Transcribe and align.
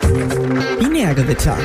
Binärgewitter. 0.00 1.56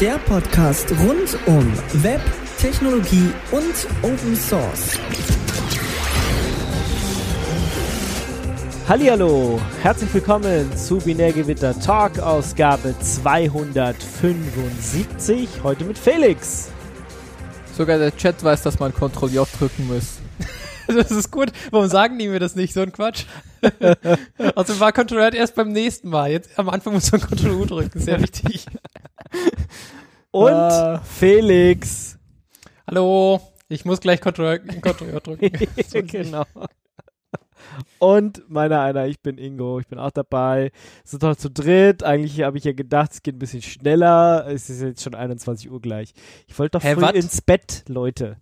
Der 0.00 0.18
Podcast 0.18 0.90
rund 0.90 1.38
um 1.46 1.72
Web, 2.02 2.20
Technologie 2.58 3.30
und 3.52 3.86
Open 4.02 4.34
Source. 4.34 4.98
Hallihallo, 8.88 9.60
herzlich 9.82 10.12
willkommen 10.12 10.76
zu 10.76 10.98
Binärgewitter 10.98 11.78
Talk 11.78 12.18
Ausgabe 12.18 12.96
275. 13.00 15.48
Heute 15.62 15.84
mit 15.84 15.98
Felix. 15.98 16.70
Sogar 17.76 17.98
der 17.98 18.16
Chat 18.16 18.42
weiß, 18.42 18.62
dass 18.62 18.80
man 18.80 18.92
Ctrl 18.92 19.30
J 19.30 19.46
drücken 19.58 19.86
muss. 19.86 20.18
Das 20.88 21.10
ist 21.10 21.30
gut. 21.30 21.52
Warum 21.70 21.86
sagen 21.88 22.18
die 22.18 22.28
mir 22.28 22.40
das 22.40 22.56
nicht? 22.56 22.72
So 22.74 22.80
ein 22.80 22.92
Quatsch. 22.92 23.24
also 24.56 24.80
war 24.80 24.92
Ctrl 24.92 25.18
J 25.22 25.34
erst 25.34 25.54
beim 25.54 25.70
nächsten 25.72 26.08
Mal. 26.08 26.30
Jetzt 26.30 26.58
am 26.58 26.68
Anfang 26.68 26.94
muss 26.94 27.12
man 27.12 27.20
Ctrl 27.20 27.50
U 27.52 27.64
drücken. 27.66 28.00
Sehr 28.00 28.20
wichtig. 28.22 28.66
Und 30.30 30.52
Ah. 30.52 31.00
Felix. 31.04 32.18
Hallo. 32.86 33.40
Ich 33.68 33.84
muss 33.84 34.00
gleich 34.00 34.20
Ctrl, 34.20 34.60
Ctrl 34.60 35.10
J 35.12 35.26
drücken. 35.26 35.50
genau. 36.06 36.44
Und 37.98 38.48
meiner 38.48 38.80
einer, 38.80 39.06
ich 39.06 39.20
bin 39.20 39.36
Ingo, 39.38 39.78
ich 39.80 39.86
bin 39.88 39.98
auch 39.98 40.10
dabei. 40.10 40.72
Sind 41.04 41.22
doch 41.22 41.36
zu 41.36 41.50
dritt. 41.50 42.02
Eigentlich 42.02 42.40
habe 42.42 42.56
ich 42.56 42.64
ja 42.64 42.72
gedacht, 42.72 43.12
es 43.12 43.22
geht 43.22 43.36
ein 43.36 43.38
bisschen 43.38 43.62
schneller. 43.62 44.46
Es 44.48 44.70
ist 44.70 44.80
jetzt 44.80 45.02
schon 45.02 45.14
21 45.14 45.70
Uhr 45.70 45.80
gleich. 45.80 46.14
Ich 46.46 46.58
wollte 46.58 46.78
doch 46.78 46.84
Hä, 46.84 46.94
früh 46.94 47.02
wat? 47.02 47.14
ins 47.14 47.42
Bett, 47.42 47.84
Leute. 47.88 48.38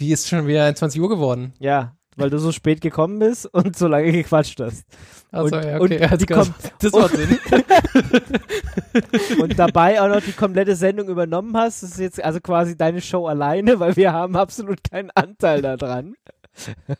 Wie 0.00 0.12
ist 0.12 0.28
schon 0.28 0.46
wieder 0.46 0.74
20 0.74 0.98
Uhr 1.00 1.08
geworden? 1.10 1.52
Ja, 1.58 1.94
weil 2.16 2.30
du 2.30 2.38
so 2.38 2.52
spät 2.52 2.80
gekommen 2.80 3.18
bist 3.18 3.44
und 3.52 3.76
so 3.76 3.86
lange 3.86 4.10
gequatscht 4.12 4.58
hast. 4.60 4.84
Also, 5.30 5.56
Und- 5.56 5.64
ja, 5.64 5.78
und 5.78 5.92
okay. 5.92 6.16
die 6.16 6.26
das, 6.26 6.38
kommt- 6.48 6.72
das 6.80 6.92
macht 6.92 7.16
Sinn. 7.16 7.38
und 9.40 9.58
dabei 9.58 10.00
auch 10.00 10.08
noch 10.08 10.22
die 10.22 10.32
komplette 10.32 10.74
Sendung 10.74 11.08
übernommen 11.08 11.56
hast. 11.56 11.82
Das 11.82 11.90
ist 11.92 11.98
jetzt 12.00 12.22
also 12.24 12.40
quasi 12.40 12.76
deine 12.76 13.00
Show 13.00 13.26
alleine, 13.26 13.78
weil 13.78 13.94
wir 13.96 14.12
haben 14.12 14.36
absolut 14.36 14.78
keinen 14.90 15.10
Anteil 15.10 15.62
daran. 15.62 16.14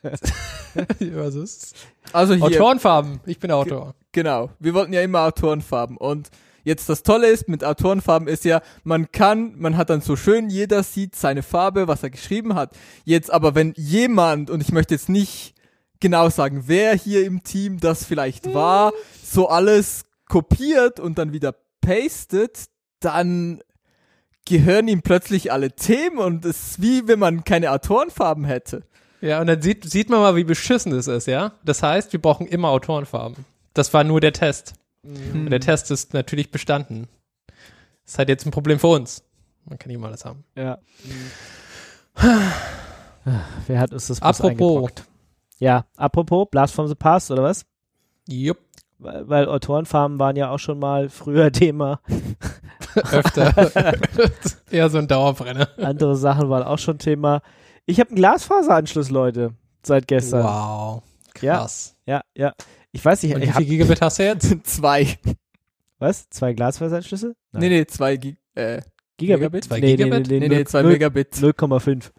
Was 1.00 1.34
ist? 1.34 1.74
Also 2.12 2.34
hier, 2.34 2.44
Autorenfarben. 2.44 3.20
Ich 3.26 3.38
bin 3.38 3.50
Autor. 3.50 3.94
genau. 4.12 4.50
Wir 4.58 4.74
wollten 4.74 4.92
ja 4.92 5.00
immer 5.02 5.20
Autorenfarben. 5.22 5.96
Und 5.96 6.30
jetzt 6.64 6.88
das 6.88 7.02
Tolle 7.02 7.28
ist 7.28 7.48
mit 7.48 7.64
Autorenfarben 7.64 8.28
ist 8.28 8.44
ja, 8.44 8.62
man 8.84 9.10
kann, 9.12 9.54
man 9.58 9.76
hat 9.76 9.90
dann 9.90 10.00
so 10.00 10.16
schön, 10.16 10.50
jeder 10.50 10.82
sieht 10.82 11.16
seine 11.16 11.42
Farbe, 11.42 11.88
was 11.88 12.02
er 12.02 12.10
geschrieben 12.10 12.54
hat. 12.54 12.76
Jetzt 13.04 13.30
aber, 13.30 13.54
wenn 13.54 13.72
jemand, 13.76 14.50
und 14.50 14.60
ich 14.60 14.72
möchte 14.72 14.94
jetzt 14.94 15.08
nicht 15.08 15.54
genau 16.00 16.30
sagen, 16.30 16.64
wer 16.66 16.94
hier 16.94 17.24
im 17.24 17.42
Team 17.42 17.78
das 17.80 18.04
vielleicht 18.04 18.54
war, 18.54 18.92
so 19.22 19.48
alles 19.48 20.04
kopiert 20.28 21.00
und 21.00 21.18
dann 21.18 21.32
wieder 21.32 21.54
pastet, 21.80 22.66
dann 23.00 23.60
gehören 24.46 24.88
ihm 24.88 25.02
plötzlich 25.02 25.52
alle 25.52 25.72
Themen 25.72 26.18
und 26.18 26.44
es 26.44 26.70
ist 26.72 26.82
wie 26.82 27.06
wenn 27.06 27.18
man 27.18 27.44
keine 27.44 27.70
Autorenfarben 27.72 28.44
hätte. 28.44 28.82
Ja, 29.20 29.40
und 29.40 29.46
dann 29.46 29.60
sieht, 29.60 29.88
sieht 29.88 30.08
man 30.08 30.20
mal, 30.20 30.36
wie 30.36 30.44
beschissen 30.44 30.92
das 30.92 31.06
ist, 31.06 31.26
ja? 31.26 31.52
Das 31.62 31.82
heißt, 31.82 32.12
wir 32.12 32.22
brauchen 32.22 32.46
immer 32.46 32.68
Autorenfarben. 32.70 33.44
Das 33.74 33.92
war 33.92 34.02
nur 34.02 34.20
der 34.20 34.32
Test. 34.32 34.74
Und 35.02 35.50
der 35.50 35.60
Test 35.60 35.90
ist 35.90 36.14
natürlich 36.14 36.50
bestanden. 36.50 37.08
Das 38.04 38.14
ist 38.14 38.18
halt 38.18 38.28
jetzt 38.28 38.46
ein 38.46 38.50
Problem 38.50 38.78
für 38.78 38.88
uns. 38.88 39.22
Man 39.64 39.78
kann 39.78 39.88
nicht 39.88 39.96
immer 39.96 40.08
alles 40.08 40.24
haben. 40.24 40.44
Ja. 40.56 40.78
Wer 43.66 43.78
hat 43.78 43.92
uns 43.92 44.08
das 44.08 44.20
bloß 44.20 44.40
Apropos. 44.40 44.90
Ja, 45.58 45.84
apropos, 45.96 46.48
Blast 46.50 46.74
from 46.74 46.86
the 46.88 46.94
Past 46.94 47.30
oder 47.30 47.42
was? 47.42 47.64
Jupp. 48.28 48.58
Weil, 48.98 49.28
weil 49.28 49.48
Autorenfarben 49.48 50.18
waren 50.18 50.36
ja 50.36 50.50
auch 50.50 50.58
schon 50.58 50.78
mal 50.78 51.08
früher 51.08 51.52
Thema. 51.52 52.00
Öfter. 52.94 53.70
Eher 54.70 54.90
so 54.90 54.98
ein 54.98 55.08
Dauerbrenner. 55.08 55.68
Andere 55.78 56.16
Sachen 56.16 56.50
waren 56.50 56.62
auch 56.62 56.78
schon 56.78 56.98
Thema. 56.98 57.42
Ich 57.86 57.98
habe 58.00 58.10
einen 58.10 58.16
Glasfaseranschluss, 58.16 59.10
Leute, 59.10 59.54
seit 59.82 60.06
gestern. 60.06 60.44
Wow. 60.44 61.02
Ja. 61.40 61.58
Krass. 61.58 61.96
Ja, 62.06 62.22
ja. 62.36 62.52
Ich 62.92 63.04
weiß 63.04 63.22
nicht, 63.22 63.34
Und 63.34 63.42
ich 63.42 63.50
wie 63.50 63.52
viel 63.58 63.66
Gigabit 63.66 64.00
hast 64.00 64.18
du 64.18 64.24
jetzt? 64.24 64.54
Zwei. 64.64 65.06
was? 65.98 66.28
Zwei 66.30 66.52
Glasfaseranschlüsse? 66.54 67.34
Nee, 67.52 67.68
nee, 67.68 67.86
zwei 67.86 68.16
Gig 68.16 68.36
äh, 68.54 68.80
Gigabit? 69.16 69.64
Zwei 69.64 69.80
nee, 69.80 69.96
Gigabit? 69.96 70.28
Nee, 70.28 70.40
nee, 70.40 70.48
nee, 70.48 70.56
nee, 70.56 70.64
zwei 70.64 70.82
null- 70.82 70.92
Megabit. 70.92 71.34
0,5 71.34 72.10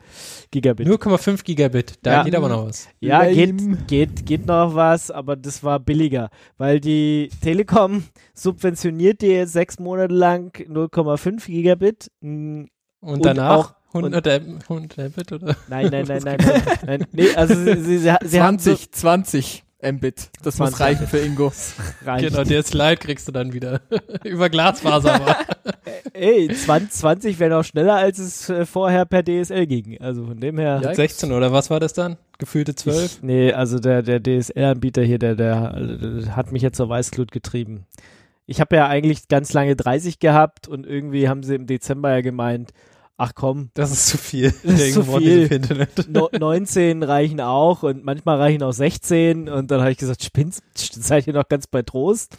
Gigabit. 0.51 0.87
0,5 0.87 1.43
Gigabit. 1.43 1.93
Da 2.03 2.11
Ja. 2.13 2.23
geht 2.23 2.35
aber 2.35 2.47
noch 2.47 2.67
was. 2.67 2.87
Ja, 2.99 3.25
geht, 3.27 3.87
geht, 3.87 4.25
geht 4.25 4.45
noch 4.45 4.75
was, 4.75 5.09
aber 5.09 5.35
das 5.35 5.63
war 5.63 5.79
billiger, 5.79 6.29
weil 6.57 6.79
die 6.79 7.29
Telekom 7.41 8.03
subventioniert 8.35 9.21
dir 9.21 9.31
jetzt 9.39 9.53
sechs 9.53 9.79
Monate 9.79 10.13
lang 10.13 10.51
0,5 10.69 11.45
Gigabit. 11.47 12.11
Mm, 12.21 12.65
Und, 13.01 13.13
Und 13.15 13.25
danach 13.25 13.57
auch- 13.57 13.73
100, 13.93 14.25
Mbit- 14.25 14.69
100 14.69 15.09
Mbit 15.17 15.31
oder? 15.33 15.57
Nein, 15.69 15.87
nein, 15.91 16.05
nein, 16.07 16.21
nein, 16.23 16.37
nein, 16.39 16.61
nein. 16.85 17.05
Nee, 17.11 17.33
also 17.35 17.55
sie, 17.55 17.81
sie, 17.81 17.97
sie, 17.97 18.13
sie 18.23 18.41
haben 18.41 18.59
so 18.59 18.75
20, 18.75 18.91
20 18.91 19.63
Mbit. 19.83 20.29
Das 20.43 20.55
20. 20.55 20.59
muss 20.59 20.79
reichen 20.79 21.07
für 21.07 21.19
Ingo. 21.19 21.51
reicht. 22.05 22.27
Genau, 22.27 22.43
der 22.43 22.63
Slide 22.63 22.97
kriegst 22.97 23.27
du 23.27 23.31
dann 23.31 23.53
wieder. 23.53 23.81
Über 24.23 24.49
Glasfaser 24.49 25.15
aber. 25.15 25.37
Ey, 26.13 26.49
20, 26.53 26.91
20 26.91 27.39
wäre 27.39 27.51
noch 27.51 27.63
schneller, 27.63 27.95
als 27.95 28.19
es 28.19 28.49
äh, 28.49 28.65
vorher 28.65 29.05
per 29.05 29.23
DSL 29.23 29.65
ging. 29.65 29.99
Also 30.01 30.25
von 30.25 30.39
dem 30.39 30.57
her. 30.57 30.81
Ja. 30.83 30.93
16 30.93 31.31
oder 31.31 31.51
was 31.51 31.69
war 31.69 31.79
das 31.79 31.93
dann? 31.93 32.17
Gefühlte 32.37 32.75
12? 32.75 33.05
Ich, 33.05 33.23
nee, 33.23 33.53
also 33.53 33.79
der, 33.79 34.01
der 34.01 34.21
DSL-Anbieter 34.21 35.03
hier, 35.03 35.19
der, 35.19 35.35
der, 35.35 35.75
äh, 35.75 36.29
hat 36.31 36.51
mich 36.51 36.61
jetzt 36.61 36.77
zur 36.77 36.89
Weißglut 36.89 37.31
getrieben. 37.31 37.85
Ich 38.45 38.59
habe 38.59 38.75
ja 38.75 38.87
eigentlich 38.87 39.27
ganz 39.27 39.53
lange 39.53 39.75
30 39.75 40.19
gehabt 40.19 40.67
und 40.67 40.85
irgendwie 40.85 41.29
haben 41.29 41.43
sie 41.43 41.55
im 41.55 41.67
Dezember 41.67 42.11
ja 42.11 42.21
gemeint, 42.21 42.71
ach 43.21 43.33
komm, 43.35 43.69
Das 43.75 43.91
ist 43.91 44.07
zu 44.07 44.17
viel. 44.17 44.51
Das 44.63 44.81
ist 44.81 44.93
zu 44.93 45.03
viel. 45.03 45.43
im 45.43 45.51
Internet. 45.51 46.09
no, 46.09 46.29
19 46.37 47.03
reichen 47.03 47.39
auch 47.39 47.83
und 47.83 48.03
manchmal 48.03 48.37
reichen 48.37 48.63
auch 48.63 48.71
16 48.71 49.47
und 49.47 49.69
dann 49.69 49.81
habe 49.81 49.91
ich 49.91 49.97
gesagt, 49.97 50.23
spinnst, 50.23 50.63
seid 50.75 51.27
ihr 51.27 51.33
noch 51.33 51.47
ganz 51.47 51.67
bei 51.67 51.83
Trost? 51.83 52.35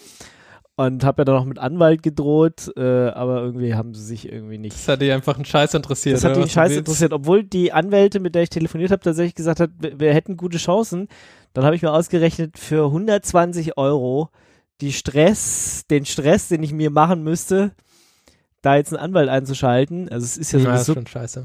Und 0.74 1.04
habe 1.04 1.20
ja 1.20 1.24
dann 1.26 1.34
noch 1.36 1.44
mit 1.44 1.58
Anwalt 1.58 2.02
gedroht, 2.02 2.72
äh, 2.76 2.80
aber 3.10 3.42
irgendwie 3.42 3.74
haben 3.74 3.94
sie 3.94 4.02
sich 4.02 4.32
irgendwie 4.32 4.56
nicht 4.56 4.74
Das 4.74 4.88
hat 4.88 5.02
dich 5.02 5.12
einfach 5.12 5.36
einen 5.36 5.44
Scheiß 5.44 5.74
interessiert. 5.74 6.16
Das 6.16 6.24
hat 6.24 6.34
die 6.36 6.48
Scheiße 6.48 6.70
willst. 6.70 6.78
interessiert, 6.78 7.12
obwohl 7.12 7.44
die 7.44 7.72
Anwälte, 7.72 8.20
mit 8.20 8.34
der 8.34 8.42
ich 8.42 8.50
telefoniert 8.50 8.90
habe, 8.90 9.02
tatsächlich 9.02 9.34
gesagt 9.34 9.60
hat, 9.60 9.70
wir, 9.78 10.00
wir 10.00 10.14
hätten 10.14 10.36
gute 10.38 10.56
Chancen. 10.56 11.08
Dann 11.52 11.64
habe 11.64 11.76
ich 11.76 11.82
mir 11.82 11.92
ausgerechnet, 11.92 12.58
für 12.58 12.86
120 12.86 13.76
Euro 13.76 14.30
die 14.80 14.92
Stress, 14.92 15.84
den 15.90 16.06
Stress, 16.06 16.48
den 16.48 16.62
ich 16.62 16.72
mir 16.72 16.90
machen 16.90 17.22
müsste, 17.22 17.72
da 18.62 18.76
jetzt 18.76 18.92
einen 18.92 19.02
Anwalt 19.02 19.28
einzuschalten. 19.28 20.08
Also 20.08 20.24
es 20.24 20.36
ist 20.38 20.52
ja 20.52 20.58
Ja, 20.60 20.64
sowieso, 20.78 20.94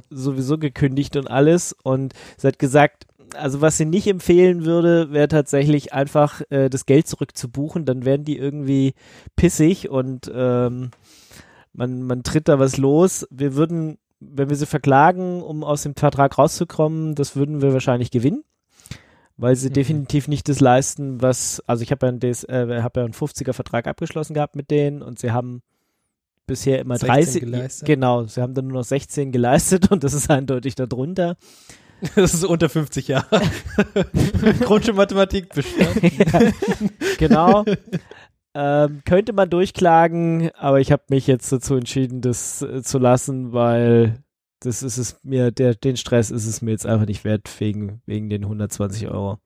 sowieso 0.10 0.58
gekündigt 0.58 1.16
und 1.18 1.30
alles. 1.30 1.76
Und 1.84 2.14
sie 2.38 2.48
hat 2.48 2.60
gesagt, 2.60 3.06
also 3.36 3.60
was 3.62 3.78
sie 3.78 3.86
nicht 3.86 4.08
empfehlen 4.08 4.64
würde, 4.66 5.12
wäre 5.12 5.28
tatsächlich 5.28 5.94
einfach 5.94 6.42
äh, 6.50 6.70
das 6.70 6.86
Geld 6.86 7.08
zurückzubuchen. 7.08 7.86
Dann 7.86 8.06
wären 8.06 8.24
die 8.24 8.38
irgendwie 8.38 8.94
pissig 9.36 9.90
und 9.90 10.32
ähm, 10.34 10.92
man, 11.74 12.02
man 12.04 12.24
tritt 12.24 12.48
da 12.48 12.58
was 12.60 12.78
los. 12.78 13.28
Wir 13.30 13.56
würden, 13.56 13.98
wenn 14.20 14.50
wir 14.50 14.56
sie 14.56 14.66
verklagen, 14.66 15.42
um 15.44 15.64
aus 15.64 15.84
dem 15.84 15.96
Vertrag 15.96 16.38
rauszukommen, 16.38 17.16
das 17.16 17.36
würden 17.36 17.62
wir 17.62 17.74
wahrscheinlich 17.74 18.12
gewinnen. 18.12 18.44
Weil 19.40 19.56
sie 19.56 19.70
Mhm. 19.70 19.74
definitiv 19.74 20.28
nicht 20.28 20.50
das 20.50 20.60
leisten, 20.62 21.22
was, 21.22 21.62
also 21.68 21.84
ich 21.84 21.92
habe 21.92 22.06
ja, 22.08 22.10
einen 22.10 22.20
DS, 22.20 22.44
äh, 22.46 22.82
hab 22.82 22.98
ja 22.98 23.04
einen 23.04 23.14
50er 23.14 23.54
Vertrag 23.54 23.86
abgeschlossen 23.86 24.34
gehabt 24.34 24.56
mit 24.56 24.72
denen 24.72 25.04
und 25.04 25.20
sie 25.20 25.32
haben 25.32 25.62
bisher 26.48 26.80
immer 26.80 26.98
16 26.98 27.14
30, 27.14 27.42
geleistet. 27.42 27.86
genau, 27.86 28.26
sie 28.26 28.42
haben 28.42 28.54
dann 28.54 28.68
nur 28.68 28.80
noch 28.80 28.86
16 28.86 29.32
geleistet 29.32 29.92
und 29.92 30.04
das 30.04 30.14
ist 30.14 30.30
eindeutig 30.30 30.76
darunter. 30.76 31.38
Das 32.16 32.36
ist 32.36 32.44
unter 32.44 32.70
50 32.70 33.08
Jahre. 33.08 33.42
Grundschulmathematik 34.60 35.50
bestanden. 35.50 36.12
genau. 37.18 37.66
ähm, 38.54 39.02
könnte 39.04 39.34
man 39.34 39.50
durchklagen, 39.50 40.52
aber 40.54 40.80
ich 40.80 40.92
habe 40.92 41.02
mich 41.10 41.26
jetzt 41.26 41.52
dazu 41.52 41.74
entschieden, 41.74 42.22
das 42.22 42.62
äh, 42.62 42.84
zu 42.84 43.00
lassen, 43.00 43.52
weil 43.52 44.24
das 44.60 44.84
ist 44.84 44.98
es 45.00 45.20
mir, 45.24 45.50
der, 45.50 45.74
den 45.74 45.98
Stress 45.98 46.30
ist 46.30 46.46
es 46.46 46.62
mir 46.62 46.70
jetzt 46.70 46.86
einfach 46.86 47.08
nicht 47.08 47.24
wert, 47.24 47.50
wegen, 47.60 48.04
wegen 48.06 48.30
den 48.30 48.44
120 48.44 49.08
Euro. 49.08 49.40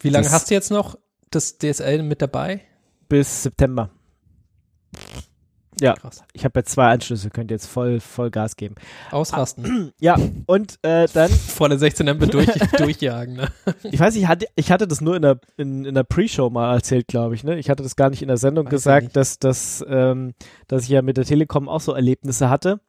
Wie 0.00 0.08
lange 0.08 0.24
Das- 0.24 0.32
hast 0.32 0.50
du 0.50 0.54
jetzt 0.54 0.72
noch 0.72 0.98
das 1.30 1.58
DSL 1.58 2.02
mit 2.02 2.22
dabei? 2.22 2.62
Bis 3.08 3.44
September. 3.44 3.90
Ja, 5.82 5.94
Krass. 5.94 6.22
ich 6.32 6.44
habe 6.44 6.60
jetzt 6.60 6.70
zwei 6.70 6.92
Anschlüsse, 6.92 7.30
könnt 7.30 7.50
jetzt 7.50 7.66
voll, 7.66 7.98
voll 7.98 8.30
Gas 8.30 8.54
geben. 8.56 8.76
Ausrasten. 9.10 9.92
Ja, 9.98 10.16
und 10.46 10.78
äh, 10.82 11.08
dann 11.12 11.28
Volle 11.28 11.76
16 11.76 12.06
Mbit 12.06 12.34
durch, 12.34 12.48
durchjagen. 12.76 13.34
Ne? 13.34 13.48
Ich 13.82 13.98
weiß 13.98 14.14
nicht, 14.14 14.22
ich 14.22 14.28
hatte, 14.28 14.46
ich 14.54 14.70
hatte 14.70 14.86
das 14.86 15.00
nur 15.00 15.16
in 15.16 15.22
der, 15.22 15.40
in, 15.56 15.84
in 15.84 15.94
der 15.94 16.04
Pre-Show 16.04 16.50
mal 16.50 16.72
erzählt, 16.74 17.08
glaube 17.08 17.34
ich. 17.34 17.42
Ne? 17.42 17.58
Ich 17.58 17.68
hatte 17.68 17.82
das 17.82 17.96
gar 17.96 18.10
nicht 18.10 18.22
in 18.22 18.28
der 18.28 18.36
Sendung 18.36 18.66
Weiß 18.66 18.70
gesagt, 18.70 19.16
dass, 19.16 19.40
dass, 19.40 19.84
ähm, 19.88 20.34
dass 20.68 20.84
ich 20.84 20.90
ja 20.90 21.02
mit 21.02 21.16
der 21.16 21.24
Telekom 21.24 21.68
auch 21.68 21.80
so 21.80 21.92
Erlebnisse 21.92 22.48
hatte. 22.48 22.80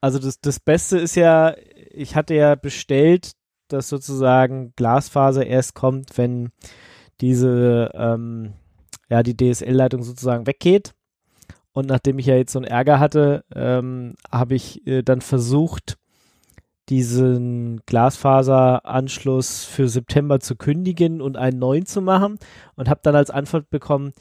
Also 0.00 0.18
das, 0.18 0.40
das 0.40 0.58
Beste 0.58 0.98
ist 0.98 1.14
ja, 1.14 1.54
ich 1.90 2.16
hatte 2.16 2.34
ja 2.34 2.56
bestellt, 2.56 3.32
dass 3.68 3.88
sozusagen 3.88 4.72
Glasfaser 4.76 5.46
erst 5.46 5.74
kommt, 5.74 6.18
wenn 6.18 6.50
diese, 7.20 7.90
ähm, 7.94 8.54
ja, 9.08 9.22
die 9.22 9.36
DSL-Leitung 9.36 10.02
sozusagen 10.02 10.46
weggeht. 10.46 10.94
Und 11.74 11.88
nachdem 11.88 12.18
ich 12.18 12.26
ja 12.26 12.36
jetzt 12.36 12.52
so 12.52 12.60
einen 12.60 12.68
Ärger 12.68 13.00
hatte, 13.00 13.44
ähm, 13.54 14.14
habe 14.32 14.54
ich 14.54 14.86
äh, 14.86 15.02
dann 15.02 15.20
versucht, 15.20 15.98
diesen 16.88 17.80
Glasfaseranschluss 17.86 19.64
für 19.64 19.88
September 19.88 20.38
zu 20.38 20.54
kündigen 20.54 21.20
und 21.20 21.36
einen 21.36 21.58
neuen 21.58 21.84
zu 21.84 22.00
machen 22.00 22.38
und 22.76 22.88
habe 22.88 23.00
dann 23.02 23.16
als 23.16 23.30
Antwort 23.30 23.70
bekommen, 23.70 24.12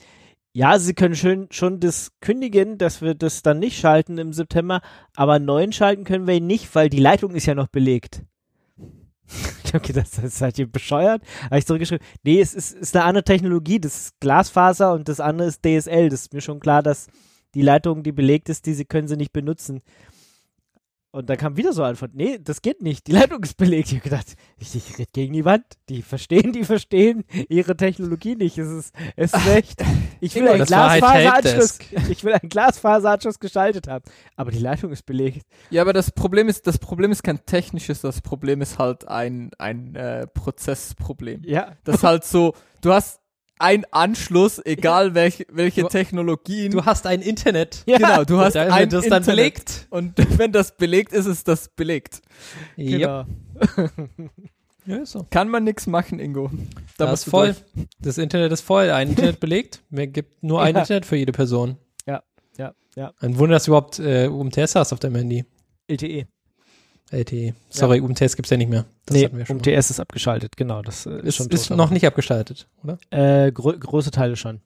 ja, 0.55 0.77
Sie 0.79 0.93
können 0.93 1.15
schön 1.15 1.47
schon 1.51 1.79
das 1.79 2.11
kündigen, 2.21 2.77
dass 2.77 3.01
wir 3.01 3.15
das 3.15 3.41
dann 3.41 3.59
nicht 3.59 3.79
schalten 3.79 4.17
im 4.17 4.33
September, 4.33 4.81
aber 5.15 5.33
einen 5.33 5.45
neuen 5.45 5.73
schalten 5.73 6.03
können 6.05 6.27
wir 6.27 6.39
nicht, 6.41 6.73
weil 6.75 6.89
die 6.89 6.99
Leitung 6.99 7.35
ist 7.35 7.45
ja 7.45 7.55
noch 7.55 7.67
belegt. 7.67 8.23
Ich 9.65 9.75
habe 9.75 9.87
gedacht, 9.87 10.07
das 10.21 10.37
seid 10.37 10.59
ihr 10.59 10.71
bescheuert? 10.71 11.23
Habe 11.45 11.57
ich 11.57 11.65
zurückgeschrieben, 11.65 12.05
nee, 12.21 12.39
es 12.39 12.53
ist, 12.53 12.73
ist 12.73 12.95
eine 12.95 13.05
andere 13.05 13.23
Technologie, 13.23 13.79
das 13.79 13.95
ist 13.95 14.19
Glasfaser 14.19 14.93
und 14.93 15.09
das 15.09 15.19
andere 15.19 15.47
ist 15.47 15.65
DSL. 15.65 16.09
Das 16.09 16.21
ist 16.21 16.33
mir 16.33 16.41
schon 16.41 16.59
klar, 16.59 16.83
dass 16.83 17.07
die 17.53 17.61
Leitung, 17.61 18.03
die 18.03 18.11
belegt 18.11 18.49
ist, 18.49 18.65
diese 18.65 18.85
können 18.85 19.07
sie 19.07 19.17
nicht 19.17 19.33
benutzen. 19.33 19.81
Und 21.15 21.29
dann 21.29 21.37
kam 21.37 21.57
wieder 21.57 21.73
so 21.73 21.83
eine 21.83 21.89
Antwort, 21.89 22.15
nee, 22.15 22.39
das 22.39 22.63
geht 22.63 22.81
nicht, 22.81 23.05
die 23.05 23.11
Leitung 23.11 23.43
ist 23.43 23.55
belegt. 23.55 23.89
Ich 23.89 23.99
habe 23.99 24.03
gedacht, 24.03 24.35
ich, 24.57 24.73
ich 24.73 24.97
rede 24.97 25.11
gegen 25.13 25.33
die 25.33 25.45
Wand. 25.45 25.63
Die 25.87 26.01
verstehen, 26.01 26.53
die 26.53 26.63
verstehen 26.63 27.23
ihre 27.49 27.77
Technologie 27.77 28.33
nicht. 28.35 28.57
Es 28.57 28.67
ist, 28.67 28.95
es 29.15 29.31
ist 29.31 29.47
echt, 29.47 29.83
ich 30.21 30.33
will, 30.33 30.47
einen 30.47 30.65
Glasfaseranschluss, 30.65 31.77
ich 32.09 32.23
will 32.23 32.33
einen 32.33 32.49
Glasfaseranschluss 32.49 33.37
geschaltet 33.37 33.87
haben. 33.87 34.03
Aber 34.35 34.49
die 34.49 34.57
Leitung 34.57 34.91
ist 34.91 35.05
belegt. 35.05 35.45
Ja, 35.69 35.83
aber 35.83 35.93
das 35.93 36.09
Problem 36.09 36.49
ist, 36.49 36.65
das 36.65 36.79
Problem 36.79 37.11
ist 37.11 37.21
kein 37.21 37.45
technisches, 37.45 38.01
das 38.01 38.21
Problem 38.21 38.61
ist 38.61 38.79
halt 38.79 39.07
ein, 39.07 39.51
ein 39.59 39.93
äh, 39.93 40.25
Prozessproblem. 40.25 41.43
Ja. 41.45 41.77
Das 41.83 41.97
ist 41.97 42.03
halt 42.03 42.23
so, 42.23 42.55
du 42.81 42.91
hast 42.91 43.22
einen 43.59 43.85
Anschluss, 43.91 44.59
egal 44.65 45.13
welch, 45.15 45.45
welche 45.51 45.81
Du- 45.81 45.87
Technologien. 45.87 46.71
Du 46.71 46.85
hast 46.85 47.05
ein 47.07 47.21
Internet. 47.21 47.83
Ja. 47.85 47.97
genau, 47.97 48.23
du 48.23 48.39
hast 48.39 48.55
Da 48.55 48.73
ein 48.73 48.89
das 48.89 49.05
dann 49.07 49.21
Internet. 49.21 49.25
belegt. 49.25 49.87
Und 49.89 50.13
wenn 50.39 50.51
das 50.51 50.75
belegt 50.75 51.13
ist, 51.13 51.25
ist 51.27 51.47
das 51.47 51.69
belegt. 51.69 52.21
Ja. 52.75 53.25
Genau. 53.25 53.25
ja, 54.85 54.97
ist 54.97 55.11
so. 55.11 55.25
Kann 55.29 55.49
man 55.49 55.63
nichts 55.63 55.87
machen, 55.87 56.19
Ingo. 56.19 56.51
Da 56.97 57.05
Das 57.05 57.21
ist 57.25 57.29
voll. 57.29 57.53
durch. 57.75 57.87
Das 57.99 58.17
Internet 58.17 58.51
ist 58.51 58.61
voll. 58.61 58.89
Ein 58.89 59.09
Internet 59.09 59.39
belegt. 59.39 59.81
Mir 59.89 60.07
gibt 60.07 60.43
nur 60.43 60.61
ein 60.61 60.75
Ja. 60.75 60.81
Internet 60.81 61.05
für 61.05 61.15
jede 61.15 61.31
Person. 61.31 61.77
Ja, 62.05 62.23
ja, 62.57 62.73
ja. 62.95 63.13
Ein 63.19 63.37
Wunder, 63.37 63.55
dass 63.55 63.65
du 63.65 63.71
überhaupt 63.71 63.99
äh, 63.99 64.27
UMTS 64.27 64.75
hast 64.75 64.91
auf 64.93 64.99
deinem 64.99 65.15
Handy. 65.15 65.45
LTE. 65.87 66.27
LTE. 67.13 67.53
Sorry, 67.69 68.01
UMTS 68.01 68.35
gibt's 68.35 68.49
ja 68.49 68.57
nicht 68.57 68.69
mehr. 68.69 68.85
Das 69.05 69.15
nee, 69.17 69.25
hatten 69.25 69.37
wir 69.37 69.45
schon. 69.45 69.57
UMTS 69.57 69.89
ist 69.91 69.99
abgeschaltet, 69.99 70.57
genau. 70.57 70.81
Das 70.81 71.05
äh, 71.05 71.11
ist, 71.19 71.23
Ist, 71.25 71.35
schon 71.37 71.47
ist 71.49 71.67
tot, 71.67 71.77
noch 71.77 71.85
aber- 71.85 71.93
nicht 71.93 72.05
abgeschaltet, 72.07 72.67
oder? 72.83 72.97
Äh, 73.11 73.51
gro 73.51 73.73
große 73.73 74.11
Teile 74.11 74.35
schon. 74.35 74.61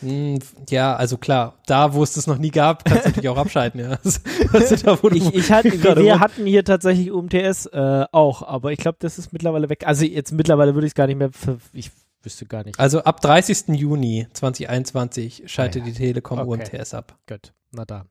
Hm, 0.00 0.38
ja, 0.70 0.96
also 0.96 1.16
klar, 1.18 1.54
da 1.66 1.94
wo 1.94 2.02
es 2.02 2.12
das 2.14 2.26
noch 2.26 2.38
nie 2.38 2.50
gab, 2.50 2.84
kannst 2.84 3.04
du 3.04 3.08
natürlich 3.10 3.28
auch 3.28 3.36
abschalten, 3.38 3.80
ja. 3.80 3.96
Da, 4.52 4.98
Ich, 5.12 5.34
ich 5.34 5.52
hatte, 5.52 5.72
wir, 5.82 5.96
wir 5.96 6.20
hatten 6.20 6.46
hier 6.46 6.64
tatsächlich 6.64 7.10
UMTS 7.12 7.66
äh, 7.66 8.04
auch, 8.10 8.42
aber 8.42 8.72
ich 8.72 8.78
glaube, 8.78 8.96
das 9.00 9.18
ist 9.18 9.32
mittlerweile 9.32 9.68
weg. 9.68 9.86
Also 9.86 10.04
jetzt 10.04 10.32
mittlerweile 10.32 10.74
würde 10.74 10.86
ich 10.86 10.90
es 10.90 10.94
gar 10.94 11.06
nicht 11.06 11.16
mehr, 11.16 11.30
ich 11.72 11.90
wüsste 12.22 12.44
gar 12.46 12.64
nicht. 12.64 12.78
Also 12.78 13.04
ab 13.04 13.20
30. 13.20 13.68
Juni 13.68 14.26
2021 14.32 15.44
schaltet 15.46 15.82
Ah 15.82 15.86
ja. 15.86 15.92
die 15.92 15.96
Telekom 15.98 16.38
Okay. 16.40 16.50
UMTS 16.76 16.92
ab. 16.94 17.16
Gut, 17.28 17.52
na 17.70 17.84
da. 17.84 18.04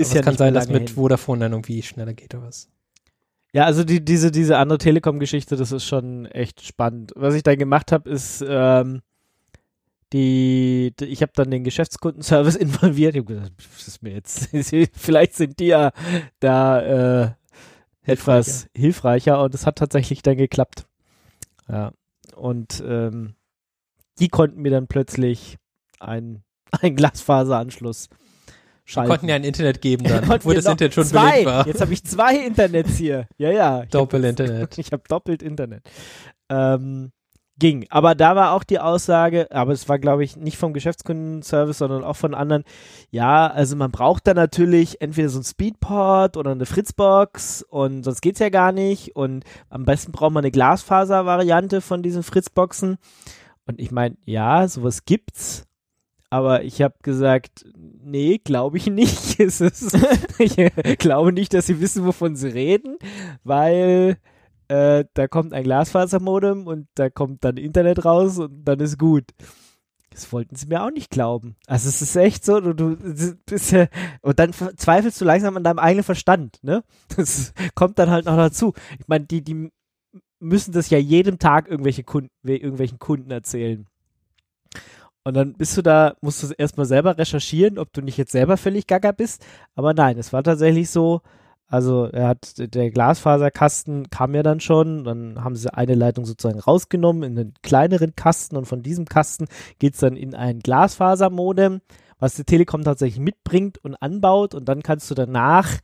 Ist 0.00 0.08
es 0.08 0.14
ja 0.14 0.22
kann 0.22 0.32
nicht 0.32 0.38
sein, 0.38 0.54
dass 0.54 0.68
mit 0.68 0.88
hin. 0.88 0.96
Vodafone 0.96 1.40
dann 1.40 1.52
irgendwie 1.52 1.82
schneller 1.82 2.14
geht 2.14 2.34
oder 2.34 2.46
was. 2.46 2.68
Ja, 3.52 3.64
also 3.64 3.82
die, 3.82 4.04
diese, 4.04 4.30
diese 4.30 4.58
andere 4.58 4.78
Telekom-Geschichte, 4.78 5.56
das 5.56 5.72
ist 5.72 5.84
schon 5.84 6.26
echt 6.26 6.64
spannend. 6.64 7.12
Was 7.16 7.34
ich 7.34 7.42
dann 7.42 7.58
gemacht 7.58 7.90
habe, 7.90 8.08
ist, 8.08 8.44
ähm, 8.46 9.02
die, 10.12 10.92
die 10.98 11.06
ich 11.06 11.22
habe 11.22 11.32
dann 11.34 11.50
den 11.50 11.64
Geschäftskundenservice 11.64 12.56
involviert. 12.56 13.14
Ich 13.14 13.22
habe 13.22 13.34
gesagt, 13.34 13.52
das 13.58 13.88
ist 13.88 14.02
mir 14.02 14.12
jetzt, 14.12 14.50
vielleicht 14.92 15.34
sind 15.34 15.58
die 15.58 15.66
ja 15.66 15.90
da 16.38 17.24
äh, 17.24 17.30
etwas 18.02 18.68
hilfreicher 18.76 19.42
und 19.42 19.54
es 19.54 19.66
hat 19.66 19.76
tatsächlich 19.76 20.22
dann 20.22 20.36
geklappt. 20.36 20.86
Ja. 21.68 21.92
Und 22.36 22.82
ähm, 22.86 23.34
die 24.18 24.28
konnten 24.28 24.62
mir 24.62 24.70
dann 24.70 24.86
plötzlich 24.86 25.58
ein, 25.98 26.42
ein 26.70 26.96
Glasfaseranschluss 28.90 28.94
Wir 28.94 28.94
schalten. 28.94 29.08
konnten 29.08 29.28
ja 29.28 29.34
ein 29.36 29.44
Internet 29.44 29.80
geben 29.80 30.04
dann, 30.04 30.28
wo 30.44 30.52
das 30.52 30.64
noch 30.64 30.72
Internet 30.72 30.94
schon 30.94 31.04
zwei. 31.04 31.30
belegt 31.30 31.46
war. 31.46 31.66
Jetzt 31.66 31.80
habe 31.80 31.92
ich 31.92 32.04
zwei 32.04 32.36
Internets 32.36 32.96
hier. 32.96 33.26
Ja, 33.38 33.50
ja. 33.50 33.84
Doppel-Internet. 33.86 34.78
ich 34.78 34.92
habe 34.92 35.02
doppelt 35.08 35.42
Internet. 35.42 35.82
Ähm, 36.48 37.12
ging. 37.60 37.86
Aber 37.90 38.16
da 38.16 38.34
war 38.34 38.52
auch 38.52 38.64
die 38.64 38.80
Aussage, 38.80 39.46
aber 39.52 39.72
es 39.72 39.88
war, 39.88 40.00
glaube 40.00 40.24
ich, 40.24 40.36
nicht 40.36 40.56
vom 40.56 40.72
Geschäftskundenservice, 40.72 41.78
sondern 41.78 42.02
auch 42.02 42.16
von 42.16 42.34
anderen. 42.34 42.64
Ja, 43.10 43.46
also 43.46 43.76
man 43.76 43.92
braucht 43.92 44.26
da 44.26 44.34
natürlich 44.34 45.00
entweder 45.00 45.28
so 45.28 45.38
ein 45.38 45.44
Speedport 45.44 46.36
oder 46.36 46.50
eine 46.50 46.66
Fritzbox 46.66 47.62
und 47.62 48.02
sonst 48.02 48.22
geht's 48.22 48.40
ja 48.40 48.48
gar 48.48 48.72
nicht. 48.72 49.14
Und 49.14 49.44
am 49.68 49.84
besten 49.84 50.10
braucht 50.10 50.32
man 50.32 50.42
eine 50.42 50.50
Glasfaser-Variante 50.50 51.80
von 51.80 52.02
diesen 52.02 52.24
Fritzboxen. 52.24 52.98
Und 53.66 53.80
ich 53.80 53.92
meine, 53.92 54.16
ja, 54.24 54.66
sowas 54.66 55.04
gibt's. 55.04 55.66
Aber 56.30 56.62
ich 56.62 56.80
habe 56.80 56.94
gesagt, 57.02 57.66
nee, 57.76 58.38
glaube 58.38 58.78
ich 58.78 58.86
nicht. 58.86 59.38
Ich 60.38 60.98
glaube 60.98 61.32
nicht, 61.32 61.52
dass 61.52 61.66
sie 61.66 61.80
wissen, 61.80 62.06
wovon 62.06 62.36
sie 62.36 62.48
reden, 62.48 62.96
weil 63.42 64.16
äh, 64.68 65.04
da 65.14 65.26
kommt 65.26 65.52
ein 65.52 65.64
Glasfasermodem 65.64 66.66
und 66.66 66.86
da 66.94 67.10
kommt 67.10 67.44
dann 67.44 67.56
Internet 67.56 68.04
raus 68.04 68.38
und 68.38 68.64
dann 68.64 68.80
ist 68.80 68.98
gut. 68.98 69.24
Das 70.10 70.32
wollten 70.32 70.54
sie 70.54 70.66
mir 70.66 70.82
auch 70.82 70.90
nicht 70.90 71.10
glauben. 71.10 71.56
Also 71.66 71.88
es 71.88 72.02
ist 72.02 72.16
echt 72.16 72.44
so, 72.44 72.60
du, 72.60 72.74
du 72.74 72.96
bist 73.46 73.72
ja, 73.72 73.86
und 74.22 74.38
dann 74.38 74.52
zweifelst 74.52 75.20
du 75.20 75.24
langsam 75.24 75.56
an 75.56 75.64
deinem 75.64 75.78
eigenen 75.78 76.04
Verstand, 76.04 76.58
ne? 76.62 76.84
Das 77.16 77.52
kommt 77.74 77.98
dann 77.98 78.10
halt 78.10 78.26
noch 78.26 78.36
dazu. 78.36 78.72
Ich 78.98 79.08
meine, 79.08 79.26
die, 79.26 79.42
die 79.42 79.70
müssen 80.40 80.72
das 80.72 80.90
ja 80.90 80.98
jedem 80.98 81.38
Tag 81.38 81.68
irgendwelche 81.68 82.04
Kunden, 82.04 82.30
irgendwelchen 82.44 82.98
Kunden 82.98 83.30
erzählen. 83.30 83.86
Und 85.30 85.34
dann 85.34 85.52
bist 85.52 85.76
du 85.76 85.82
da, 85.82 86.14
musst 86.22 86.42
du 86.42 86.52
erstmal 86.58 86.86
selber 86.86 87.16
recherchieren, 87.16 87.78
ob 87.78 87.92
du 87.92 88.02
nicht 88.02 88.16
jetzt 88.16 88.32
selber 88.32 88.56
völlig 88.56 88.88
gaga 88.88 89.12
bist. 89.12 89.46
Aber 89.76 89.94
nein, 89.94 90.18
es 90.18 90.32
war 90.32 90.42
tatsächlich 90.42 90.90
so, 90.90 91.20
also 91.68 92.06
er 92.06 92.26
hat, 92.26 92.54
der 92.58 92.90
Glasfaserkasten 92.90 94.10
kam 94.10 94.34
ja 94.34 94.42
dann 94.42 94.58
schon, 94.58 95.04
dann 95.04 95.44
haben 95.44 95.54
sie 95.54 95.72
eine 95.72 95.94
Leitung 95.94 96.24
sozusagen 96.24 96.58
rausgenommen 96.58 97.22
in 97.22 97.38
einen 97.38 97.54
kleineren 97.62 98.16
Kasten 98.16 98.56
und 98.56 98.64
von 98.64 98.82
diesem 98.82 99.04
Kasten 99.04 99.46
geht's 99.78 100.00
dann 100.00 100.16
in 100.16 100.34
ein 100.34 100.58
Glasfasermodem, 100.58 101.80
was 102.18 102.34
die 102.34 102.42
Telekom 102.42 102.82
tatsächlich 102.82 103.20
mitbringt 103.20 103.78
und 103.84 103.94
anbaut 103.94 104.56
und 104.56 104.68
dann 104.68 104.82
kannst 104.82 105.08
du 105.12 105.14
danach 105.14 105.78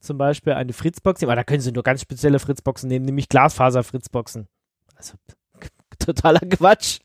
zum 0.00 0.16
Beispiel 0.16 0.54
eine 0.54 0.72
Fritzbox 0.72 1.20
nehmen, 1.20 1.32
aber 1.32 1.36
da 1.36 1.44
können 1.44 1.60
sie 1.60 1.72
nur 1.72 1.82
ganz 1.82 2.00
spezielle 2.00 2.38
Fritzboxen 2.38 2.88
nehmen, 2.88 3.04
nämlich 3.04 3.28
Glasfaser-Fritzboxen. 3.28 4.48
Also 4.94 5.16
totaler 5.98 6.40
Quatsch. 6.40 7.00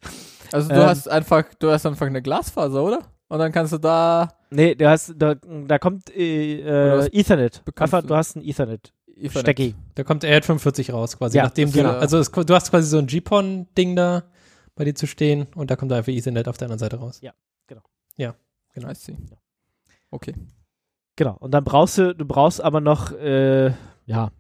Also 0.51 0.69
du 0.69 0.75
Ähm. 0.75 0.85
hast 0.85 1.07
einfach, 1.07 1.45
du 1.59 1.71
hast 1.71 1.85
einfach 1.85 2.07
eine 2.07 2.21
Glasfaser, 2.21 2.83
oder? 2.83 2.99
Und 3.29 3.39
dann 3.39 3.51
kannst 3.51 3.73
du 3.73 3.77
da 3.77 4.29
Nee, 4.49 4.75
du 4.75 4.89
hast, 4.89 5.13
da, 5.17 5.35
da 5.35 5.79
kommt 5.79 6.09
äh, 6.13 6.59
äh, 6.59 7.07
Ethernet. 7.17 7.63
Einfach, 7.77 8.03
du? 8.03 8.15
hast 8.15 8.35
ein 8.35 8.43
Ethernet. 8.43 8.93
Ethernet. 9.15 9.39
Stecki. 9.39 9.75
Da 9.95 10.03
kommt 10.03 10.25
RJ45 10.25 10.91
raus, 10.91 11.17
quasi, 11.17 11.37
Ja, 11.37 11.43
nachdem 11.43 11.71
du, 11.71 11.77
genau. 11.77 11.91
also 11.91 12.17
es, 12.17 12.29
du 12.29 12.53
hast 12.53 12.69
quasi 12.69 12.87
so 12.89 12.97
ein 12.97 13.07
GPON-Ding 13.07 13.95
da 13.95 14.23
bei 14.75 14.83
dir 14.83 14.93
zu 14.95 15.07
stehen 15.07 15.47
und 15.55 15.71
da 15.71 15.77
kommt 15.77 15.93
einfach 15.93 16.11
Ethernet 16.11 16.49
auf 16.49 16.57
der 16.57 16.65
anderen 16.65 16.79
Seite 16.79 16.97
raus. 16.97 17.21
Genau. 18.73 18.89
I 18.89 18.95
see. 18.95 19.17
Okay. 20.11 20.33
Genau. 21.15 21.35
Und 21.39 21.51
dann 21.51 21.63
brauchst 21.63 21.97
du, 21.97 22.15
du 22.15 22.25
brauchst 22.25 22.61
aber 22.61 22.81
noch, 22.81 23.11
äh, 23.13 23.73
ja, 24.05 24.31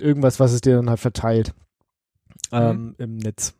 irgendwas, 0.00 0.40
was 0.40 0.52
es 0.52 0.60
dir 0.60 0.76
dann 0.76 0.88
halt 0.88 1.00
verteilt. 1.00 1.52
Ähm, 2.52 2.94
Im 2.98 3.16
Netz. 3.16 3.54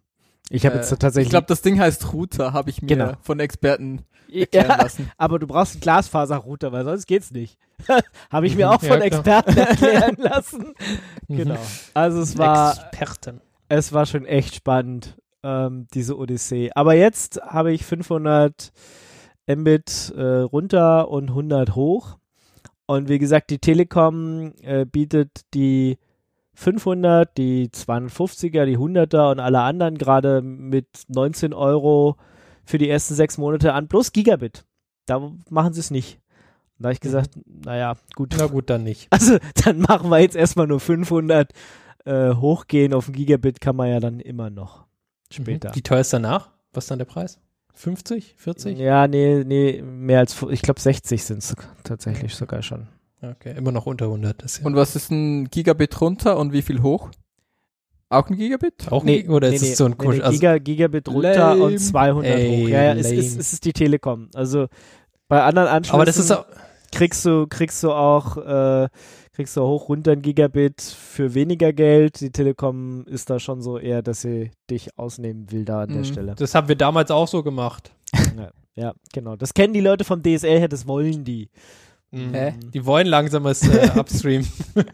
Ich 0.50 0.66
habe 0.66 0.74
Äh, 0.74 0.78
jetzt 0.80 0.90
tatsächlich. 0.90 1.26
Ich 1.28 1.30
glaube, 1.30 1.46
das 1.46 1.62
Ding 1.62 1.78
heißt 1.80 2.12
Router, 2.12 2.52
habe 2.52 2.68
ich 2.70 2.82
mir 2.82 2.88
Genau. 2.88 3.12
von 3.22 3.40
Experten 3.40 4.04
erklären 4.30 4.68
ja, 4.68 4.76
lassen. 4.82 5.10
aber 5.16 5.38
du 5.38 5.46
brauchst 5.46 5.74
einen 5.74 5.80
Glasfaserrouter, 5.80 6.72
weil 6.72 6.84
sonst 6.84 7.06
geht's 7.06 7.30
nicht. 7.30 7.56
habe 8.30 8.46
ich 8.46 8.56
mir 8.56 8.68
auch 8.70 8.82
Ja, 8.82 8.88
von 8.88 8.98
klar. 8.98 9.02
Experten 9.02 9.56
erklären 9.56 10.16
lassen. 10.18 10.74
Genau. 11.28 11.58
Also 11.94 12.20
es 12.20 12.36
war, 12.36 12.72
Experten. 12.92 13.40
es 13.68 13.92
war 13.92 14.06
schon 14.06 14.26
echt 14.26 14.54
spannend, 14.56 15.16
ähm, 15.42 15.86
diese 15.94 16.18
Odyssee. 16.18 16.70
Aber 16.74 16.94
jetzt 16.94 17.40
habe 17.42 17.72
ich 17.72 17.84
500 17.86 18.72
Mbit 19.48 20.12
äh, 20.16 20.22
runter 20.22 21.08
und 21.08 21.28
100 21.30 21.74
hoch. 21.76 22.18
Und 22.86 23.08
wie 23.08 23.18
gesagt, 23.20 23.50
die 23.50 23.58
Telekom 23.60 24.52
äh, 24.62 24.84
bietet 24.84 25.42
die 25.54 25.98
500, 26.60 27.38
die 27.38 27.68
250er, 27.68 28.66
die 28.66 28.76
100er 28.76 29.30
und 29.30 29.40
alle 29.40 29.60
anderen 29.60 29.96
gerade 29.96 30.42
mit 30.42 30.86
19 31.08 31.54
Euro 31.54 32.16
für 32.66 32.76
die 32.76 32.90
ersten 32.90 33.14
sechs 33.14 33.38
Monate 33.38 33.72
an, 33.72 33.88
plus 33.88 34.12
Gigabit. 34.12 34.66
Da 35.06 35.32
machen 35.48 35.72
sie 35.72 35.80
es 35.80 35.90
nicht. 35.90 36.20
Da 36.78 36.88
habe 36.88 36.92
ich 36.92 37.00
gesagt, 37.00 37.30
naja, 37.46 37.94
gut. 38.14 38.34
Na 38.38 38.46
gut, 38.46 38.68
dann 38.68 38.84
nicht. 38.84 39.08
Also 39.10 39.38
dann 39.64 39.80
machen 39.80 40.10
wir 40.10 40.18
jetzt 40.18 40.36
erstmal 40.36 40.66
nur 40.66 40.80
500 40.80 41.50
äh, 42.04 42.34
hochgehen. 42.34 42.92
Auf 42.92 43.08
ein 43.08 43.14
Gigabit 43.14 43.62
kann 43.62 43.76
man 43.76 43.88
ja 43.88 43.98
dann 43.98 44.20
immer 44.20 44.50
noch 44.50 44.84
später. 45.30 45.70
Mhm. 45.70 45.76
Wie 45.76 45.82
teuer 45.82 46.00
ist 46.00 46.12
danach? 46.12 46.50
Was 46.74 46.84
ist 46.84 46.90
dann 46.90 46.98
der 46.98 47.06
Preis? 47.06 47.40
50, 47.72 48.34
40? 48.36 48.78
Ja, 48.78 49.08
nee, 49.08 49.44
nee, 49.44 49.80
mehr 49.80 50.18
als, 50.18 50.36
ich 50.50 50.60
glaube 50.60 50.80
60 50.80 51.24
sind 51.24 51.38
es 51.38 51.56
tatsächlich 51.84 52.34
sogar 52.34 52.62
schon. 52.62 52.88
Okay, 53.22 53.54
immer 53.56 53.72
noch 53.72 53.86
unter 53.86 54.06
100. 54.06 54.42
Das 54.42 54.52
ist 54.52 54.58
ja 54.60 54.66
Und 54.66 54.76
was 54.76 54.96
ist 54.96 55.10
ein 55.10 55.46
Gigabit 55.50 56.00
runter 56.00 56.38
und 56.38 56.52
wie 56.52 56.62
viel 56.62 56.82
hoch? 56.82 57.10
Auch 58.08 58.28
ein 58.28 58.36
Gigabit? 58.36 58.90
auch 58.90 59.04
Nee, 59.04 59.24
ein, 59.24 59.30
oder 59.30 59.50
nee, 59.50 59.56
ist 59.56 59.62
nee, 59.62 59.70
es 59.72 59.78
so 59.78 59.84
ein 59.84 59.92
nee, 59.92 59.96
Kusch? 59.96 60.16
nee, 60.16 60.22
also, 60.22 60.38
Giga, 60.38 60.58
Gigabit 60.58 61.08
runter 61.08 61.34
Lame. 61.50 61.64
und 61.64 61.78
200 61.78 62.24
Ey, 62.38 62.48
hoch. 62.64 62.68
Ja, 62.68 62.82
ja, 62.82 62.94
es 62.94 63.10
ist, 63.10 63.38
es 63.38 63.52
ist 63.52 63.64
die 63.64 63.72
Telekom. 63.72 64.28
Also 64.34 64.66
bei 65.28 65.42
anderen 65.42 65.68
Anschlüssen 65.68 65.94
aber 65.94 66.04
das 66.06 66.16
ist 66.18 66.30
auch, 66.32 66.44
kriegst 66.92 67.24
du, 67.24 67.46
kriegst 67.46 67.82
du 67.84 67.92
auch, 67.92 68.36
äh, 68.38 68.88
kriegst 69.32 69.56
du 69.56 69.62
hoch 69.62 69.88
runter 69.88 70.12
ein 70.12 70.22
Gigabit 70.22 70.80
für 70.82 71.34
weniger 71.34 71.72
Geld. 71.72 72.20
Die 72.20 72.30
Telekom 72.32 73.04
ist 73.06 73.30
da 73.30 73.38
schon 73.38 73.62
so 73.62 73.78
eher, 73.78 74.02
dass 74.02 74.22
sie 74.22 74.50
dich 74.70 74.98
ausnehmen 74.98 75.52
will 75.52 75.64
da 75.64 75.82
an 75.82 75.90
der 75.90 75.98
Mhm. 75.98 76.04
Stelle. 76.04 76.34
das 76.36 76.54
haben 76.54 76.66
wir 76.68 76.76
damals 76.76 77.10
auch 77.10 77.28
so 77.28 77.42
gemacht. 77.42 77.92
Ja, 78.36 78.50
ja, 78.76 78.92
genau. 79.12 79.36
Das 79.36 79.52
kennen 79.54 79.72
die 79.74 79.80
Leute 79.80 80.04
vom 80.04 80.22
DSL 80.22 80.58
her, 80.58 80.68
das 80.68 80.86
wollen 80.86 81.22
die. 81.24 81.48
Mhm. 82.12 82.34
Hä? 82.34 82.54
Die 82.74 82.84
wollen 82.86 83.06
langsames 83.06 83.62
äh, 83.68 83.90
Upstream. 83.98 84.46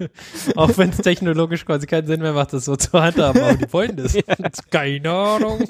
auch 0.56 0.76
wenn 0.76 0.90
es 0.90 0.98
technologisch 0.98 1.64
quasi 1.64 1.86
keinen 1.86 2.06
Sinn 2.06 2.20
mehr 2.20 2.32
macht, 2.34 2.52
das 2.52 2.66
so 2.66 2.76
zu 2.76 2.92
handhaben, 2.92 3.40
aber 3.42 3.54
die 3.54 3.72
wollen 3.72 3.96
das. 3.96 4.16
Keine 4.70 5.10
Ahnung. 5.10 5.60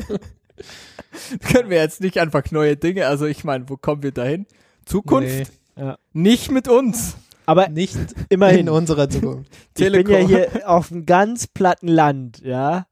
Können 1.53 1.71
wir 1.71 1.79
jetzt 1.79 2.01
nicht 2.01 2.19
einfach 2.19 2.51
neue 2.51 2.77
Dinge, 2.77 3.07
also 3.07 3.27
ich 3.27 3.45
meine, 3.45 3.69
wo 3.69 3.77
kommen 3.77 4.03
wir 4.03 4.13
dahin? 4.13 4.47
Zukunft? 4.85 5.53
Nee, 5.77 5.93
Nicht 6.13 6.51
mit 6.51 6.69
uns. 6.69 7.17
Aber 7.49 7.69
nicht 7.69 7.97
immerhin, 8.29 8.61
in 8.61 8.69
unserer 8.71 9.09
Zukunft. 9.09 9.51
ich 9.55 9.75
bin 9.75 9.93
Telekom. 9.93 10.13
ja 10.15 10.27
hier 10.27 10.69
auf 10.69 10.91
einem 10.91 11.07
ganz 11.07 11.47
platten 11.47 11.87
Land, 11.89 12.41
ja. 12.41 12.87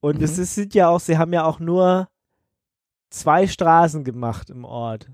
Und 0.00 0.20
es 0.22 0.36
Mhm. 0.36 0.42
ist, 0.42 0.54
sind 0.56 0.74
ja 0.74 0.88
auch, 0.88 0.98
sie 0.98 1.16
haben 1.16 1.32
ja 1.32 1.44
auch 1.44 1.60
nur 1.60 2.08
zwei 3.10 3.46
Straßen 3.46 4.02
gemacht 4.02 4.50
im 4.50 4.64
Ort. 4.64 5.06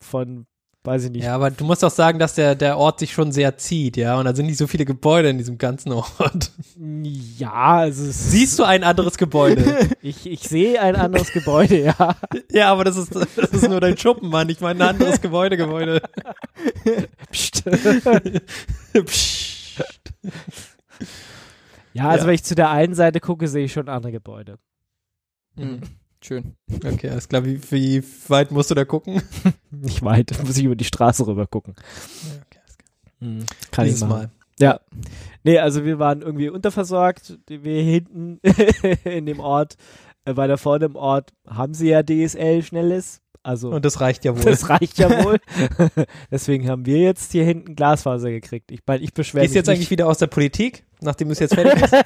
Von, 0.00 0.46
weiß 0.84 1.04
ich 1.04 1.10
nicht. 1.10 1.24
Ja, 1.24 1.34
aber 1.34 1.50
du 1.50 1.64
musst 1.64 1.84
auch 1.84 1.90
sagen, 1.90 2.18
dass 2.18 2.34
der, 2.34 2.54
der 2.54 2.78
Ort 2.78 2.98
sich 3.00 3.12
schon 3.12 3.32
sehr 3.32 3.56
zieht, 3.58 3.96
ja, 3.96 4.18
und 4.18 4.24
da 4.24 4.34
sind 4.34 4.46
nicht 4.46 4.56
so 4.58 4.66
viele 4.66 4.84
Gebäude 4.84 5.28
in 5.28 5.38
diesem 5.38 5.58
ganzen 5.58 5.92
Ort. 5.92 6.52
Ja, 6.76 7.52
also 7.78 8.02
Siehst 8.10 8.58
du 8.58 8.64
ein 8.64 8.82
anderes 8.84 9.18
Gebäude? 9.18 9.88
Ich, 10.02 10.26
ich 10.26 10.40
sehe 10.48 10.80
ein 10.80 10.96
anderes 10.96 11.30
Gebäude, 11.32 11.78
ja. 11.78 12.16
ja, 12.50 12.72
aber 12.72 12.84
das 12.84 12.96
ist, 12.96 13.14
das 13.14 13.50
ist 13.50 13.68
nur 13.68 13.80
dein 13.80 13.98
Schuppen, 13.98 14.30
Mann. 14.30 14.48
Ich 14.48 14.60
meine 14.60 14.82
ein 14.82 14.90
anderes 14.90 15.20
Gebäude, 15.20 15.58
Gebäude. 15.58 16.00
Psst. 17.30 17.64
Psst. 19.04 19.84
Ja, 21.92 22.08
also 22.08 22.22
Ja. 22.22 22.26
wenn 22.28 22.34
ich 22.34 22.44
zu 22.44 22.54
der 22.54 22.70
einen 22.70 22.94
Seite 22.94 23.20
gucke, 23.20 23.46
sehe 23.48 23.64
ich 23.66 23.72
schon 23.72 23.88
andere 23.90 24.12
Gebäude. 24.12 24.58
Mhm. 25.56 25.80
Schön. 26.22 26.54
Okay, 26.84 27.10
alles 27.10 27.28
klar. 27.28 27.44
Wie, 27.44 27.60
wie 27.70 28.02
weit 28.28 28.50
musst 28.50 28.70
du 28.70 28.74
da 28.74 28.84
gucken? 28.84 29.22
Nicht 29.70 30.02
weit, 30.02 30.32
muss 30.46 30.56
ich 30.56 30.64
über 30.64 30.76
die 30.76 30.84
Straße 30.84 31.26
rüber 31.26 31.46
gucken. 31.46 31.74
Okay, 31.76 32.60
alles 32.62 32.78
klar. 32.78 33.12
Hm, 33.20 33.46
kann 33.70 33.84
Dieses 33.86 34.02
ich 34.02 34.08
machen. 34.08 34.18
Mal. 34.20 34.30
Ja. 34.58 34.80
Nee, 35.42 35.58
also 35.58 35.84
wir 35.84 35.98
waren 35.98 36.20
irgendwie 36.22 36.48
unterversorgt. 36.50 37.38
Wir 37.48 37.82
hinten 37.82 38.40
in 39.04 39.24
dem 39.26 39.40
Ort, 39.40 39.76
äh, 40.26 40.36
weiter 40.36 40.58
vorne 40.58 40.84
im 40.86 40.96
Ort, 40.96 41.32
haben 41.46 41.72
sie 41.74 41.88
ja 41.88 42.02
DSL 42.02 42.62
schnelles. 42.62 43.22
Also 43.42 43.70
Und 43.70 43.86
das 43.86 44.02
reicht 44.02 44.26
ja 44.26 44.36
wohl. 44.36 44.44
das 44.44 44.68
reicht 44.68 44.98
ja 44.98 45.24
wohl. 45.24 45.38
Deswegen 46.30 46.68
haben 46.68 46.84
wir 46.84 46.98
jetzt 46.98 47.32
hier 47.32 47.44
hinten 47.44 47.74
Glasfaser 47.74 48.30
gekriegt. 48.30 48.70
Ich 48.70 48.80
meine, 48.86 49.02
ich 49.02 49.14
beschwere 49.14 49.44
mich 49.44 49.52
du 49.52 49.56
jetzt 49.56 49.66
nicht. 49.66 49.76
eigentlich 49.76 49.90
wieder 49.90 50.08
aus 50.08 50.18
der 50.18 50.26
Politik, 50.26 50.84
nachdem 51.00 51.28
du 51.28 51.32
es 51.32 51.38
jetzt 51.38 51.54
fertig 51.54 51.82
hast? 51.82 52.04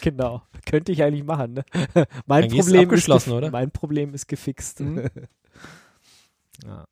Genau. 0.00 0.42
Könnte 0.68 0.92
ich 0.92 1.02
eigentlich 1.02 1.24
machen. 1.24 1.54
Ne? 1.54 1.64
Mein, 2.26 2.44
Eigentlich 2.44 2.60
ist 2.60 2.66
Problem 2.66 2.90
ist 2.90 3.08
gef- 3.08 3.32
oder? 3.32 3.50
mein 3.50 3.70
Problem 3.70 4.14
ist 4.14 4.28
gefixt. 4.28 4.80
Mhm. 4.80 5.08
ja. 6.64 6.84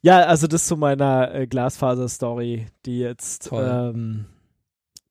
ja, 0.00 0.18
also 0.24 0.46
das 0.46 0.66
zu 0.66 0.76
meiner 0.76 1.34
äh, 1.34 1.46
Glasfaser-Story, 1.46 2.66
die 2.86 3.00
jetzt 3.00 3.50
ähm, 3.52 4.26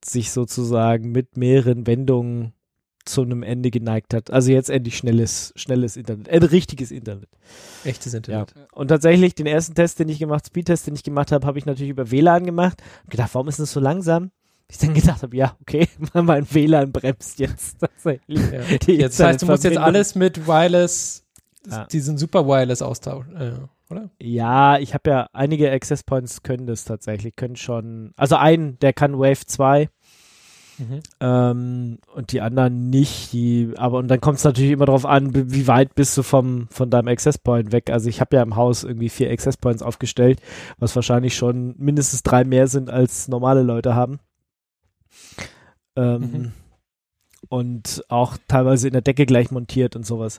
sich 0.04 0.32
sozusagen 0.32 1.12
mit 1.12 1.36
mehreren 1.36 1.86
Wendungen 1.86 2.52
zu 3.04 3.22
einem 3.22 3.42
Ende 3.42 3.70
geneigt 3.70 4.14
hat. 4.14 4.30
Also 4.30 4.52
jetzt 4.52 4.70
endlich 4.70 4.96
schnelles, 4.96 5.52
schnelles 5.56 5.96
Internet. 5.96 6.28
Ein 6.28 6.42
richtiges 6.42 6.90
Internet. 6.90 7.28
Echtes 7.84 8.14
Internet. 8.14 8.54
Und 8.72 8.88
tatsächlich, 8.88 9.34
den 9.34 9.46
ersten 9.46 9.74
Test, 9.74 9.98
den 9.98 10.08
ich 10.08 10.18
gemacht, 10.18 10.46
Speedtest, 10.46 10.86
den 10.86 10.94
ich 10.94 11.02
gemacht 11.02 11.32
habe, 11.32 11.46
habe 11.46 11.58
ich 11.58 11.66
natürlich 11.66 11.90
über 11.90 12.10
WLAN 12.10 12.44
gemacht. 12.44 12.82
Hab 13.02 13.10
gedacht, 13.10 13.30
warum 13.34 13.48
ist 13.48 13.58
das 13.58 13.72
so 13.72 13.80
langsam? 13.80 14.30
Ich 14.72 14.78
dann 14.78 14.94
gedacht 14.94 15.22
habe, 15.22 15.36
ja, 15.36 15.54
okay, 15.60 15.86
mein 16.14 16.46
WLAN 16.50 16.92
bremst 16.92 17.38
jetzt 17.38 17.78
tatsächlich. 17.78 18.40
Ja. 18.50 18.78
Die 18.86 18.92
Jetzt 18.94 19.20
heißt, 19.20 19.42
du 19.42 19.46
musst 19.46 19.64
jetzt 19.64 19.76
alles 19.76 20.14
mit 20.14 20.46
Wireless, 20.46 21.24
Ja. 21.70 21.84
diesen 21.84 22.16
Super 22.16 22.46
Wireless 22.46 22.80
austauschen, 22.80 23.36
äh, 23.36 23.52
oder? 23.90 24.08
Ja, 24.18 24.78
ich 24.78 24.94
habe 24.94 25.10
ja 25.10 25.26
einige 25.34 25.70
Access 25.70 26.02
Points 26.02 26.42
können 26.42 26.66
das 26.66 26.84
tatsächlich, 26.84 27.36
können 27.36 27.56
schon. 27.56 28.14
Also 28.16 28.36
einen, 28.36 28.78
der 28.78 28.94
kann 28.94 29.18
Wave 29.18 29.44
2 29.46 29.90
ähm, 31.20 31.98
und 32.14 32.32
die 32.32 32.40
anderen 32.40 32.88
nicht. 32.90 33.32
Die, 33.32 33.72
aber 33.76 33.98
und 33.98 34.08
dann 34.08 34.20
kommt 34.20 34.38
es 34.38 34.44
natürlich 34.44 34.72
immer 34.72 34.86
darauf 34.86 35.04
an, 35.04 35.30
wie 35.52 35.66
weit 35.66 35.94
bist 35.94 36.16
du 36.16 36.22
vom 36.22 36.66
von 36.70 36.90
deinem 36.90 37.08
Access 37.08 37.38
Point 37.38 37.72
weg. 37.72 37.90
Also 37.90 38.08
ich 38.08 38.20
habe 38.20 38.36
ja 38.36 38.42
im 38.42 38.56
Haus 38.56 38.84
irgendwie 38.84 39.08
vier 39.10 39.30
Access 39.30 39.56
Points 39.58 39.82
aufgestellt, 39.82 40.40
was 40.78 40.96
wahrscheinlich 40.96 41.36
schon 41.36 41.74
mindestens 41.78 42.22
drei 42.22 42.44
mehr 42.44 42.68
sind 42.68 42.90
als 42.90 43.28
normale 43.28 43.62
Leute 43.62 43.94
haben. 43.94 44.18
Ähm, 45.96 46.20
Mhm. 46.20 46.52
Und 47.48 48.04
auch 48.08 48.38
teilweise 48.48 48.86
in 48.86 48.92
der 48.92 49.02
Decke 49.02 49.26
gleich 49.26 49.50
montiert 49.50 49.96
und 49.96 50.06
sowas. 50.06 50.38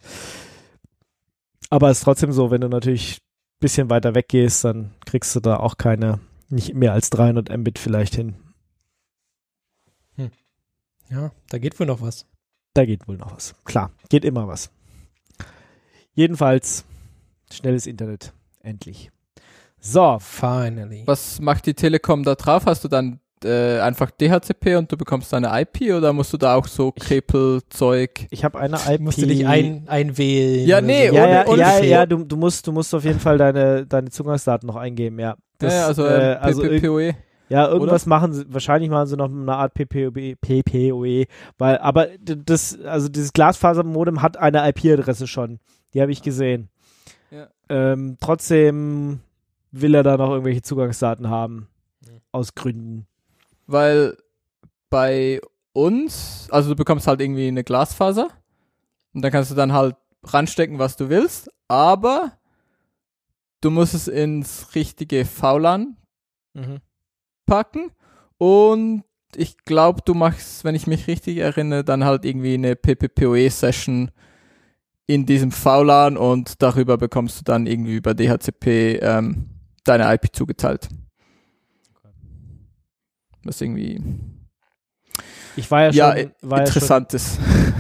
Aber 1.70 1.90
es 1.90 1.98
ist 2.00 2.04
trotzdem 2.06 2.32
so, 2.32 2.50
wenn 2.50 2.62
du 2.62 2.70
natürlich 2.70 3.18
ein 3.18 3.60
bisschen 3.60 3.90
weiter 3.90 4.16
weg 4.16 4.30
gehst, 4.30 4.64
dann 4.64 4.94
kriegst 5.06 5.36
du 5.36 5.40
da 5.42 5.58
auch 5.58 5.78
keine, 5.78 6.20
nicht 6.50 6.74
mehr 6.74 6.94
als 6.94 7.10
300 7.10 7.56
Mbit 7.56 7.78
vielleicht 7.78 8.16
hin. 8.16 8.36
Ja, 11.10 11.32
da 11.50 11.58
geht 11.60 11.80
wohl 11.80 11.86
noch 11.86 12.02
was. 12.02 12.26
Da 12.74 12.86
geht 12.86 13.08
wohl 13.08 13.18
noch 13.18 13.36
was. 13.36 13.54
Klar, 13.66 13.92
geht 14.10 14.26
immer 14.26 14.48
was. 14.48 14.72
Jedenfalls 16.14 16.86
schnelles 17.52 17.86
Internet. 17.86 18.34
Endlich. 18.62 19.12
So, 19.80 20.18
Finally. 20.20 21.04
Was 21.06 21.40
macht 21.42 21.66
die 21.66 21.74
Telekom 21.74 22.24
da 22.24 22.36
drauf? 22.36 22.66
Hast 22.66 22.84
du 22.84 22.88
dann 22.88 23.20
äh, 23.46 23.80
einfach 23.80 24.12
DHCP 24.12 24.76
und 24.78 24.92
du 24.92 24.98
bekommst 24.98 25.32
deine 25.34 25.50
IP 25.62 25.94
oder 25.94 26.14
musst 26.14 26.34
du 26.34 26.38
da 26.38 26.56
auch 26.56 26.68
so 26.68 26.92
Krepelzeug? 26.92 28.28
ich 28.30 28.44
habe 28.44 28.60
eine 28.60 28.78
IP. 28.88 29.02
Musst 29.02 29.22
du 29.22 29.28
dich 29.28 29.46
ein, 29.48 29.84
einwählen? 29.88 30.68
Ja, 30.68 30.78
oder 30.78 30.88
nee, 30.88 31.08
so. 31.10 31.16
ja, 31.16 31.28
ja, 31.30 31.48
ohne- 31.48 31.62
ja, 31.62 31.80
ja, 31.80 32.06
du, 32.06 32.24
du 32.24 32.38
musst, 32.38 32.66
du 32.68 32.72
musst 32.72 32.94
auf 32.94 33.04
jeden 33.04 33.20
Fall 33.20 33.38
deine, 33.38 33.86
deine 33.86 34.10
Zugangsdaten 34.10 34.68
noch 34.68 34.76
eingeben, 34.76 35.20
ja. 35.20 35.36
Das, 35.58 35.74
ja, 35.74 35.88
also, 35.88 36.06
äh, 36.06 36.34
äh, 36.34 36.36
also 36.36 36.62
PPPoE. 36.62 37.16
Ja, 37.50 37.68
irgendwas 37.68 38.06
machen 38.06 38.34
sie, 38.34 38.46
wahrscheinlich 38.52 38.90
machen 38.90 39.08
sie 39.08 39.18
noch 39.18 39.30
eine 39.30 39.54
Art 39.56 39.74
PPOE, 39.76 40.36
PPOE 40.38 41.26
weil, 41.58 41.78
aber 41.78 42.08
das, 42.18 42.80
also 42.84 43.10
dieses 43.10 43.34
Glasfasermodem 43.34 44.22
hat 44.22 44.38
eine 44.38 44.68
IP-Adresse 44.70 45.28
schon. 45.28 45.60
Die 45.94 46.02
habe 46.02 46.12
ich 46.12 46.22
gesehen. 46.24 46.70
Ja. 47.30 47.48
Ähm, 47.70 48.18
trotzdem 48.20 49.20
will 49.72 49.94
er 49.94 50.04
da 50.04 50.18
noch 50.18 50.30
irgendwelche 50.32 50.62
Zugangsdaten 50.62 51.30
haben. 51.30 51.68
Mhm. 52.02 52.22
Aus 52.32 52.56
Gründen. 52.56 53.06
Weil 53.68 54.18
bei 54.90 55.42
uns, 55.74 56.48
also 56.52 56.70
du 56.70 56.76
bekommst 56.76 57.08
halt 57.08 57.22
irgendwie 57.22 57.48
eine 57.48 57.64
Glasfaser 57.64 58.30
und 59.14 59.22
dann 59.24 59.32
kannst 59.32 59.52
du 59.52 59.56
dann 59.56 59.74
halt 59.74 59.96
ranstecken, 60.24 60.80
was 60.80 60.96
du 60.98 61.10
willst, 61.10 61.50
aber 61.68 62.34
du 63.62 63.72
musst 63.72 63.94
es 63.94 64.08
ins 64.08 64.76
richtige 64.76 65.26
VLAN 65.26 65.98
packen 67.46 67.92
und 68.38 69.04
ich 69.36 69.58
glaube, 69.66 70.02
du 70.06 70.14
machst, 70.14 70.64
wenn 70.64 70.76
ich 70.76 70.86
mich 70.86 71.08
richtig 71.08 71.38
erinnere, 71.38 71.84
dann 71.84 72.04
halt 72.04 72.24
irgendwie 72.26 72.54
eine 72.54 72.76
PPPoE-Session 72.76 74.12
in 75.08 75.26
diesem 75.26 75.52
VLAN 75.52 76.18
und 76.18 76.62
darüber 76.62 76.98
bekommst 76.98 77.40
du 77.40 77.44
dann 77.44 77.66
irgendwie 77.66 77.96
über 77.96 78.14
DHCP 78.14 79.00
ähm, 79.02 79.50
deine 79.84 80.14
IP 80.14 80.28
zugeteilt. 80.34 80.88
Was 83.44 83.62
irgendwie 83.62 84.02
Ich 85.56 85.70
war 85.70 85.84
ja 85.84 85.94
schon, 85.94 86.24
ja, 86.24 86.32
war 86.42 86.66
ja 86.66 86.72
schon 86.72 87.06
ist. 87.12 87.40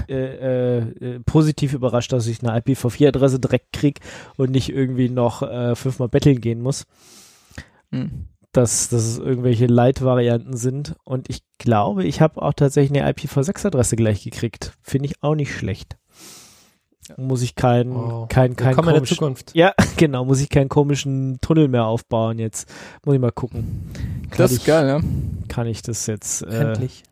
äh, 0.09 0.77
äh, 0.79 1.19
positiv 1.25 1.73
überrascht, 1.73 2.11
dass 2.11 2.27
ich 2.27 2.43
eine 2.43 2.59
IPv4-Adresse 2.59 3.39
direkt 3.39 3.73
krieg 3.73 3.99
und 4.37 4.51
nicht 4.51 4.69
irgendwie 4.69 5.09
noch 5.09 5.41
äh, 5.41 5.75
fünfmal 5.75 6.09
betteln 6.09 6.41
gehen 6.41 6.61
muss. 6.61 6.85
Hm. 7.91 8.27
dass, 8.53 8.89
dass 8.89 9.03
es 9.03 9.17
irgendwelche 9.19 9.67
Light-Varianten 9.67 10.57
sind. 10.57 10.95
Und 11.03 11.29
ich 11.29 11.41
glaube, 11.57 12.05
ich 12.05 12.21
habe 12.21 12.41
auch 12.41 12.53
tatsächlich 12.53 12.99
eine 12.99 13.11
IPv6-Adresse 13.11 13.95
gleich 13.95 14.23
gekriegt. 14.23 14.73
Finde 14.81 15.07
ich 15.07 15.23
auch 15.23 15.35
nicht 15.35 15.53
schlecht. 15.53 15.97
Muss 17.17 17.41
ich 17.41 17.55
keinen, 17.55 17.93
Wow. 17.93 18.27
kein, 18.29 18.55
kein 18.55 18.69
in 18.71 18.75
der 18.77 18.83
komischen, 18.85 19.05
Zukunft. 19.17 19.51
ja, 19.55 19.73
genau, 19.97 20.25
muss 20.25 20.39
ich 20.41 20.49
keinen 20.49 20.69
komischen 20.69 21.37
Tunnel 21.41 21.67
mehr 21.67 21.85
aufbauen 21.85 22.39
jetzt. 22.39 22.69
Muss 23.05 23.15
ich 23.15 23.21
mal 23.21 23.31
gucken. 23.31 23.91
Kann 24.29 24.37
Das 24.37 24.51
ich, 24.51 24.59
ist 24.59 24.65
geil, 24.65 24.87
ja. 24.87 25.01
Kann 25.49 25.67
ich 25.67 25.81
das 25.81 26.05
jetzt 26.07 26.43
äh, 26.43 26.71
Endlich. 26.71 27.03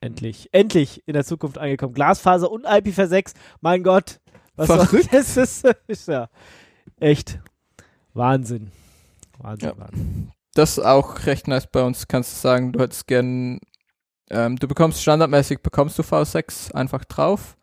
endlich, 0.00 0.48
endlich 0.52 1.02
in 1.06 1.14
der 1.14 1.24
Zukunft 1.24 1.58
angekommen. 1.58 1.94
Glasfaser 1.94 2.50
und 2.50 2.66
IPv6, 2.66 3.32
mein 3.60 3.82
Gott, 3.82 4.20
Was 4.56 4.66
Verrückt. 4.66 5.08
Das 5.12 5.36
ist, 5.36 5.68
ist 5.88 6.08
ja 6.08 6.28
echt 7.00 7.38
Wahnsinn. 8.14 8.70
Wahnsinn, 9.38 9.68
Ja. 9.70 9.78
Wahnsinn. 9.78 10.32
Das 10.54 10.78
ist 10.78 10.84
auch 10.84 11.26
recht 11.26 11.48
nice 11.48 11.66
bei 11.66 11.82
uns. 11.82 12.08
Kannst 12.08 12.32
du 12.32 12.40
sagen, 12.40 12.72
du 12.72 12.80
hättest 12.80 13.06
gern, 13.06 13.60
ähm, 14.30 14.56
du 14.56 14.66
bekommst 14.68 15.00
standardmäßig, 15.00 15.60
bekommst 15.62 15.98
du 15.98 16.02
V6 16.02 16.72
einfach 16.72 17.04
drauf. 17.04 17.56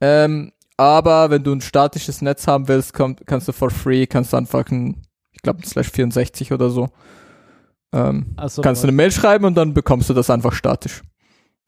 Ähm, 0.00 0.52
aber 0.76 1.30
wenn 1.30 1.44
du 1.44 1.52
ein 1.52 1.60
statisches 1.60 2.22
Netz 2.22 2.46
haben 2.46 2.68
willst, 2.68 2.92
kommt, 2.92 3.26
kannst 3.26 3.48
du 3.48 3.52
for 3.52 3.70
free, 3.70 4.06
kannst 4.06 4.32
du 4.32 4.36
einfach 4.36 4.68
ein, 4.70 5.02
ich 5.32 5.42
glaube, 5.42 5.60
ein 5.60 5.64
Slash 5.64 5.90
64 5.90 6.52
oder 6.52 6.70
so. 6.70 6.88
Ähm, 7.92 8.34
Achso, 8.36 8.62
kannst 8.62 8.82
du 8.82 8.88
eine 8.88 8.96
Mail 8.96 9.12
schreiben 9.12 9.44
und 9.44 9.54
dann 9.54 9.72
bekommst 9.72 10.10
du 10.10 10.14
das 10.14 10.30
einfach 10.30 10.52
statisch. 10.52 11.02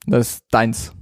Das 0.05 0.29
ist 0.31 0.43
deins. 0.51 0.93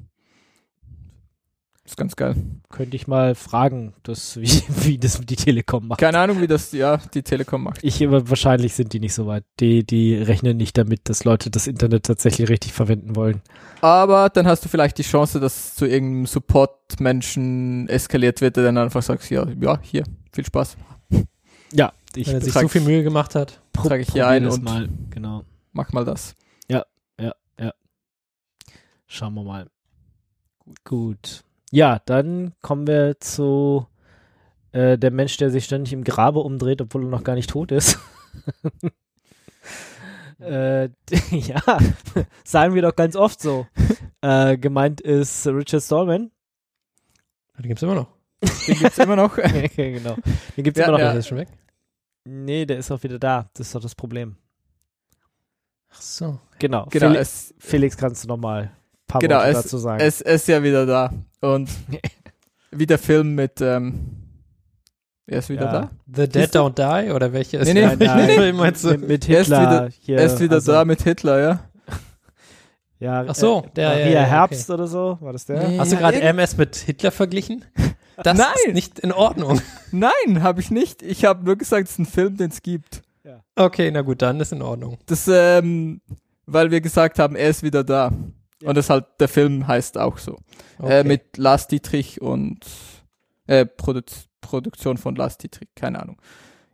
Ist 1.85 1.97
ganz 1.97 2.15
geil. 2.15 2.35
könnte 2.69 2.95
ich 2.95 3.07
mal 3.07 3.35
fragen, 3.35 3.93
das, 4.03 4.37
wie, 4.41 4.49
wie 4.67 4.97
das 4.97 5.21
die 5.21 5.35
Telekom 5.35 5.87
macht. 5.87 5.99
Keine 5.99 6.17
Ahnung, 6.19 6.41
wie 6.41 6.47
das 6.47 6.71
ja 6.71 6.97
die 6.97 7.21
Telekom 7.23 7.63
macht. 7.63 7.79
Ich, 7.83 8.03
aber 8.03 8.27
wahrscheinlich 8.29 8.73
sind 8.73 8.91
die 8.93 8.99
nicht 8.99 9.13
so 9.13 9.27
weit. 9.27 9.43
Die, 9.59 9.85
die 9.85 10.15
rechnen 10.15 10.57
nicht 10.57 10.77
damit, 10.77 11.07
dass 11.09 11.23
Leute 11.23 11.49
das 11.51 11.67
Internet 11.67 12.05
tatsächlich 12.05 12.49
richtig 12.49 12.73
verwenden 12.73 13.15
wollen. 13.15 13.41
Aber 13.81 14.29
dann 14.29 14.47
hast 14.47 14.65
du 14.65 14.69
vielleicht 14.69 14.97
die 14.97 15.03
Chance, 15.03 15.39
dass 15.39 15.75
zu 15.75 15.85
irgendeinem 15.85 16.25
Support-Menschen 16.25 17.87
eskaliert 17.87 18.41
wird, 18.41 18.57
der 18.57 18.63
dann 18.63 18.77
einfach 18.77 19.03
sagt, 19.03 19.29
ja, 19.29 19.45
ja, 19.61 19.79
hier, 19.81 20.03
viel 20.33 20.45
Spaß. 20.45 20.77
Ja, 21.71 21.93
ich 22.15 22.27
Wenn 22.27 22.35
er 22.35 22.41
sich 22.41 22.53
so 22.53 22.67
viel 22.67 22.81
Mühe 22.81 23.03
gemacht 23.03 23.35
hat. 23.35 23.61
trage 23.73 24.01
ich 24.01 24.11
hier 24.11 24.27
ein 24.27 24.43
das 24.43 24.55
und- 24.57 24.63
mal. 24.63 24.89
Genau. 25.11 25.43
Mach 25.71 25.91
mal 25.93 26.05
das. 26.05 26.35
Schauen 29.07 29.35
wir 29.35 29.43
mal. 29.43 29.69
Gut. 30.83 31.44
Ja, 31.71 31.99
dann 32.05 32.53
kommen 32.61 32.87
wir 32.87 33.19
zu 33.19 33.87
äh, 34.71 34.97
der 34.97 35.11
Mensch, 35.11 35.37
der 35.37 35.49
sich 35.49 35.65
ständig 35.65 35.93
im 35.93 36.03
Grabe 36.03 36.39
umdreht, 36.39 36.81
obwohl 36.81 37.03
er 37.03 37.09
noch 37.09 37.23
gar 37.23 37.35
nicht 37.35 37.49
tot 37.49 37.71
ist. 37.71 37.97
äh, 40.39 40.85
ja, 41.31 41.61
sagen 42.43 42.75
wir 42.75 42.81
doch 42.81 42.95
ganz 42.95 43.15
oft 43.15 43.41
so. 43.41 43.67
äh, 44.21 44.57
gemeint 44.57 45.01
ist 45.01 45.45
Richard 45.47 45.83
Stallman. 45.83 46.31
Den 47.57 47.67
gibt's 47.69 47.83
immer 47.83 47.95
noch. 47.95 48.07
Den 48.67 48.77
gibt's 48.77 48.97
immer 48.97 49.15
noch. 49.15 49.35
genau. 49.35 50.15
Den 50.57 50.63
gibt's 50.63 50.79
Ja, 50.79 50.87
immer 50.87 50.97
noch. 50.97 50.99
ja. 50.99 51.11
Der 51.11 51.19
ist 51.19 51.27
schon 51.27 51.37
weg. 51.37 51.47
Nee, 52.25 52.65
der 52.65 52.77
ist 52.79 52.91
auch 52.91 53.01
wieder 53.03 53.17
da. 53.19 53.49
Das 53.53 53.67
ist 53.67 53.75
doch 53.75 53.81
das 53.81 53.95
Problem. 53.95 54.35
Ach 55.89 56.01
so. 56.01 56.39
Genau. 56.59 56.85
Genau, 56.89 57.07
Felix, 57.11 57.21
es, 57.21 57.53
Felix 57.59 57.97
kannst 57.97 58.23
du 58.23 58.27
noch 58.27 58.37
mal 58.37 58.63
ein 58.63 58.71
paar 59.07 59.21
Genau, 59.21 59.35
Worte 59.37 59.49
es- 59.49 59.61
dazu 59.63 59.77
sagen. 59.77 59.99
es 60.01 60.21
ist 60.21 60.47
ja 60.47 60.61
wieder 60.63 60.85
da. 60.85 61.11
Und 61.41 61.69
wie 62.71 62.85
der 62.85 62.97
Film 62.97 63.35
mit, 63.35 63.61
ähm, 63.61 63.99
er 65.27 65.39
ist 65.39 65.49
wieder 65.49 65.65
Ja. 65.65 65.71
da? 65.71 65.89
The 66.13 66.27
Dead? 66.29 66.49
Don't 66.55 66.75
Die? 67.05 67.11
Oder 67.11 67.33
welche 67.33 67.57
ist 67.57 67.67
Nee, 67.73 67.85
nee? 67.95 68.05
Nein, 68.05 68.55
meinst 68.55 68.83
du? 68.83 68.89
mit, 68.91 69.07
mit 69.07 69.29
Er 69.29 69.39
ist 69.41 69.47
Hitler 69.47 69.61
wieder- 69.61 69.89
hier. 69.99 70.17
er 70.17 70.25
ist 70.25 70.39
wieder 70.39 70.55
also, 70.55 70.71
da 70.71 70.85
mit 70.85 71.01
Hitler, 71.01 71.39
ja? 71.39 71.59
Ja, 72.99 73.25
Ach 73.27 73.35
so, 73.35 73.63
äh, 73.65 73.69
der- 73.75 73.89
Maria 73.89 74.05
ja, 74.05 74.11
ja, 74.11 74.23
Herbst 74.23 74.69
oder 74.69 74.87
so, 74.87 75.17
war 75.19 75.33
das 75.33 75.45
der? 75.45 75.67
Nee. 75.67 75.77
Hast 75.77 75.91
du 75.91 75.95
Ja, 75.95 76.01
gerade 76.01 76.21
MS 76.21 76.55
mit 76.57 76.75
Hitler 76.77 77.11
verglichen? 77.11 77.65
Das 78.23 78.37
Nein. 78.37 78.47
ist 78.67 78.73
nicht 78.73 78.99
in 78.99 79.11
Ordnung. 79.11 79.59
Nein, 79.91 80.41
habe 80.41 80.61
ich 80.61 80.71
nicht. 80.71 81.01
Ich 81.03 81.25
habe 81.25 81.43
nur 81.43 81.57
gesagt, 81.57 81.85
es 81.87 81.91
ist 81.91 81.99
ein 81.99 82.05
Film, 82.05 82.37
den 82.37 82.49
es 82.51 82.61
gibt. 82.61 83.01
Okay, 83.57 83.89
na 83.91 84.01
gut, 84.01 84.21
dann 84.21 84.39
ist 84.39 84.51
in 84.53 84.61
Ordnung. 84.61 84.97
Das, 85.07 85.27
ähm, 85.31 86.01
weil 86.45 86.71
wir 86.71 86.79
gesagt 86.81 87.19
haben, 87.19 87.35
er 87.35 87.49
ist 87.49 87.63
wieder 87.63 87.83
da. 87.83 88.11
Ja. 88.61 88.69
Und 88.69 88.75
das 88.75 88.89
halt, 88.89 89.05
der 89.19 89.27
Film 89.27 89.67
heißt 89.67 89.97
auch 89.97 90.17
so. 90.17 90.37
Okay. 90.79 91.01
Äh, 91.01 91.03
mit 91.03 91.37
Lars 91.37 91.67
Dietrich 91.67 92.21
und 92.21 92.65
äh, 93.47 93.65
Produ 93.65 94.01
Produktion 94.41 94.97
von 94.97 95.15
Lars 95.15 95.37
Dietrich, 95.39 95.69
keine 95.75 95.99
Ahnung. 96.01 96.21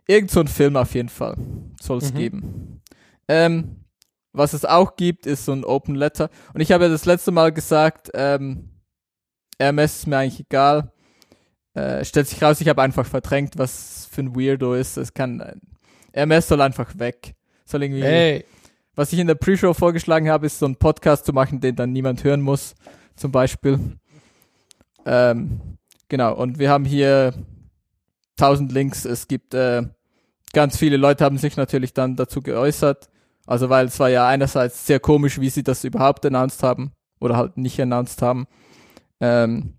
Irgend 0.05 0.29
so 0.29 0.41
ein 0.41 0.47
Film 0.49 0.75
auf 0.75 0.93
jeden 0.93 1.07
Fall 1.09 1.37
soll 1.81 1.99
es 1.99 2.11
Mhm. 2.13 2.17
geben. 2.17 2.81
Ähm, 3.29 3.77
was 4.33 4.51
es 4.53 4.65
auch 4.65 4.97
gibt, 4.97 5.25
ist 5.25 5.45
so 5.45 5.53
ein 5.53 5.63
Open 5.63 5.95
Letter. 5.95 6.29
Und 6.53 6.59
ich 6.61 6.71
habe 6.73 6.83
ja 6.85 6.89
das 6.89 7.05
letzte 7.05 7.31
Mal 7.31 7.53
gesagt, 7.53 8.11
ähm, 8.13 8.69
RMS 9.61 9.99
ist 9.99 10.07
mir 10.07 10.17
eigentlich 10.17 10.41
egal. 10.41 10.91
Äh, 11.73 12.03
stellt 12.03 12.27
sich 12.27 12.43
raus, 12.43 12.59
ich 12.59 12.67
habe 12.67 12.81
einfach 12.81 13.05
verdrängt, 13.05 13.57
was 13.57 14.07
für 14.11 14.21
ein 14.23 14.35
Weirdo 14.35 14.73
ist. 14.73 14.97
Es 14.97 15.13
kann, 15.13 15.39
äh, 15.39 15.55
RMS 16.13 16.49
soll 16.49 16.59
einfach 16.61 16.99
weg. 16.99 17.35
Soll 17.65 17.83
irgendwie, 17.83 18.03
Hey, 18.03 18.45
was 18.95 19.13
ich 19.13 19.19
in 19.19 19.27
der 19.27 19.35
Pre-Show 19.35 19.73
vorgeschlagen 19.73 20.29
habe, 20.29 20.45
ist 20.45 20.59
so 20.59 20.65
einen 20.65 20.75
Podcast 20.75 21.25
zu 21.25 21.33
machen, 21.33 21.61
den 21.61 21.75
dann 21.75 21.91
niemand 21.91 22.23
hören 22.23 22.41
muss, 22.41 22.75
zum 23.15 23.31
Beispiel. 23.31 23.97
Ähm, 25.05 25.77
genau, 26.09 26.35
und 26.35 26.59
wir 26.59 26.69
haben 26.69 26.85
hier 26.85 27.33
1000 28.37 28.71
Links. 28.71 29.05
Es 29.05 29.27
gibt 29.27 29.53
äh, 29.53 29.83
ganz 30.53 30.77
viele 30.77 30.97
Leute 30.97 31.23
haben 31.23 31.37
sich 31.37 31.57
natürlich 31.57 31.93
dann 31.93 32.15
dazu 32.15 32.41
geäußert. 32.41 33.09
Also 33.45 33.69
weil 33.69 33.87
es 33.87 33.99
war 33.99 34.09
ja 34.09 34.27
einerseits 34.27 34.85
sehr 34.85 34.99
komisch, 34.99 35.39
wie 35.39 35.49
sie 35.49 35.63
das 35.63 35.83
überhaupt 35.83 36.25
announced 36.25 36.63
haben 36.63 36.91
oder 37.19 37.37
halt 37.37 37.57
nicht 37.57 37.79
announced 37.81 38.21
haben. 38.21 38.47
Ähm, 39.19 39.73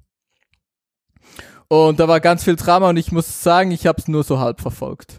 und 1.68 2.00
da 2.00 2.06
war 2.06 2.20
ganz 2.20 2.44
viel 2.44 2.56
Drama 2.56 2.90
und 2.90 2.96
ich 2.96 3.12
muss 3.12 3.42
sagen, 3.42 3.70
ich 3.70 3.86
habe 3.86 3.98
es 3.98 4.08
nur 4.08 4.24
so 4.24 4.38
halb 4.38 4.60
verfolgt. 4.60 5.16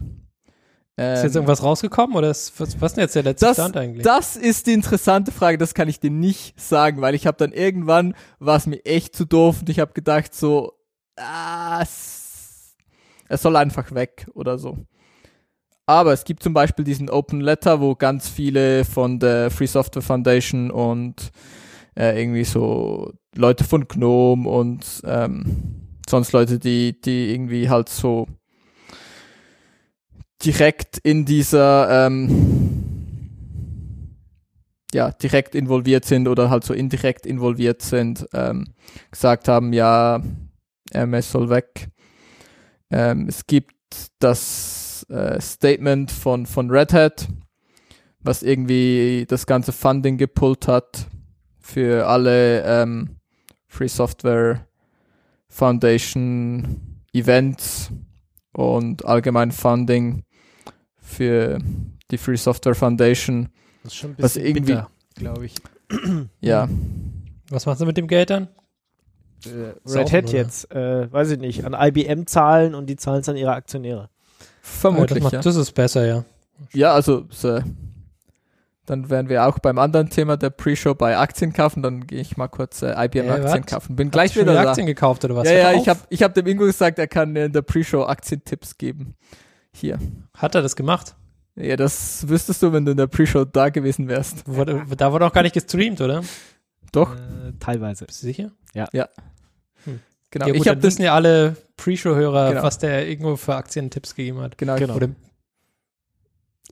Ähm, 0.96 1.16
ist 1.16 1.22
jetzt 1.24 1.34
irgendwas 1.34 1.62
rausgekommen 1.62 2.16
oder 2.16 2.30
ist, 2.30 2.58
was, 2.60 2.80
was 2.80 2.92
ist 2.92 2.96
denn 2.96 3.02
jetzt 3.02 3.16
der 3.16 3.22
letzte 3.24 3.46
das, 3.46 3.56
Stand 3.56 3.76
eigentlich? 3.76 4.04
das 4.04 4.36
ist 4.36 4.68
die 4.68 4.74
interessante 4.74 5.32
Frage, 5.32 5.58
das 5.58 5.74
kann 5.74 5.88
ich 5.88 5.98
dir 5.98 6.10
nicht 6.10 6.60
sagen, 6.60 7.00
weil 7.00 7.16
ich 7.16 7.26
habe 7.26 7.36
dann 7.36 7.50
irgendwann, 7.50 8.14
war 8.38 8.56
es 8.56 8.66
mir 8.66 8.84
echt 8.84 9.16
zu 9.16 9.24
doof 9.24 9.60
und 9.60 9.68
ich 9.68 9.80
habe 9.80 9.92
gedacht 9.92 10.34
so, 10.34 10.72
ah, 11.16 11.80
es, 11.82 12.76
es 13.28 13.42
soll 13.42 13.56
einfach 13.56 13.92
weg 13.92 14.28
oder 14.34 14.56
so. 14.56 14.78
Aber 15.86 16.12
es 16.12 16.24
gibt 16.24 16.42
zum 16.42 16.54
Beispiel 16.54 16.84
diesen 16.84 17.10
Open 17.10 17.40
Letter, 17.40 17.80
wo 17.80 17.94
ganz 17.94 18.28
viele 18.28 18.84
von 18.84 19.18
der 19.18 19.50
Free 19.50 19.66
Software 19.66 20.02
Foundation 20.02 20.70
und 20.70 21.30
äh, 21.96 22.18
irgendwie 22.20 22.44
so 22.44 23.12
Leute 23.34 23.64
von 23.64 23.86
GNOME 23.88 24.48
und 24.48 25.02
ähm, 25.04 25.98
sonst 26.08 26.32
Leute, 26.32 26.58
die, 26.58 27.00
die 27.00 27.32
irgendwie 27.32 27.68
halt 27.68 27.88
so 27.88 28.26
direkt 30.44 30.98
in 30.98 31.24
dieser 31.24 32.06
ähm, 32.06 32.74
ja, 34.94 35.10
direkt 35.10 35.54
involviert 35.54 36.04
sind 36.04 36.28
oder 36.28 36.50
halt 36.50 36.64
so 36.64 36.72
indirekt 36.72 37.26
involviert 37.26 37.82
sind, 37.82 38.26
ähm, 38.32 38.74
gesagt 39.10 39.48
haben, 39.48 39.72
ja, 39.72 40.22
MS 40.92 41.32
soll 41.32 41.50
weg. 41.50 41.88
Ähm, 42.90 43.26
es 43.28 43.46
gibt 43.46 43.74
das 44.20 45.04
äh, 45.08 45.40
Statement 45.40 46.12
von, 46.12 46.46
von 46.46 46.70
Red 46.70 46.92
Hat, 46.92 47.28
was 48.20 48.42
irgendwie 48.42 49.26
das 49.28 49.46
ganze 49.46 49.72
Funding 49.72 50.16
gepullt 50.16 50.68
hat 50.68 51.08
für 51.58 52.06
alle 52.06 52.62
ähm, 52.62 53.16
Free 53.66 53.88
Software 53.88 54.68
Foundation 55.48 57.02
Events 57.12 57.90
und 58.52 59.04
allgemein 59.04 59.50
Funding 59.50 60.24
für 61.04 61.58
die 62.10 62.18
Free 62.18 62.36
Software 62.36 62.74
Foundation. 62.74 63.48
Das 63.82 63.92
ist 63.92 63.98
schon 63.98 64.10
ein 64.10 64.16
was 64.18 64.34
bisschen 64.34 64.46
irgendwie- 64.46 64.72
bitter, 64.72 64.90
glaube 65.16 65.46
ich. 65.46 65.54
Ja, 66.40 66.68
Was 67.50 67.66
machst 67.66 67.80
du 67.80 67.86
mit 67.86 67.96
dem 67.96 68.08
Geld 68.08 68.30
dann? 68.30 68.48
Äh, 69.44 69.74
Red 69.86 70.12
Hat 70.12 70.32
jetzt, 70.32 70.72
äh, 70.74 71.12
weiß 71.12 71.30
ich 71.32 71.38
nicht, 71.38 71.64
an 71.66 71.74
IBM 71.78 72.26
zahlen 72.26 72.74
und 72.74 72.86
die 72.86 72.96
zahlen 72.96 73.20
es 73.20 73.28
an 73.28 73.36
ihre 73.36 73.52
Aktionäre. 73.52 74.08
vermutlich. 74.62 75.22
Das, 75.22 75.32
ja. 75.32 75.36
macht, 75.38 75.46
das 75.46 75.56
ist 75.56 75.72
besser, 75.72 76.06
ja. 76.06 76.24
Ja, 76.72 76.92
also 76.94 77.26
so, 77.28 77.60
dann 78.86 79.10
wären 79.10 79.28
wir 79.28 79.46
auch 79.46 79.58
beim 79.58 79.78
anderen 79.78 80.08
Thema 80.08 80.36
der 80.38 80.50
Pre-Show 80.50 80.94
bei 80.94 81.16
Aktien 81.18 81.52
kaufen. 81.52 81.82
Dann 81.82 82.06
gehe 82.06 82.20
ich 82.20 82.36
mal 82.38 82.48
kurz 82.48 82.82
äh, 82.82 82.92
IBM 83.04 83.26
Äh, 83.26 83.30
Aktien 83.30 83.50
wat? 83.62 83.66
kaufen. 83.66 83.96
Bin 83.96 84.08
Hast 84.08 84.12
gleich 84.12 84.36
wieder 84.36 84.54
da. 84.54 84.68
Aktien 84.70 84.86
gekauft 84.86 85.24
oder 85.24 85.36
was? 85.36 85.48
ja, 85.48 85.54
ja, 85.54 85.70
auf. 85.72 85.76
ich 85.82 85.88
habe 85.88 86.00
ich 86.08 86.22
hab 86.22 86.34
dem 86.34 86.46
Ingo 86.46 86.64
gesagt, 86.64 86.98
er 86.98 87.06
kann 87.08 87.34
in 87.36 87.52
der 87.52 87.62
Pre-Show 87.62 88.04
Aktientipps 88.04 88.78
geben. 88.78 89.14
Hier. 89.74 89.98
Hat 90.36 90.54
er 90.54 90.62
das 90.62 90.76
gemacht? 90.76 91.14
Ja, 91.56 91.76
das 91.76 92.26
wüsstest 92.28 92.62
du, 92.62 92.72
wenn 92.72 92.84
du 92.84 92.92
in 92.92 92.96
der 92.96 93.06
Pre-Show 93.06 93.44
da 93.44 93.68
gewesen 93.68 94.08
wärst. 94.08 94.46
Wurde, 94.48 94.84
da 94.96 95.12
wurde 95.12 95.26
auch 95.26 95.32
gar 95.32 95.42
nicht 95.42 95.52
gestreamt, 95.54 96.00
oder? 96.00 96.22
Doch, 96.92 97.14
Äh, 97.14 97.52
teilweise. 97.60 98.06
Bist 98.06 98.22
du 98.22 98.26
sicher? 98.26 98.50
genau. 98.74 100.46
Ja, 100.46 100.52
ich 100.52 100.58
gut, 100.58 100.66
habe 100.66 100.76
dann 100.76 100.80
das 100.80 100.84
wissen 100.84 101.02
ja 101.02 101.14
alle 101.14 101.56
Pre-Show-Hörer, 101.76 102.50
Genau. 102.50 102.62
was 102.62 102.78
der 102.78 103.08
irgendwo 103.08 103.36
für 103.36 103.54
Aktientipps 103.56 104.14
gegeben 104.14 104.40
hat. 104.40 104.58
genau, 104.58 104.76
Genau. 104.76 104.94
Oder 104.94 105.08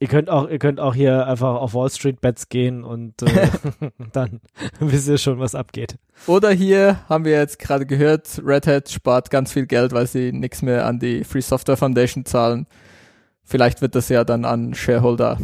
Ihr 0.01 0.09
könnt 0.09 0.31
auch, 0.31 0.49
ihr 0.49 0.59
könnt 0.59 0.81
auch 0.81 0.97
hier 0.97 1.29
einfach 1.29 1.55
auf 1.55 1.75
Wall 1.75 1.89
Street 1.89 2.21
Bets 2.21 2.49
gehen 2.49 2.83
und 2.83 3.23
äh, 3.23 3.49
dann 4.13 4.41
wisst 4.81 5.07
ihr 5.07 5.19
schon, 5.19 5.39
was 5.39 5.55
abgeht. 5.55 5.97
Oder 6.27 6.51
hier 6.51 6.99
haben 7.09 7.25
wir 7.25 7.33
jetzt 7.33 7.61
gerade 7.61 7.87
gehört, 7.87 8.41
Red 8.45 8.67
Hat 8.67 8.89
spart 8.91 9.31
ganz 9.31 9.53
viel 9.53 9.67
Geld, 9.67 9.93
weil 9.93 10.09
sie 10.09 10.33
nichts 10.33 10.61
mehr 10.63 10.87
an 10.87 10.99
die 10.99 11.23
Free 11.23 11.41
Software 11.43 11.77
Foundation 11.77 12.25
zahlen. 12.25 12.67
Vielleicht 13.45 13.83
wird 13.83 13.95
das 13.95 14.09
ja 14.09 14.25
dann 14.25 14.45
an 14.45 14.75
Shareholder 14.75 15.39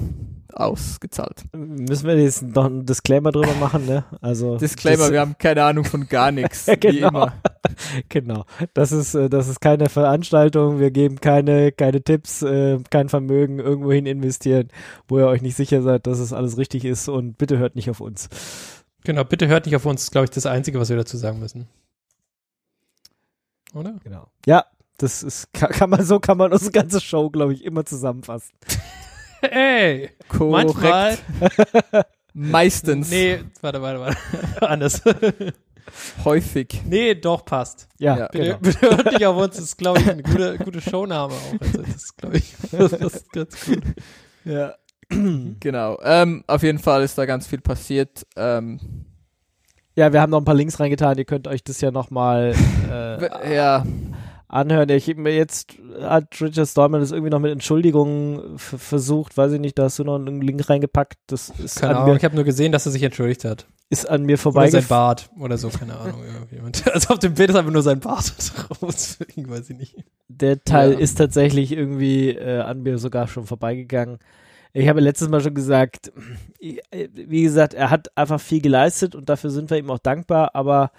ausgezahlt. 0.52 1.44
Müssen 1.54 2.06
wir 2.06 2.18
jetzt 2.18 2.42
noch 2.42 2.64
einen 2.64 2.84
Disclaimer 2.87 3.30
drüber 3.30 3.54
machen, 3.61 3.87
ne? 3.87 4.04
Also 4.20 4.56
Disclaimer, 4.56 5.04
das, 5.04 5.12
wir 5.12 5.20
haben 5.20 5.37
keine 5.38 5.62
Ahnung 5.64 5.84
von 5.84 6.08
gar 6.08 6.32
nichts, 6.32 6.66
wie 6.68 6.76
Genau. 6.76 7.08
immer. 7.08 7.32
genau. 8.08 8.44
Das 8.74 8.90
ist 8.90 9.14
äh, 9.14 9.28
das 9.28 9.46
ist 9.48 9.61
keine 9.61 9.88
Veranstaltung. 9.88 10.80
Wir 10.80 10.90
geben 10.90 11.20
keine 11.20 11.70
keine 11.70 12.02
Tipps, 12.02 12.42
äh, 12.42 12.78
kein 12.90 13.08
Vermögen 13.08 13.58
irgendwohin 13.58 14.06
investieren, 14.06 14.68
wo 15.06 15.18
ihr 15.18 15.26
euch 15.26 15.42
nicht 15.42 15.56
sicher 15.56 15.82
seid, 15.82 16.06
dass 16.06 16.18
es 16.18 16.32
alles 16.32 16.56
richtig 16.56 16.84
ist. 16.84 17.08
Und 17.08 17.38
bitte 17.38 17.58
hört 17.58 17.76
nicht 17.76 17.90
auf 17.90 18.00
uns. 18.00 18.28
Genau, 19.04 19.24
bitte 19.24 19.46
hört 19.48 19.66
nicht 19.66 19.76
auf 19.76 19.87
uns, 19.87 20.11
glaube 20.11 20.24
ich, 20.24 20.30
das 20.30 20.46
Einzige, 20.46 20.80
was 20.80 20.88
wir 20.88 20.96
dazu 20.96 21.16
sagen 21.16 21.38
müssen. 21.38 21.68
Oder? 23.74 23.94
Genau. 24.02 24.28
Ja, 24.46 24.64
das 24.98 25.22
ist 25.22 25.52
kann, 25.52 25.70
kann 25.70 25.90
man 25.90 26.04
so 26.04 26.20
kann 26.20 26.37
man 26.37 26.52
unsere 26.52 26.72
ganze 26.72 27.00
Show, 27.00 27.30
glaube 27.30 27.54
ich, 27.54 27.64
immer 27.64 27.84
zusammenfassen. 27.84 28.52
Ey! 29.42 30.11
Korrekt. 30.28 30.74
Manchmal. 30.80 31.18
Meistens. 32.34 33.11
Nee, 33.11 33.40
warte, 33.62 33.80
warte, 33.80 34.00
warte. 34.00 34.68
Anders. 34.68 35.02
Häufig. 36.24 36.82
nee, 36.84 37.14
doch, 37.14 37.44
passt. 37.44 37.88
Ja, 37.98 38.18
Ja. 38.18 38.28
Bitte, 38.28 38.44
genau. 38.44 38.58
bitte 38.58 38.80
hört 38.80 39.12
nicht 39.12 39.26
auf 39.26 39.37
uns, 39.37 39.56
das 39.56 39.64
ist, 39.64 39.78
glaube 39.78 40.00
ich, 40.00 40.11
eine 40.11 40.22
gute, 40.22 40.58
gute 40.58 40.80
Showname 40.80 41.32
auch. 41.32 41.61
Also, 41.61 41.82
das 41.82 41.94
ist, 41.96 42.16
glaube 42.18 42.37
ich, 42.37 42.54
das 42.70 42.92
ist 42.92 43.32
ganz 43.32 43.64
gut. 43.64 43.82
Ja. 44.44 44.74
genau. 45.61 45.98
Ähm, 46.02 46.44
auf 46.46 46.62
jeden 46.62 46.78
Fall 46.78 47.02
ist 47.02 47.16
da 47.16 47.24
ganz 47.24 47.46
viel 47.46 47.61
passiert. 47.61 48.26
Ähm, 48.37 48.78
Ja, 49.96 50.12
wir 50.12 50.20
haben 50.20 50.30
noch 50.30 50.38
ein 50.40 50.44
paar 50.44 50.54
Links 50.54 50.78
reingetan. 50.78 51.16
Ihr 51.16 51.24
könnt 51.24 51.48
euch 51.48 51.64
das 51.64 51.80
ja 51.80 51.90
nochmal 51.90 52.54
äh, 52.90 53.54
ja, 53.54 53.84
anhören. 54.48 54.88
Ich 54.90 55.14
mir 55.16 55.34
jetzt 55.34 55.74
hat 56.00 56.40
Richard 56.40 56.68
Stallman 56.68 57.00
das 57.00 57.12
irgendwie 57.12 57.30
noch 57.30 57.38
mit 57.40 57.52
Entschuldigungen 57.52 58.58
versucht. 58.58 59.37
Weiß 59.37 59.52
ich 59.52 59.61
nicht, 59.61 59.78
da 59.78 59.84
hast 59.84 59.98
du 59.98 60.04
noch 60.04 60.16
einen 60.16 60.40
Link 60.40 60.68
reingepackt. 60.68 61.18
Das 61.26 61.50
ist, 61.62 61.80
Keine 61.80 61.96
Ahnung, 61.96 62.11
mir, 62.11 62.16
ich 62.16 62.24
habe 62.24 62.34
nur 62.34 62.44
gesehen, 62.44 62.72
dass 62.72 62.87
er 62.87 62.92
sich 62.92 63.02
entschuldigt 63.02 63.44
hat. 63.44 63.66
ist 63.90 64.08
an 64.08 64.24
mir 64.24 64.38
Oder 64.44 64.68
sein. 64.70 64.84
Bart 64.88 65.30
oder 65.38 65.58
so, 65.58 65.68
keine 65.68 65.96
Ahnung. 65.98 66.22
Irgendjemand. 66.24 66.82
Also 66.92 67.14
auf 67.14 67.18
dem 67.18 67.34
Bild 67.34 67.50
ist 67.50 67.56
einfach 67.56 67.72
nur 67.72 67.82
sein 67.82 68.00
Bart 68.00 68.32
drauf. 68.38 68.78
Deswegen 68.92 69.48
weiß 69.50 69.70
ich 69.70 69.76
nicht. 69.76 69.96
Der 70.28 70.62
Teil 70.64 70.92
Ja. 70.92 70.98
ist 70.98 71.16
tatsächlich 71.16 71.72
irgendwie 71.72 72.30
äh, 72.30 72.61
an 72.61 72.82
mir 72.82 72.98
sogar 72.98 73.28
schon 73.28 73.46
vorbeigegangen. 73.46 74.18
Ich 74.74 74.88
habe 74.88 75.00
letztes 75.00 75.28
Mal 75.28 75.40
schon 75.40 75.54
gesagt, 75.54 76.12
äh, 76.61 77.08
wie 77.14 77.42
gesagt, 77.42 77.74
er 77.74 77.90
hat 77.90 78.16
einfach 78.16 78.40
viel 78.40 78.61
geleistet 78.61 79.14
und 79.14 79.28
dafür 79.28 79.50
sind 79.50 79.70
wir 79.70 79.78
ihm 79.78 79.90
auch 79.90 79.98
dankbar, 79.98 80.54
aber 80.54 80.90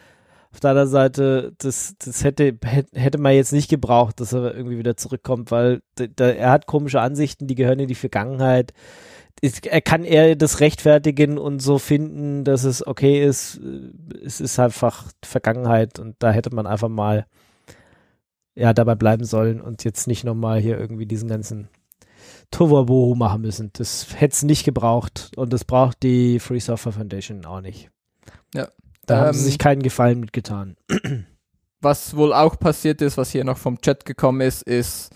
auf 0.52 0.60
der 0.60 0.72
anderen 0.72 0.90
Seite, 0.90 1.54
das, 1.60 1.96
das 2.04 2.24
hätte, 2.24 2.58
hätte 2.94 3.18
man 3.20 3.34
jetzt 3.36 3.54
nicht 3.54 3.70
gebraucht, 3.70 4.20
dass 4.20 4.34
er 4.34 4.56
irgendwie 4.56 4.80
wieder 4.80 4.98
zurückkommt, 4.98 5.52
weil 5.52 5.82
da, 5.96 6.30
er 6.30 6.50
hat 6.52 6.66
komische 6.66 7.02
Ansichten, 7.02 7.46
die 7.48 7.56
gehören 7.56 7.80
in 7.80 7.88
die 7.88 7.96
Vergangenheit. 7.96 8.74
Es- 9.42 9.60
Er 9.60 9.82
kann 9.82 10.04
eher 10.04 10.36
das 10.36 10.60
rechtfertigen 10.60 11.38
und 11.38 11.62
so 11.62 11.78
finden, 11.78 12.44
dass 12.44 12.64
es 12.64 12.86
okay 12.86 13.24
ist. 13.24 13.60
Es 14.26 14.42
ist 14.42 14.58
einfach 14.60 15.12
Vergangenheit 15.24 16.00
und 16.00 16.16
da 16.20 16.32
hätte 16.32 16.54
man 16.54 16.66
einfach 16.68 16.90
mal 16.90 17.26
ja, 18.56 18.74
dabei 18.74 18.96
bleiben 18.96 19.24
sollen 19.26 19.62
und 19.62 19.84
jetzt 19.84 20.08
nicht 20.08 20.24
nochmal 20.26 20.60
hier 20.60 20.78
irgendwie 20.80 21.06
diesen 21.06 21.30
ganzen 21.30 21.70
Tohuwabohu 22.52 23.16
machen 23.16 23.42
müssen. 23.42 23.70
Das 23.74 24.08
hätte 24.20 24.34
es 24.34 24.44
nicht 24.44 24.64
gebraucht 24.66 25.32
und 25.36 25.54
das 25.54 25.64
braucht 25.64 26.02
die 26.04 26.40
Free 26.40 26.60
Software 26.60 26.92
Foundation 26.94 27.46
auch 27.46 27.62
nicht. 27.62 27.90
Ja. 28.56 28.68
Da 29.10 29.18
haben 29.18 29.28
Ähm, 29.30 29.34
sie 29.34 29.44
sich 29.44 29.58
keinen 29.58 29.82
Gefallen 29.82 30.20
mitgetan. 30.20 30.78
was 31.82 32.16
wohl 32.16 32.34
auch 32.34 32.60
passiert 32.60 33.02
ist, 33.02 33.18
was 33.18 33.32
hier 33.32 33.44
noch 33.44 33.58
vom 33.58 33.82
Chat 33.82 34.06
gekommen 34.06 34.42
ist, 34.42 34.62
ist, 34.64 35.10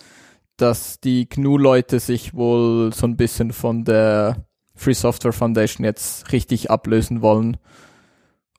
dass 0.57 0.99
die 0.99 1.27
GNU-Leute 1.29 1.99
sich 1.99 2.33
wohl 2.33 2.93
so 2.93 3.05
ein 3.05 3.17
bisschen 3.17 3.51
von 3.53 3.83
der 3.83 4.45
Free 4.75 4.93
Software 4.93 5.33
Foundation 5.33 5.85
jetzt 5.85 6.31
richtig 6.31 6.71
ablösen 6.71 7.21
wollen 7.21 7.57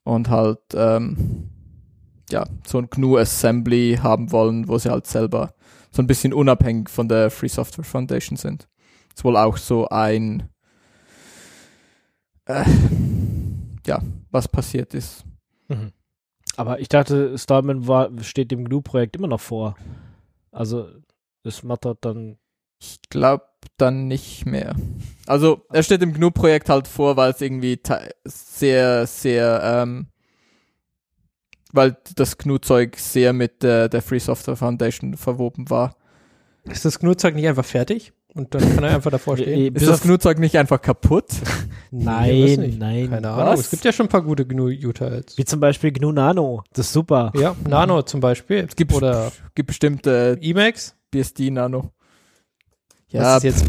und 0.05 0.31
halt 0.31 0.61
ähm, 0.75 1.51
ja 2.31 2.45
so 2.65 2.79
ein 2.79 2.89
GNU 2.89 3.17
Assembly 3.17 3.99
haben 4.01 4.31
wollen, 4.31 4.69
wo 4.69 4.79
sie 4.79 4.91
halt 4.91 5.07
selber 5.07 5.55
so 5.91 6.03
ein 6.03 6.07
bisschen 6.07 6.33
unabhängig 6.33 6.89
von 6.91 7.09
der 7.09 7.31
Free 7.31 7.49
Software 7.49 7.85
Foundation 7.85 8.37
sind. 8.37 8.69
Ist 9.15 9.25
wohl 9.25 9.37
auch 9.37 9.57
so 9.57 9.89
ein 9.89 10.49
äh, 12.47 12.65
ja, 13.87 14.03
was 14.31 14.49
passiert 14.49 14.95
ist. 14.95 15.25
Aber 16.57 16.81
ich 16.81 16.89
dachte, 16.89 17.37
Stallman 17.39 17.87
war, 17.89 18.11
steht 18.23 18.51
dem 18.51 18.65
GNU-Projekt 18.65 19.17
immer 19.17 19.27
noch 19.29 19.41
vor. 19.41 19.77
Also, 20.53 20.89
das 21.43 21.63
mattert 21.63 21.99
dann. 22.05 22.39
Ich 22.81 23.01
glaube 23.11 23.45
dann 23.77 24.07
nicht 24.09 24.47
mehr. 24.47 24.77
Also 25.27 25.65
er 25.73 25.83
steht 25.83 26.03
im 26.03 26.13
GNU-Projekt 26.13 26.69
halt 26.69 26.87
vor, 26.87 27.17
weil 27.17 27.33
es 27.33 27.41
irgendwie 27.41 27.81
sehr, 28.25 29.07
sehr, 29.07 29.61
ähm, 29.65 30.07
weil 31.73 31.97
das 32.15 32.37
GNU-Zeug 32.39 32.97
sehr 32.99 33.33
mit 33.33 33.63
der, 33.63 33.89
der 33.89 34.03
Free 34.03 34.19
Software 34.19 34.57
Foundation 34.57 35.17
verwoben 35.17 35.71
war. 35.71 35.97
Ist 36.65 36.85
das 36.85 36.99
GNU-Zeug 36.99 37.35
nicht 37.35 37.49
einfach 37.49 37.65
fertig? 37.65 38.13
Und 38.35 38.55
dann 38.55 38.75
kann 38.75 38.85
er 38.85 38.95
einfach 38.95 39.11
davor 39.11 39.37
stehen? 39.39 39.75
Äh, 39.75 39.79
Ist 39.79 39.89
das 39.89 40.03
GNU-Zeug 40.03 40.39
nicht 40.39 40.57
einfach 40.59 40.81
kaputt? 40.81 41.31
Nee, 41.97 42.05
Nein, 42.05 42.61
nicht. 42.61 42.79
nein. 42.81 43.11
Keine 43.11 43.31
Ahnung. 43.31 43.53
Was? 43.53 43.61
Es 43.61 43.71
gibt 43.71 43.85
ja 43.85 43.93
schon 43.93 44.07
ein 44.07 44.09
paar 44.09 44.23
gute 44.23 44.45
GNU-Utils. 44.45 45.39
Wie 45.39 45.45
zum 45.45 45.61
Beispiel 45.61 45.93
GNU 45.93 46.11
Nano. 46.11 46.65
Das 46.73 46.87
ist 46.87 46.93
super. 46.93 47.33
Ja, 47.37 47.55
Nano 47.69 48.03
zum 48.03 48.19
Beispiel. 48.19 48.67
Es 48.69 48.75
gibt, 48.75 48.93
Oder 48.93 49.31
gibt 49.55 49.69
bestimmte 49.69 50.37
Emacs. 50.41 50.97
BSD 51.13 51.53
Nano. 51.53 51.93
Ja, 53.11 53.39
jetzt, 53.39 53.65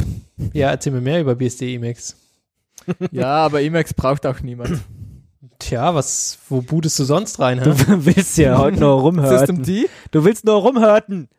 ja, 0.53 0.71
erzähl 0.71 0.91
mir 0.91 1.01
mehr 1.01 1.21
über 1.21 1.35
BSD 1.35 1.75
Emacs. 1.75 2.15
ja, 3.11 3.27
aber 3.27 3.61
Emacs 3.61 3.93
braucht 3.93 4.25
auch 4.25 4.41
niemand. 4.41 4.79
Tja, 5.59 5.93
was, 5.93 6.39
wo 6.49 6.61
bootest 6.61 6.97
du 6.97 7.03
sonst 7.03 7.39
rein, 7.39 7.59
hä? 7.59 7.65
Du 7.65 7.75
willst 8.05 8.39
ja 8.39 8.57
heute 8.57 8.79
nur 8.79 8.97
System 9.21 9.57
rumhören. 9.57 9.63
D? 9.63 9.87
Du 10.09 10.25
willst 10.25 10.45
nur 10.45 10.55
rumhören. 10.55 11.29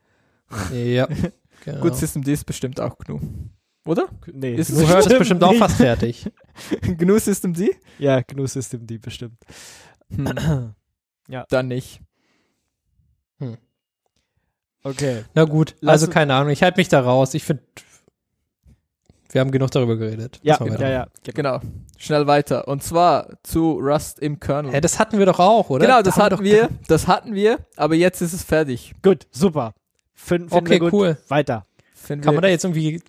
Ja, 0.73 1.09
genau. 1.65 1.81
Gut, 1.81 1.97
System 1.97 2.23
D 2.23 2.33
ist 2.33 2.45
bestimmt 2.45 2.81
auch 2.81 2.97
GNU. 2.97 3.19
Oder? 3.87 4.09
Nee, 4.33 4.55
Ist 4.57 4.71
Du 4.73 4.87
hörst 4.87 5.07
stimmt 5.07 5.21
bestimmt 5.21 5.45
auch 5.45 5.51
nicht. 5.51 5.59
fast 5.61 5.77
fertig. 5.79 6.31
GNU 6.83 7.19
System 7.19 7.55
D? 7.55 7.75
Ja, 7.99 8.21
GNU 8.21 8.47
System 8.47 8.87
D 8.87 8.99
bestimmt. 8.99 9.39
Hm, 10.15 10.75
Ja. 11.29 11.45
dann 11.49 11.69
nicht. 11.69 12.01
Okay. 14.83 15.25
Na 15.35 15.45
gut, 15.45 15.75
also 15.85 16.07
uns- 16.07 16.15
keine 16.15 16.35
Ahnung. 16.35 16.51
Ich 16.51 16.63
halte 16.63 16.79
mich 16.79 16.89
da 16.89 17.01
raus. 17.01 17.35
Ich 17.35 17.43
finde, 17.45 17.63
wir 19.33 19.41
haben 19.41 19.51
genug 19.51 19.71
darüber 19.73 19.97
geredet. 19.97 20.39
Ja, 20.43 20.57
mal 20.61 20.81
ja, 20.81 20.89
ja. 20.89 21.07
Genau. 21.35 21.61
Schnell 21.99 22.27
weiter. 22.29 22.69
Und 22.69 22.83
zwar 22.85 23.37
zu 23.43 23.73
Rust 23.73 24.21
im 24.21 24.39
Kernel. 24.39 24.73
Hä, 24.73 24.81
das 24.81 24.99
hatten 25.01 25.19
wir 25.19 25.27
doch 25.27 25.41
auch, 25.41 25.71
oder? 25.71 25.85
Genau, 25.85 25.97
Da 25.99 26.03
das 26.03 26.17
haben 26.17 26.35
hatten 26.35 26.45
wir, 26.45 26.69
das 26.87 27.09
hatten 27.09 27.35
wir, 27.35 27.59
aber 27.77 27.97
jetzt 27.97 28.21
ist 28.23 28.33
es 28.33 28.45
fertig. 28.45 28.95
Gut, 29.03 29.27
super. 29.33 29.75
Fin, 30.15 30.49
finden 30.49 30.55
Okay, 30.55 30.79
gut. 30.79 30.93
cool. 30.93 31.19
Weiter. 31.29 31.67
Finden 31.95 32.25
Kann 32.25 32.35
man 32.35 32.43
da 32.43 32.49
jetzt 32.49 32.65
irgendwie, 32.65 33.03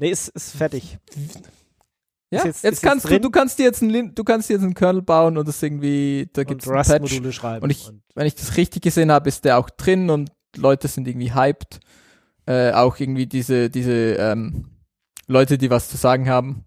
Nee, 0.00 0.10
ist, 0.10 0.28
ist 0.28 0.56
fertig. 0.56 0.98
ja, 1.16 2.40
ist 2.40 2.44
jetzt, 2.44 2.44
jetzt- 2.44 2.56
ist 2.56 2.62
jetzt 2.64 2.82
kannst 2.82 3.04
du, 3.04 3.08
drin? 3.10 3.22
du 3.22 3.30
kannst 3.30 3.58
dir 3.58 3.64
jetzt 3.64 3.82
einen, 3.82 4.14
du 4.14 4.24
kannst 4.24 4.48
dir 4.48 4.54
jetzt 4.54 4.62
einen 4.64 4.74
Kernel 4.74 5.02
bauen 5.02 5.36
und 5.38 5.46
das 5.46 5.62
irgendwie, 5.62 6.28
da 6.32 6.42
Und 6.42 6.50
einen 6.50 6.58
Patch. 6.58 6.90
Rust-Module 7.02 7.32
schreiben. 7.32 7.62
Und 7.64 7.70
ich- 7.70 7.90
Wenn 8.14 8.26
ich 8.26 8.34
das 8.34 8.56
richtig 8.56 8.82
gesehen 8.82 9.10
habe, 9.12 9.28
ist 9.28 9.44
der 9.44 9.58
auch 9.58 9.70
drin 9.70 10.10
und 10.10 10.30
Leute 10.56 10.88
sind 10.88 11.06
irgendwie 11.08 11.32
hyped. 11.34 11.80
Äh, 12.46 12.72
auch 12.72 12.98
irgendwie 13.00 13.26
diese, 13.26 13.70
diese, 13.70 13.92
ähm, 14.16 14.66
Leute, 15.26 15.56
die 15.58 15.70
was 15.70 15.88
zu 15.88 15.96
sagen 15.96 16.28
haben. 16.28 16.64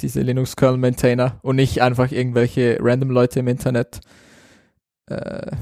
Diese 0.00 0.20
Linux 0.20 0.56
Kernel 0.56 0.78
Maintainer 0.78 1.38
und 1.42 1.56
nicht 1.56 1.80
einfach 1.80 2.10
irgendwelche 2.10 2.78
random 2.80 3.10
Leute 3.10 3.38
im 3.40 3.48
Internet. 3.48 4.00
Äh, 5.08 5.52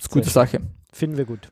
ist 0.00 0.08
gute 0.10 0.24
Sehr 0.30 0.32
Sache. 0.46 0.60
finden 0.92 1.16
wir 1.16 1.24
gut. 1.24 1.50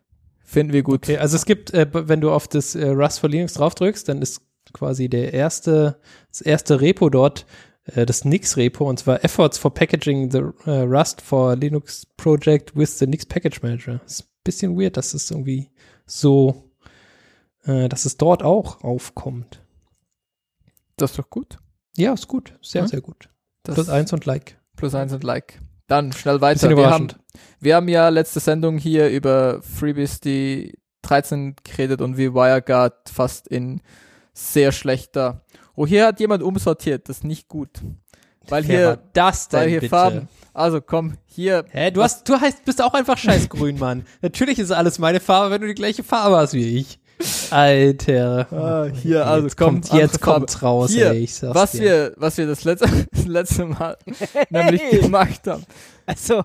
Finden 0.53 0.73
wir 0.73 0.83
gut. 0.83 1.05
okay, 1.05 1.19
also 1.19 1.37
es 1.37 1.45
gibt, 1.47 1.73
äh, 1.73 1.87
wenn 1.93 2.21
du 2.21 2.31
auf 2.31 2.47
das 2.47 2.75
äh, 2.75 2.89
Rust 2.89 3.21
for 3.21 3.31
Linux 3.31 3.55
draufdrückst, 3.55 4.09
dann 4.09 4.21
ist 4.21 4.43
quasi 4.73 5.09
der 5.09 5.33
erste, 5.33 5.99
das 6.29 6.41
erste 6.43 6.81
Repo 6.81 7.09
dort, 7.11 7.47
äh, 7.87 8.05
das 8.07 8.25
Nix-Repo, 8.25 8.89
und 8.89 8.99
zwar 8.99 9.25
Efforts 9.25 9.57
for 9.59 9.73
Packaging 9.73 10.31
the 10.31 10.39
äh, 10.67 10.83
Rust 10.83 11.21
for 11.23 11.57
Linux 11.57 12.07
Project 12.17 12.77
with 12.77 12.99
the 12.99 13.07
Nix 13.07 13.25
Package 13.27 13.63
Manager. 13.63 14.01
Ist 14.07 14.23
ein 14.25 14.29
bisschen 14.45 14.79
weird, 14.79 14.97
dass 14.97 15.15
es 15.15 15.31
irgendwie 15.31 15.71
so, 16.07 16.71
äh, 17.65 17.89
dass 17.89 18.05
es 18.05 18.17
dort 18.19 18.43
auch 18.43 18.83
aufkommt. 18.85 19.63
Das 20.97 21.13
ist 21.13 21.19
doch 21.19 21.31
gut. 21.31 21.59
Ja, 21.97 22.13
ist 22.13 22.29
gut. 22.29 22.59
Sehr, 22.61 22.83
Ja. 22.83 22.89
sehr 22.89 23.01
gut. 23.01 23.29
Das 23.63 23.75
Plus 23.75 23.89
eins 23.89 24.13
und 24.13 24.27
Like. 24.27 24.59
Plus 24.77 24.95
eins 24.95 25.13
und 25.13 25.25
Like. 25.25 25.61
Dann 25.93 26.11
schnell 26.11 26.41
weiter. 26.41 26.75
Wir 26.75 26.89
haben, 26.89 27.09
wir 27.61 27.77
haben 27.77 27.87
ja 27.87 28.09
letzte 28.09 28.41
Sendung 28.41 28.79
hier 28.79 29.11
über 29.11 29.61
FreeBSD 29.61 30.73
13 31.03 31.55
geredet 31.65 32.01
und 32.01 32.17
wie 32.17 32.33
WireGuard 32.33 33.11
fast 33.13 33.47
in 33.47 33.83
sehr 34.33 34.73
schlechter. 34.73 35.43
Oh, 35.75 35.87
hier 35.87 36.07
hat 36.07 36.19
jemand 36.19 36.43
umsortiert. 36.43 37.11
Das 37.11 37.19
ist 37.19 37.25
nicht 37.25 37.47
gut. 37.47 37.83
Weil 38.49 38.67
Wer 38.67 38.79
hier, 38.79 39.03
das 39.13 39.49
denn 39.49 39.61
weil 39.61 39.69
hier 39.69 39.81
bitte? 39.81 39.91
Farben. 39.91 40.29
Also 40.55 40.81
komm, 40.81 41.19
hier. 41.27 41.67
Hä, 41.69 41.91
du 41.91 42.03
hast, 42.03 42.27
du 42.27 42.41
heißt, 42.41 42.65
bist 42.65 42.81
auch 42.81 42.95
einfach 42.95 43.19
scheißgrün, 43.19 43.79
Mann. 43.79 44.07
Natürlich 44.23 44.59
ist 44.59 44.71
alles 44.71 44.99
meine 44.99 45.21
Farbe, 45.21 45.51
wenn 45.51 45.61
du 45.61 45.67
die 45.67 45.75
gleiche 45.75 46.03
Farbe 46.03 46.39
hast 46.39 46.55
wie 46.55 46.79
ich. 46.79 47.01
Alter. 47.51 48.47
Ah, 48.53 48.87
hier, 48.93 49.27
also 49.27 49.47
jetzt 49.47 49.57
kommt, 49.57 49.89
kommt, 49.89 50.01
jetzt 50.01 50.19
Farbe. 50.23 50.41
kommt's 50.41 50.63
raus, 50.63 50.91
Hier, 50.91 51.11
ey, 51.11 51.19
ich 51.25 51.35
sag's 51.35 51.55
was 51.55 51.73
dir. 51.73 51.81
wir, 51.83 52.13
was 52.17 52.39
wir 52.39 52.47
das 52.47 52.65
letzte, 52.65 52.89
das 53.13 53.27
letzte 53.27 53.67
Mal 53.67 53.97
nämlich 54.51 54.81
Hey. 54.83 55.01
gemacht 55.01 55.47
haben, 55.47 55.65
Also, 56.07 56.43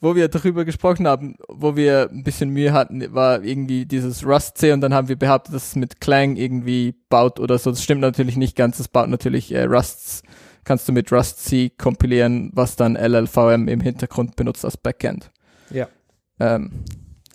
wo 0.00 0.16
wir 0.16 0.28
darüber 0.28 0.64
gesprochen 0.64 1.06
haben, 1.06 1.36
wo 1.48 1.76
wir 1.76 2.08
ein 2.10 2.24
bisschen 2.24 2.50
Mühe 2.50 2.72
hatten, 2.72 3.14
war 3.14 3.42
irgendwie 3.44 3.86
dieses 3.86 4.26
Rust 4.26 4.58
C 4.58 4.72
und 4.72 4.80
dann 4.80 4.92
haben 4.92 5.08
wir 5.08 5.16
behauptet, 5.16 5.54
dass 5.54 5.68
es 5.68 5.76
mit 5.76 6.00
Clang 6.00 6.34
irgendwie 6.36 6.94
baut 7.08 7.38
oder 7.38 7.56
so. 7.58 7.70
Das 7.70 7.82
stimmt 7.84 8.00
natürlich 8.00 8.36
nicht 8.36 8.56
ganz. 8.56 8.80
Es 8.80 8.88
baut 8.88 9.08
natürlich 9.08 9.52
äh, 9.54 9.62
Rusts, 9.62 10.22
kannst 10.64 10.88
du 10.88 10.92
mit 10.92 11.12
Rust 11.12 11.44
C 11.44 11.70
kompilieren, 11.70 12.50
was 12.52 12.74
dann 12.74 12.96
LLVM 12.96 13.68
im 13.68 13.80
Hintergrund 13.80 14.34
benutzt 14.34 14.64
als 14.64 14.76
Backend. 14.76 15.30
Ja. 15.70 15.86
Ähm, 16.40 16.84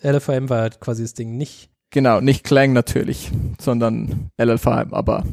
LFM 0.02 0.50
war 0.50 0.60
halt 0.60 0.78
quasi 0.80 1.02
das 1.02 1.14
Ding 1.14 1.38
nicht. 1.38 1.70
Genau, 1.90 2.20
nicht 2.20 2.44
Clang 2.44 2.72
natürlich, 2.72 3.30
sondern 3.60 4.30
LLVM, 4.36 4.92
aber 4.92 5.24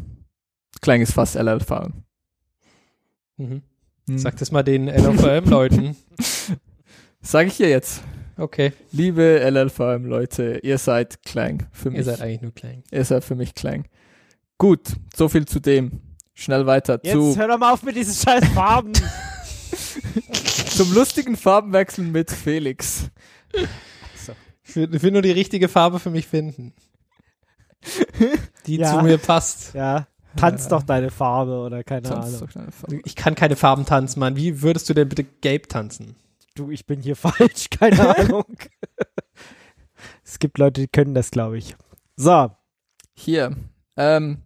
Clang 0.82 1.02
ist 1.02 1.14
fast 1.14 1.36
LLVM. 1.36 2.04
Mhm. 3.38 3.62
Hm. 4.08 4.18
Sag 4.18 4.38
das 4.38 4.52
mal 4.52 4.64
den 4.64 4.88
LFM-Leuten. 4.88 5.96
Sag 7.22 7.48
ich 7.48 7.58
dir 7.58 7.70
jetzt. 7.70 8.02
Okay, 8.38 8.74
Liebe 8.92 9.40
LLVM-Leute, 9.40 10.60
ihr 10.62 10.78
seid 10.78 11.24
Clang 11.24 11.68
für 11.72 11.90
mich. 11.90 12.00
ihr 12.00 12.04
seid 12.04 12.22
eigentlich 12.22 12.42
nur 12.42 12.54
klein. 12.54 12.84
Ihr 12.92 13.06
seid 13.06 13.24
für 13.24 13.36
mich 13.36 13.56
Clang. 13.56 13.86
Gut, 14.58 14.94
so 15.16 15.30
viel 15.30 15.46
zu 15.46 15.60
dem. 15.60 16.02
Schnell 16.34 16.66
weiter 16.66 17.00
jetzt 17.02 17.14
zu, 17.14 17.38
hör 17.38 17.48
doch 17.48 17.58
mal 17.58 17.72
auf 17.72 17.84
mit 17.84 17.96
diesen 17.96 18.14
scheiß 18.14 18.46
Farben. 18.50 18.92
zum 20.76 20.94
lustigen 20.94 21.38
Farbenwechsel 21.38 22.04
mit 22.04 22.30
Felix. 22.30 23.10
Ich 24.76 24.82
will, 24.82 24.94
ich 24.94 25.04
will 25.04 25.12
nur 25.12 25.22
die 25.22 25.32
richtige 25.32 25.70
Farbe 25.70 26.00
für 26.00 26.10
mich 26.10 26.28
finden. 26.28 26.74
Die 28.68 28.76
Ja. 28.76 28.92
zu 28.92 29.04
mir 29.06 29.18
passt. 29.18 29.74
ja, 29.74 30.08
tanz 30.36 30.68
doch 30.68 30.84
deine 30.84 31.12
Farbe 31.12 31.60
oder 31.60 31.82
keine 31.86 32.02
Tanz 32.10 32.26
Ahnung. 32.28 32.40
doch 32.42 32.50
schnell 32.52 32.72
Farbe. 32.72 33.00
Ich 33.06 33.16
kann 33.16 33.36
keine 33.36 33.56
Farben 33.56 33.86
tanzen, 33.86 34.20
Mann. 34.20 34.36
Wie 34.36 34.62
würdest 34.62 34.90
du 34.90 34.94
denn 34.94 35.08
bitte 35.08 35.24
gelb 35.24 35.70
tanzen? 35.70 36.16
Du, 36.56 36.72
ich 36.72 36.86
bin 36.86 37.02
hier 37.02 37.16
falsch, 37.16 37.70
keine 37.70 38.18
Ahnung. 38.18 38.44
es 40.26 40.40
gibt 40.40 40.58
Leute, 40.58 40.82
die 40.82 40.88
können 40.90 41.14
das, 41.14 41.32
glaube 41.32 41.58
ich. 41.58 41.78
So, 42.18 42.52
Hier, 43.14 43.56
ähm, 43.96 44.40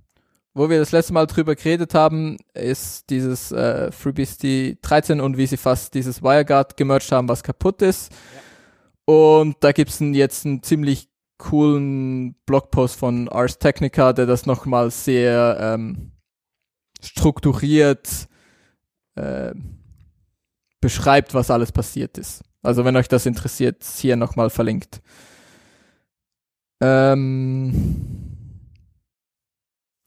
wo 0.54 0.70
wir 0.70 0.78
das 0.78 0.92
letzte 0.92 1.14
Mal 1.14 1.26
drüber 1.26 1.56
geredet 1.56 1.96
haben, 1.96 2.38
ist 2.54 3.10
dieses 3.10 3.52
äh, 3.52 3.92
FreeBSD 3.92 4.78
13 4.84 5.22
und 5.22 5.38
wie 5.38 5.48
sie 5.48 5.58
fast 5.58 5.96
dieses 5.96 6.22
WireGuard 6.22 6.78
gemerged 6.78 7.12
haben, 7.12 7.28
was 7.30 7.42
kaputt 7.42 7.82
ist. 7.82 8.12
Und 9.10 9.56
da 9.62 9.72
gibt's 9.72 10.00
einen, 10.02 10.14
jetzt 10.14 10.46
einen 10.46 10.62
ziemlich 10.62 11.10
coolen 11.40 12.36
Blogpost 12.46 12.96
von 12.96 13.28
Ars 13.28 13.58
Technica, 13.58 14.14
der 14.14 14.28
das 14.28 14.46
nochmal 14.46 14.92
sehr 14.92 15.58
ähm, 15.60 16.12
strukturiert 17.02 18.28
äh, 19.16 19.56
beschreibt, 20.80 21.34
was 21.34 21.50
alles 21.50 21.72
passiert 21.72 22.20
ist. 22.20 22.44
Also 22.62 22.86
wenn 22.86 22.96
euch 22.98 23.08
das 23.08 23.26
interessiert, 23.26 23.84
hier 23.84 24.16
nochmal 24.16 24.52
verlinkt. 24.52 25.02
Ähm, 26.80 28.62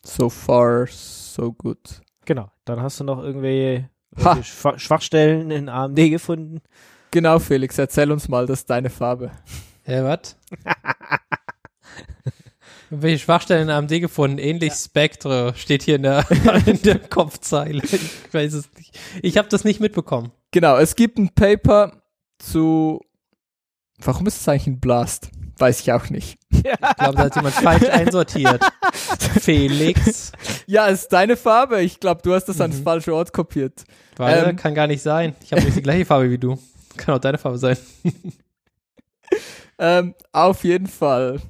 so 0.05 0.31
far, 0.31 0.87
so 0.87 1.53
good. 1.53 2.03
genau. 2.25 2.53
Dann 2.65 2.81
hast 2.81 3.01
du 3.01 3.05
noch 3.05 3.21
irgendwie 3.21 3.85
Ha. 4.23 4.43
Schwachstellen 4.43 5.51
in 5.51 5.69
AMD 5.69 5.97
gefunden. 5.97 6.61
Genau, 7.13 7.39
Felix, 7.39 7.79
erzähl 7.79 8.11
uns 8.11 8.27
mal, 8.29 8.47
das 8.47 8.61
ist 8.61 8.71
deine 8.71 8.91
Farbe. 8.91 9.31
Hä, 9.85 10.03
was? 10.03 10.37
Welche 12.91 13.21
Schwachstellen 13.21 13.69
in 13.69 13.71
AMD 13.71 13.89
gefunden? 14.01 14.39
Ähnlich 14.39 14.73
Spectre 14.75 15.55
steht 15.57 15.83
hier 15.83 15.97
in 15.97 16.03
der, 16.03 16.27
in 16.67 16.83
der 16.83 16.99
Kopfzeile. 16.99 17.83
Ich 17.85 18.33
weiß 18.35 18.53
es 18.55 18.69
nicht. 18.77 18.99
Ich 19.23 19.39
habe 19.39 19.49
das 19.49 19.65
nicht 19.65 19.81
mitbekommen. 19.81 20.31
Genau, 20.51 20.77
es 20.77 20.95
gibt 20.97 21.19
ein 21.19 21.31
Paper 21.35 22.03
zu. 22.39 23.01
Warum 23.99 24.27
ist 24.27 24.41
es 24.41 24.49
eigentlich 24.49 24.67
ein 24.67 24.81
Blast? 24.81 25.31
Weiß 25.59 25.81
ich 25.81 25.93
auch 25.93 26.11
nicht. 26.11 26.39
Ich 26.51 26.63
glaube, 26.63 27.15
da 27.17 27.19
hat 27.25 27.37
jemand 27.37 27.55
falsch 27.55 27.89
einsortiert. 27.91 28.63
Felix. 29.41 30.33
Ja, 30.67 30.89
es 30.89 31.03
ist 31.03 31.13
deine 31.13 31.37
Farbe. 31.37 31.81
Ich 31.83 32.01
glaube, 32.01 32.21
du 32.23 32.35
hast 32.35 32.47
das 32.47 32.61
ans 32.61 32.79
Mhm. 32.79 32.83
falsche 32.85 33.15
Ort 33.15 33.33
kopiert. 33.33 33.85
Warte, 34.17 34.51
Ähm. 34.51 34.57
kann 34.57 34.75
gar 34.75 34.87
nicht 34.87 35.03
sein. 35.03 35.35
Ich 35.45 35.53
habe 35.53 35.63
nicht 35.63 35.77
die 35.77 35.83
gleiche 35.83 36.05
Farbe 36.05 36.31
wie 36.31 36.39
du. 36.39 36.59
Kann 36.97 37.15
auch 37.15 37.21
deine 37.21 37.39
Farbe 37.39 37.59
sein. 37.59 37.77
Ähm, 39.79 40.15
auf 40.31 40.63
jeden 40.63 40.87
Fall, 40.87 41.41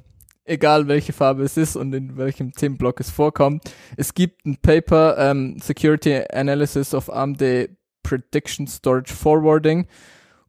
egal 0.43 0.87
welche 0.87 1.13
Farbe 1.13 1.43
es 1.43 1.55
ist 1.55 1.75
und 1.75 1.93
in 1.93 2.17
welchem 2.17 2.51
Themenblock 2.51 2.99
es 2.99 3.11
vorkommt, 3.11 3.63
es 3.95 4.15
gibt 4.15 4.45
ein 4.47 4.57
Paper, 4.57 5.17
ähm, 5.19 5.59
Security 5.61 6.23
Analysis 6.31 6.95
of 6.95 7.11
AMD 7.11 7.69
Prediction 8.01 8.65
Storage 8.65 9.13
Forwarding 9.13 9.87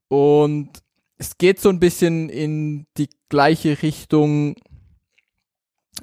und 0.09 0.71
es 1.19 1.37
geht 1.37 1.61
so 1.61 1.69
ein 1.69 1.79
bisschen 1.79 2.31
in 2.31 2.87
die 2.97 3.11
gleiche 3.29 3.83
Richtung 3.83 4.57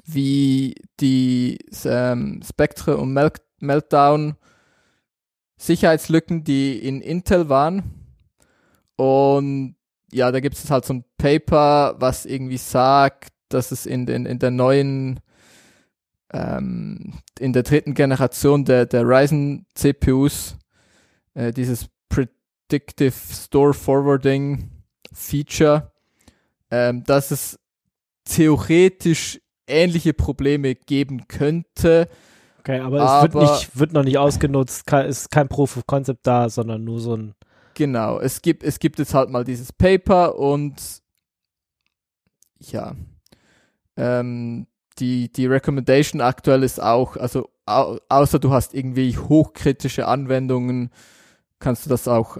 wie 0.04 0.76
die 1.00 1.58
ähm, 1.84 2.42
Spectre 2.48 2.96
und 2.96 3.12
Melt 3.12 3.42
Meltdown 3.58 4.36
Sicherheitslücken, 5.56 6.42
die 6.42 6.78
in 6.78 7.00
Intel 7.00 7.48
waren. 7.48 8.01
Und 8.96 9.76
ja, 10.12 10.30
da 10.30 10.40
gibt 10.40 10.56
es 10.56 10.70
halt 10.70 10.84
so 10.84 10.94
ein 10.94 11.04
Paper, 11.18 11.96
was 11.98 12.26
irgendwie 12.26 12.58
sagt, 12.58 13.32
dass 13.48 13.72
es 13.72 13.86
in, 13.86 14.06
den, 14.06 14.26
in 14.26 14.38
der 14.38 14.50
neuen, 14.50 15.20
ähm, 16.32 17.14
in 17.38 17.52
der 17.52 17.62
dritten 17.62 17.94
Generation 17.94 18.64
der, 18.64 18.86
der 18.86 19.02
Ryzen 19.04 19.66
CPUs 19.74 20.56
äh, 21.34 21.52
dieses 21.52 21.86
Predictive 22.08 23.12
Store 23.12 23.74
Forwarding 23.74 24.70
Feature, 25.12 25.92
ähm, 26.70 27.04
dass 27.04 27.30
es 27.30 27.58
theoretisch 28.24 29.40
ähnliche 29.66 30.12
Probleme 30.14 30.74
geben 30.74 31.28
könnte. 31.28 32.08
Okay, 32.60 32.80
aber, 32.80 32.98
es 32.98 33.22
wird, 33.22 33.36
Aber- 33.36 33.52
nicht, 33.52 33.78
wird 33.78 33.92
noch 33.92 34.04
nicht 34.04 34.18
ausgenutzt, 34.18 34.90
ist 34.92 35.30
kein 35.30 35.48
Proof 35.48 35.76
of 35.76 35.86
Concept 35.86 36.26
da, 36.26 36.48
sondern 36.48 36.84
nur 36.84 37.00
so 37.00 37.16
ein. 37.16 37.34
Genau, 37.74 38.20
es 38.20 38.42
gibt, 38.42 38.62
es 38.62 38.78
gibt 38.78 38.98
jetzt 38.98 39.14
halt 39.14 39.30
mal 39.30 39.44
dieses 39.44 39.72
Paper 39.72 40.38
und 40.38 40.74
ja, 42.58 42.94
ähm, 43.96 44.66
die, 44.98 45.32
die 45.32 45.46
Recommendation 45.46 46.20
aktuell 46.20 46.62
ist 46.62 46.82
auch, 46.82 47.16
also 47.16 47.48
au 47.66 47.98
außer 48.08 48.38
du 48.38 48.52
hast 48.52 48.74
irgendwie 48.74 49.16
hochkritische 49.16 50.06
Anwendungen, 50.06 50.90
kannst 51.58 51.86
du 51.86 51.90
das 51.90 52.08
auch 52.08 52.38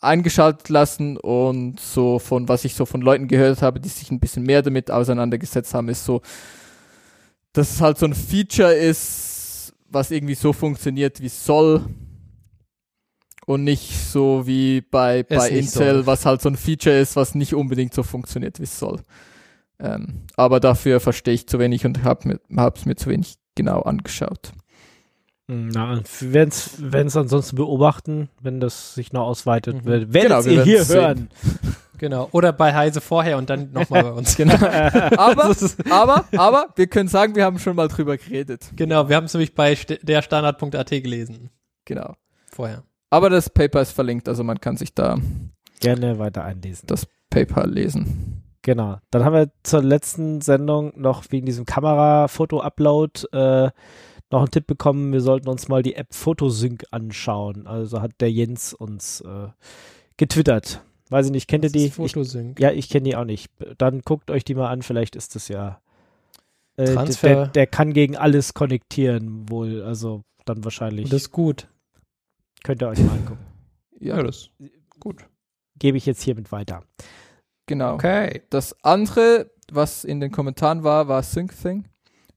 eingeschaltet 0.00 0.68
lassen 0.68 1.16
und 1.16 1.78
so 1.78 2.18
von 2.18 2.48
was 2.48 2.64
ich 2.64 2.74
so 2.74 2.84
von 2.84 3.02
Leuten 3.02 3.28
gehört 3.28 3.62
habe, 3.62 3.78
die 3.78 3.88
sich 3.88 4.10
ein 4.10 4.18
bisschen 4.18 4.42
mehr 4.42 4.62
damit 4.62 4.90
auseinandergesetzt 4.90 5.74
haben, 5.74 5.88
ist 5.88 6.04
so, 6.04 6.22
dass 7.52 7.70
es 7.70 7.80
halt 7.80 7.98
so 7.98 8.06
ein 8.06 8.14
Feature 8.14 8.74
ist, 8.74 9.74
was 9.88 10.10
irgendwie 10.10 10.34
so 10.34 10.52
funktioniert, 10.52 11.20
wie 11.20 11.26
es 11.26 11.44
soll 11.44 11.84
und 13.52 13.64
nicht 13.64 13.96
so 14.08 14.46
wie 14.46 14.80
bei, 14.80 15.22
bei 15.22 15.48
Intel, 15.48 15.94
soll. 15.94 16.06
was 16.06 16.26
halt 16.26 16.42
so 16.42 16.48
ein 16.48 16.56
Feature 16.56 16.98
ist, 16.98 17.16
was 17.16 17.34
nicht 17.34 17.54
unbedingt 17.54 17.94
so 17.94 18.02
funktioniert, 18.02 18.58
wie 18.58 18.64
es 18.64 18.78
soll. 18.78 19.00
Ähm, 19.80 20.22
aber 20.36 20.60
dafür 20.60 21.00
verstehe 21.00 21.34
ich 21.34 21.46
zu 21.48 21.58
wenig 21.58 21.84
und 21.86 22.04
habe 22.04 22.38
es 22.74 22.84
mir 22.86 22.96
zu 22.96 23.08
wenig 23.10 23.34
genau 23.54 23.80
angeschaut. 23.80 24.52
Na, 25.48 26.00
wenn 26.20 26.48
es 26.48 27.16
ansonsten 27.16 27.56
beobachten, 27.56 28.30
wenn 28.40 28.60
das 28.60 28.94
sich 28.94 29.12
noch 29.12 29.26
ausweitet, 29.26 29.84
Mhm. 29.84 29.86
werdet 29.86 30.12
Genau, 30.12 30.44
wir 30.44 30.52
ihr 30.52 30.64
hier 30.64 30.88
werden's 30.88 30.88
sehen. 30.88 31.00
hören. 31.00 31.28
Genau. 31.98 32.28
Oder 32.32 32.52
bei 32.52 32.74
Heise 32.74 33.00
vorher 33.00 33.38
und 33.38 33.48
dann 33.48 33.70
nochmal 33.70 34.02
bei 34.02 34.10
uns. 34.10 34.34
Genau. 34.36 34.54
aber, 34.56 35.54
aber, 35.90 36.24
aber, 36.36 36.66
wir 36.74 36.88
können 36.88 37.08
sagen, 37.08 37.36
wir 37.36 37.44
haben 37.44 37.60
schon 37.60 37.76
mal 37.76 37.86
drüber 37.86 38.16
geredet. 38.16 38.70
Genau, 38.74 39.08
wir 39.08 39.14
haben 39.14 39.26
es 39.26 39.34
nämlich 39.34 39.54
bei 39.54 39.74
st- 39.74 40.04
derstandard.at 40.04 40.90
gelesen. 40.90 41.50
Genau. 41.84 42.16
Vorher. 42.50 42.82
Aber 43.12 43.28
das 43.28 43.50
Paper 43.50 43.82
ist 43.82 43.92
verlinkt, 43.92 44.26
also 44.26 44.42
man 44.42 44.58
kann 44.58 44.78
sich 44.78 44.94
da 44.94 45.18
Gerne 45.80 46.18
weiter 46.18 46.44
einlesen. 46.44 46.86
das 46.86 47.06
Paper 47.28 47.66
lesen. 47.66 48.42
Genau. 48.62 48.96
Dann 49.10 49.22
haben 49.22 49.34
wir 49.34 49.50
zur 49.64 49.82
letzten 49.82 50.40
Sendung 50.40 50.94
noch 50.96 51.24
wegen 51.28 51.44
diesem 51.44 51.66
Kamera-Foto-Upload 51.66 53.26
äh, 53.32 53.70
noch 54.30 54.38
einen 54.38 54.50
Tipp 54.50 54.66
bekommen. 54.66 55.12
Wir 55.12 55.20
sollten 55.20 55.50
uns 55.50 55.68
mal 55.68 55.82
die 55.82 55.94
App 55.94 56.14
Photosync 56.14 56.84
anschauen. 56.90 57.66
Also 57.66 58.00
hat 58.00 58.12
der 58.20 58.32
Jens 58.32 58.72
uns 58.72 59.20
äh, 59.20 59.48
getwittert. 60.16 60.80
Weiß 61.10 61.26
ich 61.26 61.32
nicht, 61.32 61.48
kennt 61.48 61.64
ihr 61.64 61.70
die? 61.70 61.90
Photosync. 61.90 62.58
Ich, 62.58 62.62
ja, 62.62 62.70
ich 62.70 62.88
kenne 62.88 63.04
die 63.04 63.16
auch 63.16 63.26
nicht. 63.26 63.50
Dann 63.76 64.00
guckt 64.00 64.30
euch 64.30 64.42
die 64.44 64.54
mal 64.54 64.70
an, 64.70 64.80
vielleicht 64.80 65.16
ist 65.16 65.34
das 65.34 65.48
ja. 65.48 65.82
Äh, 66.78 66.86
Transfer. 66.86 67.28
Der, 67.28 67.46
der 67.48 67.66
kann 67.66 67.92
gegen 67.92 68.16
alles 68.16 68.54
konnektieren, 68.54 69.50
wohl. 69.50 69.82
Also 69.82 70.22
dann 70.46 70.64
wahrscheinlich. 70.64 71.04
Und 71.04 71.12
das 71.12 71.22
ist 71.22 71.30
gut. 71.32 71.66
Könnt 72.64 72.82
ihr 72.82 72.88
euch 72.88 72.98
mal 73.00 73.12
angucken. 73.12 73.44
Ja, 74.00 74.22
das 74.22 74.50
ist 74.58 75.00
gut. 75.00 75.26
Gebe 75.78 75.96
ich 75.96 76.06
jetzt 76.06 76.22
hiermit 76.22 76.52
weiter. 76.52 76.82
genau. 77.66 77.94
Okay. 77.94 78.42
Das 78.50 78.76
andere, 78.82 79.50
was 79.70 80.04
in 80.04 80.20
den 80.20 80.30
Kommentaren 80.30 80.84
war, 80.84 81.08
war 81.08 81.22
SyncThing. 81.22 81.88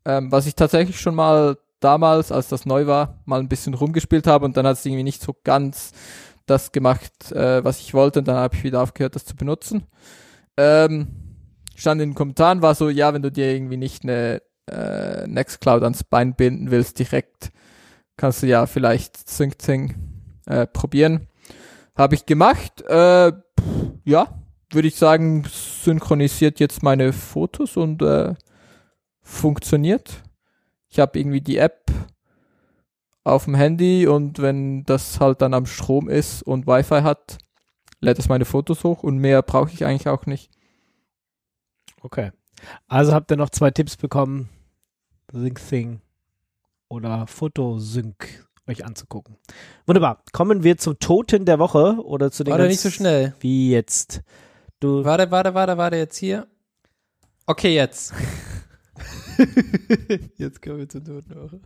Ähm, 0.06 0.32
was 0.32 0.46
ich 0.46 0.56
tatsächlich 0.56 1.00
schon 1.00 1.16
mal 1.16 1.58
damals, 1.80 2.32
als 2.32 2.48
das 2.48 2.66
neu 2.66 2.88
war, 2.88 3.22
mal 3.26 3.40
ein 3.40 3.50
bisschen 3.50 3.74
rumgespielt 3.74 4.28
habe 4.28 4.46
und 4.46 4.58
dann 4.58 4.66
hat 4.66 4.78
es 4.78 4.86
irgendwie 4.86 5.04
nicht 5.04 5.22
so 5.22 5.36
ganz 5.44 5.92
das 6.46 6.72
gemacht, 6.72 7.32
äh, 7.32 7.64
was 7.64 7.80
ich 7.80 7.94
wollte 7.94 8.20
und 8.20 8.28
dann 8.28 8.36
habe 8.36 8.56
ich 8.56 8.64
wieder 8.64 8.82
aufgehört, 8.82 9.16
das 9.16 9.26
zu 9.26 9.36
benutzen. 9.36 9.84
Ähm, 10.58 11.08
stand 11.76 12.02
in 12.02 12.10
den 12.10 12.16
Kommentaren, 12.16 12.62
war 12.62 12.76
so, 12.76 12.90
ja, 12.90 13.14
wenn 13.14 13.22
du 13.24 13.32
dir 13.32 13.52
irgendwie 13.52 13.78
nicht 13.78 14.04
eine 14.04 14.42
äh, 14.70 15.28
Nextcloud 15.28 15.84
ans 15.84 16.04
Bein 16.04 16.36
binden 16.36 16.72
willst 16.72 17.00
direkt, 17.00 17.52
kannst 18.18 18.44
du 18.44 18.48
ja 18.48 18.66
vielleicht 18.66 19.30
SyncThing 19.30 20.05
äh, 20.46 20.68
probieren. 20.68 21.28
Habe 21.96 22.16
ich 22.16 22.26
gemacht. 22.26 22.82
Äh, 22.82 23.32
ja, 24.04 24.28
würde 24.70 24.88
ich 24.88 24.96
sagen, 24.96 25.46
synchronisiert 25.50 26.60
jetzt 26.60 26.84
meine 26.84 27.14
Fotos 27.14 27.78
und 27.78 28.02
äh, 28.02 28.36
funktioniert. 29.22 30.24
Ich 30.90 31.00
habe 31.00 31.20
irgendwie 31.20 31.42
die 31.42 31.58
App 31.58 31.92
auf 33.24 33.46
dem 33.46 33.56
Handy 33.56 34.08
und 34.08 34.40
wenn 34.40 34.84
das 34.84 35.20
halt 35.20 35.42
dann 35.42 35.54
am 35.54 35.66
Strom 35.66 36.10
ist 36.10 36.44
und 36.44 36.68
Wi-Fi 36.68 37.02
hat, 37.02 37.40
lädt 38.00 38.20
es 38.20 38.30
meine 38.30 38.46
Fotos 38.46 38.84
hoch 38.84 39.04
und 39.04 39.18
mehr 39.18 39.42
brauche 39.42 39.72
ich 39.72 39.86
eigentlich 39.86 40.08
auch 40.08 40.26
nicht. 40.26 40.52
Okay. 42.02 42.32
Also 42.88 43.14
habt 43.14 43.32
ihr 43.32 43.38
noch 43.38 43.50
zwei 43.50 43.72
Tipps 43.72 43.98
bekommen, 43.98 44.50
SyncThing 45.32 46.02
oder 46.88 47.28
Photosync 47.28 48.46
euch 48.68 48.86
anzugucken. 48.86 49.38
Wunderbar. 49.86 50.24
Kommen 50.32 50.64
wir 50.64 50.78
zum 50.78 51.00
Toten 51.00 51.46
der 51.46 51.60
Woche 51.60 51.98
oder 52.04 52.32
zu 52.32 52.44
den 52.44 52.52
Warte 52.52 52.68
nicht 52.68 52.80
so 52.80 52.90
schnell. 52.90 53.34
Wie 53.40 53.72
jetzt? 53.72 54.22
Du 54.80 55.04
Warte, 55.06 55.32
warte, 55.32 55.54
warte, 55.54 55.78
warte, 55.78 55.98
jetzt 55.98 56.18
hier. 56.18 56.48
Okay, 57.46 57.76
jetzt. 57.76 58.14
jetzt 60.38 60.62
kommen 60.62 60.80
wir 60.80 60.90
zur 60.90 61.04
Toten 61.04 61.30
der 61.30 61.44
Woche. 61.44 61.60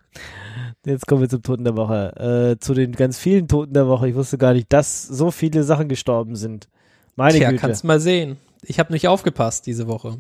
Jetzt 0.86 1.08
kommen 1.08 1.22
wir 1.22 1.30
zum 1.30 1.42
Toten 1.42 1.64
der 1.64 1.76
Woche. 1.76 2.56
Äh, 2.56 2.60
zu 2.60 2.74
den 2.74 2.92
ganz 2.92 3.18
vielen 3.18 3.48
Toten 3.48 3.74
der 3.74 3.88
Woche. 3.88 4.10
Ich 4.10 4.16
wusste 4.16 4.38
gar 4.38 4.54
nicht, 4.54 4.72
dass 4.74 5.08
so 5.08 5.32
viele 5.32 5.64
Sachen 5.64 5.88
gestorben 5.88 6.36
sind. 6.36 6.68
Meine 7.16 7.38
Tja, 7.38 7.50
Güte. 7.50 7.62
kannst 7.62 7.84
mal 7.84 8.00
sehen. 8.00 8.38
Ich 8.64 8.80
habe 8.80 8.92
nicht 8.92 9.08
aufgepasst 9.08 9.66
diese 9.66 9.88
Woche. 9.88 10.18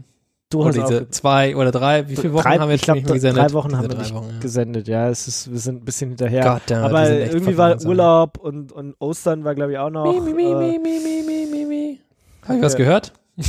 Du 0.49 0.63
Oder 0.63 0.81
hast 0.81 0.89
diese 0.89 1.09
zwei 1.09 1.55
oder 1.55 1.71
drei. 1.71 2.09
Wie 2.09 2.15
viele 2.15 2.33
Wochen 2.33 2.43
drei, 2.43 2.57
haben 2.57 2.69
wir 2.69 2.75
ich 2.75 2.81
jetzt 2.81 2.85
glaub, 2.85 2.95
nicht 2.95 3.05
mehr 3.05 3.13
gesendet? 3.15 3.43
Drei 3.43 3.53
Wochen 3.53 3.69
Diese 3.69 3.77
haben 3.77 3.89
wir 3.89 3.97
nicht 3.97 4.13
Wochen, 4.13 4.29
ja. 4.33 4.39
gesendet. 4.39 4.87
Ja, 4.87 5.09
es 5.09 5.27
ist, 5.27 5.51
wir 5.51 5.59
sind 5.59 5.81
ein 5.81 5.85
bisschen 5.85 6.09
hinterher. 6.09 6.43
Goddammit, 6.43 6.69
wir 6.69 6.99
Aber 6.99 7.09
irgendwie 7.09 7.57
war. 7.57 7.85
Urlaub 7.85 8.37
und, 8.37 8.71
und 8.71 8.95
Ostern 8.99 9.43
war, 9.43 9.55
glaube 9.55 9.73
ich, 9.73 9.77
auch 9.77 9.89
noch. 9.89 10.11
Mi, 10.11 10.19
mi, 10.19 10.33
mi, 10.33 10.43
äh, 10.43 10.55
mi, 10.55 10.79
mi, 10.79 10.99
mi, 10.99 11.23
mi, 11.25 11.45
mi, 11.51 11.65
mi. 11.65 11.99
Hab 12.47 12.55
ich 12.55 12.61
was 12.61 12.75
gehört? 12.75 13.13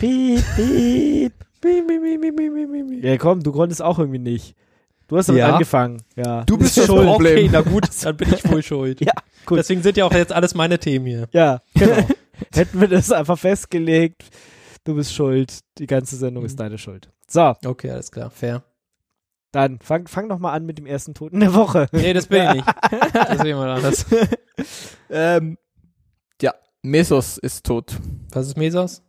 piep, 0.00 0.44
piep. 0.56 1.32
Mi, 1.64 1.82
mi, 1.82 1.98
mi, 1.98 2.18
mi, 2.18 2.30
mi, 2.30 2.50
mi, 2.50 2.66
mi, 2.66 2.82
mi. 2.82 3.06
Ja, 3.06 3.16
komm, 3.16 3.42
du 3.42 3.50
konntest 3.50 3.82
auch 3.82 3.98
irgendwie 3.98 4.20
nicht. 4.20 4.54
Du 5.08 5.16
hast 5.16 5.28
damit 5.28 5.40
Ja. 5.40 5.54
angefangen. 5.54 6.02
Ja. 6.16 6.44
Du 6.44 6.58
bist 6.58 6.76
Ist 6.76 6.78
das 6.80 6.86
schuld. 6.94 7.06
Problem. 7.06 7.38
Okay, 7.38 7.48
na 7.50 7.62
gut, 7.62 7.88
dann 8.02 8.16
bin 8.16 8.28
ich 8.32 8.48
wohl 8.48 8.62
schuld. 8.62 9.00
Ja, 9.00 9.12
gut. 9.46 9.58
Deswegen 9.58 9.82
sind 9.82 9.96
ja 9.96 10.04
auch 10.04 10.12
jetzt 10.12 10.32
alles 10.32 10.54
meine 10.54 10.78
Themen 10.78 11.06
hier. 11.06 11.28
Ja, 11.32 11.62
genau. 11.74 11.96
Hätten 12.54 12.80
wir 12.80 12.88
das 12.88 13.10
einfach 13.10 13.38
festgelegt. 13.38 14.24
Du 14.84 14.94
bist 14.94 15.12
schuld. 15.12 15.60
Die 15.78 15.86
ganze 15.86 16.16
Sendung 16.16 16.42
Mhm. 16.42 16.46
ist 16.46 16.58
deine 16.60 16.78
Schuld. 16.78 17.10
So, 17.28 17.54
Okay, 17.64 17.90
alles 17.90 18.10
klar, 18.10 18.30
fair. 18.30 18.62
dann 19.52 19.78
fang, 19.80 20.06
fang 20.06 20.28
doch 20.28 20.38
mal 20.38 20.52
an 20.52 20.64
mit 20.66 20.78
dem 20.78 20.86
ersten 20.86 21.14
Toten 21.14 21.40
der 21.40 21.54
Woche. 21.54 21.86
Nee, 21.92 22.12
das 22.12 22.26
bin 22.26 22.42
ich 22.42 22.54
nicht. 22.54 22.66
Das 23.12 23.34
ist 23.36 23.44
jemand 23.44 23.70
anders. 23.70 24.06
Ähm, 25.10 25.58
ja, 26.42 26.52
Mesos 26.82 27.38
ist 27.38 27.64
tot. 27.66 27.96
Was 28.32 28.46
ist 28.48 28.56
Mesos? 28.56 29.02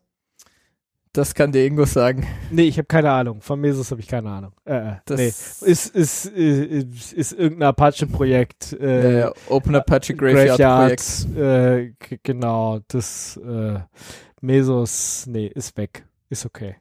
Das 1.12 1.34
kann 1.34 1.52
dir 1.52 1.66
Ingo 1.66 1.86
sagen. 1.86 2.26
Nee, 2.52 2.64
ich 2.68 2.78
habe 2.78 2.86
keine 2.86 3.10
Ahnung. 3.12 3.42
Von 3.42 3.60
Mesos 3.60 3.90
habe 3.90 4.00
ich 4.00 4.08
keine 4.08 4.30
Ahnung. 4.30 4.52
Äh, 4.64 4.76
äh, 4.92 4.96
Das 5.06 5.20
nee. 5.20 5.28
Ist, 5.28 5.96
ist, 5.96 6.26
ist, 6.28 7.14
ist 7.14 7.32
irgendein 7.34 7.70
Apache-Projekt. 7.70 8.74
Äh, 8.74 9.22
äh, 9.22 9.32
Open 9.50 9.76
Apache 9.76 10.14
Graveyard, 10.14 11.02
Projekt. 11.02 11.28
äh, 11.36 11.94
g- 11.98 12.20
genau, 12.22 12.80
das 12.88 13.38
äh, 13.38 13.80
Mesos, 14.42 15.26
nee, 15.28 15.48
ist 15.48 15.78
weg. 15.78 16.06
Ist 16.30 16.46
okay. 16.46 16.76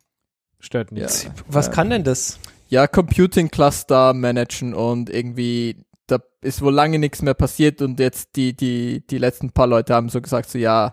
Stört 0.60 0.90
Ja. 0.92 1.04
nicht. 1.06 1.30
Was 1.48 1.70
kann 1.70 1.90
denn 1.90 2.04
das? 2.04 2.38
Ja, 2.68 2.86
Computing 2.86 3.50
Cluster 3.50 4.12
managen 4.14 4.74
und 4.74 5.08
irgendwie 5.10 5.84
da 6.06 6.18
ist 6.42 6.62
wohl 6.62 6.72
lange 6.74 6.98
nichts 6.98 7.22
mehr 7.22 7.34
passiert 7.34 7.80
und 7.82 7.98
jetzt 8.00 8.36
die 8.36 8.54
die 8.56 9.04
die 9.08 9.18
letzten 9.18 9.50
paar 9.52 9.66
Leute 9.66 9.94
haben 9.94 10.08
so 10.08 10.20
gesagt 10.20 10.48
so 10.50 10.58
ja, 10.58 10.90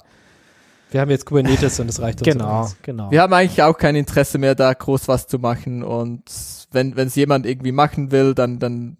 Wir 0.91 1.01
haben 1.01 1.10
jetzt 1.12 1.25
Kubernetes 1.25 1.80
und 1.80 1.88
das 1.88 1.99
reicht 2.01 2.19
uns 2.21 2.30
Genau, 2.32 2.62
aus. 2.62 2.75
genau. 2.82 3.12
wir 3.12 3.21
haben 3.21 3.34
eigentlich 3.34 3.62
auch 3.63 3.78
kein 3.78 3.95
Interesse 3.95 4.38
mehr 4.38 4.56
da 4.56 4.73
groß 4.73 5.08
was 5.08 5.28
zu 5.28 5.39
machen 5.39 5.84
und 5.84 6.23
wenn 6.71 6.95
wenn 6.95 7.08
es 7.08 7.15
jemand 7.15 7.45
irgendwie 7.45 7.71
machen 7.73 8.12
will, 8.12 8.34
dann 8.36 8.60
dann 8.60 8.97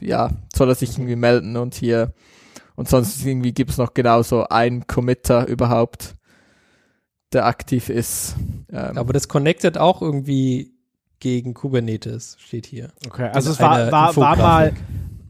ja, 0.00 0.30
soll 0.54 0.68
er 0.70 0.74
sich 0.74 0.96
irgendwie 0.96 1.16
melden 1.16 1.56
und 1.56 1.74
hier 1.74 2.12
und 2.74 2.88
sonst 2.88 3.24
irgendwie 3.24 3.52
gibt's 3.52 3.76
noch 3.76 3.92
genauso 3.94 4.46
einen 4.48 4.86
Committer 4.86 5.46
überhaupt, 5.46 6.14
der 7.32 7.46
aktiv 7.46 7.88
ist. 7.88 8.36
Ähm, 8.72 8.98
Aber 8.98 9.12
das 9.12 9.28
connectet 9.28 9.78
auch 9.78 10.02
irgendwie 10.02 10.72
gegen 11.20 11.54
Kubernetes, 11.54 12.36
steht 12.40 12.66
hier. 12.66 12.90
Okay, 13.06 13.30
also 13.32 13.50
es 13.50 13.60
war, 13.60 13.92
war, 13.92 14.16
war 14.16 14.36
mal, 14.36 14.72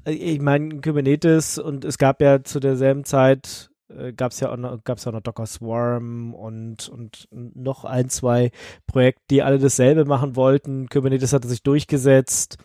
äh, 0.05 0.13
ich 0.13 0.41
meine, 0.41 0.81
Kubernetes 0.81 1.59
und 1.59 1.85
es 1.85 1.99
gab 1.99 2.23
ja 2.23 2.43
zu 2.43 2.61
derselben 2.61 3.05
Zeit, 3.05 3.71
äh, 3.89 4.13
gab 4.13 4.33
es 4.33 4.41
ja 4.41 4.53
auch 4.53 4.57
noch, 4.57 4.83
gab's 4.85 5.07
auch 5.07 5.13
noch 5.13 5.21
Docker 5.21 5.47
Swarm 5.47 6.33
und, 6.35 6.89
und 6.89 7.29
noch 7.31 7.85
ein, 7.85 8.09
zwei 8.09 8.53
Projekte, 8.87 9.23
die 9.31 9.43
alle 9.43 9.59
dasselbe 9.59 10.05
machen 10.05 10.37
wollten. 10.37 10.89
Kubernetes 10.89 11.33
hatte 11.33 11.49
sich 11.49 11.63
durchgesetzt. 11.63 12.59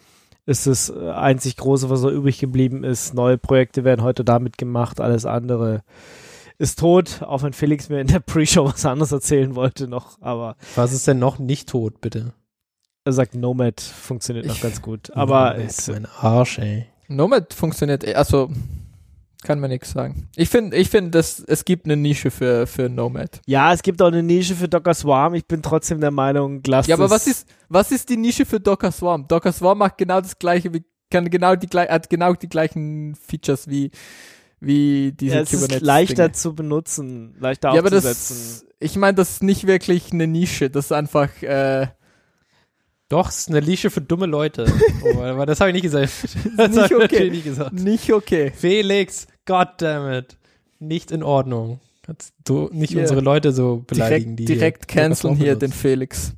Ist 0.47 0.67
das 0.67 0.89
äh, 0.91 1.09
einzig 1.09 1.57
große, 1.57 1.89
was 1.89 2.03
noch 2.03 2.11
übrig 2.11 2.37
geblieben 2.37 2.83
ist. 2.83 3.15
Neue 3.15 3.39
Projekte 3.39 3.83
werden 3.83 4.03
heute 4.03 4.23
damit 4.23 4.59
gemacht, 4.59 5.01
alles 5.01 5.25
andere 5.25 5.81
ist 6.57 6.79
tot, 6.79 7.21
auch 7.21 7.43
wenn 7.43 7.53
Felix 7.53 7.89
mir 7.89 7.99
in 8.01 8.07
der 8.07 8.19
Pre-Show 8.19 8.65
was 8.65 8.85
anderes 8.85 9.11
erzählen 9.11 9.55
wollte 9.55 9.87
noch, 9.87 10.21
aber 10.21 10.55
Was 10.75 10.93
ist 10.93 11.07
denn 11.07 11.19
noch 11.19 11.39
nicht 11.39 11.69
tot, 11.69 12.01
bitte? 12.01 12.33
er 13.03 13.13
sagt 13.13 13.35
Nomad 13.35 13.79
funktioniert 13.81 14.45
noch 14.47 14.55
Ich- 14.55 14.61
ganz 14.61 14.81
gut. 14.81 15.11
Aber 15.15 15.51
Nomad, 15.53 15.65
es, 15.67 15.87
mein 15.87 16.05
Arsch, 16.07 16.57
ey. 16.59 16.87
Nomad 17.07 17.53
funktioniert, 17.53 18.03
eh- 18.03 18.15
also 18.15 18.49
kann 19.43 19.59
man 19.59 19.69
nichts 19.69 19.91
sagen. 19.91 20.27
Ich 20.35 20.49
finde, 20.49 20.75
ich 20.75 20.89
finde, 20.89 21.11
dass 21.11 21.39
es 21.39 21.65
gibt 21.65 21.85
eine 21.85 21.95
Nische 21.95 22.31
für 22.31 22.65
für 22.65 22.89
Nomad. 22.89 23.41
Ja, 23.45 23.71
es 23.73 23.83
gibt 23.83 24.01
auch 24.01 24.07
eine 24.07 24.23
Nische 24.23 24.55
für 24.55 24.67
Docker 24.67 24.95
Swarm. 24.95 25.35
Ich 25.35 25.45
bin 25.45 25.61
trotzdem 25.61 26.01
der 26.01 26.09
Meinung, 26.09 26.63
lasst 26.65 26.89
Ja, 26.89 26.95
aber 26.95 27.11
was 27.11 27.27
ist 27.27 27.47
was 27.69 27.91
ist 27.91 28.09
die 28.09 28.17
Nische 28.17 28.43
für 28.43 28.59
Docker 28.59 28.91
Swarm? 28.91 29.27
Docker 29.27 29.51
Swarm 29.51 29.77
macht 29.77 29.99
genau 29.99 30.19
das 30.19 30.39
gleiche, 30.39 30.73
wie 30.73 30.83
kann 31.11 31.29
genau 31.29 31.55
die 31.55 31.67
hat 31.77 32.09
genau 32.09 32.33
die 32.33 32.49
gleichen 32.49 33.13
Features 33.13 33.67
wie 33.69 33.91
wie 34.65 35.11
diese 35.13 35.35
ja, 35.35 35.41
es 35.41 35.53
ist 35.53 35.61
Kubernetes 35.61 35.85
leichter 35.85 36.23
Dinge. 36.29 36.31
zu 36.33 36.55
benutzen, 36.55 37.35
leichter 37.39 37.73
Ja, 37.73 37.79
aber 37.79 37.87
aufzusetzen. 37.87 38.35
das 38.35 38.65
ich 38.79 38.95
meine, 38.97 39.15
das 39.15 39.31
ist 39.31 39.43
nicht 39.43 39.67
wirklich 39.67 40.11
eine 40.11 40.27
Nische, 40.27 40.69
das 40.69 40.85
ist 40.85 40.91
einfach 40.91 41.29
äh, 41.41 41.87
Doch, 43.09 43.29
es 43.29 43.39
ist 43.39 43.49
eine 43.49 43.61
Nische 43.61 43.89
für 43.91 44.01
dumme 44.01 44.25
Leute. 44.25 44.65
Oh, 45.03 45.21
aber 45.21 45.45
das 45.45 45.59
habe 45.59 45.69
ich 45.69 45.75
nicht 45.75 45.83
gesagt. 45.83 46.11
Das 46.57 46.71
Nicht 46.71 46.85
ich 46.85 46.95
okay. 46.95 47.01
natürlich 47.01 47.31
nicht 47.31 47.43
gesagt. 47.45 47.73
nicht 47.73 48.11
okay. 48.11 48.51
Felix, 48.55 49.27
goddammit. 49.45 50.37
Nicht 50.79 51.11
in 51.11 51.21
Ordnung. 51.21 51.79
Kannst 52.01 52.33
du 52.43 52.69
nicht 52.71 52.91
Hier. 52.91 53.01
unsere 53.01 53.21
Leute 53.21 53.51
so 53.51 53.83
beleidigen, 53.87 54.35
Direkt, 54.35 54.39
die 54.39 54.45
direkt 54.45 54.91
hier 54.91 55.01
canceln 55.01 55.35
hier 55.35 55.55
den 55.55 55.71
Felix. 55.71 56.33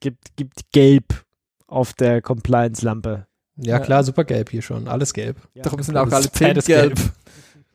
Gibt, 0.00 0.36
gibt 0.36 0.72
gelb 0.72 1.24
auf 1.68 1.92
der 1.92 2.20
Compliance-Lampe. 2.22 3.26
Ja 3.64 3.78
klar, 3.78 4.02
super 4.04 4.24
gelb 4.24 4.50
hier 4.50 4.62
schon. 4.62 4.88
Alles 4.88 5.12
gelb. 5.14 5.36
Ja, 5.54 5.62
Darum 5.62 5.82
sind 5.82 5.94
das 5.94 6.08
auch 6.08 6.12
alle 6.12 6.24
ist 6.24 6.36
zehn 6.36 6.54
gelb. 6.54 6.66
Gelb. 6.66 6.98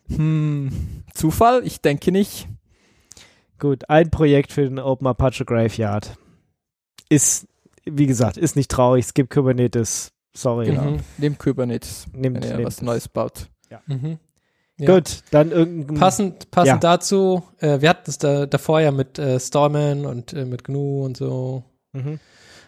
Hm, 0.09 0.71
Zufall? 1.13 1.63
Ich 1.65 1.81
denke 1.81 2.13
nicht. 2.13 2.47
Gut, 3.59 3.89
ein 3.89 4.09
Projekt 4.09 4.53
für 4.53 4.63
den 4.63 4.79
Open 4.79 5.05
Apache 5.05 5.43
Graveyard. 5.43 6.15
Ist, 7.09 7.47
wie 7.85 8.05
gesagt, 8.05 8.37
ist 8.37 8.55
nicht 8.55 8.71
traurig. 8.71 9.03
Es 9.05 9.13
gibt 9.13 9.33
Kubernetes. 9.33 10.13
Sorry. 10.33 10.67
Genau. 10.67 10.91
Mhm. 10.91 10.99
Nehmt 11.17 11.39
Kubernetes, 11.39 12.05
Nehmt, 12.13 12.41
wenn 12.41 12.59
ihr 12.59 12.65
was 12.65 12.75
es. 12.75 12.81
Neues 12.83 13.07
baut. 13.09 13.47
Mhm. 13.87 14.17
Ja. 14.77 14.93
Gut, 14.95 15.23
dann 15.31 15.51
irgendein. 15.51 15.97
Passend, 15.97 16.51
passend 16.51 16.83
Ja. 16.83 16.91
dazu, 16.91 17.43
äh, 17.57 17.81
wir 17.81 17.89
hatten 17.89 18.09
es 18.09 18.17
da, 18.19 18.45
davor 18.45 18.79
ja 18.79 18.91
mit 18.91 19.17
äh, 19.19 19.39
Stallman 19.39 20.05
und 20.05 20.31
äh, 20.33 20.45
mit 20.45 20.63
GNU 20.63 21.03
und 21.03 21.17
so. 21.17 21.63
Mhm. 21.93 22.19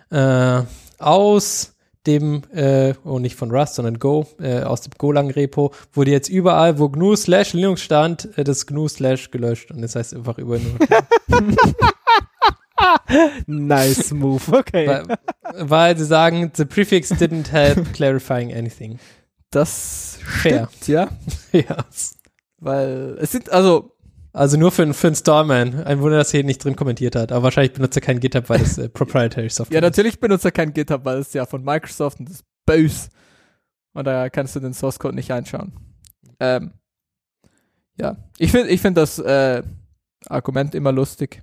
Äh, 0.10 0.64
aus 0.98 1.76
dem, 2.10 2.42
äh, 2.52 2.94
oh 3.06 3.20
nicht 3.20 3.36
von 3.36 3.52
Rust, 3.52 3.76
sondern 3.76 4.00
Go, 4.00 4.26
äh, 4.40 4.62
aus 4.62 4.82
dem 4.82 4.94
Golang-Repo, 4.98 5.72
wurde 5.94 6.12
jetzt 6.12 6.30
überall, 6.30 6.80
wo 6.80 6.90
GNU 6.90 7.16
slash 7.16 7.54
Linux 7.54 7.82
stand, 7.82 8.36
äh, 8.38 8.44
das 8.44 8.66
GNU 8.66 8.88
slash 8.88 9.30
gelöscht. 9.32 9.72
Und 9.72 9.82
das 9.82 9.96
heißt 9.96 10.16
einfach 10.16 10.38
über 10.38 10.58
nur. 10.58 10.78
Nice 13.48 14.12
move. 14.12 14.42
Okay. 14.52 14.88
weil, 14.88 15.04
weil 15.54 15.98
sie 15.98 16.06
sagen, 16.06 16.52
the 16.56 16.66
prefix 16.66 17.12
didn't 17.12 17.52
help 17.52 17.94
clarifying 17.94 18.54
anything. 18.54 19.00
Das 19.52 20.18
Fair. 20.24 20.70
stimmt, 20.72 20.88
ja. 20.88 21.10
ja. 21.52 21.78
Weil 22.58 23.18
es 23.20 23.32
sind, 23.32 23.52
also, 23.52 23.92
Also 24.32 24.58
nur 24.58 24.72
für, 24.72 24.94
für 24.94 25.08
einen 25.08 25.16
Starman. 25.16 25.84
Ein 25.84 26.02
Wunder, 26.02 26.18
dass 26.18 26.34
er 26.34 26.40
hier 26.40 26.46
nicht 26.46 26.64
drin 26.64 26.76
kommentiert 26.76 27.16
hat. 27.16 27.32
Aber 27.32 27.44
wahrscheinlich 27.44 27.74
benutzt 27.74 27.98
er 27.98 28.02
kein 28.02 28.20
GitHub, 28.20 28.48
weil 28.50 28.60
das 28.60 28.78
äh, 28.78 28.88
Proprietary 28.94 29.50
Software 29.50 29.76
Ja, 29.76 29.82
natürlich 29.82 30.20
benutzt 30.20 30.46
er 30.46 30.52
kein 30.52 30.74
GitHub, 30.74 31.04
weil 31.06 31.18
es 31.20 31.34
ja 31.34 31.46
von 31.46 31.64
Microsoft 31.64 32.20
und 32.20 32.30
das 32.30 32.38
ist 32.38 32.46
böse. 32.66 33.10
Und 33.94 34.06
da 34.06 34.30
kannst 34.30 34.56
du 34.56 34.60
den 34.60 34.74
Source 34.74 35.00
Code 35.00 35.16
nicht 35.16 35.32
einschauen. 35.32 35.74
Ähm, 36.40 36.74
ja, 38.00 38.18
ich 38.38 38.52
finde 38.52 38.70
ich 38.70 38.82
find 38.82 38.96
das 38.98 39.18
äh, 39.20 39.64
Argument 40.28 40.76
immer 40.76 40.92
lustig. 40.92 41.42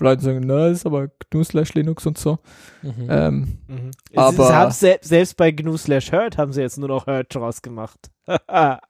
Leute 0.00 0.22
sagen, 0.22 0.42
na, 0.44 0.66
ist 0.68 0.84
aber 0.86 1.08
GNU 1.30 1.44
slash 1.44 1.74
Linux 1.74 2.06
und 2.06 2.18
so. 2.18 2.38
ist. 2.82 2.96
Mhm. 2.98 3.06
Ähm, 3.08 3.58
Mhm. 3.68 3.90
Aber- 4.16 4.46
sie 4.46 4.52
haben 4.52 4.72
selbst, 4.72 5.08
selbst 5.08 5.36
bei 5.36 5.50
GNU 5.52 5.76
slash 5.76 6.10
Hurt 6.10 6.38
haben 6.38 6.52
sie 6.52 6.60
jetzt 6.60 6.76
nur 6.78 6.88
noch 6.88 7.06
Hurt 7.06 7.32
draus 7.34 7.62
gemacht. 7.62 8.10
ja, 8.26 8.80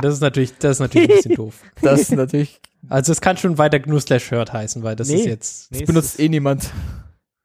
das 0.00 0.14
ist 0.14 0.20
natürlich, 0.20 0.56
das 0.58 0.72
ist 0.72 0.80
natürlich 0.80 1.10
ein 1.10 1.16
bisschen 1.16 1.34
doof. 1.36 1.62
das 1.80 2.00
ist 2.02 2.12
natürlich, 2.12 2.60
Also 2.88 3.12
es 3.12 3.20
kann 3.20 3.36
schon 3.36 3.58
weiter 3.58 3.78
GNU 3.78 4.00
slash 4.00 4.30
Hurt 4.30 4.52
heißen, 4.52 4.82
weil 4.82 4.96
das 4.96 5.08
Nee. 5.08 5.16
ist 5.16 5.26
jetzt. 5.26 5.72
Nee, 5.72 5.78
das 5.80 5.86
benutzt 5.86 6.18
eh 6.20 6.28
niemand. 6.28 6.70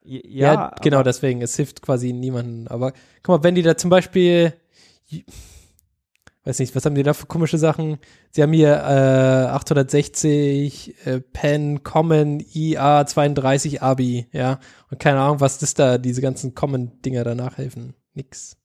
Ja, 0.04 0.54
Ja, 0.54 0.76
genau, 0.82 1.04
deswegen. 1.04 1.42
Es 1.42 1.56
hilft 1.56 1.82
quasi 1.82 2.14
niemandem. 2.14 2.68
Aber 2.70 2.94
guck 3.24 3.38
mal, 3.40 3.44
wenn 3.44 3.56
die 3.56 3.62
da 3.62 3.76
zum 3.78 3.90
Beispiel, 3.90 4.54
weiß 6.46 6.60
nicht, 6.60 6.76
was 6.76 6.86
haben 6.86 6.96
die 6.96 7.04
da 7.04 7.14
für 7.14 7.26
komische 7.26 7.58
Sachen? 7.58 7.98
Sie 8.32 8.42
haben 8.42 8.54
hier 8.54 8.74
äh, 8.76 9.48
860 9.50 11.06
äh, 11.06 11.20
Pen 11.20 11.84
Common 11.84 12.40
IA 12.54 13.06
32 13.06 13.82
Abi, 13.82 14.28
ja. 14.32 14.60
Und 14.90 15.00
keine 15.00 15.20
Ahnung, 15.20 15.40
was 15.42 15.60
das 15.60 15.74
da, 15.74 15.98
diese 15.98 16.22
ganzen 16.22 16.56
Common-Dinger 16.56 17.24
danach 17.24 17.58
helfen. 17.58 17.94
Nix. 18.14 18.58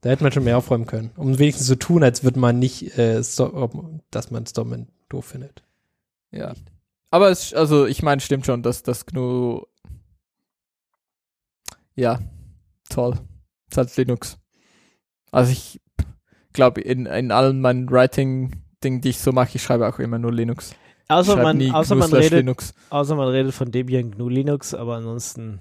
Da 0.00 0.10
hätte 0.10 0.22
man 0.22 0.32
schon 0.32 0.44
mehr 0.44 0.56
aufräumen 0.58 0.86
können. 0.86 1.10
Um 1.16 1.38
wenigstens 1.38 1.66
so 1.66 1.74
tun, 1.74 2.02
als 2.02 2.24
würde 2.24 2.38
man 2.38 2.58
nicht, 2.58 2.96
äh, 2.98 3.22
so, 3.22 4.00
dass 4.10 4.30
man 4.30 4.46
Stormen 4.46 4.88
doof 5.08 5.26
findet. 5.26 5.62
Ja. 6.30 6.54
Aber 7.10 7.30
es, 7.30 7.54
also 7.54 7.86
ich 7.86 8.02
meine, 8.02 8.20
stimmt 8.20 8.46
schon, 8.46 8.62
dass 8.62 8.82
das 8.82 9.06
GNU 9.06 9.62
ja, 11.94 12.20
toll. 12.90 13.18
Es 13.70 13.78
hat 13.78 13.96
Linux. 13.96 14.38
Also 15.32 15.50
ich 15.50 15.80
glaube, 16.52 16.80
in, 16.82 17.06
in 17.06 17.32
allen 17.32 17.60
meinen 17.60 17.90
Writing-Dingen, 17.90 19.00
die 19.00 19.08
ich 19.08 19.18
so 19.18 19.32
mache, 19.32 19.56
ich 19.56 19.62
schreibe 19.62 19.88
auch 19.88 19.98
immer 19.98 20.18
nur 20.18 20.32
Linux. 20.32 20.74
Außer 21.08 21.36
man, 21.36 21.70
außer, 21.70 21.94
GNU 21.94 22.04
man 22.08 22.12
redet, 22.12 22.32
Linux. 22.32 22.74
außer 22.90 23.14
man 23.16 23.28
redet 23.28 23.54
von 23.54 23.70
Debian 23.70 24.10
GNU 24.10 24.28
Linux, 24.28 24.74
aber 24.74 24.96
ansonsten. 24.96 25.60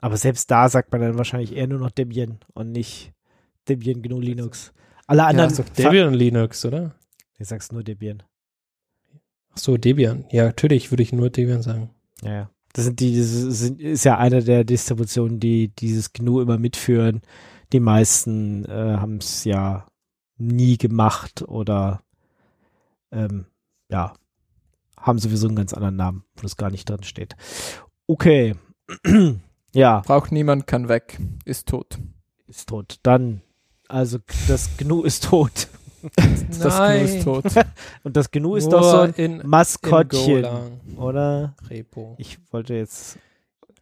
Aber 0.00 0.16
selbst 0.16 0.50
da 0.50 0.68
sagt 0.68 0.92
man 0.92 1.00
dann 1.00 1.18
wahrscheinlich 1.18 1.54
eher 1.54 1.66
nur 1.66 1.78
noch 1.78 1.90
Debian 1.90 2.38
und 2.54 2.72
nicht 2.72 3.12
Debian 3.68 4.00
GNU 4.02 4.20
Linux. 4.20 4.72
Alle 5.06 5.22
Ja, 5.22 5.26
anderen. 5.26 5.50
ist 5.50 5.58
doch 5.58 5.68
Debian 5.68 6.08
und 6.08 6.14
Linux, 6.14 6.64
oder? 6.64 6.94
Ich 7.38 7.48
sag's 7.48 7.70
nur 7.72 7.82
Debian. 7.82 8.22
Ach 9.54 9.58
so, 9.58 9.76
Debian. 9.76 10.24
Ja, 10.30 10.44
natürlich 10.44 10.90
würde 10.90 11.02
ich 11.02 11.12
nur 11.12 11.30
Debian 11.30 11.62
sagen. 11.62 11.90
Ja, 12.22 12.32
ja. 12.32 12.50
Das 12.72 12.86
sind 12.86 12.98
die, 12.98 13.16
das 13.16 13.30
sind, 13.30 13.80
ist 13.80 14.04
ja 14.04 14.18
eine 14.18 14.42
der 14.42 14.64
Distributionen, 14.64 15.38
die 15.38 15.68
dieses 15.68 16.12
GNU 16.12 16.40
immer 16.40 16.58
mitführen. 16.58 17.22
Die 17.72 17.78
meisten 17.78 18.64
äh, 18.64 18.96
haben 18.98 19.18
es 19.18 19.44
ja 19.44 19.86
nie 20.38 20.76
gemacht 20.76 21.42
oder 21.46 22.02
ähm, 23.12 23.46
ja, 23.88 24.14
haben 24.98 25.20
sowieso 25.20 25.46
einen 25.46 25.56
ganz 25.56 25.72
anderen 25.72 25.94
Namen, 25.94 26.24
wo 26.34 26.42
das 26.42 26.56
gar 26.56 26.70
nicht 26.70 26.90
drin 26.90 27.04
steht. 27.04 27.36
Okay. 28.08 28.56
ja, 29.72 30.00
Braucht 30.00 30.32
niemand, 30.32 30.66
kann 30.66 30.88
weg. 30.88 31.20
Ist 31.44 31.68
tot. 31.68 31.98
ist 32.48 32.68
tot. 32.68 32.98
Dann, 33.04 33.42
also 33.86 34.18
das 34.48 34.76
GNU 34.76 35.02
ist 35.02 35.24
tot. 35.24 35.68
Das 36.60 36.76
GNU 36.76 37.04
ist 37.04 37.24
tot. 37.24 37.44
Und 38.02 38.16
das 38.16 38.30
GNU 38.30 38.56
ist 38.56 38.68
doch 38.68 38.82
so 38.82 38.98
ein 39.00 39.14
in, 39.14 39.40
in 39.40 39.48
Maskottchen, 39.48 40.42
Golang 40.42 40.80
oder? 40.96 41.54
Repo. 41.70 42.14
Ich 42.18 42.38
wollte 42.50 42.74
jetzt 42.74 43.18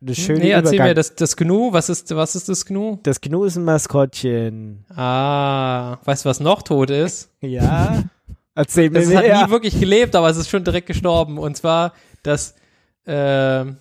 eine 0.00 0.14
schöne 0.14 0.40
nee, 0.40 0.50
erzähl 0.50 0.74
Übergang. 0.74 0.88
mir, 0.88 0.94
das, 0.94 1.14
das 1.14 1.36
GNU, 1.36 1.72
was 1.72 1.88
ist, 1.88 2.14
was 2.14 2.34
ist 2.34 2.48
das 2.48 2.64
GNU? 2.66 2.98
Das 3.02 3.20
GNU 3.20 3.44
ist 3.44 3.56
ein 3.56 3.64
Maskottchen. 3.64 4.84
Ah, 4.94 5.98
weißt 6.04 6.24
du, 6.24 6.28
was 6.28 6.40
noch 6.40 6.62
tot 6.62 6.90
ist? 6.90 7.30
Ja. 7.40 8.02
Erzähl 8.54 8.90
mir 8.90 8.98
Es 8.98 9.14
hat 9.14 9.24
mehr. 9.24 9.46
nie 9.46 9.50
wirklich 9.50 9.80
gelebt, 9.80 10.14
aber 10.14 10.28
es 10.28 10.36
ist 10.36 10.50
schon 10.50 10.62
direkt 10.62 10.86
gestorben. 10.86 11.38
Und 11.38 11.56
zwar 11.56 11.94
das 12.22 12.54
ähm, 13.06 13.78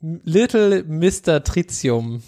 Little 0.00 0.82
Mr. 0.82 1.44
Tritium 1.44 2.22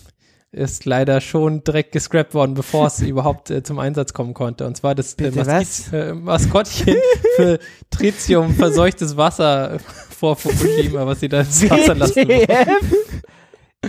ist 0.55 0.85
leider 0.85 1.21
schon 1.21 1.65
direkt 1.65 1.93
gescrapt 1.93 2.33
worden, 2.35 2.55
bevor 2.55 2.87
es 2.87 3.01
überhaupt 3.03 3.51
äh, 3.51 3.63
zum 3.63 3.79
Einsatz 3.79 4.13
kommen 4.13 4.35
konnte. 4.35 4.67
Und 4.67 4.77
zwar 4.77 4.95
das 4.95 5.15
äh? 5.15 5.31
Maskit- 5.31 5.93
äh, 5.93 6.15
Maskottchen 6.15 6.97
für 7.37 7.59
Tritium 7.91 8.55
verseuchtes 8.57 9.17
Wasser 9.17 9.79
vor 10.17 10.37
Fukushima, 10.37 11.07
was 11.07 11.21
sie 11.21 11.29
da 11.29 11.41
ins 11.41 11.69
Wasser 11.69 11.95
lassen. 11.95 12.29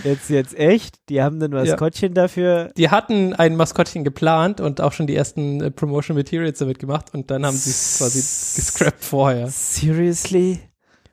Jetzt, 0.04 0.30
jetzt 0.30 0.58
echt? 0.58 0.98
Die 1.10 1.22
haben 1.22 1.42
ein 1.42 1.52
Maskottchen 1.52 2.14
dafür. 2.14 2.72
Die 2.76 2.90
hatten 2.90 3.34
ein 3.34 3.56
Maskottchen 3.56 4.04
geplant 4.04 4.60
und 4.60 4.82
auch 4.82 4.92
schon 4.92 5.08
die 5.08 5.16
ersten 5.16 5.62
äh, 5.62 5.72
Promotion 5.72 6.18
Materials 6.18 6.60
damit 6.60 6.80
gemacht 6.80 7.14
und 7.14 7.32
dann 7.32 7.46
haben 7.46 7.56
sie 7.56 7.70
es 7.70 7.98
quasi 8.00 8.20
gescrapt 8.20 9.04
vorher. 9.04 9.48
Seriously? 9.48 10.60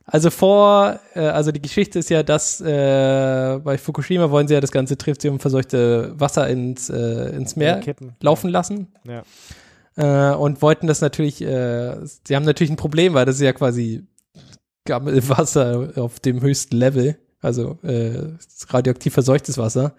Also 0.05 0.31
vor, 0.31 1.01
äh, 1.15 1.21
also 1.21 1.53
die 1.53 1.63
Geschichte 1.63 1.99
ist 1.99 2.11
ja, 2.11 2.23
dass 2.23 2.61
äh, 2.61 3.59
bei 3.63 3.79
Fukushima 3.79 4.31
wollen 4.31 4.49
sie 4.49 4.55
ja 4.55 4.61
das 4.61 4.73
ganze 4.73 4.97
Tritium 4.97 5.39
verseuchte 5.39 6.13
Wasser 6.19 6.49
ins, 6.49 6.91
äh, 6.91 7.37
ins 7.37 7.57
Meer 7.57 7.81
Kippen. 7.81 8.15
laufen 8.21 8.51
lassen. 8.51 8.89
Ja. 9.05 9.23
Äh, 9.97 10.35
und 10.35 10.63
wollten 10.63 10.87
das 10.87 11.01
natürlich, 11.01 11.43
äh, 11.43 11.97
sie 12.27 12.35
haben 12.35 12.45
natürlich 12.45 12.71
ein 12.71 12.77
Problem, 12.77 13.15
weil 13.15 13.27
das 13.27 13.37
ist 13.37 13.43
ja 13.43 13.53
quasi 13.53 14.05
Gammelwasser 14.85 15.93
auf 15.97 16.19
dem 16.19 16.41
höchsten 16.41 16.77
Level, 16.77 17.17
also 17.41 17.79
äh, 17.83 18.31
radioaktiv 18.69 19.13
verseuchtes 19.13 19.59
Wasser. 19.59 19.95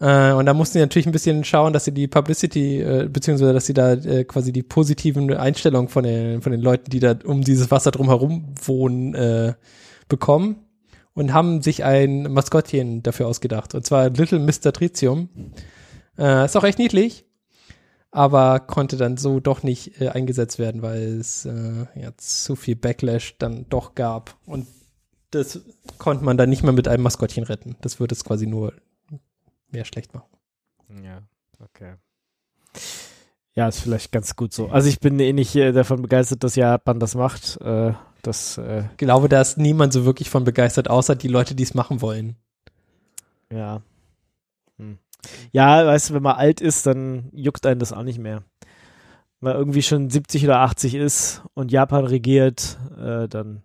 Äh, 0.00 0.32
und 0.32 0.46
da 0.46 0.54
mussten 0.54 0.74
sie 0.74 0.80
natürlich 0.80 1.06
ein 1.06 1.12
bisschen 1.12 1.44
schauen, 1.44 1.72
dass 1.72 1.84
sie 1.84 1.92
die 1.92 2.08
Publicity, 2.08 2.80
äh, 2.80 3.08
beziehungsweise 3.10 3.52
dass 3.52 3.66
sie 3.66 3.74
da 3.74 3.92
äh, 3.92 4.24
quasi 4.24 4.52
die 4.52 4.62
positiven 4.62 5.32
Einstellungen 5.32 5.88
von 5.88 6.04
den, 6.04 6.42
von 6.42 6.52
den 6.52 6.60
Leuten, 6.60 6.90
die 6.90 7.00
da 7.00 7.14
um 7.24 7.42
dieses 7.42 7.70
Wasser 7.70 7.90
drumherum 7.90 8.54
wohnen, 8.62 9.14
äh, 9.14 9.54
bekommen. 10.08 10.56
Und 11.12 11.32
haben 11.34 11.60
sich 11.60 11.84
ein 11.84 12.32
Maskottchen 12.32 13.02
dafür 13.02 13.26
ausgedacht. 13.26 13.74
Und 13.74 13.84
zwar 13.84 14.10
Little 14.10 14.38
Mr. 14.38 14.72
Tritium. 14.72 15.28
Äh, 16.16 16.44
ist 16.44 16.56
auch 16.56 16.64
echt 16.64 16.78
niedlich 16.78 17.26
aber 18.10 18.60
konnte 18.60 18.96
dann 18.96 19.16
so 19.16 19.40
doch 19.40 19.62
nicht 19.62 20.00
äh, 20.00 20.08
eingesetzt 20.08 20.58
werden, 20.58 20.82
weil 20.82 21.18
es 21.20 21.44
äh, 21.44 21.86
ja, 21.94 22.10
zu 22.16 22.56
viel 22.56 22.76
Backlash 22.76 23.36
dann 23.38 23.66
doch 23.68 23.94
gab. 23.94 24.36
Und 24.46 24.66
das 25.30 25.60
konnte 25.98 26.24
man 26.24 26.36
dann 26.36 26.50
nicht 26.50 26.62
mehr 26.62 26.72
mit 26.72 26.88
einem 26.88 27.04
Maskottchen 27.04 27.44
retten. 27.44 27.76
Das 27.82 28.00
würde 28.00 28.14
es 28.14 28.24
quasi 28.24 28.46
nur 28.46 28.72
mehr 29.72 29.84
schlecht 29.84 30.14
machen. 30.14 30.28
Ja, 31.04 31.22
okay. 31.60 31.94
Ja, 33.54 33.68
ist 33.68 33.80
vielleicht 33.80 34.12
ganz 34.12 34.36
gut 34.36 34.52
so. 34.52 34.68
Also 34.68 34.88
ich 34.88 35.00
bin 35.00 35.18
eh 35.18 35.32
nicht 35.32 35.54
äh, 35.56 35.72
davon 35.72 36.02
begeistert, 36.02 36.44
dass 36.44 36.54
Japan 36.56 37.00
das 37.00 37.14
macht. 37.14 37.60
Äh, 37.60 37.92
das, 38.22 38.58
äh, 38.58 38.84
Ich 38.92 38.96
glaube, 38.98 39.28
da 39.28 39.40
ist 39.40 39.58
niemand 39.58 39.92
so 39.92 40.04
wirklich 40.04 40.30
von 40.30 40.44
begeistert, 40.44 40.88
außer 40.88 41.16
die 41.16 41.28
Leute, 41.28 41.54
die 41.54 41.62
es 41.62 41.74
machen 41.74 42.00
wollen. 42.00 42.36
ja. 43.52 43.82
Hm. 44.78 44.98
Ja, 45.52 45.84
weißt 45.86 46.10
du, 46.10 46.14
wenn 46.14 46.22
man 46.22 46.36
alt 46.36 46.60
ist, 46.60 46.86
dann 46.86 47.28
juckt 47.32 47.66
einen 47.66 47.80
das 47.80 47.92
auch 47.92 48.02
nicht 48.04 48.18
mehr. 48.18 48.42
Wenn 49.40 49.52
man 49.52 49.56
irgendwie 49.56 49.82
schon 49.82 50.08
70 50.10 50.44
oder 50.44 50.60
80 50.60 50.94
ist 50.94 51.42
und 51.54 51.72
Japan 51.72 52.04
regiert, 52.04 52.78
äh, 52.98 53.26
dann, 53.28 53.62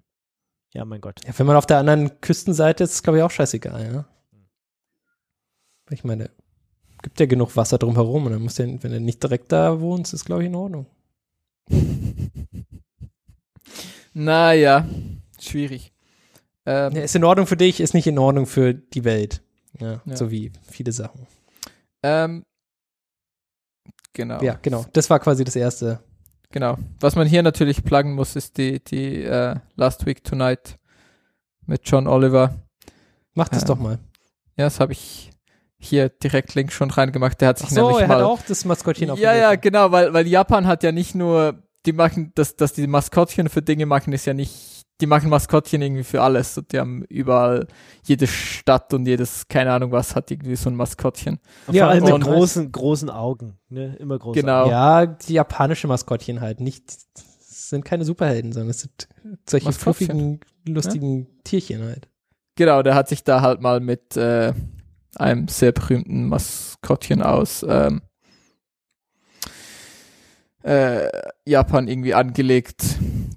ja, 0.74 0.84
mein 0.84 1.02
Gott. 1.02 1.22
Ja, 1.26 1.38
wenn 1.38 1.46
man 1.46 1.56
auf 1.58 1.66
der 1.66 1.78
anderen 1.78 2.20
Küstenseite 2.22 2.84
ist, 2.84 2.92
ist 2.94 3.04
glaube 3.04 3.20
ich 3.20 3.24
auch 3.24 3.32
scheißegal, 3.32 3.94
ja. 3.94 4.06
Ich 5.90 6.04
meine, 6.04 6.30
gibt 7.02 7.20
ja 7.20 7.26
genug 7.26 7.56
Wasser 7.56 7.78
drumherum 7.78 8.26
und 8.26 8.32
dann 8.32 8.42
muss 8.42 8.56
der, 8.56 8.68
wenn 8.84 8.92
du 8.92 9.00
nicht 9.00 9.22
direkt 9.22 9.52
da 9.52 9.80
wohnst, 9.80 10.14
ist 10.14 10.26
glaube 10.26 10.44
ich 10.44 10.48
in 10.48 10.56
Ordnung. 10.56 10.86
Naja, 14.14 14.88
schwierig. 15.40 15.92
Ähm, 16.66 16.94
Ja, 16.96 17.02
ist 17.04 17.16
in 17.16 17.24
Ordnung 17.24 17.48
für 17.48 17.58
dich, 17.58 17.80
ist 17.82 17.94
nicht 17.94 18.08
in 18.08 18.18
Ordnung 18.18 18.46
für 18.46 18.74
die 18.74 19.04
Welt. 19.04 19.42
Ja, 19.80 20.02
Ja. 20.06 20.16
so 20.16 20.32
wie 20.32 20.52
viele 20.64 20.92
Sachen. 20.92 21.28
ähm, 22.02 22.44
genau. 24.14 24.42
Ja, 24.42 24.58
genau. 24.62 24.86
Das 24.94 25.10
war 25.10 25.20
quasi 25.20 25.44
das 25.44 25.56
erste. 25.56 26.00
Genau. 26.52 26.78
Was 27.02 27.16
man 27.18 27.28
hier 27.28 27.44
natürlich 27.44 27.84
pluggen 27.84 28.14
muss, 28.14 28.36
ist 28.38 28.58
die, 28.58 28.82
die 28.82 29.24
äh, 29.24 29.56
Last 29.76 30.06
Week 30.06 30.24
Tonight 30.24 30.78
mit 31.66 31.82
John 31.84 32.08
Oliver. 32.08 32.56
Mach 33.34 33.50
das 33.50 33.64
Ja. 33.64 33.68
doch 33.68 33.80
mal. 33.80 34.00
Ja, 34.56 34.64
das 34.66 34.80
habe 34.80 34.94
ich 34.94 35.32
hier 35.88 36.10
direkt 36.10 36.56
Link 36.56 36.72
schon 36.72 36.92
reingemacht. 36.92 37.40
Der 37.42 37.50
hat 37.50 37.58
sich 37.60 37.68
Ach 37.68 37.72
so, 37.74 37.82
nämlich 37.88 38.02
er 38.02 38.08
mal 38.08 38.18
hat 38.18 38.24
auch 38.24 38.42
das 38.48 38.66
Maskottchen 38.66 39.10
auf 39.10 39.20
Ja, 39.20 39.34
ja, 39.36 39.56
genau, 39.56 39.92
weil, 39.92 40.14
weil 40.14 40.28
Japan 40.28 40.68
hat 40.68 40.84
ja 40.84 40.92
nicht 40.92 41.16
nur, 41.16 41.64
die 41.86 41.94
machen, 41.94 42.32
dass, 42.36 42.56
dass 42.56 42.74
die 42.74 42.88
Maskottchen 42.88 43.50
für 43.50 43.62
Dinge 43.62 43.86
machen, 43.86 44.12
ist 44.14 44.26
ja 44.26 44.34
nicht, 44.34 44.84
die 45.02 45.08
machen 45.08 45.30
Maskottchen 45.30 45.82
irgendwie 45.82 46.04
für 46.04 46.22
alles. 46.22 46.58
Und 46.58 46.72
die 46.72 46.80
haben 46.80 47.04
überall, 47.10 47.68
jede 48.06 48.28
Stadt 48.28 48.94
und 48.94 49.06
jedes, 49.06 49.48
keine 49.48 49.72
Ahnung 49.74 49.92
was, 49.92 50.16
hat 50.16 50.32
irgendwie 50.32 50.56
so 50.56 50.70
ein 50.70 50.76
Maskottchen. 50.76 51.40
Und 51.68 51.76
Ja, 51.76 51.86
vor 51.86 51.92
allem 51.92 52.04
mit 52.06 52.14
und- 52.14 52.24
großen, 52.24 52.72
großen 52.72 53.10
Augen. 53.10 53.58
Ne? 53.70 53.96
Immer 54.00 54.18
große 54.18 54.40
Genau. 54.40 54.62
Augen. 54.64 54.72
Ja, 54.72 55.06
die 55.06 55.34
japanische 55.34 55.88
Maskottchen 55.88 56.40
halt, 56.42 56.60
nicht 56.62 56.86
es 56.90 57.70
sind 57.70 57.84
keine 57.84 58.06
Superhelden, 58.06 58.52
sondern 58.54 58.70
es 58.70 58.82
sind 58.82 59.08
solche 59.50 59.72
fluffigen, 59.74 60.40
lustigen 60.68 61.28
Tierchen 61.44 61.84
halt. 61.84 62.08
Genau, 62.56 62.82
der 62.84 62.96
hat 62.96 63.10
sich 63.10 63.24
da 63.24 63.42
halt 63.42 63.60
mal 63.60 63.80
mit 63.82 64.16
äh, 64.16 64.54
einem 65.16 65.48
sehr 65.48 65.72
berühmten 65.72 66.28
Maskottchen 66.28 67.22
aus 67.22 67.66
ähm, 67.68 68.02
äh, 70.64 71.10
Japan 71.46 71.88
irgendwie 71.88 72.14
angelegt 72.14 72.84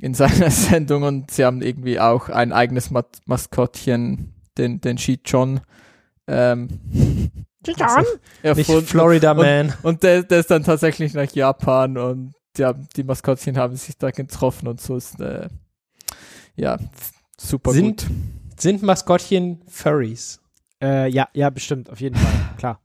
in 0.01 0.15
seiner 0.15 0.51
Sendung 0.51 1.03
und 1.03 1.31
sie 1.31 1.45
haben 1.45 1.63
irgendwie 1.63 2.01
auch 2.01 2.29
ein 2.29 2.53
eigenes 2.53 2.91
Mat 2.91 3.19
Maskottchen, 3.27 4.35
den, 4.57 4.81
den 4.81 4.99
Shi-Chon, 4.99 5.61
ähm, 6.27 6.69
Nicht 7.67 7.81
erfunden. 8.43 8.87
Florida 8.87 9.33
und, 9.33 9.39
Man. 9.39 9.75
Und 9.83 10.03
der, 10.03 10.23
der 10.23 10.41
ist 10.41 10.51
dann 10.51 10.63
tatsächlich 10.65 11.13
nach 11.13 11.31
Japan 11.33 11.99
und 11.99 12.33
ja, 12.57 12.73
die 12.73 13.05
Maskottchen 13.05 13.59
haben 13.59 13.77
sich 13.77 13.99
da 13.99 14.11
getroffen 14.11 14.69
und 14.69 14.81
so 14.81 14.97
ist 14.97 15.21
äh, 15.21 15.49
ja 16.57 16.79
super 17.39 17.73
Sind- 17.73 18.07
gut. 18.07 18.11
Sind 18.59 18.83
Maskottchen 18.83 19.61
Furries? 19.69 20.41
Äh, 20.83 21.09
ja, 21.11 21.29
ja, 21.35 21.51
bestimmt, 21.51 21.91
auf 21.91 22.01
jeden 22.01 22.15
Fall, 22.17 22.33
klar. 22.57 22.81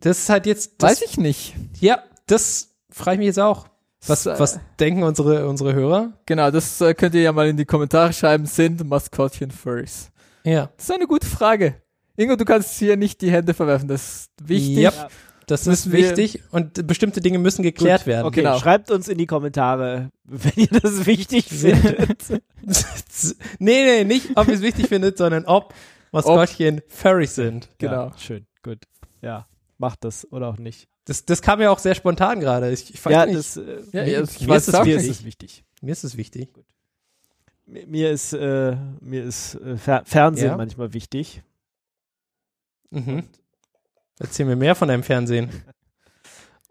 Das 0.00 0.18
ist 0.18 0.28
halt 0.28 0.46
jetzt. 0.46 0.74
Das, 0.82 0.90
Weiß 1.00 1.02
ich 1.02 1.16
nicht. 1.18 1.54
Ja, 1.80 2.02
das 2.26 2.76
frage 2.90 3.14
ich 3.14 3.18
mich 3.18 3.26
jetzt 3.26 3.40
auch. 3.40 3.66
Was, 4.06 4.26
äh, 4.26 4.38
was 4.38 4.60
denken 4.78 5.02
unsere, 5.02 5.48
unsere 5.48 5.74
Hörer? 5.74 6.12
Genau, 6.26 6.50
das 6.50 6.80
äh, 6.80 6.94
könnt 6.94 7.14
ihr 7.14 7.22
ja 7.22 7.32
mal 7.32 7.48
in 7.48 7.56
die 7.56 7.64
Kommentare 7.64 8.12
schreiben. 8.12 8.46
Sind 8.46 8.86
Maskottchen 8.86 9.50
Furries? 9.50 10.10
Ja. 10.44 10.70
Das 10.76 10.88
ist 10.88 10.94
eine 10.94 11.06
gute 11.06 11.26
Frage. 11.26 11.82
Ingo, 12.16 12.36
du 12.36 12.44
kannst 12.44 12.78
hier 12.78 12.96
nicht 12.96 13.20
die 13.20 13.30
Hände 13.30 13.52
verwerfen. 13.52 13.88
Das 13.88 14.02
ist 14.02 14.30
wichtig. 14.42 14.78
Yep. 14.84 15.10
Das 15.46 15.60
ist 15.60 15.86
Müssen 15.86 15.92
wichtig 15.92 16.42
und 16.50 16.86
bestimmte 16.88 17.20
Dinge 17.20 17.38
müssen 17.38 17.62
geklärt 17.62 18.00
Gut, 18.00 18.06
werden. 18.08 18.26
Okay, 18.26 18.42
Genau. 18.42 18.58
schreibt 18.58 18.90
uns 18.90 19.06
in 19.06 19.16
die 19.16 19.26
Kommentare, 19.26 20.10
wenn 20.24 20.52
ihr 20.56 20.80
das 20.80 21.06
wichtig 21.06 21.44
findet. 21.48 22.18
nee, 23.58 23.84
nee, 23.84 24.04
nicht, 24.04 24.36
ob 24.36 24.48
ihr 24.48 24.54
es 24.54 24.62
wichtig 24.62 24.88
findet, 24.88 25.18
sondern 25.18 25.44
ob 25.44 25.72
Maskottchen 26.16 26.82
Furries 26.88 27.34
sind. 27.34 27.68
Genau. 27.78 28.08
Ja, 28.08 28.18
schön, 28.18 28.46
gut. 28.62 28.84
Ja, 29.22 29.46
macht 29.78 30.04
das 30.04 30.30
oder 30.32 30.48
auch 30.48 30.58
nicht. 30.58 30.88
Das, 31.04 31.24
das 31.24 31.40
kam 31.42 31.60
ja 31.60 31.70
auch 31.70 31.78
sehr 31.78 31.94
spontan 31.94 32.40
gerade. 32.40 32.70
Ich, 32.72 32.92
ich 32.92 33.04
weiß 33.04 33.12
ja, 33.12 33.26
nicht. 33.26 33.38
das, 33.38 33.56
äh, 33.56 33.80
Ja, 33.92 34.02
Mir- 34.04 34.22
ich 34.24 34.40
mir 34.40 34.48
weiß 34.48 34.68
ist 34.68 34.84
mir 34.84 34.96
ist 34.96 35.08
es 35.08 35.24
wichtig. 35.24 35.64
mir 35.80 35.92
ist 35.92 36.04
es 36.04 36.16
wichtig. 36.16 36.48
Mir 37.66 37.86
mir 37.86 38.10
ist, 38.10 38.32
äh, 38.32 38.76
mir 39.00 39.24
ist 39.24 39.54
äh, 39.56 39.76
Fer 39.76 40.02
Fernsehen 40.04 40.48
Ja? 40.48 40.56
manchmal 40.56 40.92
wichtig. 40.92 41.42
Mhm. 42.90 43.24
Erzähl 44.18 44.46
mir 44.46 44.56
mehr 44.56 44.74
von 44.74 44.88
deinem 44.88 45.02
Fernsehen. 45.02 45.50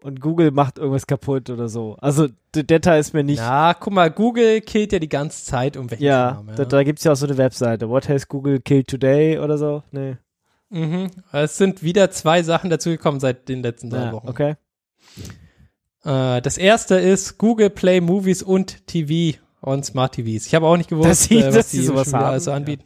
Und 0.02 0.20
Google 0.20 0.50
macht 0.50 0.78
irgendwas 0.78 1.06
kaputt 1.06 1.48
oder 1.50 1.68
so. 1.68 1.96
Also, 2.00 2.28
der 2.54 2.62
Detail 2.64 2.98
ist 3.00 3.14
mir 3.14 3.24
nicht. 3.24 3.38
Na, 3.40 3.74
guck 3.74 3.92
mal, 3.92 4.10
Google 4.10 4.60
killt 4.60 4.92
ja 4.92 4.98
die 4.98 5.08
ganze 5.08 5.44
Zeit 5.44 5.76
um 5.76 5.88
ja, 5.98 6.32
Kram, 6.32 6.50
da, 6.54 6.64
da 6.64 6.82
gibt 6.84 6.98
es 6.98 7.04
ja 7.04 7.12
auch 7.12 7.16
so 7.16 7.26
eine 7.26 7.38
Webseite. 7.38 7.88
What 7.88 8.08
has 8.08 8.28
Google 8.28 8.60
killed 8.60 8.88
today 8.88 9.38
oder 9.38 9.56
so? 9.58 9.82
Nee. 9.90 10.16
Mhm. 10.68 11.08
Es 11.32 11.56
sind 11.56 11.82
wieder 11.82 12.10
zwei 12.10 12.42
Sachen 12.42 12.70
dazugekommen 12.70 13.20
seit 13.20 13.48
den 13.48 13.62
letzten 13.62 13.88
drei 13.90 14.04
Ja, 14.06 14.12
Wochen. 14.12 14.28
okay. 14.28 14.56
Äh, 16.04 16.40
das 16.42 16.58
erste 16.58 16.96
ist 16.96 17.38
Google 17.38 17.70
Play 17.70 18.00
Movies 18.00 18.42
und 18.42 18.86
TV 18.86 19.38
und 19.60 19.84
Smart 19.84 20.14
TVs. 20.14 20.46
Ich 20.46 20.54
habe 20.54 20.66
auch 20.66 20.76
nicht 20.76 20.90
gewusst, 20.90 21.08
Dass 21.10 21.24
sie- 21.24 21.38
äh, 21.38 21.46
was 21.48 21.54
dass 21.54 21.70
die 21.70 21.82
sowas 21.82 22.12
haben, 22.12 22.24
also 22.24 22.50
ja. 22.50 22.56
anbieten. 22.56 22.84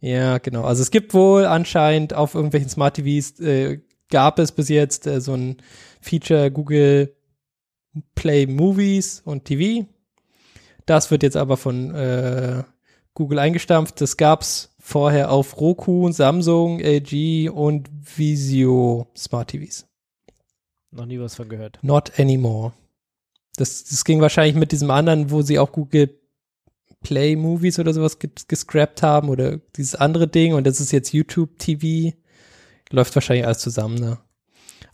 Ja. 0.00 0.38
genau. 0.38 0.64
Also 0.64 0.82
es 0.82 0.90
gibt 0.90 1.14
wohl 1.14 1.46
anscheinend 1.46 2.14
auf 2.14 2.34
irgendwelchen 2.34 2.68
Smart 2.68 2.94
TVs 2.96 3.38
äh, 3.40 3.80
gab 4.10 4.38
es 4.38 4.52
bis 4.52 4.68
jetzt 4.68 5.06
äh, 5.06 5.20
so 5.20 5.34
ein 5.34 5.56
Feature 6.04 6.50
Google 6.50 7.14
Play 8.14 8.46
Movies 8.46 9.22
und 9.24 9.44
TV. 9.44 9.86
Das 10.86 11.10
wird 11.10 11.22
jetzt 11.22 11.36
aber 11.36 11.56
von 11.56 11.94
äh, 11.94 12.62
Google 13.14 13.38
eingestampft. 13.38 14.00
Das 14.00 14.16
gab's 14.16 14.74
vorher 14.78 15.30
auf 15.30 15.58
Roku, 15.60 16.10
Samsung, 16.12 16.80
LG 16.80 17.48
und 17.50 17.88
Visio 18.16 19.06
Smart 19.16 19.50
TVs. 19.50 19.86
Noch 20.90 21.06
nie 21.06 21.18
was 21.18 21.34
von 21.36 21.48
gehört. 21.48 21.78
Not 21.82 22.18
anymore. 22.18 22.72
Das, 23.56 23.84
das 23.84 24.04
ging 24.04 24.20
wahrscheinlich 24.20 24.56
mit 24.56 24.72
diesem 24.72 24.90
anderen, 24.90 25.30
wo 25.30 25.42
sie 25.42 25.58
auch 25.58 25.72
Google 25.72 26.18
Play 27.02 27.36
Movies 27.36 27.78
oder 27.78 27.92
sowas 27.94 28.20
ges- 28.20 28.46
gescrapt 28.48 29.02
haben 29.02 29.28
oder 29.28 29.58
dieses 29.76 29.94
andere 29.94 30.26
Ding 30.28 30.54
und 30.54 30.66
das 30.66 30.80
ist 30.80 30.90
jetzt 30.92 31.12
YouTube 31.12 31.58
TV. 31.58 32.16
Läuft 32.90 33.14
wahrscheinlich 33.14 33.46
alles 33.46 33.58
zusammen, 33.58 33.96
ne? 33.96 34.18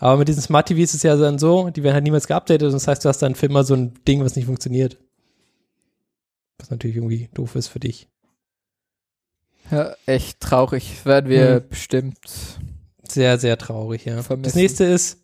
Aber 0.01 0.16
mit 0.18 0.28
diesen 0.28 0.42
Smart 0.42 0.66
TVs 0.66 0.90
ist 0.90 0.94
es 0.94 1.03
ja 1.03 1.14
dann 1.16 1.38
so, 1.38 1.68
die 1.70 1.82
werden 1.82 1.94
halt 1.94 2.05
niemals 2.05 2.26
geupdatet 2.26 2.62
und 2.66 2.72
das 2.72 2.88
heißt, 2.88 3.05
du 3.05 3.09
hast 3.11 3.18
dann 3.20 3.34
für 3.34 3.46
immer 3.46 3.64
so 3.64 3.74
ein 3.74 3.92
Ding, 4.09 4.24
was 4.24 4.34
nicht 4.34 4.46
funktioniert. 4.46 4.98
Was 6.59 6.70
natürlich 6.70 6.96
irgendwie 6.96 7.28
doof 7.34 7.55
ist 7.55 7.68
für 7.68 7.80
dich. 7.80 8.09
Ja, 9.70 9.94
echt 10.07 10.40
traurig. 10.40 11.05
Werden 11.05 11.28
wir 11.30 11.61
Mhm. 11.61 11.68
bestimmt. 11.68 12.18
Sehr, 13.09 13.38
sehr 13.38 13.57
traurig, 13.59 14.05
ja. 14.07 14.22
Vermissen. 14.22 14.42
Das 14.44 14.55
nächste 14.55 14.84
ist, 14.84 15.18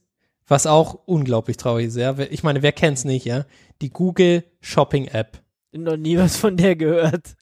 was 0.47 0.67
auch 0.67 0.95
unglaublich 1.07 1.57
traurig 1.57 1.87
ist, 1.87 1.97
ja. 1.97 2.17
Ich 2.19 2.43
meine, 2.43 2.63
wer 2.63 2.73
kennt's 2.73 3.05
nicht, 3.05 3.25
ja? 3.25 3.47
Die 3.81 3.91
Google 3.91 4.45
Shopping 4.61 5.07
App. 5.09 5.41
Noch 5.73 5.97
nie 5.97 6.17
was 6.19 6.37
von 6.37 6.57
der 6.57 6.77
gehört. 6.77 7.35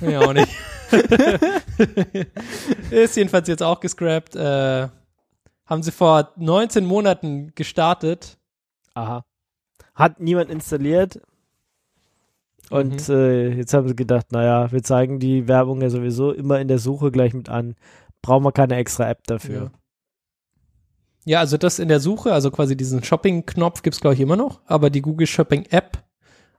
Ja, 0.00 0.20
auch 0.20 0.32
nicht. 0.32 0.48
ist 2.90 3.16
jedenfalls 3.16 3.48
jetzt 3.48 3.62
auch 3.62 3.80
gescrapped. 3.80 4.36
Äh, 4.36 4.88
haben 5.72 5.82
sie 5.82 5.90
vor 5.92 6.32
19 6.36 6.84
Monaten 6.84 7.52
gestartet. 7.54 8.38
Aha. 8.94 9.24
Hat 9.94 10.20
niemand 10.20 10.50
installiert. 10.50 11.20
Und 12.70 13.08
äh, 13.08 13.48
jetzt 13.50 13.74
haben 13.74 13.88
sie 13.88 13.96
gedacht, 13.96 14.32
naja, 14.32 14.70
wir 14.70 14.82
zeigen 14.82 15.18
die 15.18 15.48
Werbung 15.48 15.82
ja 15.82 15.90
sowieso 15.90 16.32
immer 16.32 16.60
in 16.60 16.68
der 16.68 16.78
Suche 16.78 17.10
gleich 17.10 17.34
mit 17.34 17.48
an. 17.48 17.74
Brauchen 18.22 18.44
wir 18.44 18.52
keine 18.52 18.76
extra 18.76 19.08
App 19.10 19.26
dafür. 19.26 19.72
Ja, 21.24 21.40
also 21.40 21.56
das 21.56 21.78
in 21.78 21.88
der 21.88 22.00
Suche, 22.00 22.32
also 22.32 22.50
quasi 22.50 22.76
diesen 22.76 23.02
Shopping-Knopf 23.02 23.82
gibt's 23.82 24.00
glaube 24.00 24.14
ich, 24.14 24.20
immer 24.20 24.36
noch. 24.36 24.60
Aber 24.66 24.90
die 24.90 25.02
Google 25.02 25.26
Shopping 25.26 25.66
App 25.70 26.02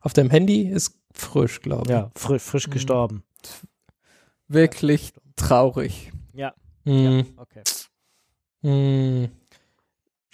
auf 0.02 0.14
deinem 0.14 0.30
Handy 0.30 0.68
ist 0.68 1.00
frisch, 1.14 1.62
glaube 1.62 1.84
ich. 1.86 1.90
Ja, 1.90 2.12
fri 2.16 2.40
frisch 2.40 2.68
Mhm. 2.68 2.72
gestorben. 2.72 3.24
Wirklich 4.48 5.14
traurig. 5.36 6.12
Mhm. 6.86 7.26
okay. 7.38 7.62
Mm. 8.64 9.26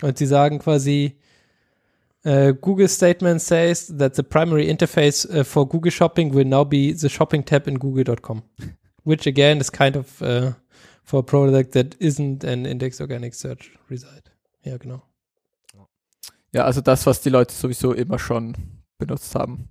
Und 0.02 0.18
sie 0.18 0.26
sagen 0.26 0.60
quasi, 0.60 1.18
äh, 2.24 2.54
Google 2.54 2.88
Statement 2.88 3.42
says 3.42 3.94
that 3.98 4.16
the 4.16 4.24
primary 4.24 4.70
interface 4.70 5.26
uh, 5.26 5.44
for 5.44 5.68
Google 5.68 5.92
Shopping 5.92 6.34
will 6.34 6.46
now 6.46 6.64
be 6.64 6.94
the 6.94 7.10
shopping 7.10 7.44
tab 7.44 7.68
in 7.68 7.80
google.com, 7.80 8.44
which 9.04 9.28
again 9.28 9.60
is 9.60 9.72
kind 9.72 9.98
of 9.98 10.22
uh, 10.22 10.54
for 11.04 11.20
a 11.20 11.24
product 11.24 11.74
that 11.74 11.96
isn't 12.00 12.44
an 12.44 12.66
index 12.66 13.02
organic 13.02 13.34
search 13.34 13.78
result. 13.90 14.32
Ja, 14.64 14.78
genau. 14.78 15.02
Ja, 16.52 16.66
also 16.66 16.82
das, 16.82 17.06
was 17.06 17.22
die 17.22 17.30
Leute 17.30 17.54
sowieso 17.54 17.94
immer 17.94 18.18
schon 18.18 18.56
benutzt 18.98 19.36
haben. 19.36 19.70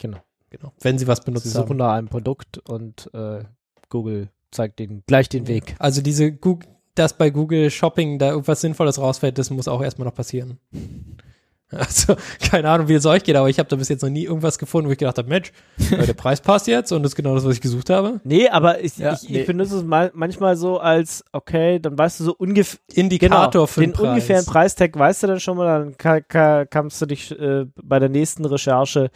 Genau. 0.00 0.18
genau. 0.50 0.72
Wenn 0.80 0.98
sie 0.98 1.06
was 1.06 1.18
Sie 1.18 1.24
benutzt 1.26 1.50
suchen 1.50 1.68
haben. 1.68 1.76
nach 1.76 1.92
einem 1.92 2.08
Produkt 2.08 2.58
und 2.68 3.10
äh, 3.14 3.44
Google 3.88 4.28
zeigt 4.50 4.80
ihnen 4.80 5.02
gleich 5.06 5.28
den 5.28 5.46
Weg. 5.46 5.76
Also 5.78 6.02
diese 6.02 6.32
Google, 6.32 6.68
dass 6.94 7.16
bei 7.16 7.30
Google 7.30 7.70
Shopping 7.70 8.18
da 8.18 8.30
irgendwas 8.30 8.60
Sinnvolles 8.60 8.98
rausfällt, 8.98 9.38
das 9.38 9.50
muss 9.50 9.68
auch 9.68 9.82
erstmal 9.82 10.06
noch 10.06 10.14
passieren. 10.14 10.58
Also, 11.70 12.14
keine 12.40 12.68
Ahnung, 12.68 12.88
wie 12.88 12.94
es 12.94 13.06
euch 13.06 13.24
geht, 13.24 13.34
aber 13.34 13.48
ich 13.48 13.58
habe 13.58 13.68
da 13.68 13.74
bis 13.74 13.88
jetzt 13.88 14.02
noch 14.02 14.10
nie 14.10 14.24
irgendwas 14.24 14.58
gefunden, 14.58 14.86
wo 14.88 14.92
ich 14.92 14.98
gedacht 14.98 15.18
habe, 15.18 15.28
Mensch, 15.28 15.50
der 15.90 16.12
Preis 16.12 16.40
passt 16.40 16.68
jetzt 16.68 16.92
und 16.92 17.02
das 17.02 17.12
ist 17.12 17.16
genau 17.16 17.34
das, 17.34 17.44
was 17.44 17.54
ich 17.54 17.60
gesucht 17.60 17.90
habe. 17.90 18.20
Nee, 18.22 18.48
aber 18.48 18.84
ich, 18.84 18.96
Ja, 18.96 19.14
ich, 19.14 19.28
nee. 19.28 19.40
ich 19.40 19.46
benutze 19.46 19.78
es 19.78 19.82
mal, 19.82 20.12
manchmal 20.14 20.56
so 20.56 20.78
als, 20.78 21.24
okay, 21.32 21.80
dann 21.80 21.98
weißt 21.98 22.20
du 22.20 22.24
so 22.24 22.34
ungefähr, 22.36 22.78
Indikator 22.92 23.66
für 23.66 23.80
den 23.80 23.90
den 23.90 23.96
Preis. 23.96 24.08
ungefähren 24.08 24.44
Preistag 24.46 24.96
weißt 24.96 25.24
du 25.24 25.26
dann 25.26 25.40
schon 25.40 25.56
mal, 25.56 25.80
dann 25.80 25.96
ka 25.96 26.20
ka 26.20 26.64
kannst 26.64 27.00
du 27.02 27.06
dich 27.06 27.32
äh, 27.36 27.64
bei 27.82 27.98
der 27.98 28.10
nächsten 28.10 28.44
Recherche 28.44 29.10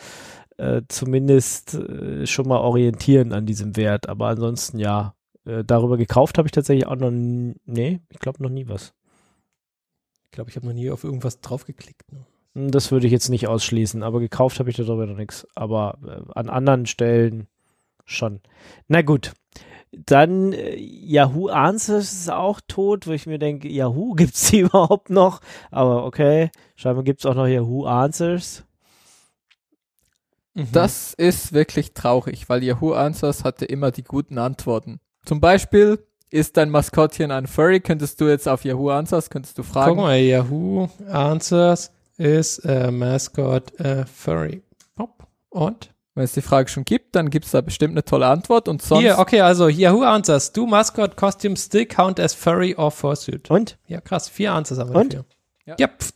äh, 0.56 0.82
zumindest 0.88 1.74
äh, 1.74 2.26
schon 2.26 2.48
mal 2.48 2.58
orientieren 2.58 3.32
an 3.32 3.46
diesem 3.46 3.76
Wert. 3.76 4.08
Aber 4.08 4.26
ansonsten 4.28 4.78
ja, 4.80 5.14
äh, 5.48 5.64
darüber 5.64 5.96
gekauft 5.96 6.38
habe 6.38 6.46
ich 6.46 6.52
tatsächlich 6.52 6.86
auch 6.86 6.96
noch, 6.96 7.10
nee, 7.10 8.00
ich 8.10 8.18
glaube 8.18 8.42
noch 8.42 8.50
nie 8.50 8.68
was. 8.68 8.94
Ich 10.26 10.32
glaube, 10.32 10.50
ich 10.50 10.56
habe 10.56 10.66
noch 10.66 10.74
nie 10.74 10.90
auf 10.90 11.04
irgendwas 11.04 11.40
draufgeklickt. 11.40 12.12
Ne? 12.12 12.26
Hm, 12.54 12.70
Das 12.70 12.92
würde 12.92 13.06
ich 13.06 13.12
jetzt 13.12 13.30
nicht 13.30 13.48
ausschließen, 13.48 14.02
aber 14.02 14.20
gekauft 14.20 14.58
habe 14.60 14.70
ich 14.70 14.76
darüber 14.76 15.06
noch 15.06 15.16
nichts. 15.16 15.46
Aber 15.54 15.98
äh, 16.06 16.32
an 16.34 16.50
anderen 16.50 16.86
Stellen 16.86 17.48
schon. 18.04 18.40
Na 18.88 19.02
gut. 19.02 19.32
Dann 19.90 20.52
äh, 20.52 20.76
Yahoo 20.76 21.48
Answers 21.48 22.12
ist 22.12 22.30
auch 22.30 22.60
tot, 22.68 23.06
wo 23.06 23.12
ich 23.12 23.26
mir 23.26 23.38
denke, 23.38 23.68
Yahoo 23.68 24.14
gibt's 24.16 24.50
die 24.50 24.60
überhaupt 24.60 25.08
noch? 25.08 25.40
Aber 25.70 26.04
okay, 26.04 26.50
scheinbar 26.76 27.04
gibt's 27.04 27.24
auch 27.24 27.34
noch 27.34 27.46
Yahoo 27.46 27.86
Answers. 27.86 28.64
Mhm. 30.54 30.68
Das 30.72 31.14
ist 31.14 31.54
wirklich 31.54 31.94
traurig, 31.94 32.48
weil 32.50 32.62
Yahoo 32.62 32.92
Answers 32.92 33.44
hatte 33.44 33.64
immer 33.64 33.90
die 33.90 34.04
guten 34.04 34.36
Antworten. 34.36 35.00
Zum 35.28 35.42
Beispiel, 35.42 35.98
ist 36.30 36.56
dein 36.56 36.70
Maskottchen 36.70 37.30
ein 37.30 37.46
Furry? 37.46 37.80
Könntest 37.80 38.18
du 38.18 38.28
jetzt 38.28 38.48
auf 38.48 38.64
Yahoo 38.64 38.88
Answers, 38.88 39.28
könntest 39.28 39.58
du 39.58 39.62
Guck 39.62 39.72
fragen. 39.72 39.96
mal, 39.96 40.18
Yahoo 40.18 40.88
Answers 41.06 41.92
is 42.16 42.64
a 42.64 42.90
mascot 42.90 43.78
a 43.78 44.06
furry. 44.06 44.62
Und? 45.50 45.90
Wenn 46.14 46.24
es 46.24 46.32
die 46.32 46.40
Frage 46.40 46.70
schon 46.70 46.86
gibt, 46.86 47.14
dann 47.14 47.28
gibt 47.28 47.44
es 47.44 47.50
da 47.50 47.60
bestimmt 47.60 47.92
eine 47.92 48.06
tolle 48.06 48.26
Antwort 48.26 48.68
und 48.68 48.80
sonst. 48.80 49.02
Hier, 49.02 49.18
okay, 49.18 49.42
also 49.42 49.68
Yahoo 49.68 50.00
Answers. 50.00 50.54
Do 50.54 50.66
Mascot 50.66 51.14
Costume 51.18 51.58
still 51.58 51.84
count 51.84 52.18
as 52.18 52.32
Furry 52.32 52.74
or 52.74 52.90
Fursuit? 52.90 53.50
Und? 53.50 53.76
Ja, 53.86 54.00
krass. 54.00 54.30
Vier 54.30 54.54
Answers 54.54 54.78
haben 54.78 54.94
wir 54.94 54.98
Und? 54.98 55.12
dafür. 55.12 55.26
Ja. 55.66 55.76
Ja, 55.78 55.88
pff. 55.88 56.14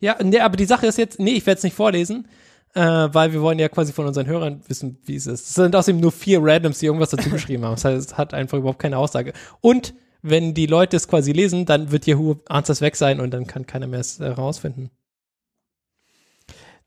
ja 0.00 0.16
nee, 0.20 0.40
aber 0.40 0.56
die 0.56 0.64
Sache 0.64 0.88
ist 0.88 0.98
jetzt, 0.98 1.20
nee, 1.20 1.30
ich 1.30 1.46
werde 1.46 1.58
es 1.58 1.62
nicht 1.62 1.76
vorlesen, 1.76 2.26
äh, 2.78 3.12
weil 3.12 3.32
wir 3.32 3.42
wollen 3.42 3.58
ja 3.58 3.68
quasi 3.68 3.92
von 3.92 4.06
unseren 4.06 4.26
Hörern 4.26 4.60
wissen, 4.68 4.98
wie 5.04 5.16
es 5.16 5.26
ist. 5.26 5.48
Es 5.48 5.54
sind 5.54 5.74
außerdem 5.74 6.00
nur 6.00 6.12
vier 6.12 6.38
Randoms, 6.40 6.78
die 6.78 6.86
irgendwas 6.86 7.10
dazu 7.10 7.28
geschrieben 7.28 7.64
haben. 7.64 7.74
Das 7.74 7.84
heißt, 7.84 8.10
es 8.12 8.16
hat 8.16 8.34
einfach 8.34 8.56
überhaupt 8.56 8.78
keine 8.78 8.98
Aussage. 8.98 9.32
Und 9.60 9.94
wenn 10.22 10.54
die 10.54 10.66
Leute 10.66 10.96
es 10.96 11.08
quasi 11.08 11.32
lesen, 11.32 11.66
dann 11.66 11.90
wird 11.90 12.06
Yahoo 12.06 12.36
Answers 12.48 12.80
weg 12.80 12.94
sein 12.94 13.18
und 13.18 13.32
dann 13.32 13.48
kann 13.48 13.66
keiner 13.66 13.88
mehr 13.88 13.98
es 13.98 14.20
herausfinden. 14.20 14.90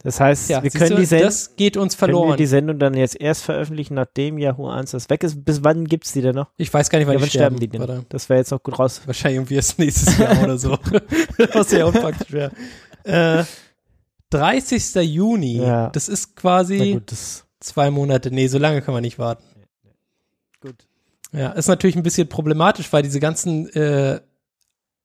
Das 0.04 0.20
heißt, 0.20 0.50
Ja, 0.50 0.64
wir 0.64 0.72
können 0.72 0.92
du, 0.92 0.96
die, 0.96 1.06
Send 1.06 1.24
das 1.26 1.56
geht 1.58 1.76
uns 1.78 1.98
können 1.98 2.14
wir 2.14 2.18
verloren. 2.20 2.38
die 2.38 2.46
Sendung 2.48 2.80
dann 2.80 2.94
jetzt 2.96 3.20
erst 3.20 3.44
veröffentlichen, 3.44 3.94
nachdem 3.94 4.38
Yahoo 4.38 4.68
Answers 4.68 5.10
weg 5.10 5.24
ist. 5.24 5.44
Bis 5.44 5.62
wann 5.64 5.86
gibt's 5.86 6.14
die 6.14 6.22
denn 6.22 6.36
noch? 6.36 6.48
ich 6.58 6.74
weiß 6.74 6.90
gar 6.90 7.00
nicht, 7.00 7.08
wann 7.08 7.16
ja, 7.16 7.20
die 7.20 7.24
wann 7.24 7.30
sterben 7.30 7.60
die 7.60 7.68
denn? 7.68 7.82
Warte. 7.82 8.06
Das 8.10 8.30
wäre 8.30 8.40
jetzt 8.40 8.52
noch 8.52 8.64
gut 8.64 8.80
raus. 8.80 9.02
Wahrscheinlich 9.06 9.38
irgendwie 9.40 9.56
erst 9.56 9.78
nächstes 9.80 10.18
Jahr 10.18 10.42
oder 10.42 10.58
so. 10.58 10.72
Was 11.54 11.72
ja 11.72 11.86
unpraktisch 11.86 12.32
wäre. 12.32 12.52
Äh, 13.04 13.44
30. 14.32 14.96
Juni. 14.96 15.58
Ja. 15.58 15.90
Das 15.90 16.10
ist 16.10 16.36
quasi 16.36 16.94
gut, 16.94 17.12
das 17.12 17.46
zwei 17.60 17.92
Monate. 17.92 18.32
Nee, 18.32 18.48
so 18.48 18.58
lange 18.58 18.82
können 18.82 18.98
wir 18.98 19.02
nicht 19.02 19.20
warten. 19.20 19.44
gut. 20.62 20.76
Ja, 21.34 21.52
ist 21.52 21.68
natürlich 21.70 21.96
ein 21.96 22.04
bisschen 22.04 22.28
problematisch, 22.28 22.92
weil 22.92 23.04
diese 23.04 23.22
ganzen 23.22 23.70
äh, 23.70 24.20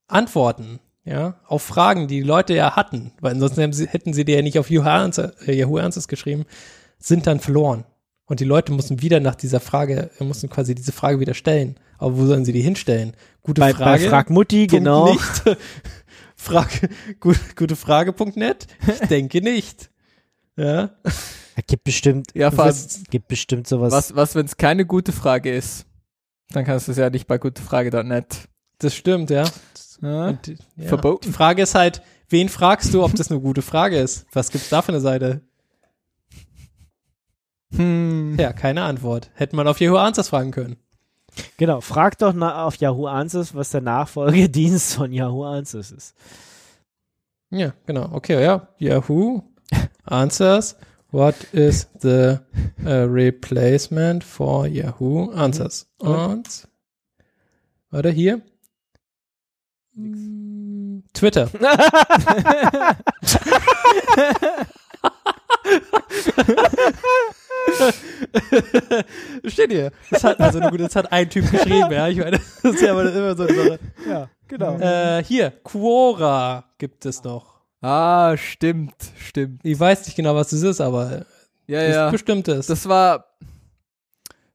Antworten, 0.09 0.81
ja, 1.05 1.37
auf 1.47 1.63
Fragen, 1.63 2.09
die 2.09 2.17
die 2.17 2.27
Leute 2.27 2.53
ja 2.55 2.75
hatten, 2.75 3.13
weil 3.21 3.33
ansonsten 3.35 3.73
sie, 3.73 3.87
hätten 3.87 4.13
sie 4.13 4.25
die 4.25 4.33
ja 4.33 4.43
nicht 4.43 4.59
auf 4.59 4.69
Yahoo 4.69 4.89
Answer, 4.89 5.33
äh, 5.47 5.55
Yahoo 5.57 5.77
Answers 5.79 6.09
geschrieben, 6.09 6.45
sind 6.99 7.29
dann 7.29 7.39
verloren. 7.39 7.85
Und 8.25 8.41
die 8.41 8.45
Leute 8.45 8.73
mussten 8.73 9.03
wieder 9.03 9.21
nach 9.21 9.37
dieser 9.37 9.61
Frage, 9.61 10.11
äh, 10.19 10.25
mussten 10.25 10.51
quasi 10.51 10.75
diese 10.75 10.91
Frage 10.91 11.21
wieder 11.21 11.35
stellen. 11.35 11.77
Aber 11.99 12.19
wo 12.19 12.27
sollen 12.27 12.45
sie 12.45 12.53
die 12.53 12.61
hinstellen? 12.61 13.13
Gute 13.43 13.61
Bei, 13.61 13.73
Frage. 13.73 14.03
bei 14.03 14.11
Frag 14.11 14.31
Mutti, 14.31 14.67
Punkt 14.67 14.73
genau. 14.73 15.13
Nicht. 15.13 15.43
Frage, 16.47 16.89
gut, 17.21 17.39
gute 17.57 17.77
Frage.net? 17.77 18.67
Ich 18.87 19.09
denke 19.09 19.41
nicht. 19.43 19.91
Ja. 20.57 20.91
Gibt 21.67 21.85
bestimmt, 21.85 22.29
Ja, 22.35 22.51
vor 22.51 22.65
allem, 22.65 22.77
gibt 23.11 23.29
bestimmt 23.29 23.67
sowas. 23.67 23.93
was, 23.93 24.15
was 24.17 24.35
wenn 24.35 24.47
es 24.47 24.57
keine 24.57 24.87
gute 24.87 25.13
Frage 25.13 25.55
ist? 25.55 25.87
Dann 26.51 26.65
kannst 26.65 26.87
du 26.89 26.93
es 26.93 26.99
ja 26.99 27.11
nicht 27.11 27.27
bei 27.27 27.39
gutefrage.net. 27.39 28.49
Das 28.79 28.95
stimmt, 28.95 29.31
ja. 29.31 29.45
Ja? 30.03 30.29
Und, 30.29 30.47
die- 30.47 30.57
ja. 30.77 30.89
Verboten. 30.89 31.27
Die 31.27 31.33
Frage 31.33 31.63
ist 31.63 31.75
halt, 31.75 32.03
wen 32.29 32.49
fragst 32.49 32.93
du, 32.95 33.03
ob 33.05 33.15
das 33.15 33.31
eine 33.31 33.41
gute 33.41 33.63
Frage 33.63 33.99
ist? 33.99 34.27
Was 34.33 34.51
gibt's 34.51 34.69
da 34.69 34.81
für 34.83 34.93
eine 34.93 35.01
Seite? 35.01 35.41
Hm. 37.75 38.37
Ja, 38.39 38.53
keine 38.53 38.83
Antwort. 38.85 39.31
Hätte 39.35 39.57
man 39.57 39.67
auf 39.67 39.81
Yahoo 39.81 39.97
Answers 39.97 40.29
fragen 40.29 40.51
können. 40.53 40.77
Genau, 41.57 41.81
frag 41.81 42.19
doch 42.19 42.33
na, 42.33 42.65
auf 42.65 42.77
Yahoo 42.77 43.07
Answers, 43.07 43.55
was 43.55 43.71
der 43.71 43.81
Nachfolgedienst 43.81 44.95
von 44.95 45.13
Yahoo 45.13 45.45
Answers 45.45 45.91
ist. 45.91 46.15
Ja, 47.51 47.73
genau. 47.87 48.11
Okay, 48.13 48.43
ja. 48.43 48.69
Yahoo 48.79 49.43
Answers. 50.05 50.77
What 51.13 51.37
is 51.53 51.89
the 52.01 52.39
uh, 52.85 53.07
replacement 53.09 54.25
for 54.25 54.67
Yahoo 54.67 55.31
Answers? 55.31 55.87
Und, 55.99 56.69
warte, 57.91 58.11
hier. 58.11 58.43
Mm, 59.95 61.05
Twitter. 61.13 61.49
Steht 69.47 69.71
hier. 69.73 69.91
Das 70.11 70.25
hat, 70.25 70.41
also, 70.41 70.61
gut, 70.61 70.81
das 70.81 70.97
hat 70.97 71.11
ein 71.13 71.29
Typ 71.29 71.51
geschrieben, 71.51 71.91
ja. 71.93 72.09
Ich 72.09 72.19
meine, 72.19 72.39
das 72.63 72.75
ist 72.75 72.81
ja 72.83 72.93
immer, 72.93 73.13
immer 73.13 73.37
so 73.37 73.45
eine 73.45 73.55
Sache. 73.55 73.79
Ja, 74.09 74.29
genau. 74.49 74.79
Äh, 74.79 75.25
hier, 75.25 75.51
Quora 75.65 76.65
gibt 76.79 77.05
es 77.07 77.23
noch. 77.25 77.57
Ah, 77.81 78.37
stimmt, 78.37 78.95
stimmt. 79.19 79.61
Ich 79.63 79.79
weiß 79.79 80.07
nicht 80.07 80.17
genau, 80.17 80.35
was 80.35 80.49
das 80.51 80.63
ist, 80.63 80.81
aber 80.81 81.25
Ja, 81.67 81.81
es 81.81 81.95
ja. 81.95 82.11
bestimmt 82.11 82.49
ist. 82.49 82.71
Das 82.71 82.89
war. 82.89 83.27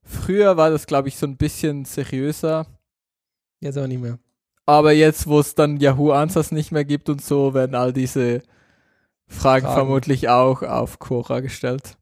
Früher 0.03 0.57
war 0.57 0.69
das, 0.69 0.87
glaube 0.87 1.07
ich, 1.07 1.15
so 1.17 1.25
ein 1.25 1.37
bisschen 1.37 1.85
seriöser. 1.85 2.65
Jetzt 3.61 3.77
aber 3.77 3.87
nicht 3.87 4.01
mehr. 4.01 4.19
Aber 4.65 4.91
jetzt, 4.91 5.27
wo 5.27 5.39
es 5.39 5.55
dann 5.55 5.77
Yahoo 5.77 6.11
Answers 6.11 6.51
nicht 6.51 6.71
mehr 6.71 6.83
gibt 6.83 7.07
und 7.09 7.21
so, 7.21 7.53
werden 7.53 7.75
all 7.75 7.93
diese 7.93 8.41
Fragen, 9.27 9.65
Fragen. 9.65 9.73
vermutlich 9.73 10.27
auch 10.29 10.61
auf 10.63 10.99
Quora 10.99 11.39
gestellt. 11.39 11.97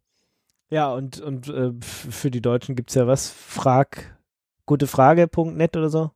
Ja, 0.70 0.92
und, 0.94 1.20
und 1.20 1.48
äh, 1.50 1.72
für 1.82 2.30
die 2.32 2.42
Deutschen 2.42 2.76
gibt's 2.76 2.94
ja 2.96 3.08
was? 3.08 3.30
Frag, 3.30 4.18
gutefrage.net 4.66 5.76
oder 5.78 5.90
so? 5.90 6.12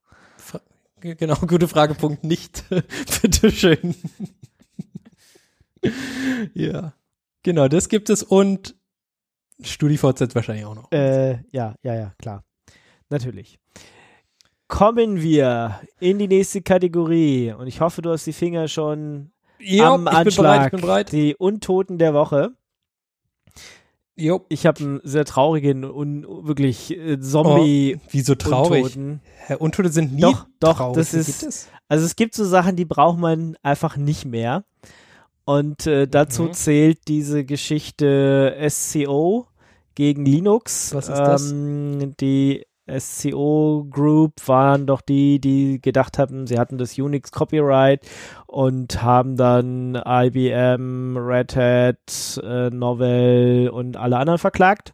G- 1.01 1.16
Genau, 1.16 1.36
gute 1.47 1.68
Frage, 1.68 1.95
Punkt 1.95 2.24
nicht. 2.24 2.64
Bitteschön. 3.22 3.95
ja. 6.54 6.93
Genau, 7.43 7.68
das 7.68 7.89
gibt 7.89 8.10
es 8.10 8.24
und 8.24 8.76
StudiVZ 9.62 10.34
wahrscheinlich 10.36 10.66
auch 10.66 10.76
noch. 10.76 10.91
Äh, 10.91 11.39
ja, 11.51 11.76
ja, 11.84 11.93
ja, 11.95 12.14
klar. 12.18 12.43
Natürlich. 13.10 13.60
Kommen 14.68 15.22
wir 15.22 15.82
in 15.99 16.20
die 16.20 16.28
nächste 16.28 16.62
Kategorie. 16.62 17.51
Und 17.54 17.68
ich 17.68 17.82
hoffe, 17.82 18.01
du 18.01 18.12
hast 18.12 18.26
die 18.26 18.34
Finger 18.34 18.68
schon 18.68 19.32
Jo, 19.60 19.86
am 19.86 20.06
ich 20.08 20.10
bin 20.12 20.16
Anschlag. 20.18 20.36
bereit, 20.43 20.66
ich 20.66 20.72
bin 20.72 20.82
bereit. 20.82 21.12
Die 21.12 21.36
Untoten 21.36 21.97
der 21.97 22.14
Woche. 22.14 22.51
Jo. 24.16 24.45
Ich 24.49 24.66
habe 24.66 24.80
einen 24.84 25.01
sehr 25.03 25.26
traurigen 25.26 25.84
und 25.86 26.26
wirklich 26.45 26.91
äh, 26.95 27.20
Zombie 27.20 27.99
Wieso 28.11 28.36
traurig? 28.36 28.84
Untoten. 28.84 29.22
Herr 29.38 29.59
Untote 29.61 29.89
sind 29.89 30.14
nie 30.14 30.22
Doch, 30.22 30.45
doch, 30.59 30.78
traurig. 30.78 30.95
das 30.97 31.14
ist- 31.14 31.43
das? 31.43 31.68
Also 31.89 32.05
es 32.05 32.16
gibt 32.16 32.34
so 32.36 32.45
Sachen, 32.45 32.76
die 32.76 32.86
braucht 32.86 33.18
man 33.20 33.55
einfach 33.64 33.97
nicht 33.97 34.26
mehr. 34.26 34.64
Und 35.45 35.88
äh, 35.88 36.07
dazu 36.07 36.43
Mhm. 36.43 36.53
zählt 36.53 37.07
diese 37.07 37.43
Geschichte 37.43 38.55
SCO 38.70 39.47
gegen 39.95 40.26
Linux. 40.26 40.93
Was 40.93 41.09
ist 41.09 41.18
das? 41.18 41.51
Ähm, 41.51 42.14
die 42.20 42.66
SCO 42.90 43.86
Group 43.90 44.34
waren 44.46 44.86
doch 44.86 45.02
die, 45.02 45.40
die 45.40 45.82
gedacht 45.82 46.20
haben, 46.20 46.48
sie 46.48 46.60
hatten 46.60 46.78
das 46.78 46.98
Unix 46.98 47.32
Copyright 47.32 48.06
und 48.48 49.02
haben 49.02 49.38
dann 49.38 49.96
IBM, 49.96 51.18
Red 51.18 51.56
Hat, 51.56 52.42
äh, 52.44 52.70
Novell 52.70 53.70
und 53.70 53.96
alle 53.98 54.18
anderen 54.18 54.40
verklagt 54.40 54.94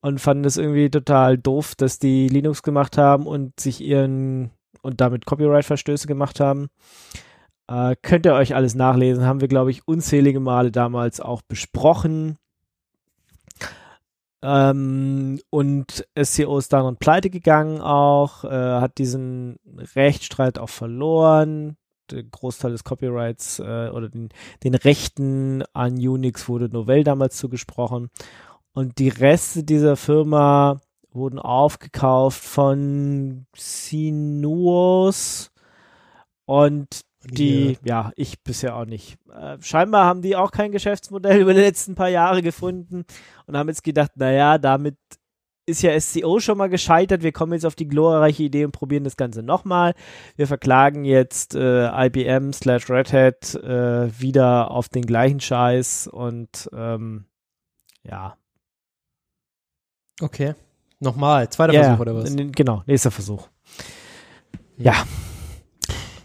und 0.00 0.20
fanden 0.20 0.44
es 0.44 0.56
irgendwie 0.56 0.90
total 0.90 1.38
doof, 1.38 1.74
dass 1.74 1.98
die 1.98 2.28
Linux 2.28 2.62
gemacht 2.62 2.98
haben 2.98 3.26
und 3.26 3.58
sich 3.60 3.80
ihren 3.80 4.50
und 4.82 5.00
damit 5.00 5.26
Copyright-Verstöße 5.26 6.06
gemacht 6.06 6.40
haben. 6.40 6.68
Äh, 7.68 7.96
könnt 8.02 8.26
ihr 8.26 8.34
euch 8.34 8.54
alles 8.54 8.74
nachlesen, 8.74 9.24
haben 9.24 9.40
wir, 9.40 9.48
glaube 9.48 9.70
ich, 9.70 9.86
unzählige 9.86 10.40
Male 10.40 10.70
damals 10.72 11.20
auch 11.20 11.42
besprochen. 11.42 12.38
Ähm, 14.42 15.40
und 15.50 16.06
SEO 16.16 16.58
ist 16.58 16.72
dann 16.72 16.96
pleite 16.96 17.30
gegangen 17.30 17.80
auch, 17.80 18.44
äh, 18.44 18.48
hat 18.48 18.98
diesen 18.98 19.56
Rechtsstreit 19.94 20.58
auch 20.58 20.68
verloren. 20.68 21.76
Der 22.10 22.22
Großteil 22.22 22.70
des 22.70 22.84
Copyrights 22.84 23.58
äh, 23.58 23.90
oder 23.92 24.08
den, 24.08 24.30
den 24.64 24.74
Rechten 24.74 25.62
an 25.72 25.94
Unix 25.94 26.48
wurde 26.48 26.68
Novell 26.68 27.04
damals 27.04 27.36
zugesprochen. 27.36 28.10
Und 28.72 28.98
die 28.98 29.08
Reste 29.08 29.64
dieser 29.64 29.96
Firma 29.96 30.80
wurden 31.10 31.38
aufgekauft 31.38 32.42
von 32.42 33.46
Sinuos 33.56 35.50
und 36.46 37.02
die, 37.30 37.78
ja, 37.84 38.12
ich 38.16 38.42
bisher 38.42 38.76
auch 38.76 38.84
nicht. 38.84 39.18
Äh, 39.32 39.58
scheinbar 39.60 40.06
haben 40.06 40.22
die 40.22 40.36
auch 40.36 40.50
kein 40.50 40.72
Geschäftsmodell 40.72 41.40
über 41.42 41.54
die 41.54 41.60
letzten 41.60 41.94
paar 41.94 42.08
Jahre 42.08 42.42
gefunden 42.42 43.04
und 43.46 43.56
haben 43.56 43.68
jetzt 43.68 43.84
gedacht, 43.84 44.12
naja, 44.16 44.58
damit 44.58 44.96
ist 45.68 45.82
ja 45.82 45.98
SCO 46.00 46.40
schon 46.40 46.58
mal 46.58 46.68
gescheitert. 46.68 47.22
Wir 47.22 47.32
kommen 47.32 47.52
jetzt 47.52 47.66
auf 47.66 47.74
die 47.74 47.86
glorreiche 47.86 48.42
Idee 48.42 48.64
und 48.64 48.72
probieren 48.72 49.04
das 49.04 49.16
Ganze 49.16 49.42
nochmal. 49.42 49.94
Wir 50.36 50.46
verklagen 50.46 51.04
jetzt 51.04 51.54
äh, 51.54 52.06
IBM 52.06 52.52
slash 52.52 52.88
Red 52.88 53.12
Hat 53.12 53.54
äh, 53.54 54.20
wieder 54.20 54.70
auf 54.70 54.88
den 54.88 55.02
gleichen 55.02 55.40
Scheiß 55.40 56.08
und 56.08 56.70
ähm, 56.72 57.26
ja. 58.02 58.36
Okay. 60.20 60.54
Nochmal, 61.00 61.48
zweiter 61.50 61.74
Ja, 61.74 61.84
Versuch 61.84 62.00
oder 62.00 62.14
was? 62.16 62.34
Genau, 62.34 62.82
nächster 62.86 63.10
Versuch. 63.10 63.48
Ja. 64.78 65.04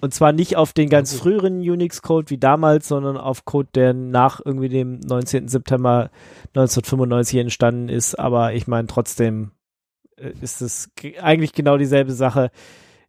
Und 0.03 0.13
zwar 0.13 0.33
nicht 0.33 0.57
auf 0.57 0.73
den 0.73 0.89
ganz 0.89 1.13
gut. 1.13 1.21
früheren 1.21 1.61
Unix-Code 1.61 2.29
wie 2.29 2.37
damals, 2.37 2.89
sondern 2.89 3.15
auf 3.15 3.45
Code, 3.45 3.69
der 3.73 3.93
nach 3.93 4.41
irgendwie 4.43 4.67
dem 4.67 4.99
19. 4.99 5.47
September 5.47 6.09
1995 6.47 7.39
entstanden 7.39 7.87
ist. 7.87 8.19
Aber 8.19 8.53
ich 8.53 8.67
meine, 8.67 8.87
trotzdem 8.87 9.51
äh, 10.17 10.33
ist 10.41 10.61
es 10.61 10.89
eigentlich 11.21 11.53
genau 11.53 11.77
dieselbe 11.77 12.11
Sache. 12.11 12.51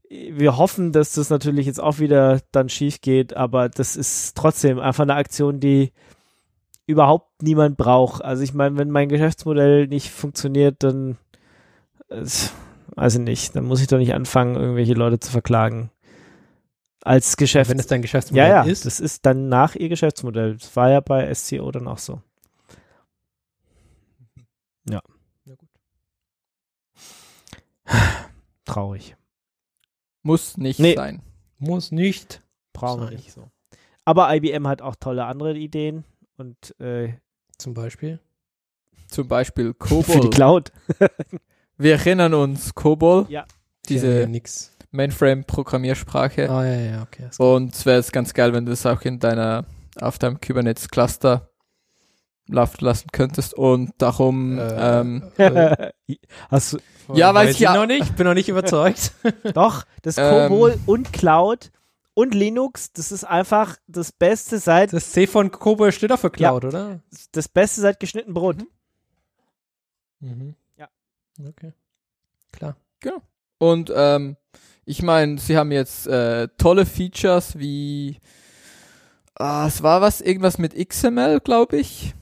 Wir 0.08 0.56
hoffen, 0.56 0.92
dass 0.92 1.14
das 1.14 1.30
natürlich 1.30 1.66
jetzt 1.66 1.82
auch 1.82 1.98
wieder 1.98 2.40
dann 2.52 2.68
schief 2.68 3.00
geht, 3.00 3.36
aber 3.36 3.68
das 3.68 3.96
ist 3.96 4.36
trotzdem 4.36 4.78
einfach 4.78 5.02
eine 5.02 5.16
Aktion, 5.16 5.58
die 5.58 5.90
überhaupt 6.86 7.42
niemand 7.42 7.76
braucht. 7.76 8.24
Also 8.24 8.44
ich 8.44 8.54
meine, 8.54 8.78
wenn 8.78 8.92
mein 8.92 9.08
Geschäftsmodell 9.08 9.88
nicht 9.88 10.12
funktioniert, 10.12 10.84
dann 10.84 11.18
äh, 12.08 12.24
weiß 12.94 13.16
ich 13.16 13.20
nicht, 13.20 13.56
dann 13.56 13.64
muss 13.64 13.80
ich 13.80 13.88
doch 13.88 13.98
nicht 13.98 14.14
anfangen, 14.14 14.54
irgendwelche 14.54 14.94
Leute 14.94 15.18
zu 15.18 15.32
verklagen. 15.32 15.90
Als 17.04 17.36
Geschäft. 17.36 17.70
Wenn 17.70 17.78
es 17.78 17.86
dein 17.86 18.00
Geschäftsmodell 18.02 18.48
ja, 18.48 18.64
ja, 18.64 18.70
ist. 18.70 18.86
das 18.86 18.98
ist 18.98 19.26
dann 19.26 19.48
nach 19.50 19.74
ihr 19.76 19.88
Geschäftsmodell. 19.90 20.56
Das 20.56 20.74
war 20.74 20.90
ja 20.90 21.00
bei 21.00 21.32
SCO 21.34 21.70
dann 21.70 21.86
auch 21.86 21.98
so. 21.98 22.22
Ja. 24.88 25.00
Ja, 25.44 25.54
gut. 25.54 25.68
Traurig. 28.64 29.16
Muss 30.22 30.56
nicht 30.56 30.80
Nee. 30.80 30.94
sein. 30.94 31.20
Muss 31.58 31.92
nicht. 31.92 32.42
Brauchen 32.72 33.02
wir 33.02 33.10
nicht 33.10 33.32
so. 33.32 33.50
Aber 34.06 34.34
IBM 34.34 34.66
hat 34.66 34.82
auch 34.82 34.96
tolle 34.96 35.26
andere 35.26 35.56
Ideen 35.56 36.04
und 36.36 36.78
äh, 36.80 37.14
Zum 37.58 37.74
Beispiel. 37.74 38.18
Zum 39.08 39.28
Beispiel 39.28 39.74
für 39.80 39.94
die 39.96 40.02
COBOL. 40.04 40.30
Cloud. 40.30 40.72
Wir 41.76 41.92
erinnern 41.94 42.34
uns, 42.34 42.74
COBOL, 42.74 43.26
Ja. 43.28 43.44
diese 43.88 44.20
Ja, 44.22 44.26
nix. 44.26 44.73
Mainframe-Programmiersprache. 44.94 46.48
Ah, 46.50 46.64
ja, 46.64 46.80
ja, 46.80 47.02
okay. 47.02 47.28
Und 47.38 47.74
es 47.74 47.84
wäre 47.86 47.96
jetzt 47.98 48.12
ganz 48.12 48.32
geil, 48.34 48.52
wenn 48.52 48.64
du 48.66 48.72
es 48.72 48.86
auch 48.86 49.02
in 49.02 49.18
deiner, 49.18 49.64
auf 50.00 50.18
deinem 50.18 50.40
Kubernetes-Cluster 50.40 51.50
laufen 52.46 52.84
lassen 52.84 53.08
könntest. 53.12 53.54
Und 53.54 53.92
darum, 53.98 54.58
Äh, 54.58 55.00
ähm, 55.00 55.22
äh, 55.38 55.90
Hast 56.50 56.74
du 56.74 56.78
Ja, 57.14 57.34
weiß 57.34 57.50
ich 57.52 57.60
ja. 57.60 57.74
noch 57.74 57.86
nicht. 57.86 58.16
Bin 58.16 58.26
noch 58.26 58.34
nicht 58.34 58.48
überzeugt. 58.48 59.12
doch 59.54 59.84
das 60.02 60.16
Ähm. 60.18 60.48
Kobol 60.48 60.78
und 60.86 61.12
Cloud 61.12 61.70
und 62.14 62.32
Linux, 62.34 62.92
das 62.92 63.10
ist 63.10 63.24
einfach 63.24 63.76
das 63.88 64.12
Beste 64.12 64.58
seit 64.58 64.92
Das 64.92 65.10
C 65.10 65.26
von 65.26 65.50
Kobo 65.50 65.90
steht 65.90 66.12
auch 66.12 66.18
für 66.18 66.30
Cloud, 66.30 66.64
oder? 66.64 67.00
das 67.32 67.48
Beste 67.48 67.80
seit 67.80 67.98
geschnitten 67.98 68.34
Brot. 68.34 68.58
Mhm. 70.20 70.54
Ja. 70.76 70.88
Okay. 71.48 71.72
Klar. 72.52 72.76
Und 73.58 73.92
ähm, 73.94 74.36
ich 74.86 75.02
meine, 75.02 75.38
sie 75.38 75.56
haben 75.56 75.72
jetzt 75.72 76.06
äh, 76.06 76.48
tolle 76.58 76.86
Features 76.86 77.58
wie 77.58 78.18
ah, 79.34 79.66
es 79.66 79.82
war 79.82 80.00
was, 80.00 80.20
irgendwas 80.20 80.58
mit 80.58 80.74
XML, 80.76 81.40
glaube 81.40 81.76
ich. 81.78 82.14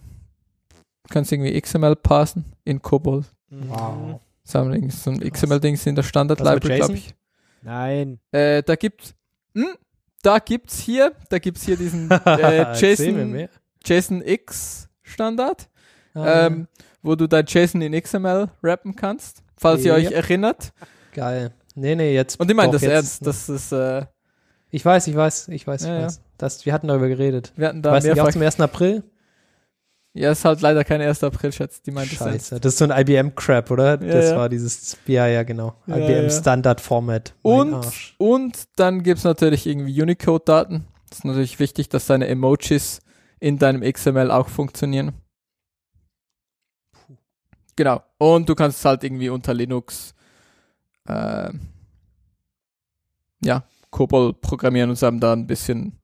Du 1.05 1.15
kannst 1.15 1.33
irgendwie 1.33 1.61
XML 1.61 1.97
parsen 1.97 2.45
in 2.65 2.81
COBOL. 2.81 3.25
Mhm. 3.51 4.19
Sie 4.45 4.59
haben 4.59 4.73
irgendwie 4.73 4.95
so 4.97 5.11
ein 5.11 5.21
XML-Dings 5.21 5.87
in 5.87 5.95
der 5.95 6.03
Standard 6.03 6.41
Was 6.41 6.55
mit 6.55 6.65
Library, 6.65 6.79
glaube 6.79 6.93
JSON? 6.95 6.97
ich. 6.97 7.15
Nein. 7.63 8.19
Äh, 8.33 8.63
da 8.63 8.77
gibt's 8.77 9.15
hm, 9.55 9.77
da 10.23 10.39
gibt's 10.39 10.79
hier, 10.79 11.13
da 11.29 11.39
gibt's 11.39 11.65
hier 11.65 11.77
diesen 11.77 12.11
äh, 12.25 12.73
JSON. 12.75 13.49
JSON 13.85 14.23
X 14.23 14.89
Standard, 15.03 15.69
Ah, 16.15 16.47
ähm, 16.47 16.69
wo 17.03 17.15
du 17.15 17.27
dein 17.27 17.47
JSON 17.47 17.81
in 17.83 17.99
XML 18.01 18.49
rappen 18.63 18.95
kannst, 18.95 19.43
falls 19.57 19.85
ihr 19.85 19.95
euch 19.95 20.13
erinnert. 20.13 20.73
Geil. 21.15 21.53
Nee, 21.75 21.95
nee, 21.95 22.15
jetzt. 22.15 22.39
Und 22.39 22.51
ich 22.51 22.57
meine 22.57 22.73
das 22.73 22.83
jetzt- 22.83 22.93
ernst, 22.93 23.27
das 23.27 23.49
ist 23.49 23.73
äh, 23.73 24.07
Ich 24.71 24.85
weiß, 24.85 25.07
ich 25.07 25.17
weiß, 25.17 25.49
ich 25.49 25.67
weiß, 25.67 25.83
ich 25.83 25.89
Ja, 25.89 25.99
ja. 26.01 26.07
weiß. 26.07 26.21
Das, 26.39 26.67
wir 26.67 26.73
hatten 26.73 26.89
darüber 26.89 27.09
geredet. 27.09 27.53
wir 27.57 27.69
hatten 27.69 27.83
da 27.83 27.93
weißt 27.93 28.07
du, 28.07 28.15
mehrfach 28.15 28.33
zum 28.33 28.43
1. 28.43 28.61
April? 28.61 29.03
Ja, 30.15 30.31
ist 30.31 30.45
halt 30.45 30.61
leider 30.61 30.85
kein 30.85 31.01
1. 31.01 31.25
April, 31.25 31.53
Schatz. 31.53 31.81
Die 31.81 31.91
meint 31.91 32.13
es 32.13 32.19
Scheiße. 32.19 32.61
Das 32.61 32.75
ist 32.75 32.79
so 32.79 32.85
ein 32.87 32.91
IBM-Crap, 32.91 33.71
oder? 33.71 33.97
das 33.97 34.31
ja. 34.31 34.37
war 34.37 34.49
dieses, 34.51 34.99
ja, 35.07 35.27
ja, 35.27 35.43
genau. 35.43 35.75
Ja, 35.87 35.97
IBM 35.97 36.25
ja. 36.25 36.31
Standard 36.31 36.81
Format. 36.83 37.35
Mein 37.43 37.53
Und, 37.53 37.75
Arsch. 37.75 38.15
und 38.19 38.59
dann 38.77 39.03
gibt's 39.03 39.25
natürlich 39.25 39.67
irgendwie 39.67 40.03
Unicode-Daten. 40.03 40.85
Es 41.11 41.19
ist 41.19 41.25
natürlich 41.25 41.59
wichtig, 41.59 41.89
dass 41.89 42.07
deine 42.07 42.27
Emojis 42.29 43.01
in 43.41 43.59
deinem 43.59 43.81
XML 43.91 44.31
auch 44.31 44.49
funktionieren. 44.49 45.13
Genau. 47.77 48.03
Und 48.19 48.49
du 48.49 48.55
kannst 48.55 48.79
es 48.81 48.85
halt 48.85 49.03
irgendwie 49.05 49.29
unter 49.31 49.55
Linux 49.55 50.15
äh, 51.09 51.51
ja, 53.45 53.65
COBOL 53.91 54.35
programmieren 54.35 54.91
und 54.91 55.03
haben 55.03 55.21
da 55.21 55.33
ein 55.33 55.47
bisschen 55.47 55.99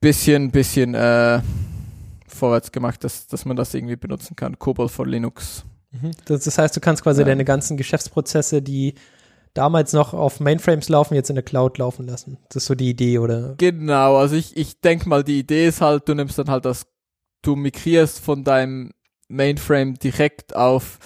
bisschen, 0.00 0.50
bisschen 0.50 0.94
äh, 0.94 1.40
vorwärts 2.28 2.70
gemacht, 2.70 3.02
dass, 3.04 3.26
dass 3.26 3.44
man 3.44 3.56
das 3.56 3.74
irgendwie 3.74 3.96
benutzen 3.96 4.36
kann. 4.36 4.58
COBOL 4.58 4.88
for 4.88 5.06
Linux. 5.06 5.64
Mhm. 5.90 6.12
Das, 6.26 6.44
das 6.44 6.58
heißt, 6.58 6.76
du 6.76 6.80
kannst 6.80 7.02
quasi 7.02 7.22
Ja. 7.22 7.26
deine 7.26 7.44
ganzen 7.44 7.76
Geschäftsprozesse, 7.76 8.62
die 8.62 8.94
damals 9.54 9.92
noch 9.94 10.12
auf 10.12 10.38
Mainframes 10.38 10.88
laufen, 10.90 11.14
jetzt 11.14 11.30
in 11.30 11.34
der 11.36 11.42
Cloud 11.44 11.78
laufen 11.78 12.06
lassen. 12.06 12.36
Das 12.50 12.62
ist 12.64 12.66
so 12.66 12.74
die 12.74 12.90
Idee, 12.90 13.18
oder? 13.18 13.54
Genau, 13.56 14.16
also 14.16 14.36
ich, 14.36 14.56
ich 14.56 14.80
denke 14.80 15.08
mal, 15.08 15.24
die 15.24 15.38
Idee 15.38 15.66
ist 15.68 15.80
halt, 15.80 16.08
du 16.08 16.14
nimmst 16.14 16.38
dann 16.38 16.50
halt 16.50 16.66
das, 16.66 16.86
du 17.42 17.56
migrierst 17.56 18.20
von 18.20 18.44
deinem 18.44 18.92
Mainframe 19.28 19.94
direkt 19.94 20.54
auf, 20.54 20.98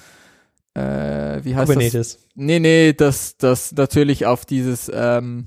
äh, 0.75 1.45
wie 1.45 1.55
heißt 1.57 1.69
das? 1.69 1.75
Kubernetes. 1.77 2.19
Nee, 2.35 2.59
nee, 2.61 2.93
das, 2.93 3.37
das 3.37 3.73
natürlich 3.73 4.27
auf 4.27 4.45
dieses 4.45 4.91
ähm, 4.93 5.47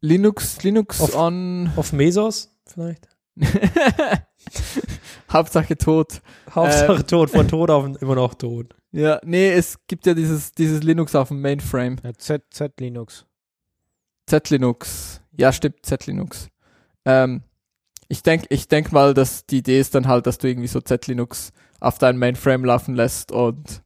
Linux, 0.00 0.62
Linux 0.62 1.00
Auf- 1.00 1.14
on 1.14 1.70
Auf 1.76 1.92
Mesos 1.92 2.50
vielleicht? 2.66 3.08
Hauptsache 5.30 5.76
tot. 5.76 6.20
Hauptsache 6.54 7.04
tot, 7.06 7.30
von 7.30 7.48
tot 7.48 7.70
auf 7.70 7.84
immer 8.00 8.14
noch 8.14 8.34
tot. 8.34 8.74
Ja, 8.92 9.20
nee, 9.24 9.50
es 9.50 9.78
gibt 9.86 10.06
ja 10.06 10.14
dieses, 10.14 10.52
dieses 10.52 10.82
Linux 10.82 11.14
auf 11.14 11.28
dem 11.28 11.40
Mainframe. 11.42 11.96
Ja, 12.02 12.14
Z, 12.14 12.42
Z 12.50 12.80
Linux. 12.80 13.26
Z-Linux. 14.26 15.20
Ja, 15.38 15.52
stimmt, 15.52 15.84
Z-Linux. 15.86 16.48
Ähm, 17.04 17.42
ich 18.08 18.22
denke 18.22 18.46
ich 18.50 18.68
denk 18.68 18.92
mal, 18.92 19.14
dass 19.14 19.46
die 19.46 19.58
Idee 19.58 19.80
ist 19.80 19.94
dann 19.94 20.06
halt, 20.06 20.26
dass 20.26 20.38
du 20.38 20.48
irgendwie 20.48 20.68
so 20.68 20.80
Z-Linux 20.80 21.52
auf 21.80 21.98
deinem 21.98 22.18
Mainframe 22.18 22.64
laufen 22.64 22.94
lässt 22.94 23.32
und 23.32 23.82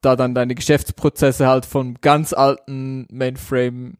da 0.00 0.16
dann 0.16 0.34
deine 0.34 0.54
Geschäftsprozesse 0.54 1.46
halt 1.46 1.64
vom 1.64 1.94
ganz 2.00 2.32
alten 2.32 3.06
Mainframe 3.10 3.98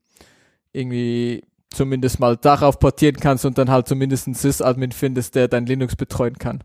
irgendwie 0.73 1.45
zumindest 1.71 2.19
mal 2.21 2.37
darauf 2.37 2.79
portieren 2.79 3.17
kannst 3.17 3.45
und 3.45 3.57
dann 3.59 3.71
halt 3.71 3.87
zumindest 3.89 4.27
einen 4.27 4.35
Sys-Admin 4.35 4.93
findest, 4.93 5.35
der 5.35 5.49
dein 5.49 5.67
Linux 5.67 5.97
betreuen 5.97 6.39
kann. 6.39 6.65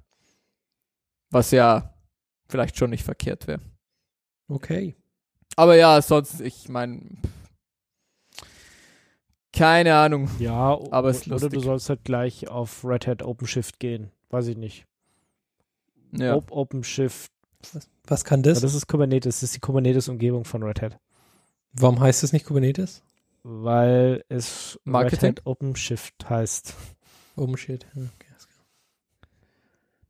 Was 1.29 1.51
ja 1.51 1.93
vielleicht 2.49 2.77
schon 2.77 2.89
nicht 2.89 3.03
verkehrt 3.03 3.47
wäre. 3.47 3.61
Okay. 4.49 4.95
Aber 5.55 5.75
ja, 5.75 6.01
sonst, 6.01 6.41
ich 6.41 6.69
meine, 6.69 7.01
keine 9.53 9.95
Ahnung. 9.95 10.29
Ja, 10.39 10.77
Aber 10.91 11.09
ist 11.09 11.27
oder 11.27 11.37
du 11.37 11.45
lustig. 11.45 11.63
sollst 11.63 11.89
halt 11.89 12.03
gleich 12.03 12.47
auf 12.47 12.83
Red 12.85 13.07
Hat 13.07 13.23
OpenShift 13.23 13.79
gehen. 13.79 14.11
Weiß 14.29 14.47
ich 14.47 14.57
nicht. 14.57 14.85
Ja. 16.11 16.35
Op 16.35 16.51
OpenShift. 16.51 17.31
Was 18.07 18.23
kann 18.23 18.41
Ja, 18.43 18.51
das? 18.53 18.61
das 18.61 18.73
ist 18.73 18.87
Kubernetes. 18.87 19.37
Das 19.37 19.43
ist 19.43 19.55
die 19.55 19.59
Kubernetes-Umgebung 19.59 20.45
von 20.45 20.63
Red 20.63 20.81
Hat. 20.81 20.99
Warum 21.73 21.99
heißt 21.99 22.23
es 22.23 22.33
nicht 22.33 22.45
Kubernetes? 22.45 23.01
Weil 23.43 24.23
es 24.29 24.79
Marketing? 24.83 25.29
Red 25.29 25.39
Hat 25.39 25.45
OpenShift 25.47 26.29
heißt. 26.29 26.73
OpenShift. 27.35 27.85
Ja, 27.95 28.01
okay, 28.03 28.27
klar. 28.39 28.57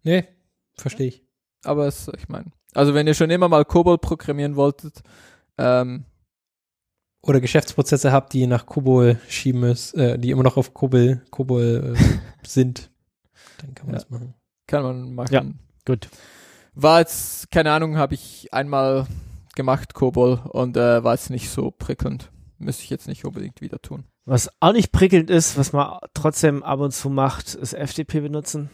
Nee, 0.03 0.27
verstehe 0.75 1.07
ich. 1.07 1.23
Aber 1.63 1.87
es, 1.87 2.09
ich 2.17 2.29
meine, 2.29 2.45
also 2.73 2.93
wenn 2.93 3.07
ihr 3.07 3.13
schon 3.13 3.29
immer 3.29 3.49
mal 3.49 3.65
COBOL 3.65 3.97
programmieren 3.97 4.55
wolltet, 4.55 5.01
ähm, 5.57 6.05
Oder 7.21 7.41
Geschäftsprozesse 7.41 8.11
habt, 8.11 8.31
die 8.33 8.45
nach 8.47 8.65
Kobol 8.67 9.19
schieben 9.27 9.61
müssen, 9.61 9.99
äh, 9.99 10.19
die 10.19 10.29
immer 10.31 10.43
noch 10.43 10.55
auf 10.57 10.73
Kobol, 10.73 11.23
Kobol 11.31 11.95
äh, 11.97 12.17
sind, 12.47 12.91
dann 13.57 13.73
kann 13.73 13.87
man 13.87 13.95
Ja. 13.95 14.01
das 14.01 14.09
machen. 14.09 14.33
kann 14.67 14.83
man 14.83 15.15
machen. 15.15 15.33
Ja. 15.33 15.43
Gut. 15.87 16.09
War 16.75 16.99
jetzt, 16.99 17.49
keine 17.49 17.71
Ahnung, 17.71 17.95
habe 17.95 18.13
ich 18.13 18.53
einmal 18.53 19.07
gemacht, 19.55 19.93
COBOL, 19.93 20.41
und 20.49 20.75
äh, 20.75 21.01
war 21.01 21.13
jetzt 21.13 21.29
nicht 21.29 21.49
so 21.49 21.71
prickelnd. 21.71 22.29
Müsste 22.57 22.83
ich 22.83 22.89
jetzt 22.89 23.07
nicht 23.07 23.23
unbedingt 23.23 23.61
wieder 23.61 23.81
tun. 23.81 24.03
Was 24.25 24.51
auch 24.59 24.73
nicht 24.73 24.91
prickelnd 24.91 25.29
ist, 25.29 25.57
was 25.57 25.71
man 25.71 25.97
trotzdem 26.13 26.61
ab 26.61 26.81
und 26.81 26.91
zu 26.91 27.09
macht, 27.09 27.55
ist 27.55 27.73
FTP 27.73 28.19
benutzen. 28.19 28.69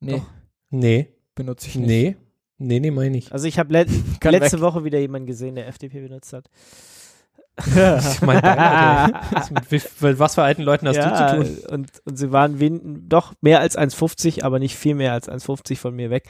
Nee, 0.00 0.12
Doch. 0.12 0.26
Nee, 0.70 1.12
benutze 1.34 1.66
ich 1.68 1.76
nicht. 1.76 1.86
nee, 1.86 2.16
nee, 2.56 2.80
nee, 2.80 2.90
meine 2.90 3.18
ich. 3.18 3.30
Also 3.32 3.46
ich 3.46 3.58
habe 3.58 3.74
le 3.74 3.84
letzte 4.30 4.56
weg. 4.56 4.60
Woche 4.62 4.82
wieder 4.84 4.98
jemanden 4.98 5.26
gesehen, 5.26 5.56
der 5.56 5.70
FTP 5.70 6.00
benutzt 6.00 6.32
hat. 6.32 6.48
mein 8.20 8.40
Beileid, 8.40 9.14
ey. 9.14 9.20
Was 9.32 9.50
mit, 9.50 10.18
was 10.18 10.34
für 10.34 10.42
alten 10.42 10.62
Leuten 10.62 10.86
hast 10.88 10.96
ja, 10.96 11.36
du 11.36 11.44
zu 11.44 11.54
tun? 11.54 11.64
Und, 11.70 11.90
und 12.04 12.16
sie 12.16 12.30
waren 12.30 12.60
wen, 12.60 13.08
doch 13.08 13.32
mehr 13.40 13.60
als 13.60 13.78
1,50, 13.78 14.42
aber 14.42 14.58
nicht 14.58 14.76
viel 14.76 14.94
mehr 14.94 15.12
als 15.12 15.28
1,50 15.28 15.78
von 15.78 15.94
mir 15.94 16.10
weg. 16.10 16.28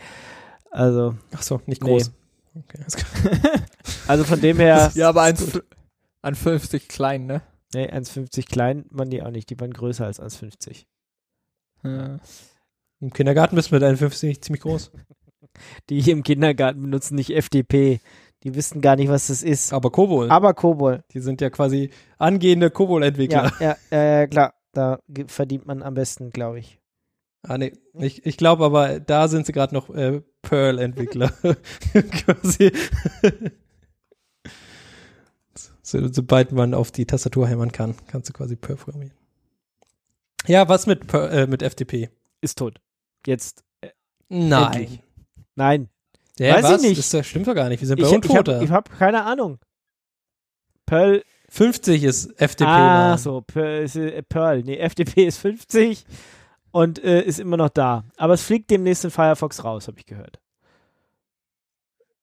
Also, 0.71 1.17
Ach 1.35 1.43
so, 1.43 1.61
nicht 1.67 1.83
Nee. 1.83 1.91
groß. 1.91 2.13
Okay, 2.55 2.79
ist 2.87 2.97
klar. 2.97 3.41
also 4.07 4.25
von 4.25 4.41
dem 4.41 4.59
her, 4.59 4.93
Ja, 4.95 5.09
aber 5.09 5.23
ein, 5.23 5.37
ein 6.23 6.35
50 6.35 6.89
klein, 6.89 7.27
ne? 7.27 7.43
nee, 7.75 7.91
1,50 7.91 8.47
klein 8.47 8.85
waren 8.91 9.11
die 9.11 9.23
auch 9.23 9.31
nicht, 9.31 9.51
die 9.51 9.59
waren 9.61 9.73
größer 9.73 10.07
als 10.07 10.21
1,50. 10.21 10.85
Ja. 11.83 12.19
Im 13.01 13.13
Kindergarten 13.13 13.57
bist 13.57 13.71
du 13.71 13.75
mit 13.75 13.83
51 13.83 14.43
ziemlich 14.43 14.63
groß. 14.63 14.91
Die 15.89 16.01
hier 16.01 16.13
im 16.13 16.23
Kindergarten 16.23 16.83
benutzen 16.83 17.15
nicht 17.15 17.33
FTP. 17.33 18.01
Die 18.47 18.55
wissen 18.55 18.81
gar 18.81 18.95
nicht, 18.95 19.09
was 19.09 19.27
das 19.27 19.43
ist. 19.43 19.73
Aber 19.73 19.91
Kobol, 19.91 20.31
Aber 20.31 20.55
Kobol. 20.55 21.03
die 21.11 21.19
sind 21.19 21.41
ja 21.41 21.51
quasi 21.51 21.91
angehende 22.17 22.71
Kobol-Entwickler. 22.71 23.53
Ja, 23.59 23.77
ja, 23.91 24.21
äh, 24.21 24.29
klar. 24.29 24.55
Da 24.73 25.01
verdient 25.27 25.67
man 25.67 25.83
am 25.83 25.95
besten, 25.95 26.31
glaube 26.31 26.61
ich. 26.61 26.79
Ah, 27.43 27.59
nee. 27.59 27.73
Ich, 27.95 28.25
ich 28.25 28.37
glaube 28.37 28.65
aber, 28.65 29.01
da 29.01 29.27
sind 29.27 29.47
sie 29.47 29.53
gerade 29.53 29.75
noch 29.75 29.91
äh, 29.91 30.23
Perl-Entwickler. 30.43 31.31
Quasi. 31.93 32.71
so, 35.83 36.07
sobald 36.13 36.53
man 36.53 36.73
auf 36.73 36.93
die 36.93 37.05
Tastatur 37.05 37.49
hämmern 37.49 37.73
kann, 37.73 37.97
kannst 38.07 38.29
du 38.29 38.33
quasi 38.33 38.55
Perl 38.55 38.77
programmieren. 38.77 39.17
Ja, 40.47 40.69
was 40.69 40.87
mit, 40.87 41.09
Perl, 41.09 41.31
äh, 41.33 41.47
mit 41.49 41.65
FTP? 41.65 42.11
Ist 42.43 42.59
tot. 42.59 42.81
Jetzt. 43.27 43.65
Nein. 44.29 44.73
Endlich. 44.73 45.03
Nein. 45.57 45.89
Ja, 46.39 46.55
Weiß 46.57 46.65
ich 46.67 46.71
was? 46.73 46.83
nicht. 46.83 46.99
Das, 46.99 47.11
das 47.11 47.27
stimmt 47.27 47.47
doch 47.47 47.55
gar 47.55 47.69
nicht. 47.69 47.81
Wir 47.81 47.89
sind 47.89 47.97
bei 48.01 48.07
Ich, 48.07 48.13
ich 48.13 48.15
habe 48.15 48.29
Untoter. 48.39 48.63
ich 48.63 48.71
hab 48.71 48.91
keine 48.99 49.25
Ahnung. 49.25 49.59
Perl. 50.85 51.23
50 51.49 52.03
ist 52.03 52.33
FTP. 52.39 52.67
ah, 52.67 53.11
war. 53.11 53.19
so. 53.19 53.41
Perl, 53.41 53.85
ist, 53.85 53.97
äh, 53.97 54.23
Perl. 54.23 54.63
Nee, 54.65 54.79
FTP 54.89 55.17
ist 55.27 55.39
50 55.39 56.05
und 56.73 57.03
äh, 57.03 57.23
ist 57.23 57.39
immer 57.39 57.57
noch 57.57 57.69
da. 57.71 58.05
Aber 58.17 58.35
es 58.35 58.43
fliegt 58.43 58.71
demnächst 58.71 59.05
in 59.05 59.11
Firefox 59.11 59.65
raus, 59.65 59.87
habe 59.89 59.99
ich 59.99 60.07
gehört. 60.07 60.41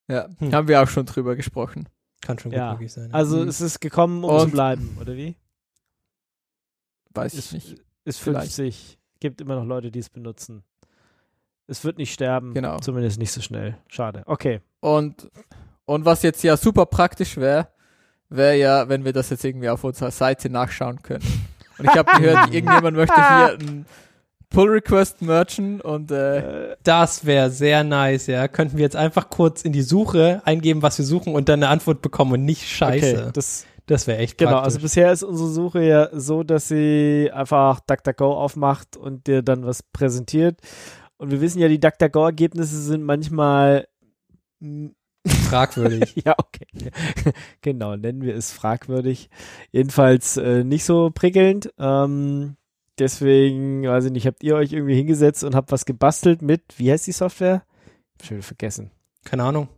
Ja, 0.07 0.27
Hm. 0.39 0.53
haben 0.53 0.67
wir 0.67 0.81
auch 0.83 0.87
schon 0.87 1.05
drüber 1.05 1.35
gesprochen. 1.35 1.87
Kann 2.21 2.37
schon 2.37 2.51
Ja. 2.51 2.71
gut 2.71 2.79
möglich 2.79 2.93
sein. 2.93 3.09
ja. 3.09 3.15
Also 3.15 3.37
Mhm. 3.37 3.47
es 3.47 3.61
ist 3.61 3.79
gekommen, 3.79 4.23
um 4.23 4.37
zu 4.37 4.45
Und- 4.45 4.51
bleiben, 4.51 4.97
oder 5.01 5.15
wie? 5.15 5.35
Weiß 7.11 7.33
ich 7.33 7.39
Ist, 7.39 7.53
nicht. 7.53 7.81
ist 8.05 8.19
Vielleicht. 8.19 8.53
50. 8.53 8.99
Gibt 9.19 9.39
immer 9.41 9.55
noch 9.55 9.65
Leute, 9.65 9.91
die 9.91 9.99
es 9.99 10.09
benutzen. 10.09 10.63
Es 11.67 11.83
wird 11.85 11.97
nicht 11.97 12.13
sterben. 12.13 12.53
Genau. 12.53 12.77
Zumindest 12.79 13.19
nicht 13.19 13.31
so 13.31 13.41
schnell. 13.41 13.77
Schade. 13.87 14.23
Okay. 14.25 14.59
Und, 14.81 15.29
und 15.85 16.05
was 16.05 16.21
jetzt 16.23 16.43
ja 16.43 16.57
super 16.57 16.85
praktisch 16.85 17.37
wäre, 17.37 17.67
wäre 18.29 18.55
ja, 18.57 18.89
wenn 18.89 19.05
wir 19.05 19.13
das 19.13 19.29
jetzt 19.29 19.45
irgendwie 19.45 19.69
auf 19.69 19.83
unserer 19.83 20.11
Seite 20.11 20.49
nachschauen 20.49 21.01
können. 21.03 21.23
Und 21.77 21.85
ich 21.85 21.95
habe 21.95 22.11
gehört, 22.19 22.47
irgendjemand 22.53 22.97
möchte 22.97 23.15
hier 23.15 23.57
einen 23.59 23.85
Pull-Request 24.49 25.21
merchen 25.21 25.81
und 25.81 26.11
äh, 26.11 26.71
Äh, 26.73 26.75
Das 26.83 27.25
wäre 27.25 27.49
sehr 27.49 27.83
nice, 27.83 28.27
ja. 28.27 28.47
Könnten 28.47 28.77
wir 28.77 28.83
jetzt 28.83 28.95
einfach 28.95 29.29
kurz 29.29 29.61
in 29.63 29.71
die 29.71 29.81
Suche 29.81 30.41
eingeben, 30.45 30.81
was 30.81 30.97
wir 30.97 31.05
suchen 31.05 31.33
und 31.33 31.49
dann 31.49 31.63
eine 31.63 31.69
Antwort 31.71 32.01
bekommen 32.01 32.33
und 32.33 32.45
nicht 32.45 32.67
scheiße. 32.69 33.17
okay. 33.23 33.31
Das, 33.33 33.65
Das 33.87 34.05
wäre 34.07 34.19
echt 34.19 34.37
genau. 34.37 34.51
praktisch. 34.51 34.65
Also 34.65 34.79
bisher 34.81 35.11
ist 35.11 35.23
unsere 35.23 35.49
Suche 35.49 35.81
ja 35.83 36.09
so, 36.13 36.43
dass 36.43 36.67
sie 36.67 37.31
einfach 37.33 37.79
DuckDuckGo 37.81 38.31
aufmacht 38.33 38.95
und 38.95 39.25
dir 39.27 39.41
dann 39.41 39.65
was 39.65 39.81
präsentiert. 39.81 40.59
Und 41.17 41.31
wir 41.31 41.41
wissen 41.41 41.59
ja, 41.59 41.67
die 41.67 41.79
DuckDuckGo-Ergebnisse 41.79 42.81
sind 42.81 43.03
manchmal 43.03 43.87
fragwürdig. 45.25 46.15
Ja, 46.25 46.35
okay. 46.37 46.65
genau, 47.61 47.95
nennen 47.95 48.21
wir 48.21 48.35
es 48.35 48.51
fragwürdig. 48.51 49.29
Jedenfalls 49.71 50.37
äh, 50.37 50.63
nicht 50.63 50.85
so 50.85 51.11
prickelnd. 51.13 51.73
Ähm, 51.77 52.55
deswegen, 52.99 53.83
weiß 53.83 54.05
ich 54.05 54.11
nicht, 54.11 54.27
habt 54.27 54.43
ihr 54.43 54.55
euch 54.55 54.73
irgendwie 54.73 54.95
hingesetzt 54.95 55.43
und 55.43 55.55
habt 55.55 55.71
was 55.71 55.85
gebastelt 55.85 56.41
mit, 56.41 56.61
wie 56.77 56.91
heißt 56.91 57.07
die 57.07 57.11
Software? 57.11 57.63
Hab 58.13 58.25
schon 58.25 58.37
wieder 58.37 58.47
vergessen. 58.47 58.91
Keine 59.23 59.43
Ahnung. 59.43 59.69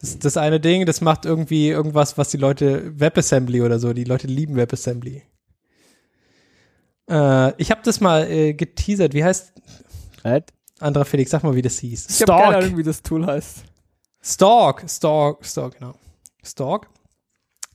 Das 0.00 0.10
ist 0.10 0.24
das 0.24 0.36
eine 0.36 0.60
Ding, 0.60 0.86
das 0.86 1.00
macht 1.00 1.24
irgendwie 1.24 1.68
irgendwas, 1.68 2.18
was 2.18 2.28
die 2.28 2.36
Leute 2.36 2.98
WebAssembly 3.00 3.62
oder 3.62 3.78
so, 3.78 3.92
die 3.92 4.04
Leute 4.04 4.26
lieben 4.26 4.56
WebAssembly. 4.56 5.22
Äh, 7.08 7.52
ich 7.60 7.70
habe 7.70 7.80
das 7.84 8.00
mal 8.00 8.30
äh, 8.30 8.54
geteasert. 8.54 9.14
Wie 9.14 9.24
heißt 9.24 9.54
Right? 10.24 10.52
Andra 10.80 11.04
Felix? 11.04 11.30
Sag 11.30 11.42
mal, 11.42 11.54
wie 11.54 11.62
das 11.62 11.78
hieß. 11.78 12.06
ich 12.08 12.22
habe 12.22 12.32
keine 12.32 12.52
Stalk. 12.52 12.64
Ahnung, 12.64 12.78
wie 12.78 12.82
das 12.82 13.02
Tool 13.02 13.26
heißt. 13.26 13.64
Stalk, 14.22 14.84
Stalk, 14.88 15.44
Stalk, 15.44 15.78
genau. 15.78 15.94
Stalk. 16.42 16.88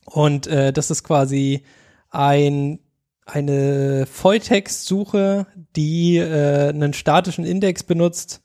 Und 0.05 0.47
äh, 0.47 0.73
das 0.73 0.89
ist 0.89 1.03
quasi 1.03 1.63
ein, 2.09 2.79
eine 3.25 4.05
Volltextsuche, 4.07 5.45
die 5.75 6.17
äh, 6.17 6.69
einen 6.69 6.93
statischen 6.93 7.45
Index 7.45 7.83
benutzt, 7.83 8.41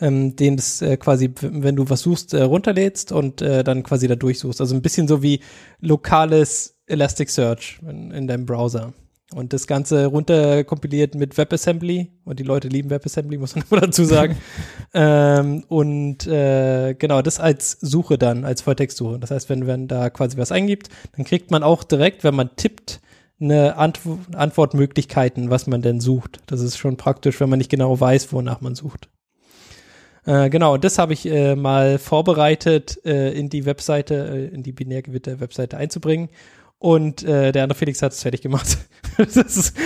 ähm, 0.00 0.36
den 0.36 0.56
das 0.56 0.80
äh, 0.82 0.96
quasi, 0.96 1.32
wenn 1.40 1.76
du 1.76 1.90
was 1.90 2.02
suchst, 2.02 2.34
äh, 2.34 2.42
runterlädst 2.42 3.12
und 3.12 3.42
äh, 3.42 3.64
dann 3.64 3.82
quasi 3.82 4.06
da 4.06 4.14
durchsuchst. 4.14 4.60
Also 4.60 4.74
ein 4.74 4.82
bisschen 4.82 5.08
so 5.08 5.22
wie 5.22 5.40
lokales 5.80 6.78
Elasticsearch 6.86 7.80
in, 7.82 8.12
in 8.12 8.26
deinem 8.28 8.46
Browser. 8.46 8.92
Und 9.34 9.52
das 9.52 9.68
Ganze 9.68 10.06
runterkompiliert 10.06 11.14
mit 11.14 11.38
WebAssembly. 11.38 12.10
Und 12.24 12.40
die 12.40 12.44
Leute 12.44 12.68
lieben 12.68 12.90
WebAssembly, 12.90 13.38
muss 13.38 13.54
man 13.54 13.64
immer 13.70 13.80
dazu 13.80 14.04
sagen. 14.04 14.36
ähm, 14.94 15.64
und 15.68 16.26
äh, 16.26 16.94
genau, 16.94 17.22
das 17.22 17.38
als 17.38 17.72
Suche 17.80 18.18
dann, 18.18 18.44
als 18.44 18.62
Volltextsuche. 18.62 19.18
Das 19.18 19.30
heißt, 19.30 19.48
wenn 19.48 19.64
man 19.64 19.86
da 19.86 20.10
quasi 20.10 20.36
was 20.36 20.50
eingibt, 20.50 20.88
dann 21.16 21.24
kriegt 21.24 21.50
man 21.50 21.62
auch 21.62 21.84
direkt, 21.84 22.24
wenn 22.24 22.34
man 22.34 22.50
tippt, 22.56 23.00
eine 23.40 23.76
Antw 23.76 24.18
Antwortmöglichkeiten, 24.34 25.48
was 25.48 25.66
man 25.66 25.80
denn 25.80 26.00
sucht. 26.00 26.40
Das 26.46 26.60
ist 26.60 26.76
schon 26.76 26.96
praktisch, 26.96 27.40
wenn 27.40 27.48
man 27.48 27.58
nicht 27.58 27.70
genau 27.70 27.98
weiß, 27.98 28.32
wonach 28.32 28.60
man 28.60 28.74
sucht. 28.74 29.08
Äh, 30.26 30.50
genau, 30.50 30.74
und 30.74 30.84
das 30.84 30.98
habe 30.98 31.14
ich 31.14 31.26
äh, 31.26 31.56
mal 31.56 31.98
vorbereitet, 31.98 33.00
äh, 33.06 33.32
in 33.32 33.48
die 33.48 33.64
Webseite, 33.64 34.14
äh, 34.14 34.54
in 34.54 34.62
die 34.62 34.72
Binärgewitter-Webseite 34.72 35.78
einzubringen. 35.78 36.28
Und 36.80 37.22
äh, 37.24 37.52
der 37.52 37.62
andere 37.62 37.78
Felix 37.78 38.00
hat 38.02 38.12
es 38.12 38.22
fertig 38.22 38.40
gemacht. 38.40 38.78
das, 39.18 39.36
ist, 39.36 39.76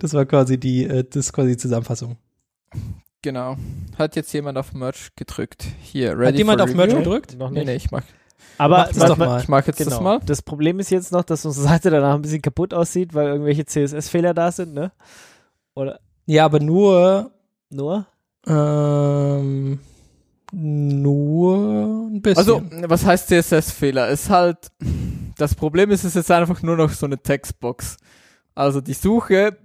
das 0.00 0.14
war 0.14 0.24
quasi 0.24 0.58
die, 0.58 0.84
äh, 0.84 1.04
das 1.04 1.26
ist 1.26 1.32
quasi 1.34 1.50
die 1.50 1.56
Zusammenfassung. 1.58 2.16
Genau. 3.22 3.56
Hat 3.98 4.16
jetzt 4.16 4.32
jemand 4.32 4.56
auf 4.58 4.72
Merch 4.72 5.10
gedrückt? 5.16 5.66
Hier, 5.82 6.18
ready 6.18 6.32
Hat 6.32 6.38
jemand 6.38 6.60
for 6.60 6.68
auf 6.70 6.74
Merch 6.74 6.94
gedrückt? 6.94 7.36
Noch 7.38 7.50
Nee, 7.50 7.60
nicht. 7.60 7.66
nee, 7.68 7.74
ich 7.76 7.90
mach, 7.90 8.02
Aber 8.58 8.88
es 8.90 8.98
was 8.98 9.08
doch 9.10 9.16
mal. 9.18 9.40
ich 9.40 9.48
mach 9.48 9.66
jetzt 9.66 9.76
Genau. 9.76 9.90
das 9.90 10.00
mal. 10.00 10.20
Das 10.24 10.40
Problem 10.42 10.80
ist 10.80 10.90
jetzt 10.90 11.12
noch, 11.12 11.24
dass 11.24 11.44
unsere 11.44 11.68
Seite 11.68 11.90
danach 11.90 12.14
ein 12.14 12.22
bisschen 12.22 12.42
kaputt 12.42 12.72
aussieht, 12.72 13.12
weil 13.12 13.26
irgendwelche 13.28 13.66
CSS-Fehler 13.66 14.32
da 14.32 14.50
sind, 14.50 14.72
ne? 14.74 14.92
Oder 15.74 16.00
Ja, 16.26 16.46
aber 16.46 16.58
nur, 16.60 17.32
nur? 17.68 18.06
ähm, 18.46 19.78
nur 20.52 22.06
ein 22.10 22.22
bisschen. 22.22 22.38
Also, 22.38 22.62
was 22.88 23.04
heißt 23.04 23.28
CSS-Fehler? 23.28 24.08
Ist 24.08 24.30
halt, 24.30 24.70
das 25.36 25.54
Problem 25.54 25.90
ist, 25.90 26.04
es 26.04 26.16
ist 26.16 26.30
einfach 26.30 26.62
nur 26.62 26.76
noch 26.76 26.90
so 26.90 27.06
eine 27.06 27.18
Textbox. 27.18 27.96
Also 28.54 28.80
die 28.80 28.94
Suche 28.94 29.58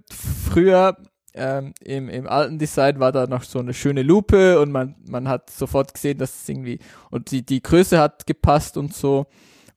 früher 0.50 0.96
ähm, 1.34 1.74
im, 1.82 2.08
im 2.08 2.26
alten 2.26 2.58
Design 2.58 2.98
war 2.98 3.12
da 3.12 3.26
noch 3.26 3.44
so 3.44 3.60
eine 3.60 3.74
schöne 3.74 4.02
Lupe 4.02 4.60
und 4.60 4.72
man, 4.72 4.96
man 5.08 5.28
hat 5.28 5.50
sofort 5.50 5.94
gesehen, 5.94 6.18
dass 6.18 6.42
es 6.42 6.48
irgendwie, 6.48 6.80
und 7.10 7.30
die, 7.30 7.44
die 7.44 7.62
Größe 7.62 7.98
hat 7.98 8.26
gepasst 8.26 8.76
und 8.76 8.94
so. 8.94 9.26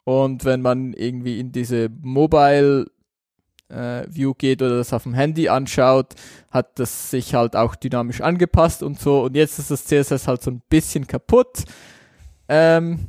Und 0.04 0.46
wenn 0.46 0.62
man 0.62 0.94
irgendwie 0.94 1.40
in 1.40 1.52
diese 1.52 1.90
Mobile 2.02 2.88
äh, 3.70 4.06
View 4.08 4.34
geht 4.34 4.62
oder 4.62 4.78
das 4.78 4.94
auf 4.94 5.04
dem 5.04 5.14
Handy 5.14 5.48
anschaut, 5.48 6.16
hat 6.50 6.78
das 6.80 7.12
sich 7.12 7.34
halt 7.36 7.56
auch 7.56 7.76
dynamisch 7.76 8.22
angepasst 8.22 8.84
und 8.84 9.00
so. 9.00 9.24
Und 9.24 9.36
jetzt 9.36 9.60
ist 9.60 9.72
das 9.72 9.86
CSS 9.86 10.28
halt 10.28 10.42
so 10.42 10.52
ein 10.52 10.62
bisschen 10.70 11.08
kaputt, 11.08 11.64
ähm, 12.50 13.00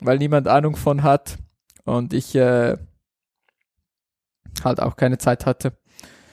weil 0.00 0.18
niemand 0.18 0.48
Ahnung 0.48 0.76
von 0.76 1.02
hat 1.02 1.38
und 1.86 2.12
ich 2.12 2.34
äh, 2.34 2.76
halt 4.62 4.80
auch 4.80 4.96
keine 4.96 5.18
Zeit 5.18 5.46
hatte. 5.46 5.72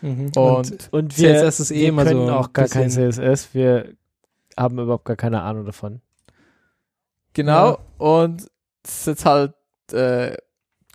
Mhm. 0.02 0.32
Und, 0.36 0.90
Und 0.92 1.18
wir, 1.18 1.36
CSS 1.36 1.60
ist 1.62 1.72
eh 1.72 1.88
immer 1.88 2.06
so 2.06 2.30
auch 2.30 2.52
gar 2.52 2.68
kein 2.68 2.90
CSS. 2.90 3.54
Wir 3.54 3.94
haben 4.58 4.78
überhaupt 4.78 5.06
gar 5.06 5.16
keine 5.16 5.42
Ahnung 5.42 5.66
davon. 5.66 6.02
genau, 7.34 7.72
Ja. 7.72 7.78
und 7.98 8.42
es 8.84 9.00
ist 9.00 9.08
jetzt 9.08 9.26
halt 9.26 9.54
äh, 9.94 10.36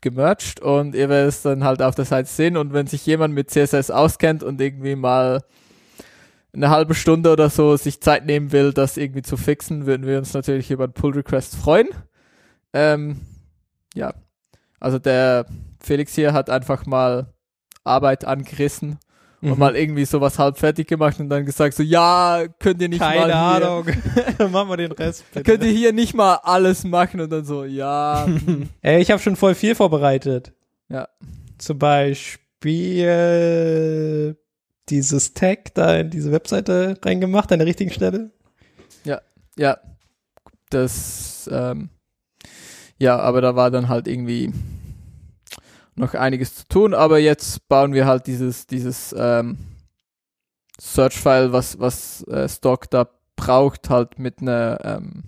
gemerged 0.03 0.61
und 0.61 0.95
ihr 0.95 1.09
werdet 1.09 1.31
es 1.31 1.43
dann 1.43 1.65
halt 1.65 1.83
auf 1.83 1.95
der 1.95 2.05
Seite 2.05 2.29
sehen 2.29 2.57
und 2.57 2.73
wenn 2.73 2.87
sich 2.87 3.05
jemand 3.07 3.35
mit 3.35 3.51
CSS 3.51 3.91
auskennt 3.91 4.43
und 4.43 4.61
irgendwie 4.61 4.95
mal 4.95 5.43
eine 6.53 6.71
halbe 6.71 6.95
Stunde 6.95 7.33
oder 7.33 7.51
so 7.51 7.77
sich 7.77 8.01
Zeit 8.01 8.25
nehmen 8.27 8.53
will, 8.53 8.73
das 8.73 8.97
irgendwie 8.97 9.23
zu 9.23 9.37
fixen, 9.37 9.87
würden 9.87 10.07
wir 10.07 10.19
uns 10.19 10.35
natürlich 10.35 10.71
über 10.71 10.85
einen 10.85 10.93
Pull-Request 10.93 11.57
freuen. 11.57 11.89
Ähm, 12.73 13.21
ja, 13.95 14.15
also 14.81 14.99
der 14.99 15.47
Felix 15.81 16.15
hier 16.15 16.33
hat 16.33 16.51
einfach 16.51 16.87
mal 16.87 17.33
Arbeit 17.85 18.25
angerissen 18.25 18.99
Mhm. 19.41 19.53
und 19.53 19.59
mal 19.61 19.77
irgendwie 19.77 20.05
sowas 20.05 20.37
halb 20.41 20.59
fertig 20.59 20.89
gemacht 20.89 21.21
und 21.21 21.29
dann 21.29 21.47
gesagt 21.47 21.75
so, 21.75 21.85
ja, 21.85 22.43
könnt 22.59 22.83
ihr 22.83 22.89
nicht 22.89 22.99
Keine 22.99 23.21
mal 23.21 23.27
hier, 23.27 23.37
Ahnung. 23.69 23.87
Machen 24.51 24.69
wir 24.69 24.77
den 24.77 24.91
Rest. 24.91 25.23
Bitte. 25.33 25.45
könnt 25.49 25.63
ihr 25.63 25.71
hier 25.71 25.93
nicht 25.93 26.13
mal 26.15 26.41
alles 26.43 26.83
machen 26.83 27.21
und 27.21 27.31
dann 27.31 27.45
so, 27.45 27.65
ja, 27.65 28.27
Ey, 28.83 29.01
ich 29.01 29.13
habe 29.13 29.23
schon 29.23 29.37
voll 29.37 29.55
viel 29.55 29.77
vorbereitet. 29.77 30.53
Ja. 30.89 31.07
Zum 31.57 31.79
Beispiel 31.79 33.07
dieses 34.89 35.35
Tag 35.35 35.73
da 35.75 35.95
in 35.97 36.11
diese 36.11 36.33
Webseite 36.33 36.99
reingemacht, 37.05 37.53
an 37.53 37.61
der 37.61 37.69
richtigen 37.69 37.93
Stelle. 37.93 38.33
ja, 39.57 39.79
das, 40.71 41.49
ähm, 41.53 41.91
ja, 42.99 43.19
aber 43.19 43.41
da 43.41 43.57
war 43.57 43.71
dann 43.71 43.89
halt 43.89 44.09
irgendwie 44.09 44.53
noch 45.95 46.15
einiges 46.15 46.55
zu 46.55 46.69
tun, 46.69 46.95
aber 46.95 47.19
jetzt 47.19 47.69
bauen 47.69 47.93
wir 47.93 48.07
halt 48.07 48.27
dieses, 48.27 48.67
dieses, 48.67 49.15
ähm, 49.17 49.59
Search-File, 50.81 51.53
was, 51.53 51.79
was 51.79 52.23
äh, 52.29 52.49
Stock 52.49 52.89
da 52.91 53.09
braucht, 53.37 53.91
halt 53.91 54.19
mit 54.19 54.41
einer 54.41 54.79
ähm, 54.85 55.25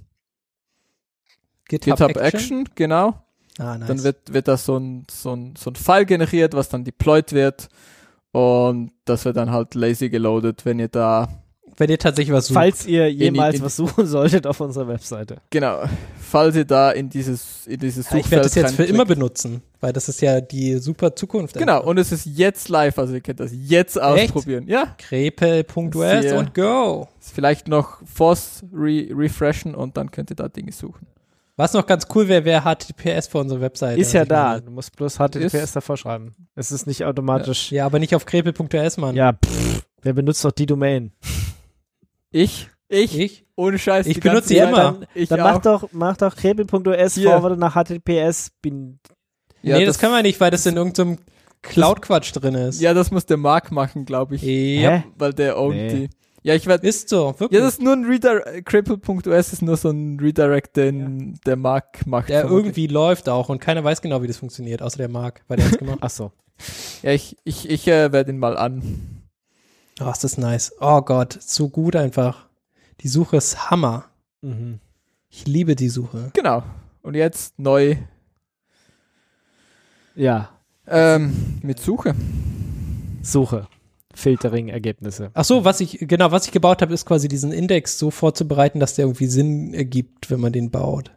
GitHub 1.68 2.16
Action, 2.16 2.68
genau. 2.74 3.22
Ah, 3.58 3.76
nice. 3.76 3.88
Dann 3.88 4.02
wird, 4.04 4.32
wird 4.32 4.48
da 4.48 4.56
so 4.56 4.78
ein, 4.78 5.06
so, 5.10 5.34
ein, 5.34 5.54
so 5.56 5.70
ein 5.70 5.76
File 5.76 6.06
generiert, 6.06 6.54
was 6.54 6.68
dann 6.68 6.84
deployed 6.84 7.32
wird. 7.32 7.68
Und 8.32 8.92
das 9.04 9.24
wird 9.24 9.36
dann 9.36 9.50
halt 9.50 9.74
lazy 9.74 10.08
geloadet, 10.08 10.64
wenn 10.64 10.78
ihr 10.78 10.88
da, 10.88 11.39
Wenn 11.80 11.88
ihr 11.90 11.98
tatsächlich 11.98 12.32
was 12.34 12.46
sucht. 12.48 12.54
Falls 12.56 12.86
ihr 12.86 13.10
jemals 13.12 13.56
in- 13.56 13.62
was 13.64 13.74
suchen 13.74 14.06
solltet 14.06 14.46
auf 14.46 14.60
unserer 14.60 14.86
Webseite. 14.86 15.38
genau, 15.50 15.82
falls 16.20 16.54
ihr 16.54 16.64
da 16.66 16.90
in 16.90 17.08
dieses, 17.08 17.66
in 17.66 17.80
dieses 17.80 18.10
Ja, 18.10 18.18
ich 18.18 18.30
werde 18.30 18.44
das 18.44 18.54
jetzt 18.54 18.74
für 18.74 18.84
immer 18.84 19.04
benutzen, 19.06 19.62
weil 19.80 19.92
das 19.92 20.08
ist 20.08 20.20
ja 20.20 20.40
die 20.42 20.76
super 20.76 21.16
Zukunft. 21.16 21.56
Genau, 21.56 21.82
und 21.82 21.96
es 21.98 22.12
ist 22.12 22.26
jetzt 22.26 22.68
live, 22.68 22.98
also 22.98 23.14
ihr 23.14 23.22
könnt 23.22 23.40
das 23.40 23.50
jetzt 23.54 24.00
ausprobieren. 24.00 24.68
Ja, 24.68 24.94
Krepel.us 24.98 26.32
und 26.32 26.54
go. 26.54 27.08
vielleicht 27.18 27.66
noch 27.68 27.98
Force 28.04 28.62
re 28.72 29.08
refreshen 29.10 29.74
und 29.74 29.96
dann 29.96 30.10
könnt 30.10 30.30
ihr 30.30 30.36
da 30.36 30.48
Dinge 30.48 30.72
suchen. 30.72 31.06
Was 31.56 31.72
noch 31.74 31.86
ganz 31.86 32.06
cool 32.14 32.28
wäre, 32.28 32.44
wäre 32.44 32.62
HTTPS 32.62 33.26
für 33.28 33.38
unsere 33.38 33.60
Webseite. 33.60 34.00
Ist 34.00 34.12
ja 34.12 34.22
Ich 34.22 34.28
da. 34.28 34.48
meine- 34.50 34.62
Du 34.62 34.70
musst 34.70 34.96
bloß 34.96 35.16
HTTPS 35.18 35.54
Ist- 35.54 35.76
davor 35.76 35.96
schreiben. 35.96 36.34
Es 36.54 36.72
ist 36.72 36.86
nicht 36.86 37.04
automatisch. 37.04 37.70
Ja, 37.72 37.86
aber 37.86 37.98
nicht 37.98 38.14
auf 38.14 38.24
krepel.us, 38.24 38.96
Mann. 38.96 39.14
Ja, 39.16 39.32
pff, 39.34 39.82
wer 40.02 40.12
benutzt 40.14 40.44
doch 40.44 40.52
die 40.52 40.66
Domain? 40.66 41.12
Ich, 42.30 42.68
ich, 42.88 43.18
Ich? 43.18 43.44
ohne 43.56 43.78
Scheiß. 43.78 44.06
Ich 44.06 44.20
benutze 44.20 44.54
Zeit. 44.54 44.68
immer. 44.68 44.76
Dann, 44.76 45.06
Ich 45.14 45.28
dann 45.28 45.40
auch. 45.40 45.54
mach 45.54 45.62
doch, 45.62 45.88
mach 45.92 46.16
doch 46.16 46.34
krebel.us 46.36 47.14
Hier. 47.14 47.30
forward 47.30 47.58
nach 47.58 47.74
HTTPS. 47.74 48.50
Bin, 48.62 48.98
Ja, 49.62 49.78
nee, 49.78 49.84
das, 49.84 49.98
können 49.98 50.12
wir 50.14 50.22
nicht, 50.22 50.40
weil 50.40 50.50
das 50.50 50.64
in 50.66 50.76
irgendeinem 50.76 51.18
Cloud-Quatsch 51.62 52.32
drin 52.34 52.54
ist. 52.54 52.80
Ja, 52.80 52.94
das 52.94 53.10
muss 53.10 53.26
der 53.26 53.36
Mark 53.36 53.70
machen, 53.72 54.04
glaube 54.06 54.36
ich. 54.36 54.42
Ja. 54.42 54.90
Hä? 54.90 55.04
Weil 55.18 55.32
der 55.34 55.58
ownt 55.58 55.74
Nee. 55.76 55.88
die. 56.06 56.10
Ja, 56.42 56.54
ich 56.54 56.66
werde. 56.66 56.86
Ist 56.88 57.10
so, 57.10 57.34
wirklich. 57.38 57.50
Ja, 57.60 57.60
das 57.66 57.74
ist 57.74 57.82
nur 57.82 57.92
ein 57.92 58.04
Redirect. 58.06 58.64
Cripple.us 58.64 59.52
ist 59.52 59.60
nur 59.60 59.76
so 59.76 59.90
ein 59.90 60.18
Redirect, 60.18 60.74
den 60.74 61.38
der 61.44 61.56
Mark 61.56 62.06
macht. 62.06 62.30
der 62.30 62.44
irgendwie 62.44 62.86
läuft 62.86 63.28
auch 63.28 63.50
und 63.50 63.60
keiner 63.60 63.84
weiß 63.84 64.00
genau, 64.00 64.22
wie 64.22 64.26
das 64.26 64.38
funktioniert, 64.38 64.80
außer 64.80 64.96
der 64.96 65.10
Marc, 65.10 65.42
weil 65.48 65.58
der 65.58 65.66
hat's 65.66 65.76
gemacht. 65.76 65.98
ach 66.00 66.08
so. 66.10 66.32
Ja, 67.02 67.10
ich, 67.12 67.36
ich, 67.44 67.68
ich 67.68 67.86
äh, 67.88 68.10
werde 68.12 68.30
ihn 68.32 68.38
mal 68.38 68.56
an. 68.56 69.19
Oh, 70.00 70.10
ist 70.10 70.24
das 70.24 70.38
nice. 70.38 70.72
Oh 70.80 71.02
Gott, 71.02 71.38
so 71.40 71.68
gut 71.68 71.94
einfach. 71.94 72.48
Die 73.00 73.08
Suche 73.08 73.36
ist 73.36 73.70
Hammer. 73.70 74.04
Mhm. 74.40 74.80
Ich 75.28 75.46
liebe 75.46 75.76
die 75.76 75.88
Suche. 75.88 76.30
Genau. 76.32 76.62
Und 77.02 77.14
jetzt 77.14 77.58
neu 77.58 77.96
Ja, 80.14 80.50
ähm, 80.86 81.60
mit 81.62 81.78
Suche. 81.80 82.14
Suche. 83.22 83.68
Filtering-Ergebnisse. 84.14 85.30
Ach 85.34 85.44
so, 85.44 85.64
was 85.64 85.80
ich, 85.80 85.98
genau, 86.00 86.32
was 86.32 86.46
ich 86.46 86.52
gebaut 86.52 86.82
habe, 86.82 86.92
ist 86.92 87.06
quasi 87.06 87.28
diesen 87.28 87.52
Index 87.52 87.98
so 87.98 88.10
vorzubereiten, 88.10 88.80
dass 88.80 88.94
der 88.94 89.04
irgendwie 89.04 89.26
Sinn 89.26 89.72
ergibt, 89.72 90.30
wenn 90.30 90.40
man 90.40 90.52
den 90.52 90.70
baut. 90.70 91.12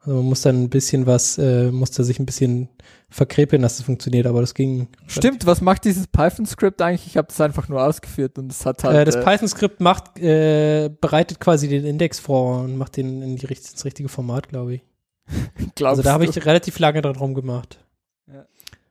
Also 0.00 0.16
man 0.16 0.24
muss 0.24 0.40
dann 0.42 0.62
ein 0.62 0.70
bisschen 0.70 1.06
was, 1.06 1.36
äh, 1.36 1.70
muss 1.70 1.90
da 1.90 2.04
sich 2.04 2.18
ein 2.18 2.26
bisschen 2.26 2.70
verkrepeln, 3.10 3.60
dass 3.60 3.76
das 3.76 3.84
funktioniert, 3.84 4.26
aber 4.26 4.40
das 4.40 4.54
ging. 4.54 4.88
Stimmt, 5.06 5.44
was 5.44 5.60
macht 5.60 5.84
dieses 5.84 6.06
Python-Skript 6.06 6.80
eigentlich? 6.80 7.06
Ich 7.06 7.16
habe 7.18 7.28
das 7.28 7.40
einfach 7.40 7.68
nur 7.68 7.82
ausgeführt 7.82 8.38
und 8.38 8.50
es 8.50 8.64
hat 8.64 8.82
halt. 8.82 8.96
Äh, 8.96 9.04
das 9.04 9.16
äh, 9.16 9.22
Python-Skript 9.22 9.80
macht, 9.80 10.18
äh, 10.18 10.90
bereitet 11.00 11.38
quasi 11.38 11.68
den 11.68 11.84
Index 11.84 12.18
vor 12.18 12.62
und 12.62 12.78
macht 12.78 12.96
den 12.96 13.20
in 13.20 13.36
die, 13.36 13.46
ins 13.46 13.84
richtige 13.84 14.08
Format, 14.08 14.48
glaube 14.48 14.74
ich. 14.74 14.82
Also 15.82 16.02
da 16.02 16.12
habe 16.12 16.24
ich 16.24 16.46
relativ 16.46 16.78
lange 16.78 17.02
dran 17.02 17.34
gemacht. 17.34 17.78
Ja. 18.26 18.46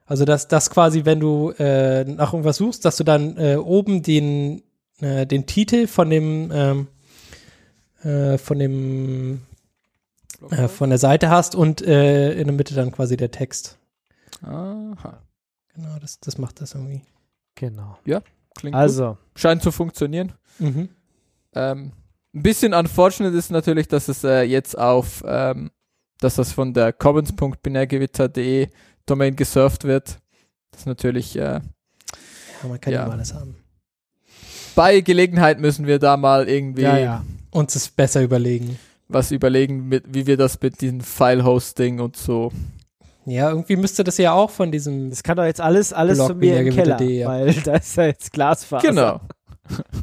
Also 0.05 0.25
dass 0.25 0.47
das 0.47 0.69
quasi, 0.69 1.05
wenn 1.05 1.19
du 1.19 1.51
äh, 1.51 2.03
nach 2.03 2.33
irgendwas 2.33 2.57
suchst, 2.57 2.85
dass 2.85 2.97
du 2.97 3.03
dann 3.03 3.37
äh, 3.37 3.55
oben 3.55 4.03
den 4.03 4.63
äh, 5.01 5.25
den 5.25 5.45
Titel 5.45 5.87
von 5.87 6.09
dem 6.09 6.51
ähm, 6.53 6.87
äh, 8.03 8.37
von 8.37 8.59
dem 8.59 9.41
äh, 10.51 10.67
von 10.67 10.89
der 10.89 10.99
Seite 10.99 11.29
hast 11.29 11.55
und 11.55 11.81
äh, 11.81 12.33
in 12.33 12.45
der 12.47 12.55
Mitte 12.55 12.73
dann 12.75 12.91
quasi 12.91 13.17
der 13.17 13.31
Text. 13.31 13.77
Aha. 14.41 15.21
Genau, 15.75 15.97
das 15.99 16.19
das 16.19 16.37
macht 16.37 16.61
das 16.61 16.73
irgendwie. 16.75 17.01
Genau. 17.55 17.97
Klingt 18.05 18.73
gut. 18.73 18.73
Also, 18.73 19.17
Scheint 19.35 19.61
zu 19.63 19.71
funktionieren. 19.71 20.33
Mhm. 20.59 20.89
Ähm, 21.53 21.91
ein 22.33 22.43
bisschen 22.43 22.73
unfortunate 22.73 23.35
ist 23.35 23.49
natürlich, 23.51 23.87
dass 23.87 24.07
es 24.07 24.23
äh, 24.23 24.41
jetzt 24.43 24.77
auf, 24.77 25.23
ähm, 25.25 25.71
dass 26.19 26.35
das 26.35 26.51
von 26.53 26.73
der 26.73 26.93
commons.binärgewitter.de 26.93 28.69
Domain 29.05 29.35
gesurft 29.35 29.83
wird. 29.85 30.19
Das 30.71 30.81
ist 30.81 30.85
natürlich, 30.85 31.35
äh, 31.37 31.41
Ja, 32.61 32.67
man 32.67 32.79
kann 32.79 32.93
ja 32.93 32.99
Ja. 32.99 33.05
immer 33.05 33.13
alles 33.13 33.33
haben. 33.33 33.55
bei 34.75 35.01
Gelegenheit 35.01 35.59
müssen 35.59 35.87
wir 35.87 35.99
da 35.99 36.15
mal 36.17 36.47
irgendwie 36.47 36.83
ja, 36.83 36.97
ja. 36.97 37.25
Uns 37.51 37.75
es 37.75 37.89
besser 37.89 38.21
überlegen. 38.21 38.77
Was 39.09 39.31
überlegen, 39.31 39.87
mit, 39.89 40.03
wie 40.13 40.25
wir 40.27 40.37
das 40.37 40.61
mit 40.61 40.79
diesem 40.81 41.01
File-Hosting 41.01 41.99
und 41.99 42.15
so. 42.15 42.51
Ja, 43.25 43.49
irgendwie 43.49 43.75
müsste 43.75 44.03
das 44.03 44.17
ja 44.17 44.31
auch 44.33 44.49
von 44.49 44.71
diesem 44.71 45.09
Das 45.09 45.21
kann 45.23 45.37
doch 45.37 45.43
jetzt 45.43 45.61
alles, 45.61 45.91
alles 45.93 46.17
Blog 46.17 46.27
zu 46.29 46.35
mir 46.35 46.59
im 46.61 46.73
Keller, 46.73 46.95
binärgewitter.de, 46.97 47.19
ja. 47.19 47.27
weil 47.27 47.53
da 47.63 47.75
ist 47.75 47.95
ja 47.97 48.05
jetzt 48.05 48.31
Glasfaser. 48.33 48.87
Genau. 48.87 49.19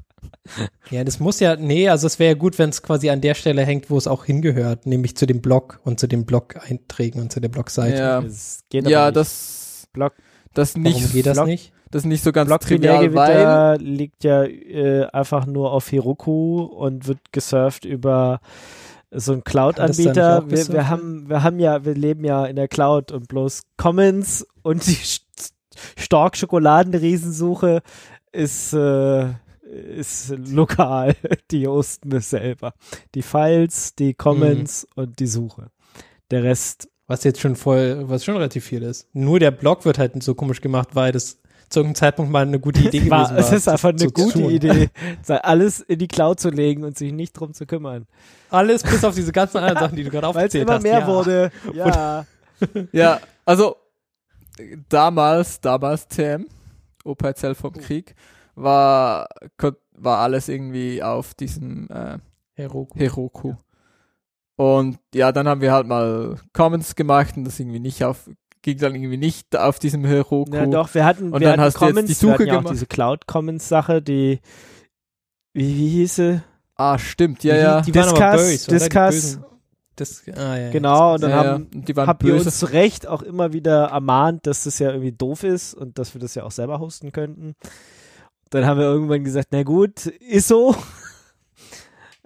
Ja, 0.91 1.03
das 1.03 1.19
muss 1.19 1.41
ja, 1.41 1.57
nee, 1.57 1.89
also 1.89 2.07
es 2.07 2.21
wäre 2.21 2.35
ja 2.35 2.39
gut, 2.39 2.57
wenn 2.61 2.71
es 2.71 2.81
quasi 2.81 3.11
an 3.11 3.21
der 3.21 3.35
Stelle 3.35 3.65
hängt, 3.65 3.91
wo 3.91 3.99
es 3.99 4.07
auch 4.07 4.25
hingehört, 4.25 4.87
nämlich 4.87 5.17
zu 5.17 5.27
dem 5.27 5.41
Blog 5.41 5.81
und 5.83 5.99
zu 5.99 6.07
den 6.07 6.25
Blog-Einträgen 6.25 7.21
und 7.21 7.33
zu 7.33 7.41
der 7.41 7.49
Blogseite. 7.49 7.99
Ja, 7.99 8.21
Das 8.21 8.61
geht 8.71 8.85
aber 8.85 8.91
ja 8.93 9.07
nicht. 9.07 9.17
das, 9.17 9.89
Block- 9.93 10.15
das 10.55 10.75
Warum 10.77 10.83
nicht, 10.85 11.13
geht 11.13 11.27
das 11.27 11.37
Blog- 11.37 11.47
nicht? 11.49 11.73
das 11.91 12.03
ist 12.03 12.07
nicht 12.07 12.23
so 12.23 12.31
ganz 12.31 12.47
Block 12.49 12.61
trivial, 12.61 13.13
weil 13.15 13.79
liegt 13.83 14.23
ja 14.23 14.45
äh, 14.45 15.07
einfach 15.13 15.47
nur 15.47 15.73
auf 15.73 15.91
Heroku 15.91 16.61
und 16.63 17.09
wird 17.09 17.19
gesurft 17.33 17.85
über 17.85 18.41
so 19.11 19.33
nicht 19.35 19.45
Cloud-Anbieter. 19.45 20.51
Wir, 20.51 20.69
wir 20.69 20.89
haben, 20.89 21.29
wir 21.29 21.43
haben 21.43 21.59
ja, 21.59 21.85
wir 21.85 21.95
leben 21.95 22.25
ja 22.25 22.45
in 22.47 22.57
der 22.57 22.69
Cloud 22.69 23.13
und 23.13 23.29
bloß 23.29 23.63
Commons 23.77 24.47
und 24.63 24.87
die 24.87 24.93
St- 24.97 25.23
Stork 25.99 26.37
Schokoladenriesensuche 26.37 27.83
ist 28.33 28.73
äh, 28.73 29.27
ist 29.97 30.31
lokal. 30.49 31.15
Die 31.51 31.67
hosten 31.67 32.13
es 32.15 32.31
selber. 32.31 32.73
Die 33.15 33.23
Files, 33.23 33.95
die 33.97 34.15
Commons 34.15 34.87
Mhm. 34.97 35.03
und 35.03 35.19
die 35.19 35.27
Suche. 35.27 35.71
Der 36.31 36.43
Rest 36.45 36.89
Was 37.09 37.25
jetzt 37.25 37.41
schon 37.41 37.57
voll, 37.57 38.09
was 38.09 38.25
schon 38.25 38.37
relativ 38.37 38.65
viel 38.65 38.83
ist. 38.83 39.09
Nur 39.13 39.39
der 39.41 39.51
Blog 39.53 39.85
wird 39.85 39.99
halt 39.99 40.21
so 40.23 40.35
komisch 40.35 40.61
gemacht, 40.61 40.91
weil 40.95 41.13
das 41.13 41.41
zu 41.69 41.81
irgendeinem 41.81 41.95
Zeitpunkt 41.97 42.31
mal 42.31 42.43
eine 42.43 42.61
gute 42.61 42.81
Idee 42.81 42.99
gewesen 42.99 43.11
war, 43.11 43.31
war. 43.31 43.39
es 43.39 43.53
ist 43.53 43.69
einfach 43.69 43.91
eine 43.91 43.99
zu 43.99 44.11
gute 44.11 44.41
tun. 44.41 44.51
Idee, 44.51 44.91
alles 45.29 45.81
in 45.81 45.99
die 45.99 46.09
Cloud 46.09 46.41
zu 46.41 46.51
legen 46.51 46.85
und 46.85 46.97
sich 46.97 47.12
nicht 47.12 47.33
drum 47.33 47.53
zu 47.53 47.67
kümmern. 47.67 48.07
Alles 48.51 48.83
bis 48.83 49.05
auf 49.05 49.14
diese 49.14 49.33
ganzen 49.33 49.59
anderen 49.59 49.79
Sachen, 49.81 49.97
die 49.97 50.05
du 50.05 50.11
gerade 50.11 50.27
Weil 50.27 50.47
es 50.47 50.55
aufgezählt 50.55 50.62
immer 50.69 50.75
hast. 50.77 50.83
mehr 50.83 51.01
ja. 51.01 51.07
wurde. 51.07 51.51
Ja. 51.75 52.27
Ja, 52.93 53.21
also 53.45 53.77
damals, 54.89 55.61
damals 55.61 56.09
TM, 56.09 56.47
Operzell 57.05 57.55
vom 57.55 57.75
Krieg, 57.75 58.14
war, 58.55 59.29
war 59.93 60.19
alles 60.21 60.49
irgendwie 60.49 61.03
auf 61.03 61.35
diesem 61.35 61.89
äh, 61.91 62.19
Heroku. 62.55 62.99
Heroku. 62.99 63.55
Und 64.57 64.99
ja, 65.14 65.33
dann 65.33 65.47
haben 65.47 65.61
wir 65.61 65.73
halt 65.73 65.87
mal 65.87 66.37
Commons 66.55 66.95
gemacht 66.95 67.37
und 67.37 67.45
das 67.45 67.61
irgendwie 67.61 67.79
nicht 67.79 68.03
auf, 68.05 68.31
ging 68.67 68.79
dann 68.79 68.95
irgendwie 68.95 69.17
nicht 69.17 69.57
auf 69.57 69.79
diesem 69.79 70.05
Heroku. 70.05 70.45
ja, 70.55 70.67
doch, 70.67 70.93
wir 70.93 71.05
hatten, 71.07 71.33
Und 71.33 71.41
wir 71.41 71.49
dann 71.49 71.53
hatten 71.53 71.61
hast 71.62 71.81
du 71.81 71.85
jetzt 71.87 71.95
Commons, 71.95 72.07
die 72.09 72.14
Suche 72.14 72.39
wir 72.41 72.47
ja 72.47 72.53
auch 72.55 72.59
gemacht. 72.59 72.75
diese 72.75 72.87
Cloud 72.87 73.27
Commons 73.27 73.67
Sache, 73.69 74.03
die, 74.03 74.41
wie, 75.55 75.77
wie 75.77 75.89
hieß 75.89 76.17
sie? 76.17 76.43
Ah, 76.75 76.99
stimmt, 76.99 77.43
ja, 77.45 77.55
Die- 77.55 77.61
ja. 77.61 77.81
Die 77.81 77.95
waren 77.95 78.09
aber 78.11 78.37
Discuss, 78.37 78.51
böse, 78.51 78.69
oder? 78.69 78.79
Die 78.79 78.85
Discuss. 78.85 79.41
Das, 79.99 80.23
ah, 80.37 80.59
ja, 80.59 80.71
Genau, 80.73 81.14
und 81.14 81.23
dann 81.23 81.31
ja, 81.31 81.43
ja. 81.45 81.51
haben, 81.53 81.69
die 81.73 81.97
waren 81.97 82.07
habt 82.07 82.23
ihr 82.25 82.33
böse. 82.35 82.45
uns 82.47 82.59
zu 82.59 82.67
Recht 82.67 83.07
auch 83.07 83.23
immer 83.23 83.55
wieder 83.55 83.85
ermahnt, 83.87 84.47
dass 84.47 84.64
das 84.64 84.79
ja 84.79 84.91
irgendwie 84.91 85.12
doof 85.12 85.43
ist 85.43 85.73
und 85.73 85.99
dass 85.99 86.12
wir 86.12 86.21
das 86.21 86.35
ja 86.35 86.43
auch 86.43 86.51
selber 86.51 86.81
hosten 86.81 87.12
könnten. 87.12 87.55
Dann 88.51 88.67
haben 88.67 88.79
wir 88.79 88.87
irgendwann 88.87 89.25
gesagt, 89.25 89.49
na 89.53 89.62
gut, 89.62 90.07
ISO. 90.21 90.75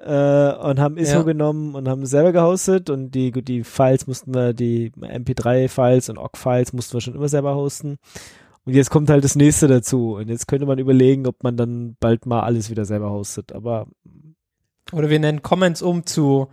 Äh, 0.00 0.54
und 0.54 0.80
haben 0.80 0.96
ISO 0.96 1.18
Ja. 1.18 1.22
genommen 1.22 1.74
und 1.74 1.88
haben 1.88 2.06
selber 2.06 2.32
gehostet 2.32 2.90
und 2.90 3.10
die, 3.12 3.30
die 3.32 3.64
Files 3.64 4.06
mussten 4.06 4.34
wir, 4.34 4.52
die 4.54 4.90
MP3-Files 4.92 6.08
und 6.08 6.18
OGG-Files 6.18 6.72
mussten 6.72 6.94
wir 6.94 7.00
schon 7.00 7.14
immer 7.14 7.28
selber 7.28 7.54
hosten. 7.54 7.98
Und 8.64 8.74
jetzt 8.74 8.90
kommt 8.90 9.10
halt 9.10 9.24
das 9.24 9.36
nächste 9.36 9.68
dazu. 9.68 10.16
Und 10.16 10.28
jetzt 10.28 10.46
könnte 10.46 10.66
man 10.66 10.78
überlegen, 10.78 11.26
ob 11.26 11.42
man 11.42 11.56
dann 11.56 11.96
bald 11.98 12.26
mal 12.26 12.40
alles 12.40 12.70
wieder 12.70 12.84
selber 12.84 13.10
hostet. 13.10 13.52
Aber 13.52 13.86
Oder 14.92 15.08
wir 15.10 15.18
nennen 15.18 15.42
Comments 15.42 15.80
um 15.82 16.04
zu 16.06 16.48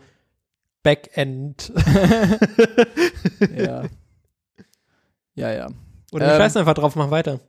Backend. 0.84 1.72
ja. 3.58 3.84
ja, 5.36 5.52
ja. 5.52 5.68
Oder 6.12 6.26
wir 6.28 6.34
Ähm, 6.34 6.38
scheißen 6.40 6.60
einfach 6.60 6.76
drauf, 6.76 6.96
machen 6.96 7.12
weiter. 7.12 7.40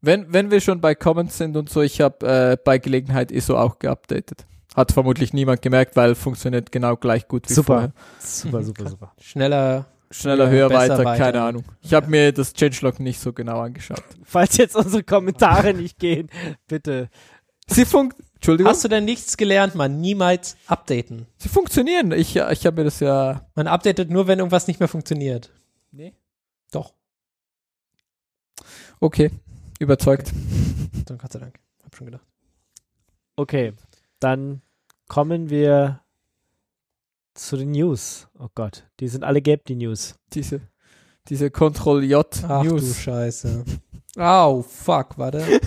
Wenn, 0.00 0.32
wenn 0.32 0.50
wir 0.50 0.60
schon 0.60 0.80
bei 0.80 0.94
Commons 0.94 1.38
sind 1.38 1.56
und 1.56 1.68
so, 1.70 1.82
ich 1.82 2.00
habe 2.00 2.26
äh, 2.26 2.56
bei 2.62 2.78
Gelegenheit 2.78 3.30
ISO 3.32 3.56
auch 3.56 3.78
geupdatet. 3.78 4.46
Hat 4.78 4.92
vermutlich 4.92 5.32
niemand 5.32 5.60
gemerkt, 5.60 5.96
weil 5.96 6.14
funktioniert 6.14 6.70
genau 6.70 6.96
gleich 6.96 7.26
gut 7.26 7.48
wie 7.48 7.52
Super. 7.52 7.66
vorher. 7.74 7.92
super, 8.20 8.62
super, 8.62 8.88
super. 8.88 9.12
Schneller. 9.20 9.86
Schneller, 10.12 10.44
Ja, 10.44 10.50
höher, 10.50 10.70
weiter, 10.70 10.98
weiter. 10.98 11.16
keine 11.16 11.42
Ahnung. 11.42 11.64
Ich 11.82 11.92
habe 11.92 12.06
mir 12.08 12.30
das 12.32 12.52
Changelog 12.54 13.00
nicht 13.00 13.18
so 13.18 13.32
genau 13.32 13.60
angeschaut. 13.60 14.04
Falls 14.22 14.56
jetzt 14.56 14.76
unsere 14.76 15.02
Kommentare 15.02 15.74
nicht 15.74 15.98
gehen, 15.98 16.30
bitte. 16.68 17.10
Sie, 17.66 17.84
fun 17.84 18.14
Entschuldigung, 18.34 18.70
Hast 18.70 18.84
du 18.84 18.88
denn 18.88 19.04
nichts 19.04 19.36
gelernt, 19.36 19.74
man? 19.74 20.00
Niemals 20.00 20.56
updaten. 20.68 21.26
sie 21.38 21.48
funktionieren. 21.48 22.12
Ich, 22.12 22.36
ich 22.36 22.64
habe 22.66 22.76
mir 22.76 22.84
das 22.84 23.00
ja. 23.00 23.48
Man 23.56 23.66
updatet 23.66 24.10
nur, 24.10 24.28
wenn 24.28 24.38
irgendwas 24.38 24.68
nicht 24.68 24.78
mehr 24.78 24.88
funktioniert. 24.88 25.50
Nee. 25.90 26.14
Doch. 26.70 26.94
Okay. 29.00 29.30
Überzeugt. 29.80 30.32
Dann 31.06 31.18
Gott 31.18 31.32
sei 31.32 31.40
Dank. 31.40 31.58
Hab 31.84 31.96
schon 31.96 32.06
gedacht. 32.06 32.24
Okay, 33.36 33.72
dann 34.20 34.62
kommen 35.08 35.50
wir 35.50 36.02
zu 37.34 37.56
den 37.56 37.72
News. 37.72 38.28
Oh 38.38 38.48
Gott, 38.54 38.84
die 39.00 39.08
sind 39.08 39.24
alle 39.24 39.42
gelb, 39.42 39.64
die 39.66 39.76
News. 39.76 40.16
Diese, 40.32 40.60
diese 41.28 41.50
Ctrl-J 41.50 42.44
Ach 42.48 42.62
du 42.62 42.68
News. 42.70 42.98
Scheiße. 43.00 43.64
Au, 44.16 44.62
fuck, 44.62 45.16
warte. 45.18 45.60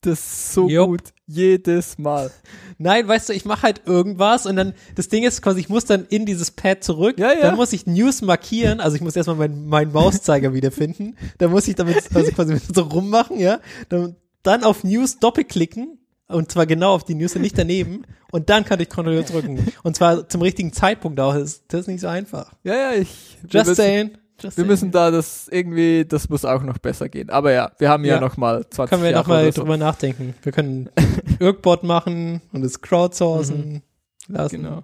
Das 0.00 0.18
ist 0.20 0.52
so 0.52 0.68
Jupp. 0.68 0.88
gut. 0.88 1.02
Jedes 1.26 1.96
Mal. 1.96 2.30
Nein, 2.76 3.08
weißt 3.08 3.30
du, 3.30 3.32
ich 3.32 3.46
mache 3.46 3.62
halt 3.62 3.82
irgendwas 3.86 4.44
und 4.44 4.56
dann, 4.56 4.74
das 4.96 5.08
Ding 5.08 5.24
ist 5.24 5.40
quasi, 5.40 5.60
ich 5.60 5.70
muss 5.70 5.86
dann 5.86 6.04
in 6.04 6.26
dieses 6.26 6.50
Pad 6.50 6.84
zurück, 6.84 7.18
Ja, 7.18 7.32
ja. 7.32 7.40
dann 7.40 7.56
muss 7.56 7.72
ich 7.72 7.86
News 7.86 8.20
markieren, 8.20 8.80
also 8.80 8.96
ich 8.96 9.00
muss 9.02 9.16
erstmal 9.16 9.36
meinen 9.36 9.66
mein 9.66 9.92
Mauszeiger 9.92 10.52
wiederfinden, 10.52 11.16
dann 11.38 11.50
muss 11.50 11.66
ich 11.68 11.76
damit 11.76 12.14
also 12.14 12.30
quasi 12.32 12.58
so 12.58 12.82
rummachen, 12.82 13.40
ja, 13.40 13.60
dann, 13.88 14.16
dann 14.42 14.64
auf 14.64 14.84
News 14.84 15.18
doppelklicken 15.20 16.03
und 16.28 16.50
zwar 16.50 16.66
genau 16.66 16.94
auf 16.94 17.04
die 17.04 17.14
News 17.14 17.34
und 17.36 17.42
nicht 17.42 17.58
daneben 17.58 18.02
und 18.32 18.48
dann 18.50 18.64
kann 18.64 18.80
ich 18.80 18.88
Ctrl 18.88 19.22
drücken 19.24 19.66
und 19.82 19.94
zwar 19.96 20.28
zum 20.28 20.42
richtigen 20.42 20.72
Zeitpunkt 20.72 21.20
auch, 21.20 21.34
das, 21.34 21.66
das 21.68 21.82
ist 21.82 21.86
nicht 21.88 22.00
so 22.00 22.08
einfach. 22.08 22.52
Ja, 22.62 22.74
ja, 22.74 22.92
ich. 22.92 23.38
wir 23.42 23.50
Just 23.50 23.66
müssen, 23.68 23.74
saying. 23.74 24.10
Just 24.40 24.42
Wir 24.42 24.50
saying. 24.62 24.66
müssen 24.68 24.90
da 24.90 25.10
das 25.10 25.48
irgendwie, 25.48 26.04
das 26.04 26.28
muss 26.28 26.44
auch 26.44 26.62
noch 26.62 26.78
besser 26.78 27.08
gehen. 27.08 27.30
Aber 27.30 27.52
ja, 27.52 27.70
wir 27.78 27.88
haben 27.88 28.04
ja, 28.04 28.14
Ja. 28.16 28.20
noch 28.20 28.36
mal 28.36 28.68
20 28.68 28.90
können 28.90 29.02
wir 29.04 29.10
Jahre 29.10 29.22
nochmal 29.22 29.52
so. 29.52 29.60
drüber 29.62 29.76
nachdenken. 29.76 30.34
Wir 30.42 30.50
können 30.52 30.90
Irkbot 31.38 31.84
machen 31.84 32.40
und 32.52 32.64
es 32.64 32.80
crowdsourcen 32.80 33.82
lassen. 34.26 34.56
Genau. 34.62 34.82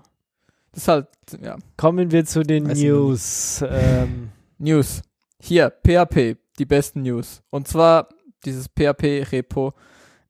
Das 0.73 0.83
ist 0.83 0.89
halt, 0.89 1.09
ja. 1.43 1.57
Kommen 1.77 2.13
wir 2.13 2.25
zu 2.27 2.45
den 2.45 2.69
Weiß 2.69 2.79
News. 2.79 3.65
Ähm, 3.69 4.29
News. 4.59 5.03
Hier, 5.41 5.71
PHP, 5.85 6.37
die 6.61 6.65
besten 6.67 7.03
News. 7.03 7.43
Und 7.51 7.67
zwar 7.67 8.09
dieses 8.45 8.69
PHP-Repo. 8.69 9.73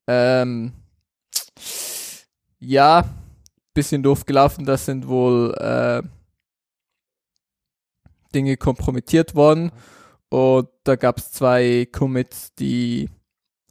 Ähm, 0.06 0.72
ja, 2.58 3.04
bisschen 3.74 4.02
doof 4.02 4.26
gelaufen. 4.26 4.64
Das 4.64 4.84
sind 4.86 5.08
wohl 5.08 5.54
äh, 5.54 6.02
Dinge 8.34 8.56
kompromittiert 8.56 9.34
worden. 9.34 9.72
Und 10.28 10.68
da 10.84 10.96
gab 10.96 11.18
es 11.18 11.32
zwei 11.32 11.88
Commits, 11.90 12.54
die 12.54 13.08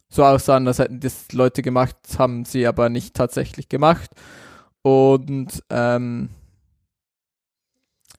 so 0.08 0.24
aussahen, 0.24 0.66
als 0.66 0.78
hätten 0.78 1.00
das 1.00 1.32
Leute 1.32 1.62
gemacht, 1.62 1.96
haben 2.18 2.44
sie 2.44 2.66
aber 2.66 2.88
nicht 2.88 3.14
tatsächlich 3.14 3.68
gemacht. 3.68 4.10
Und 4.82 5.62
ähm, 5.70 6.30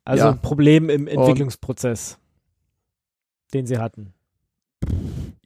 also 0.06 0.26
Ja. 0.26 0.32
ein 0.32 0.42
Problem 0.42 0.90
im 0.90 1.08
Entwicklungsprozess, 1.08 2.18
den 3.54 3.68
sie 3.68 3.78
hatten. 3.78 4.14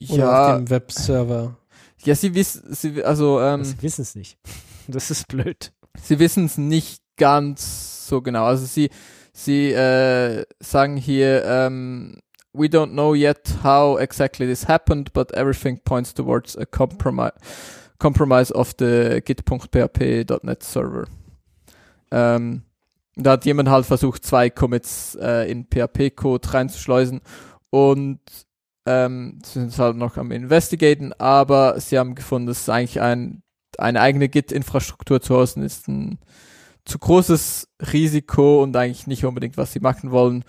Oder 0.09 0.17
ja, 0.17 0.51
auf 0.51 0.57
dem 0.57 0.69
Webserver. 0.69 1.57
Ja, 2.05 2.15
sie 2.15 2.33
wissen, 2.35 2.73
sie, 2.73 3.03
also, 3.03 3.39
ähm, 3.41 3.63
Sie 3.63 3.81
wissen 3.81 4.01
es 4.01 4.15
nicht. 4.15 4.37
Das 4.87 5.09
ist 5.09 5.27
blöd. 5.27 5.73
sie 5.99 6.19
wissen 6.19 6.45
es 6.45 6.59
nicht 6.59 7.01
ganz 7.17 8.07
so 8.07 8.21
genau. 8.21 8.45
Also 8.45 8.67
sie, 8.67 8.91
sie 9.33 9.71
äh, 9.71 10.45
sagen 10.59 10.95
hier, 10.95 11.43
ähm, 11.43 12.19
we 12.53 12.67
don't 12.67 12.91
know 12.91 13.15
yet 13.15 13.63
how 13.63 13.99
exactly 13.99 14.45
this 14.45 14.67
happened, 14.67 15.11
but 15.13 15.33
everything 15.33 15.79
points 15.83 16.13
towards 16.13 16.55
a 16.55 16.65
compromise, 16.65 17.33
compromise 17.97 18.53
of 18.53 18.75
the 18.77 19.21
git.php.net 19.25 20.61
server. 20.61 21.07
Ähm, 22.11 22.61
da 23.15 23.31
hat 23.31 23.45
jemand 23.45 23.69
halt 23.69 23.87
versucht, 23.87 24.23
zwei 24.23 24.51
Commits 24.51 25.15
äh, 25.19 25.49
in 25.49 25.65
PHP-Code 25.65 26.53
reinzuschleusen 26.53 27.21
und 27.71 28.19
ähm, 28.85 29.39
sie 29.43 29.59
sind 29.61 29.77
halt 29.77 29.97
noch 29.97 30.17
am 30.17 30.31
Investigaten, 30.31 31.13
aber 31.13 31.79
sie 31.79 31.97
haben 31.97 32.15
gefunden, 32.15 32.47
dass 32.47 32.69
eigentlich 32.69 33.01
ein, 33.01 33.41
eine 33.77 34.01
eigene 34.01 34.29
Git-Infrastruktur 34.29 35.21
zu 35.21 35.35
hosten 35.35 35.63
ist 35.63 35.87
ein 35.87 36.19
zu 36.85 36.99
großes 36.99 37.67
Risiko 37.91 38.61
und 38.61 38.75
eigentlich 38.75 39.07
nicht 39.07 39.25
unbedingt, 39.25 39.57
was 39.57 39.73
sie 39.73 39.79
machen 39.79 40.11
wollen. 40.11 40.45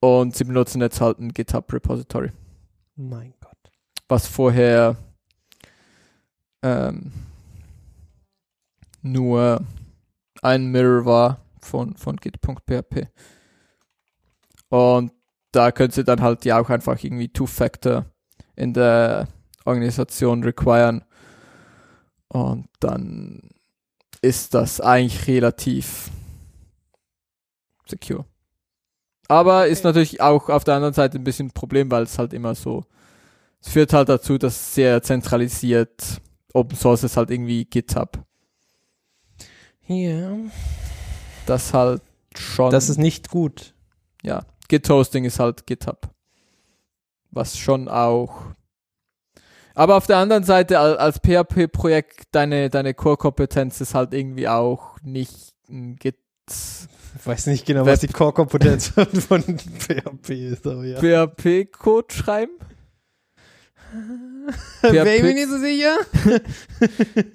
Und 0.00 0.36
sie 0.36 0.44
benutzen 0.44 0.80
jetzt 0.80 1.00
halt 1.00 1.18
ein 1.18 1.32
GitHub-Repository, 1.32 2.30
Mein 2.96 3.34
Gott. 3.40 3.56
was 4.08 4.26
vorher 4.26 4.96
ähm, 6.62 7.12
nur 9.00 9.60
ein 10.40 10.66
Mirror 10.70 11.04
war 11.04 11.40
von, 11.60 11.96
von 11.96 12.16
git.php. 12.16 13.08
Und 14.68 15.12
da 15.52 15.70
könnt 15.70 15.96
ihr 15.96 16.04
dann 16.04 16.20
halt 16.20 16.44
ja 16.44 16.60
auch 16.60 16.70
einfach 16.70 17.02
irgendwie 17.02 17.28
Two-Factor 17.28 18.06
in 18.56 18.72
der 18.72 19.28
Organisation 19.64 20.42
requiren. 20.42 21.04
Und 22.28 22.68
dann 22.80 23.50
ist 24.22 24.54
das 24.54 24.80
eigentlich 24.80 25.26
relativ 25.26 26.10
secure. 27.86 28.24
Aber 29.28 29.66
ist 29.66 29.84
natürlich 29.84 30.20
auch 30.20 30.48
auf 30.48 30.64
der 30.64 30.74
anderen 30.74 30.94
Seite 30.94 31.18
ein 31.18 31.24
bisschen 31.24 31.48
ein 31.48 31.52
Problem, 31.52 31.90
weil 31.90 32.04
es 32.04 32.18
halt 32.18 32.32
immer 32.32 32.54
so, 32.54 32.84
es 33.60 33.68
führt 33.68 33.92
halt 33.92 34.08
dazu, 34.08 34.38
dass 34.38 34.54
es 34.54 34.74
sehr 34.74 35.02
zentralisiert 35.02 36.20
Open 36.54 36.76
Source 36.76 37.04
ist 37.04 37.16
halt 37.16 37.30
irgendwie 37.30 37.64
GitHub. 37.64 38.24
Ja. 39.86 40.36
Das 41.46 41.72
halt 41.72 42.02
schon. 42.36 42.70
Das 42.70 42.88
ist 42.88 42.98
nicht 42.98 43.30
gut. 43.30 43.74
ja, 44.22 44.44
Git-Hosting 44.72 45.26
ist 45.26 45.38
halt 45.38 45.66
GitHub. 45.66 46.08
Was 47.30 47.58
schon 47.58 47.88
auch. 47.88 48.40
Aber 49.74 49.96
auf 49.98 50.06
der 50.06 50.16
anderen 50.16 50.44
Seite, 50.44 50.78
al- 50.78 50.96
als 50.96 51.18
PHP-Projekt, 51.18 52.22
deine, 52.32 52.70
deine 52.70 52.94
Core-Kompetenz 52.94 53.82
ist 53.82 53.94
halt 53.94 54.14
irgendwie 54.14 54.48
auch 54.48 54.96
nicht 55.02 55.52
ein 55.68 55.96
Git. 55.96 56.16
Ich 56.48 57.26
weiß 57.26 57.48
nicht 57.48 57.66
genau, 57.66 57.80
Web- 57.84 57.92
was 57.92 58.00
die 58.00 58.06
Core-Kompetenz 58.08 58.88
von 59.28 59.42
PHP 59.42 60.30
ist, 60.30 60.66
aber 60.66 60.84
ja. 60.86 60.98
PHP-Code 61.26 62.14
schreiben? 62.14 62.52
Wäre 64.80 65.14
ich 65.14 65.22
nicht 65.22 65.48
so 65.50 65.58
sicher. 65.58 65.98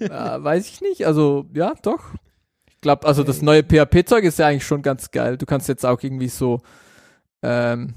äh, 0.00 0.42
weiß 0.42 0.66
ich 0.68 0.80
nicht. 0.80 1.06
Also, 1.06 1.46
ja, 1.54 1.72
doch. 1.82 2.02
Ich 2.66 2.80
glaube, 2.80 3.06
also 3.06 3.22
das 3.22 3.42
neue 3.42 3.62
PHP-Zeug 3.62 4.24
ist 4.24 4.40
ja 4.40 4.48
eigentlich 4.48 4.66
schon 4.66 4.82
ganz 4.82 5.12
geil. 5.12 5.36
Du 5.36 5.46
kannst 5.46 5.68
jetzt 5.68 5.86
auch 5.86 6.02
irgendwie 6.02 6.28
so, 6.28 6.60
ähm, 7.42 7.94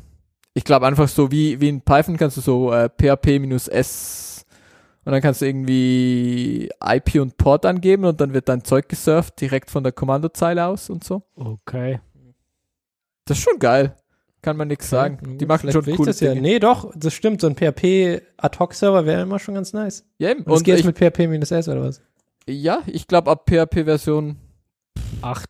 ich 0.54 0.64
glaube 0.64 0.88
einfach 0.88 1.08
so 1.08 1.32
wie, 1.32 1.60
wie 1.62 1.70
in 1.70 1.82
Python 1.82 2.18
kannst 2.18 2.38
du 2.38 2.42
so 2.42 2.74
äh, 2.74 2.90
PHP-S 2.90 4.46
und 5.04 5.12
dann 5.14 5.22
kannst 5.22 5.42
du 5.42 5.46
irgendwie 5.46 6.70
IP 6.84 7.16
und 7.16 7.38
Port 7.38 7.66
angeben 7.66 8.06
und 8.06 8.22
dann 8.22 8.34
wird 8.34 8.50
dein 8.50 8.64
Zeug 8.64 8.88
gesurft 8.88 9.42
direkt 9.42 9.72
von 9.72 9.84
der 9.84 9.92
Kommandozeile 9.94 10.66
aus 10.66 10.90
und 10.90 11.04
so. 11.04 11.24
Okay. 11.36 12.00
Das 13.26 13.38
ist 13.38 13.44
schon 13.44 13.60
geil. 13.60 13.96
Kann 14.42 14.58
man 14.58 14.68
nichts 14.68 14.90
sagen. 14.90 15.20
Ja, 15.22 15.38
Die 15.38 15.46
machen 15.46 15.70
vielleicht 15.70 15.86
schon 15.86 16.06
das 16.06 16.20
ja. 16.20 16.34
Nee, 16.34 16.60
doch, 16.60 16.92
das 16.96 17.14
stimmt. 17.14 17.42
So 17.42 17.48
ein 17.48 17.56
PHP-Ad-Hoc-Server 17.56 19.06
wäre 19.06 19.22
immer 19.22 19.38
schon 19.38 19.54
ganz 19.54 19.72
nice. 19.72 20.04
Ja, 20.18 20.32
eben. 20.32 20.44
Und 20.44 20.52
und 20.54 20.64
geht 20.64 20.80
ich, 20.80 20.86
mit 20.86 20.98
PHP-S 20.98 21.68
oder 21.68 21.84
was? 21.84 22.02
ja, 22.48 22.82
ich 22.88 23.08
glaube 23.08 23.30
ab 23.30 23.48
PHP-Version 23.48 24.38
8, 25.22 25.50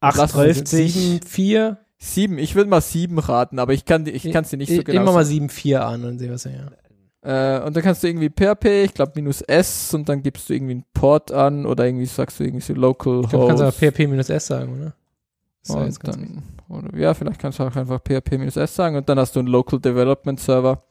Lass 0.00 0.18
uns 0.18 0.34
850. 0.34 0.94
7.4. 1.22 1.76
7. 2.02 2.38
Ich 2.38 2.54
würde 2.54 2.70
mal 2.70 2.80
7 2.80 3.18
raten, 3.18 3.58
aber 3.58 3.72
ich 3.74 3.84
kann 3.84 4.06
ich 4.06 4.30
kann 4.32 4.44
es 4.44 4.50
dir 4.50 4.56
nicht 4.56 4.74
so 4.74 4.82
genau 4.82 5.02
Immer 5.02 5.12
mal 5.12 5.24
sagen. 5.24 5.48
7.4 5.48 5.78
an 5.78 6.04
und 6.04 6.18
sehen 6.18 6.32
was 6.32 6.44
ja. 6.44 6.70
Äh, 7.22 7.62
und 7.66 7.76
dann 7.76 7.82
kannst 7.82 8.02
du 8.02 8.08
irgendwie 8.08 8.30
PHP, 8.30 8.84
ich 8.86 8.94
glaube 8.94 9.12
minus 9.16 9.42
S 9.42 9.92
und 9.92 10.08
dann 10.08 10.22
gibst 10.22 10.48
du 10.48 10.54
irgendwie 10.54 10.72
einen 10.72 10.84
Port 10.94 11.30
an 11.30 11.66
oder 11.66 11.84
irgendwie 11.84 12.06
sagst 12.06 12.40
du 12.40 12.44
irgendwie 12.44 12.64
so 12.64 12.72
Local 12.72 13.20
Ich 13.24 13.28
glaube, 13.28 13.48
kannst 13.48 13.62
Host. 13.62 13.82
aber 13.82 13.92
PHP-S 13.92 14.46
sagen, 14.46 14.80
oder? 14.80 14.94
Das 15.62 15.76
und 15.76 15.84
jetzt 15.84 16.00
ganz 16.00 16.16
dann, 16.16 16.42
oder, 16.70 16.96
ja, 16.98 17.12
vielleicht 17.12 17.38
kannst 17.38 17.58
du 17.58 17.64
auch 17.64 17.76
einfach 17.76 18.00
PHP-S 18.00 18.74
sagen 18.74 18.96
und 18.96 19.06
dann 19.06 19.18
hast 19.18 19.36
du 19.36 19.40
einen 19.40 19.48
Local 19.48 19.78
Development 19.78 20.40
Server. 20.40 20.82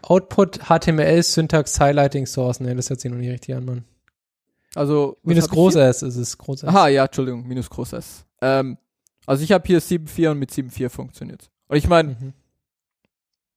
Output, 0.00 0.60
HTML, 0.68 1.22
Syntax, 1.22 1.78
Highlighting, 1.78 2.26
Source. 2.26 2.60
Nee, 2.60 2.74
das 2.74 2.88
hört 2.88 3.00
sich 3.00 3.10
noch 3.10 3.18
nicht 3.18 3.30
richtig 3.30 3.54
an, 3.54 3.66
Mann. 3.66 3.84
Also 4.74 5.18
Minus 5.22 5.44
ich 5.44 5.50
groß? 5.50 5.74
S 5.76 6.02
ist 6.02 6.16
es, 6.16 6.38
groß 6.38 6.62
S. 6.62 6.68
Aha, 6.70 6.88
ja, 6.88 7.04
Entschuldigung, 7.04 7.46
minus 7.46 7.68
groß 7.68 7.92
S. 7.92 8.24
Ähm, 8.40 8.78
also 9.26 9.42
ich 9.44 9.52
habe 9.52 9.66
hier 9.66 9.80
7.4 9.80 10.30
und 10.30 10.38
mit 10.38 10.50
7.4 10.50 10.88
funktioniert. 10.90 11.50
Und 11.68 11.76
ich 11.76 11.88
meine, 11.88 12.10
Mhm. 12.20 12.32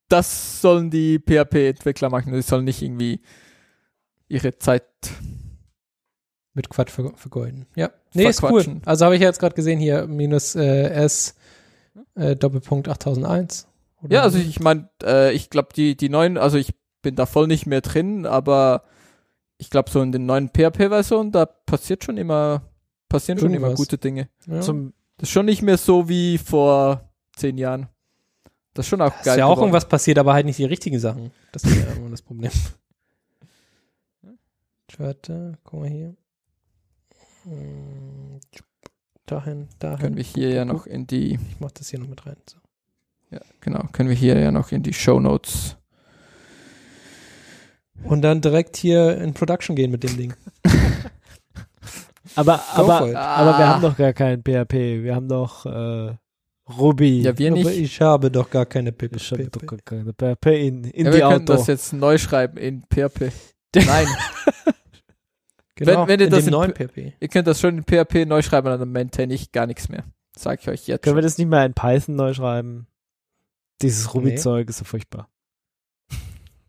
das 0.09 0.61
sollen 0.61 0.89
die 0.91 1.19
PHP-Entwickler 1.19 2.09
machen. 2.09 2.33
Die 2.33 2.41
sollen 2.41 2.65
nicht 2.65 2.81
irgendwie 2.81 3.21
ihre 4.27 4.57
Zeit 4.57 4.83
Mit 6.53 6.69
Quatsch 6.69 6.91
ver 6.91 7.11
vergeuden. 7.17 7.65
Ja. 7.75 7.91
Nee, 8.13 8.27
ist 8.29 8.41
cool. 8.41 8.61
Verquatschen. 8.61 8.81
Also 8.85 9.03
habe 9.05 9.15
ich 9.15 9.21
ja 9.21 9.27
jetzt 9.27 9.39
gerade 9.39 9.55
gesehen 9.55 9.77
hier, 9.79 10.07
minus 10.07 10.55
äh, 10.55 10.89
S, 10.89 11.35
äh, 12.15 12.35
Doppelpunkt 12.37 12.87
8001. 12.87 13.67
Oder 14.01 14.13
Ja, 14.15 14.21
also 14.21 14.37
ich 14.37 14.61
meine, 14.61 14.87
äh, 15.03 15.33
ich 15.33 15.49
glaube, 15.49 15.69
die, 15.75 15.97
die 15.97 16.07
neuen, 16.07 16.37
also 16.37 16.57
ich 16.57 16.73
bin 17.01 17.15
da 17.17 17.25
voll 17.25 17.47
nicht 17.47 17.65
mehr 17.65 17.81
drin, 17.81 18.25
aber 18.25 18.83
ich 19.57 19.69
glaube, 19.69 19.89
so 19.89 20.01
in 20.01 20.13
den 20.13 20.25
neuen 20.25 20.47
PHP-Versionen, 20.49 21.31
da 21.33 21.45
passiert 21.45 22.05
schon 22.05 22.15
immer, 22.17 22.61
passieren 23.09 23.37
schon 23.37 23.53
immer 23.53 23.67
Irgendwas. 23.67 23.77
gute 23.87 23.97
Dinge. 23.97 24.29
ja. 24.47 24.61
Zum, 24.61 24.93
Das 25.17 25.29
ist 25.29 25.33
schon 25.33 25.45
nicht 25.45 25.61
mehr 25.61 25.77
so 25.77 26.09
wie 26.09 26.37
vor 26.37 27.09
zehn 27.35 27.57
Jahren. 27.57 27.87
Das 28.73 28.85
ist 28.85 28.89
schon 28.89 29.01
auch 29.01 29.11
Da 29.11 29.19
ist 29.19 29.23
geil. 29.25 29.39
ja 29.39 29.45
auch 29.45 29.51
geworden. 29.51 29.67
irgendwas 29.67 29.87
passiert, 29.87 30.17
aber 30.17 30.33
halt 30.33 30.45
nicht 30.45 30.59
die 30.59 30.65
richtigen 30.65 30.99
Sachen. 30.99 31.31
Das 31.51 31.63
ist 31.63 31.75
ja 31.77 31.91
immer 31.95 32.09
das 32.09 32.21
Problem. 32.21 32.51
Warte, 34.97 35.57
guck 35.63 35.79
mal 35.81 35.89
hier. 35.89 36.15
Hm, 37.43 38.39
Dahin, 39.25 39.67
dahin. 39.79 39.99
Können 39.99 40.17
wir 40.17 40.23
hier 40.23 40.49
ja 40.49 40.65
noch 40.65 40.85
in 40.85 41.07
die, 41.07 41.33
Ich 41.33 41.59
mach 41.59 41.71
das 41.71 41.89
hier 41.89 41.99
noch 41.99 42.07
mit 42.07 42.25
rein. 42.27 42.35
So. 42.47 42.57
ja, 43.31 43.39
genau, 43.59 43.83
können 43.91 44.07
wir 44.09 44.15
hier 44.15 44.39
ja 44.39 44.51
noch 44.51 44.71
in 44.71 44.83
die 44.83 44.93
Show 44.93 45.19
Notes. 45.19 45.77
Und 48.03 48.21
dann 48.21 48.41
direkt 48.41 48.77
hier 48.77 49.17
in 49.17 49.33
Production 49.33 49.75
gehen 49.75 49.89
mit 49.89 50.03
dem 50.03 50.15
Ding. 50.15 50.33
Aber, 52.35 52.61
aber, 52.73 52.95
aber 53.01 53.09
wir 53.11 53.17
Ah. 53.19 53.67
haben 53.73 53.81
doch 53.81 53.95
gar 53.97 54.13
kein 54.13 54.41
PHP. 54.41 55.03
Wir 55.03 55.15
haben 55.15 55.27
doch 55.27 55.65
äh, 55.65 56.15
Ruby. 56.69 57.21
Ja, 57.21 57.37
wir 57.37 57.51
Aber 57.51 57.57
nicht. 57.59 57.77
ich 57.79 58.01
habe 58.01 58.29
doch 58.31 58.49
gar 58.49 58.65
keine 58.65 58.91
PHP. 58.91 59.15
Ich 59.15 59.31
habe 59.31 59.47
doch 59.49 59.65
gar 59.65 59.79
keine 59.85 60.13
PHP 60.13 60.45
in, 60.47 60.83
in 60.85 61.05
Ja, 61.05 61.11
die 61.11 61.17
wir 61.17 61.27
können 61.29 61.33
Auto. 61.43 61.53
das 61.53 61.67
jetzt 61.67 61.93
neu 61.93 62.17
schreiben 62.17 62.57
in 62.57 62.81
PHP. 62.83 63.31
Nein, 63.75 64.07
Genau, 65.75 66.01
wenn- 66.01 66.07
wenn 66.07 66.19
ihr 66.21 66.25
in 66.27 66.31
das 66.31 66.39
dem 66.45 66.47
in 66.47 66.51
neuen 66.53 66.73
PHP. 66.73 67.13
ihr 67.19 67.27
könnt 67.27 67.47
das 67.47 67.59
schon 67.59 67.77
in 67.79 67.83
PHP 67.83 68.25
neu 68.25 68.41
schreiben, 68.41 68.67
dann 68.67 68.91
maintain 68.91 69.29
ich 69.29 69.51
gar 69.51 69.67
nichts 69.67 69.89
mehr. 69.89 70.05
Sag 70.37 70.61
ich 70.61 70.67
euch 70.69 70.87
jetzt 70.87 71.03
Können 71.03 71.15
wir 71.17 71.21
schon. 71.21 71.27
das 71.27 71.37
nicht 71.37 71.47
mal 71.49 71.65
in 71.65 71.73
Python 71.73 72.15
neu 72.15 72.33
schreiben? 72.33 72.87
Dieses 73.81 74.13
Ruby-Zeug 74.13 74.69
ist 74.69 74.77
so 74.77 74.85
furchtbar. 74.85 75.27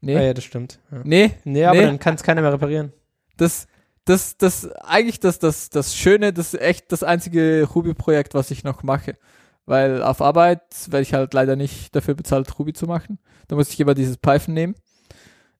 Nee, 0.00 0.16
Ah 0.16 0.22
ja, 0.22 0.34
das 0.34 0.44
stimmt. 0.44 0.80
Ja. 0.90 1.00
nee, 1.04 1.30
Nee, 1.44 1.64
aber 1.64 1.78
Nee. 1.78 1.86
dann 1.86 1.98
kann 2.00 2.14
es 2.16 2.22
keiner 2.22 2.42
mehr 2.42 2.52
reparieren. 2.52 2.92
das, 3.36 3.66
das, 4.06 4.38
das, 4.38 4.70
eigentlich 4.72 5.20
das, 5.20 5.38
das, 5.38 5.68
das 5.68 5.94
Schöne, 5.96 6.32
das 6.32 6.54
ist 6.54 6.60
echt 6.60 6.92
das 6.92 7.02
einzige 7.02 7.68
Ruby-Projekt, 7.74 8.34
was 8.34 8.50
ich 8.50 8.64
noch 8.64 8.82
mache. 8.82 9.18
Weil 9.66 10.00
auf 10.00 10.22
Arbeit 10.22 10.62
werde 10.86 11.02
ich 11.02 11.12
halt 11.12 11.34
leider 11.34 11.56
nicht 11.56 11.94
dafür 11.94 12.14
bezahlt, 12.14 12.56
Ruby 12.58 12.72
zu 12.72 12.86
machen. 12.86 13.18
Da 13.48 13.56
muss 13.56 13.70
ich 13.70 13.80
immer 13.80 13.94
dieses 13.94 14.16
Python 14.16 14.54
nehmen. 14.54 14.76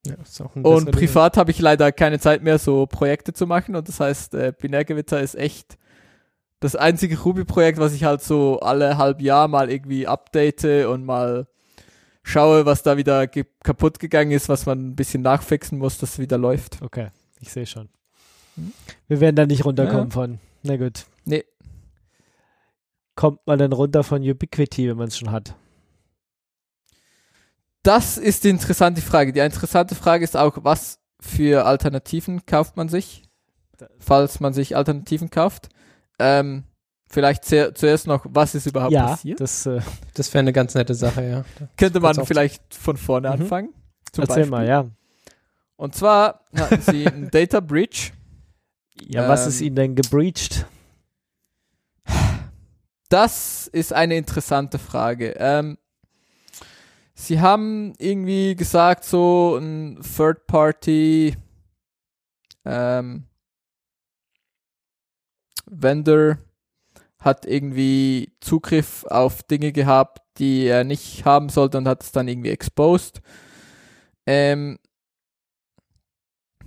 Ja, 0.06 0.14
Und 0.62 0.92
privat 0.92 1.36
habe 1.36 1.50
ich 1.50 1.58
leider 1.58 1.90
keine 1.90 2.20
Zeit 2.20 2.44
mehr, 2.44 2.60
so 2.60 2.86
Projekte 2.86 3.32
zu 3.32 3.48
machen. 3.48 3.74
Und 3.74 3.88
das 3.88 3.98
heißt, 3.98 4.34
äh, 4.34 4.52
Binärgewitter 4.56 5.20
ist 5.20 5.34
echt 5.34 5.76
das 6.60 6.76
einzige 6.76 7.20
Ruby-Projekt, 7.20 7.80
was 7.80 7.92
ich 7.94 8.04
halt 8.04 8.22
so 8.22 8.60
alle 8.60 8.96
halb 8.96 9.20
Jahr 9.20 9.48
mal 9.48 9.68
irgendwie 9.68 10.06
update 10.06 10.86
und 10.86 11.04
mal 11.04 11.48
schaue, 12.22 12.64
was 12.64 12.84
da 12.84 12.96
wieder 12.96 13.26
kaputt 13.26 13.98
gegangen 13.98 14.30
ist, 14.30 14.48
was 14.48 14.66
man 14.66 14.90
ein 14.90 14.96
bisschen 14.96 15.22
nachfixen 15.22 15.78
muss, 15.78 15.98
dass 15.98 16.12
es 16.12 16.18
wieder 16.20 16.38
läuft. 16.38 16.80
Okay, 16.80 17.08
ich 17.40 17.50
sehe 17.50 17.66
schon. 17.66 17.88
Wir 19.08 19.20
werden 19.20 19.36
da 19.36 19.46
nicht 19.46 19.64
runterkommen 19.64 20.08
Ja. 20.08 20.10
von. 20.10 20.38
Na 20.62 20.76
gut. 20.76 21.06
Nee. 21.24 21.44
Kommt 23.14 23.46
man 23.46 23.58
denn 23.58 23.72
runter 23.72 24.02
von 24.04 24.22
Ubiquity, 24.22 24.88
wenn 24.88 24.96
man 24.96 25.08
es 25.08 25.18
schon 25.18 25.30
hat? 25.30 25.54
Das 27.82 28.18
ist 28.18 28.44
die 28.44 28.48
interessante 28.50 29.00
Frage. 29.00 29.32
Die 29.32 29.40
interessante 29.40 29.94
Frage 29.94 30.24
ist 30.24 30.36
auch, 30.36 30.58
was 30.62 30.98
für 31.20 31.64
Alternativen 31.66 32.44
kauft 32.46 32.76
man 32.76 32.88
sich, 32.88 33.22
falls 33.98 34.40
man 34.40 34.52
sich 34.52 34.76
Alternativen 34.76 35.30
kauft. 35.30 35.68
Ähm, 36.18 36.64
vielleicht 37.08 37.44
sehr, 37.44 37.74
zuerst 37.74 38.06
noch, 38.06 38.26
was 38.28 38.54
ist 38.54 38.66
überhaupt 38.66 38.92
ja, 38.92 39.06
passiert? 39.08 39.40
das 39.40 39.66
äh, 39.66 39.80
Das 40.14 40.32
wäre 40.34 40.40
eine 40.40 40.52
ganz 40.52 40.74
nette 40.74 40.94
Sache, 40.94 41.22
ja. 41.28 41.44
Könnte 41.76 42.00
man 42.00 42.24
vielleicht 42.26 42.74
von 42.74 42.96
vorne 42.96 43.28
Mhm. 43.28 43.42
anfangen. 43.42 43.74
Zum 44.12 44.22
erzähl 44.22 44.36
Beispiel. 44.48 44.50
mal, 44.50 44.66
ja. 44.66 44.90
Und 45.76 45.94
zwar 45.94 46.44
hatten 46.56 46.80
sie 46.80 47.06
einen 47.06 47.30
Data 47.30 47.60
Breach. 47.60 48.12
Ja, 49.02 49.28
was 49.28 49.42
Ähm, 49.42 49.48
ist 49.48 49.60
ihnen 49.60 49.76
denn 49.76 49.94
gebreached? 49.94 50.66
Das 53.08 53.68
ist 53.68 53.92
eine 53.92 54.16
interessante 54.16 54.78
Frage. 54.78 55.34
Ähm, 55.38 55.78
sie 57.14 57.40
haben 57.40 57.94
irgendwie 57.98 58.56
gesagt, 58.56 59.04
so 59.04 59.56
ein 59.56 60.00
Third 60.02 60.46
Party 60.46 61.36
ähm, 62.64 63.24
Vendor 65.66 66.38
hat 67.18 67.46
irgendwie 67.46 68.32
Zugriff 68.40 69.04
auf 69.04 69.42
Dinge 69.44 69.72
gehabt, 69.72 70.22
die 70.38 70.66
er 70.66 70.84
nicht 70.84 71.24
haben 71.24 71.48
sollte 71.48 71.78
und 71.78 71.88
hat 71.88 72.02
es 72.02 72.12
dann 72.12 72.28
irgendwie 72.28 72.50
exposed. 72.50 73.20
Ähm, 74.26 74.78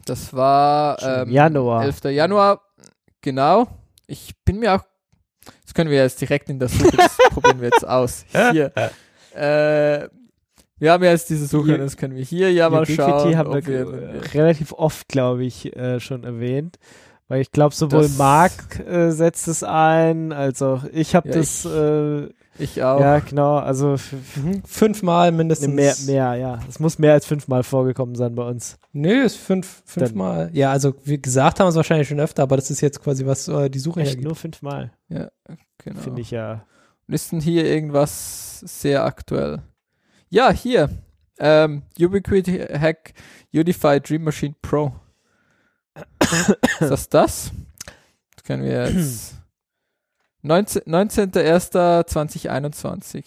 das 0.10 0.34
war 0.34 1.02
ähm, 1.02 1.30
Januar. 1.30 1.84
11. 1.84 2.06
Januar, 2.06 2.62
genau. 3.22 3.68
Ich 4.08 4.34
bin 4.44 4.60
mir 4.60 4.74
auch, 4.76 4.84
das 5.64 5.74
können 5.74 5.90
wir 5.90 5.98
jetzt 5.98 6.20
direkt 6.22 6.50
in 6.50 6.60
der 6.60 6.70
Suche, 6.70 6.96
das 6.98 7.18
probieren 7.32 7.62
wir 7.62 7.70
jetzt 7.70 7.88
aus. 7.88 8.26
Hier. 8.52 8.72
Äh, 9.36 10.10
wir 10.80 10.92
haben 10.94 11.04
ja 11.04 11.12
jetzt 11.12 11.30
diese 11.30 11.46
Suche, 11.46 11.68
Hier- 11.68 11.78
das 11.78 11.98
können 11.98 12.16
wir 12.16 12.24
hier 12.24 12.52
ja 12.52 12.70
mal 12.70 12.86
schauen. 12.86 13.38
haben 13.38 13.54
wir, 13.54 13.66
wir, 13.92 14.34
relativ 14.34 14.72
oft, 14.74 15.08
glaube 15.10 15.44
ich, 15.46 15.76
äh, 15.76 16.00
schon 16.00 16.24
erwähnt. 16.24 16.78
Weil 17.28 17.42
ich 17.42 17.52
glaube, 17.52 17.76
sowohl 17.76 18.10
Marc 18.18 18.80
äh, 18.80 19.12
setzt 19.12 19.48
es 19.48 19.64
ein, 19.64 20.32
als 20.32 20.64
auch 20.64 20.84
ich 20.92 21.14
habe 21.16 21.30
Ja, 21.30 21.36
das, 21.36 21.64
ich 21.64 21.72
äh, 21.72 22.30
ich 22.60 22.84
auch. 22.84 23.00
ja 23.00 23.20
genau, 23.20 23.58
also 23.58 23.96
Mhm. 24.36 24.62
Fünfmal 24.66 25.32
mindestens. 25.32 25.74
mehr, 25.74 25.96
mehr, 26.06 26.36
ja. 26.36 26.60
Es 26.70 26.80
muss 26.80 27.00
mehr 27.00 27.14
als 27.14 27.26
fünfmal 27.26 27.64
vorgekommen 27.64 28.16
sein 28.16 28.36
bei 28.36 28.44
uns. 28.48 28.78
Nö, 28.94 29.24
ist 29.24 29.38
fünf, 29.38 29.82
fünfmal. 29.86 30.50
Ja, 30.54 30.72
also 30.72 30.94
wie 31.06 31.22
gesagt 31.22 31.60
haben 31.60 31.66
wir 31.66 31.70
es 31.70 31.76
wahrscheinlich 31.76 32.08
schon 32.08 32.20
öfter, 32.20 32.44
aber 32.44 32.56
das 32.56 32.70
ist 32.72 32.82
jetzt 32.82 33.02
quasi, 33.02 33.26
was 33.26 33.48
äh, 33.48 33.70
die 33.70 33.80
Suche 33.80 34.02
Echt 34.02 34.10
hergibt. 34.12 34.26
nur 34.26 34.36
fünfmal, 34.36 34.92
Ja, 35.08 35.30
genau. 35.78 36.00
finde 36.02 36.22
ich 36.22 36.32
ja. 36.32 36.66
Und 37.08 37.14
ist 37.14 37.32
denn 37.32 37.42
hier 37.42 37.66
irgendwas 37.66 38.60
sehr 38.60 39.04
aktuell? 39.06 39.62
Ja, 40.30 40.52
hier. 40.52 40.90
Ähm, 41.40 41.84
Ubiquiti 42.00 42.60
Hack 42.60 43.14
Unify 43.54 44.00
Dream 44.00 44.24
Machine 44.26 44.54
Pro. 44.62 44.92
ist 46.20 46.90
das 46.92 47.10
das? 47.10 47.52
Das 48.36 48.44
können 48.44 48.64
wir 48.64 48.90
jetzt. 48.90 49.36
19 50.42 50.84
19.01.2021. 50.84 53.24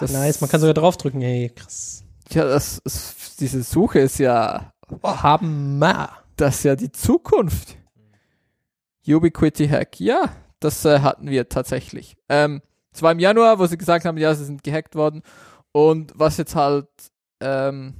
Das- 0.00 0.12
nice, 0.12 0.40
man 0.40 0.50
kann 0.50 0.60
sogar 0.60 0.74
draufdrücken, 0.74 1.20
hey, 1.20 1.50
krass. 1.54 2.04
Ja, 2.30 2.44
das 2.44 2.78
ist, 2.78 3.40
diese 3.40 3.62
Suche 3.62 4.00
ist 4.00 4.18
ja, 4.18 4.72
Haben 5.02 5.78
wir. 5.78 6.10
das 6.36 6.56
ist 6.56 6.64
ja 6.64 6.74
die 6.76 6.90
Zukunft. 6.90 7.76
Ubiquiti 9.06 9.68
Hack, 9.68 10.00
ja, 10.00 10.30
das 10.60 10.84
äh, 10.86 11.00
hatten 11.00 11.28
wir 11.28 11.46
tatsächlich. 11.48 12.16
Ähm, 12.30 12.62
es 12.92 13.02
war 13.02 13.12
im 13.12 13.18
Januar, 13.18 13.58
wo 13.58 13.66
sie 13.66 13.76
gesagt 13.76 14.06
haben, 14.06 14.16
ja, 14.16 14.34
sie 14.34 14.46
sind 14.46 14.64
gehackt 14.64 14.94
worden. 14.94 15.22
Und 15.72 16.12
was 16.14 16.38
jetzt 16.38 16.54
halt 16.54 16.88
ähm, 17.40 17.94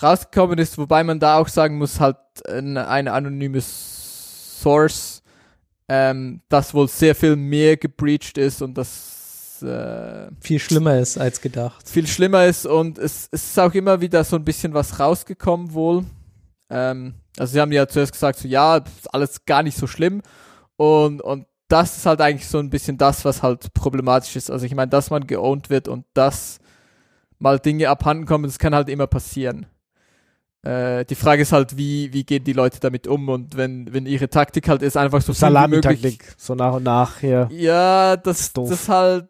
rausgekommen 0.00 0.58
ist, 0.58 0.78
wobei 0.78 1.02
man 1.02 1.18
da 1.18 1.38
auch 1.38 1.48
sagen 1.48 1.78
muss, 1.78 1.98
halt 1.98 2.18
eine, 2.48 2.86
eine 2.86 3.12
anonyme 3.12 3.60
Source, 3.60 5.23
ähm, 5.88 6.40
das 6.48 6.74
wohl 6.74 6.88
sehr 6.88 7.14
viel 7.14 7.36
mehr 7.36 7.76
gebreached 7.76 8.38
ist 8.38 8.62
und 8.62 8.76
das 8.78 9.62
äh, 9.62 10.28
Viel 10.40 10.58
schlimmer 10.58 10.98
ist 10.98 11.18
als 11.18 11.40
gedacht. 11.40 11.88
viel 11.88 12.06
schlimmer 12.06 12.44
ist 12.46 12.66
und 12.66 12.98
es, 12.98 13.28
es 13.30 13.44
ist 13.44 13.58
auch 13.58 13.72
immer 13.74 14.00
wieder 14.00 14.24
so 14.24 14.36
ein 14.36 14.44
bisschen 14.44 14.74
was 14.74 14.98
rausgekommen 14.98 15.72
wohl. 15.72 16.04
Ähm, 16.70 17.14
also 17.38 17.52
sie 17.52 17.60
haben 17.60 17.72
ja 17.72 17.86
zuerst 17.86 18.12
gesagt, 18.12 18.38
so 18.38 18.48
ja, 18.48 18.82
alles 19.12 19.44
gar 19.44 19.62
nicht 19.62 19.76
so 19.76 19.86
schlimm 19.86 20.22
und, 20.76 21.20
und 21.22 21.46
das 21.68 21.96
ist 21.96 22.06
halt 22.06 22.20
eigentlich 22.20 22.48
so 22.48 22.58
ein 22.58 22.70
bisschen 22.70 22.98
das, 22.98 23.24
was 23.24 23.42
halt 23.42 23.72
problematisch 23.74 24.36
ist. 24.36 24.50
Also 24.50 24.66
ich 24.66 24.74
meine, 24.74 24.90
dass 24.90 25.10
man 25.10 25.26
geowned 25.26 25.70
wird 25.70 25.88
und 25.88 26.04
dass 26.14 26.58
mal 27.38 27.58
Dinge 27.58 27.88
abhanden 27.88 28.26
kommen, 28.26 28.44
das 28.44 28.58
kann 28.58 28.74
halt 28.74 28.88
immer 28.88 29.06
passieren. 29.06 29.66
Äh, 30.64 31.04
die 31.04 31.14
Frage 31.14 31.42
ist 31.42 31.52
halt, 31.52 31.76
wie, 31.76 32.12
wie 32.14 32.24
gehen 32.24 32.42
die 32.42 32.54
Leute 32.54 32.80
damit 32.80 33.06
um 33.06 33.28
und 33.28 33.56
wenn, 33.56 33.92
wenn 33.92 34.06
ihre 34.06 34.30
Taktik 34.30 34.68
halt 34.68 34.80
ist, 34.80 34.96
einfach 34.96 35.20
so 35.20 35.34
Salami-Taktik, 35.34 36.34
so 36.38 36.54
nach 36.54 36.74
und 36.74 36.84
nach 36.84 37.18
hier. 37.18 37.48
ja, 37.52 38.16
das, 38.16 38.40
ist 38.40 38.56
doof. 38.56 38.70
das 38.70 38.88
halt, 38.88 39.28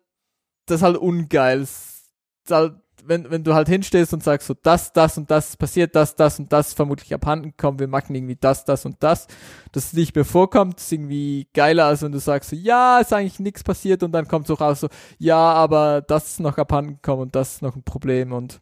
das 0.66 0.82
halt 0.82 0.97
ungeil. 0.97 1.62
Ist 1.62 2.05
halt, 2.48 2.74
wenn, 3.05 3.28
wenn 3.32 3.43
du 3.43 3.52
halt 3.52 3.69
hinstehst 3.69 4.15
und 4.15 4.23
sagst 4.23 4.47
so, 4.47 4.55
das, 4.62 4.93
das 4.93 5.19
und 5.19 5.28
das 5.28 5.56
passiert, 5.56 5.97
das, 5.97 6.15
das 6.15 6.39
und 6.39 6.52
das 6.52 6.73
vermutlich 6.73 7.12
abhanden 7.12 7.48
gekommen, 7.48 7.81
wir 7.81 7.89
machen 7.89 8.15
irgendwie 8.15 8.36
das, 8.36 8.65
das 8.65 8.86
und 8.86 8.97
das, 9.01 9.27
dass 9.73 9.86
es 9.86 9.93
nicht 9.93 10.15
mehr 10.15 10.24
vorkommt, 10.24 10.78
ist 10.78 10.93
irgendwie 10.93 11.48
geiler, 11.52 11.86
als 11.86 12.02
wenn 12.02 12.12
du 12.12 12.20
sagst 12.20 12.51
so, 12.51 12.56
ja, 12.56 13.01
ist 13.01 13.12
eigentlich 13.12 13.40
nichts 13.40 13.65
passiert 13.65 14.05
und 14.05 14.12
dann 14.12 14.28
kommt 14.28 14.47
so 14.47 14.55
raus 14.55 14.81
so, 14.81 14.89
ja, 15.19 15.36
aber 15.36 16.01
das 16.01 16.31
ist 16.31 16.40
noch 16.40 16.59
abhanden 16.59 16.94
gekommen 16.94 17.23
und 17.23 17.35
das 17.35 17.55
ist 17.55 17.62
noch 17.62 17.74
ein 17.74 17.82
Problem 17.82 18.32
und 18.32 18.61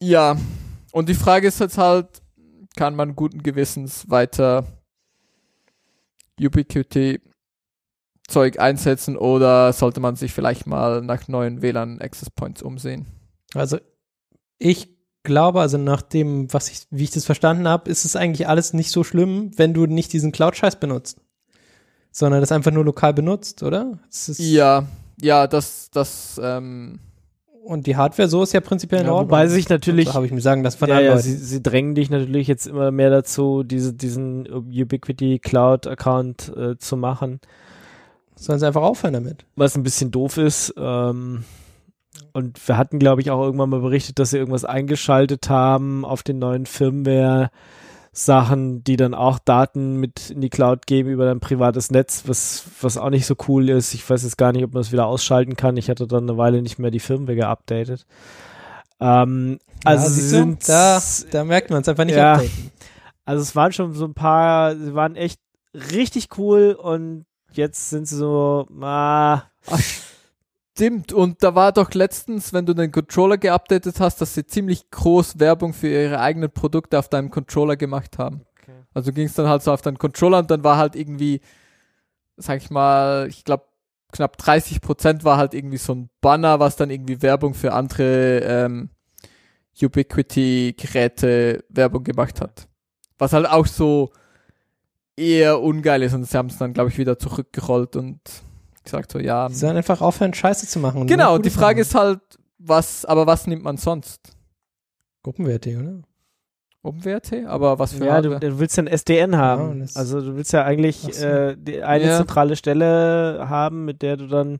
ja, 0.00 0.36
und 0.92 1.08
die 1.08 1.14
Frage 1.14 1.48
ist 1.48 1.60
jetzt 1.60 1.78
halt, 1.78 2.22
kann 2.76 2.96
man 2.96 3.16
guten 3.16 3.42
Gewissens 3.42 4.08
weiter 4.08 4.64
Ubiquity 6.40 7.20
Zeug 8.28 8.58
einsetzen 8.58 9.16
oder 9.16 9.72
sollte 9.72 10.00
man 10.00 10.16
sich 10.16 10.32
vielleicht 10.32 10.66
mal 10.66 11.02
nach 11.02 11.28
neuen 11.28 11.62
WLAN 11.62 12.00
Access 12.00 12.30
Points 12.30 12.62
umsehen? 12.62 13.06
Also 13.54 13.78
ich 14.58 14.88
glaube, 15.22 15.60
also 15.60 15.76
nach 15.78 16.02
dem, 16.02 16.52
was 16.52 16.70
ich, 16.70 16.86
wie 16.90 17.04
ich 17.04 17.10
das 17.10 17.24
verstanden 17.24 17.68
habe, 17.68 17.90
ist 17.90 18.04
es 18.04 18.16
eigentlich 18.16 18.48
alles 18.48 18.72
nicht 18.72 18.90
so 18.90 19.04
schlimm, 19.04 19.50
wenn 19.56 19.74
du 19.74 19.86
nicht 19.86 20.12
diesen 20.12 20.32
Cloud-Scheiß 20.32 20.76
benutzt. 20.76 21.20
Sondern 22.12 22.40
das 22.40 22.52
einfach 22.52 22.72
nur 22.72 22.84
lokal 22.84 23.14
benutzt, 23.14 23.62
oder? 23.62 23.98
Ja, 24.38 24.86
ja, 25.20 25.46
das, 25.46 25.90
das, 25.90 26.40
ähm, 26.42 26.98
Und 27.70 27.86
die 27.86 27.96
Hardware 27.96 28.28
so 28.28 28.42
ist 28.42 28.52
ja 28.52 28.60
prinzipiell 28.60 29.02
in 29.02 29.06
Ja, 29.06 29.12
Ordnung. 29.12 29.28
wobei 29.30 29.46
sich 29.46 29.68
natürlich- 29.68 30.08
So 30.08 30.14
habe 30.14 30.26
ich 30.26 30.32
mir 30.32 30.40
sagen 30.40 30.64
lassen 30.64 30.78
von 30.78 30.88
ja, 30.88 30.98
ja, 31.00 31.16
sie, 31.18 31.36
sie 31.36 31.62
drängen 31.62 31.94
dich 31.94 32.10
natürlich 32.10 32.48
jetzt 32.48 32.66
immer 32.66 32.90
mehr 32.90 33.10
dazu, 33.10 33.62
diese, 33.62 33.92
diesen 33.94 34.46
Ubiquity 34.52 35.38
Cloud 35.38 35.86
Account 35.86 36.52
äh, 36.56 36.76
zu 36.78 36.96
machen, 36.96 37.38
Sollen 38.34 38.58
sie 38.58 38.66
einfach 38.66 38.82
aufhören 38.82 39.12
damit. 39.14 39.44
was 39.54 39.76
ein 39.76 39.82
bisschen 39.84 40.10
doof 40.10 40.36
ist. 40.36 40.74
Ähm, 40.76 41.44
und 42.32 42.66
wir 42.68 42.76
hatten, 42.76 42.98
glaube 42.98 43.20
ich, 43.20 43.30
auch 43.30 43.40
irgendwann 43.42 43.70
mal 43.70 43.80
berichtet, 43.80 44.18
dass 44.18 44.30
sie 44.30 44.38
irgendwas 44.38 44.64
eingeschaltet 44.64 45.48
haben 45.48 46.04
auf 46.04 46.22
den 46.24 46.38
neuen 46.40 46.66
Firmware. 46.66 47.50
Sachen, 48.12 48.82
die 48.82 48.96
dann 48.96 49.14
auch 49.14 49.38
Daten 49.38 49.96
mit 49.96 50.30
in 50.30 50.40
die 50.40 50.50
Cloud 50.50 50.86
geben 50.86 51.10
über 51.10 51.26
dein 51.26 51.38
privates 51.40 51.90
Netz, 51.90 52.24
was, 52.26 52.64
was 52.80 52.96
auch 52.96 53.10
nicht 53.10 53.26
so 53.26 53.36
cool 53.48 53.68
ist. 53.68 53.94
Ich 53.94 54.08
weiß 54.08 54.24
jetzt 54.24 54.36
gar 54.36 54.52
nicht, 54.52 54.64
ob 54.64 54.74
man 54.74 54.82
das 54.82 54.90
wieder 54.92 55.06
ausschalten 55.06 55.54
kann. 55.56 55.76
Ich 55.76 55.88
hatte 55.88 56.06
dann 56.08 56.24
eine 56.28 56.36
Weile 56.36 56.60
nicht 56.60 56.78
mehr 56.78 56.90
die 56.90 56.98
Firmware 57.00 57.36
geupdatet. 57.36 58.06
Ähm, 58.98 59.58
also 59.84 60.04
ja, 60.06 60.10
sind 60.10 60.68
da, 60.68 61.00
da 61.30 61.44
merkt 61.44 61.70
man 61.70 61.82
es 61.82 61.88
einfach 61.88 62.04
nicht 62.04 62.16
Ja. 62.16 62.34
updaten. 62.34 62.70
Also 63.24 63.42
es 63.42 63.54
waren 63.54 63.72
schon 63.72 63.94
so 63.94 64.06
ein 64.06 64.14
paar, 64.14 64.76
sie 64.76 64.94
waren 64.94 65.14
echt 65.14 65.40
richtig 65.72 66.36
cool 66.36 66.72
und 66.72 67.26
jetzt 67.52 67.90
sind 67.90 68.08
sie 68.08 68.16
so, 68.16 68.66
ah, 68.80 69.42
Stimmt, 70.80 71.12
und 71.12 71.42
da 71.42 71.54
war 71.54 71.72
doch 71.72 71.92
letztens, 71.92 72.54
wenn 72.54 72.64
du 72.64 72.72
den 72.72 72.90
Controller 72.90 73.36
geupdatet 73.36 74.00
hast, 74.00 74.22
dass 74.22 74.32
sie 74.32 74.46
ziemlich 74.46 74.90
groß 74.90 75.38
Werbung 75.38 75.74
für 75.74 75.88
ihre 75.88 76.20
eigenen 76.20 76.50
Produkte 76.50 76.98
auf 76.98 77.10
deinem 77.10 77.30
Controller 77.30 77.76
gemacht 77.76 78.16
haben. 78.16 78.46
Okay. 78.62 78.72
Also 78.94 79.12
ging 79.12 79.26
es 79.26 79.34
dann 79.34 79.46
halt 79.46 79.62
so 79.62 79.72
auf 79.72 79.82
deinen 79.82 79.98
Controller 79.98 80.38
und 80.38 80.50
dann 80.50 80.64
war 80.64 80.78
halt 80.78 80.96
irgendwie, 80.96 81.42
sag 82.38 82.62
ich 82.62 82.70
mal, 82.70 83.28
ich 83.28 83.44
glaube 83.44 83.64
knapp 84.10 84.38
30 84.38 84.80
Prozent 84.80 85.22
war 85.22 85.36
halt 85.36 85.52
irgendwie 85.52 85.76
so 85.76 85.94
ein 85.94 86.08
Banner, 86.22 86.60
was 86.60 86.76
dann 86.76 86.88
irgendwie 86.88 87.20
Werbung 87.20 87.52
für 87.52 87.74
andere 87.74 88.38
ähm, 88.38 88.88
Ubiquity-Geräte 89.82 91.62
Werbung 91.68 92.04
gemacht 92.04 92.40
hat. 92.40 92.68
Was 93.18 93.34
halt 93.34 93.46
auch 93.46 93.66
so 93.66 94.12
eher 95.14 95.60
ungeil 95.60 96.02
ist 96.04 96.14
und 96.14 96.24
sie 96.24 96.38
haben 96.38 96.48
es 96.48 96.56
dann, 96.56 96.72
glaube 96.72 96.88
ich, 96.88 96.96
wieder 96.96 97.18
zurückgerollt 97.18 97.96
und 97.96 98.18
gesagt 98.90 99.12
so, 99.12 99.18
ja. 99.18 99.48
Sie 99.48 99.56
sollen 99.56 99.76
einfach 99.76 100.00
aufhören, 100.00 100.34
Scheiße 100.34 100.66
zu 100.66 100.78
machen. 100.78 101.06
Genau, 101.06 101.38
die 101.38 101.50
Frage 101.50 101.80
machen. 101.80 101.88
ist 101.88 101.94
halt, 101.94 102.20
was, 102.58 103.04
aber 103.04 103.26
was 103.26 103.46
nimmt 103.46 103.62
man 103.62 103.76
sonst? 103.76 104.20
Gruppenwerte, 105.22 105.78
oder? 105.78 106.02
Umwerte? 106.82 107.46
Aber 107.48 107.78
was 107.78 107.92
für 107.92 108.06
ja, 108.06 108.22
du, 108.22 108.38
du 108.40 108.58
willst 108.58 108.76
ja 108.78 108.84
ein 108.84 108.86
SDN 108.86 109.36
haben. 109.36 109.80
das- 109.80 109.96
also 109.96 110.20
du 110.22 110.34
willst 110.36 110.52
ja 110.54 110.64
eigentlich 110.64 110.96
so. 110.96 111.26
äh, 111.26 111.54
die, 111.58 111.82
eine 111.82 112.04
Ja. 112.06 112.16
zentrale 112.16 112.56
Stelle 112.56 113.46
haben, 113.48 113.84
mit 113.84 114.00
der 114.00 114.16
du 114.16 114.26
dann 114.28 114.58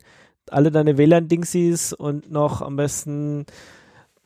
alle 0.51 0.71
deine 0.71 0.99
WLAN-Dingsies 0.99 1.95
und 1.95 2.31
noch 2.31 2.61
am 2.61 2.77
besten 2.77 3.47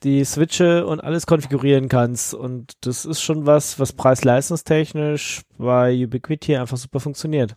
die 0.02 0.24
Switche 0.24 0.86
und 0.86 1.05
alles 1.05 1.26
konfigurieren 1.26 1.89
kannst. 1.89 2.35
Und 2.35 2.72
das 2.81 3.05
ist 3.05 3.22
schon 3.22 3.47
was, 3.47 3.78
was 3.78 3.93
preis-leistungstechnisch 3.93 5.43
bei 5.56 5.94
Ubiquiti 6.05 6.56
einfach 6.56 6.76
super 6.78 6.98
funktioniert. 6.98 7.55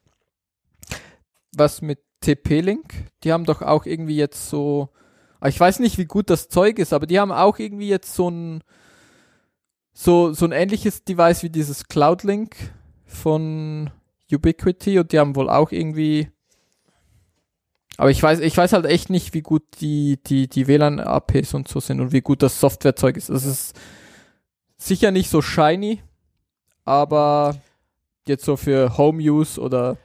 was 1.55 1.81
mit 1.81 1.99
TP-Link? 2.21 3.11
Die 3.23 3.31
haben 3.31 3.45
doch 3.45 3.61
auch 3.61 3.85
irgendwie 3.85 4.17
jetzt 4.17 4.49
so, 4.49 4.89
ah, 5.39 5.47
ich 5.47 5.59
weiß 5.59 5.79
nicht, 5.79 5.97
wie 5.97 6.05
gut 6.05 6.29
das 6.29 6.49
Zeug 6.49 6.79
ist, 6.79 6.93
aber 6.93 7.07
die 7.07 7.19
haben 7.19 7.31
auch 7.31 7.59
irgendwie 7.59 7.89
jetzt 7.89 8.13
so 8.13 8.29
ein, 8.29 8.63
so, 9.93 10.33
so 10.33 10.45
ein 10.45 10.51
ähnliches 10.51 11.03
Device 11.03 11.43
wie 11.43 11.49
dieses 11.49 11.87
Cloud-Link 11.87 12.55
von 13.05 13.89
Ubiquiti 14.31 14.99
und 14.99 15.11
die 15.11 15.19
haben 15.19 15.35
wohl 15.35 15.49
auch 15.49 15.71
irgendwie, 15.71 16.29
aber 17.97 18.11
ich 18.11 18.21
weiß, 18.21 18.39
ich 18.39 18.55
weiß 18.55 18.73
halt 18.73 18.85
echt 18.85 19.09
nicht, 19.09 19.33
wie 19.33 19.41
gut 19.41 19.63
die, 19.79 20.19
die, 20.27 20.47
die 20.47 20.67
WLAN-APs 20.67 21.53
und 21.53 21.67
so 21.67 21.79
sind 21.79 21.99
und 21.99 22.11
wie 22.11 22.21
gut 22.21 22.43
das 22.43 22.59
Softwarezeug 22.59 23.17
ist. 23.17 23.29
Es 23.29 23.45
ist 23.45 23.79
sicher 24.77 25.11
nicht 25.11 25.29
so 25.29 25.41
shiny, 25.41 26.01
aber 26.85 27.55
jetzt 28.27 28.45
so 28.45 28.55
für 28.55 28.97
Home-Use 28.97 29.59
oder 29.59 29.97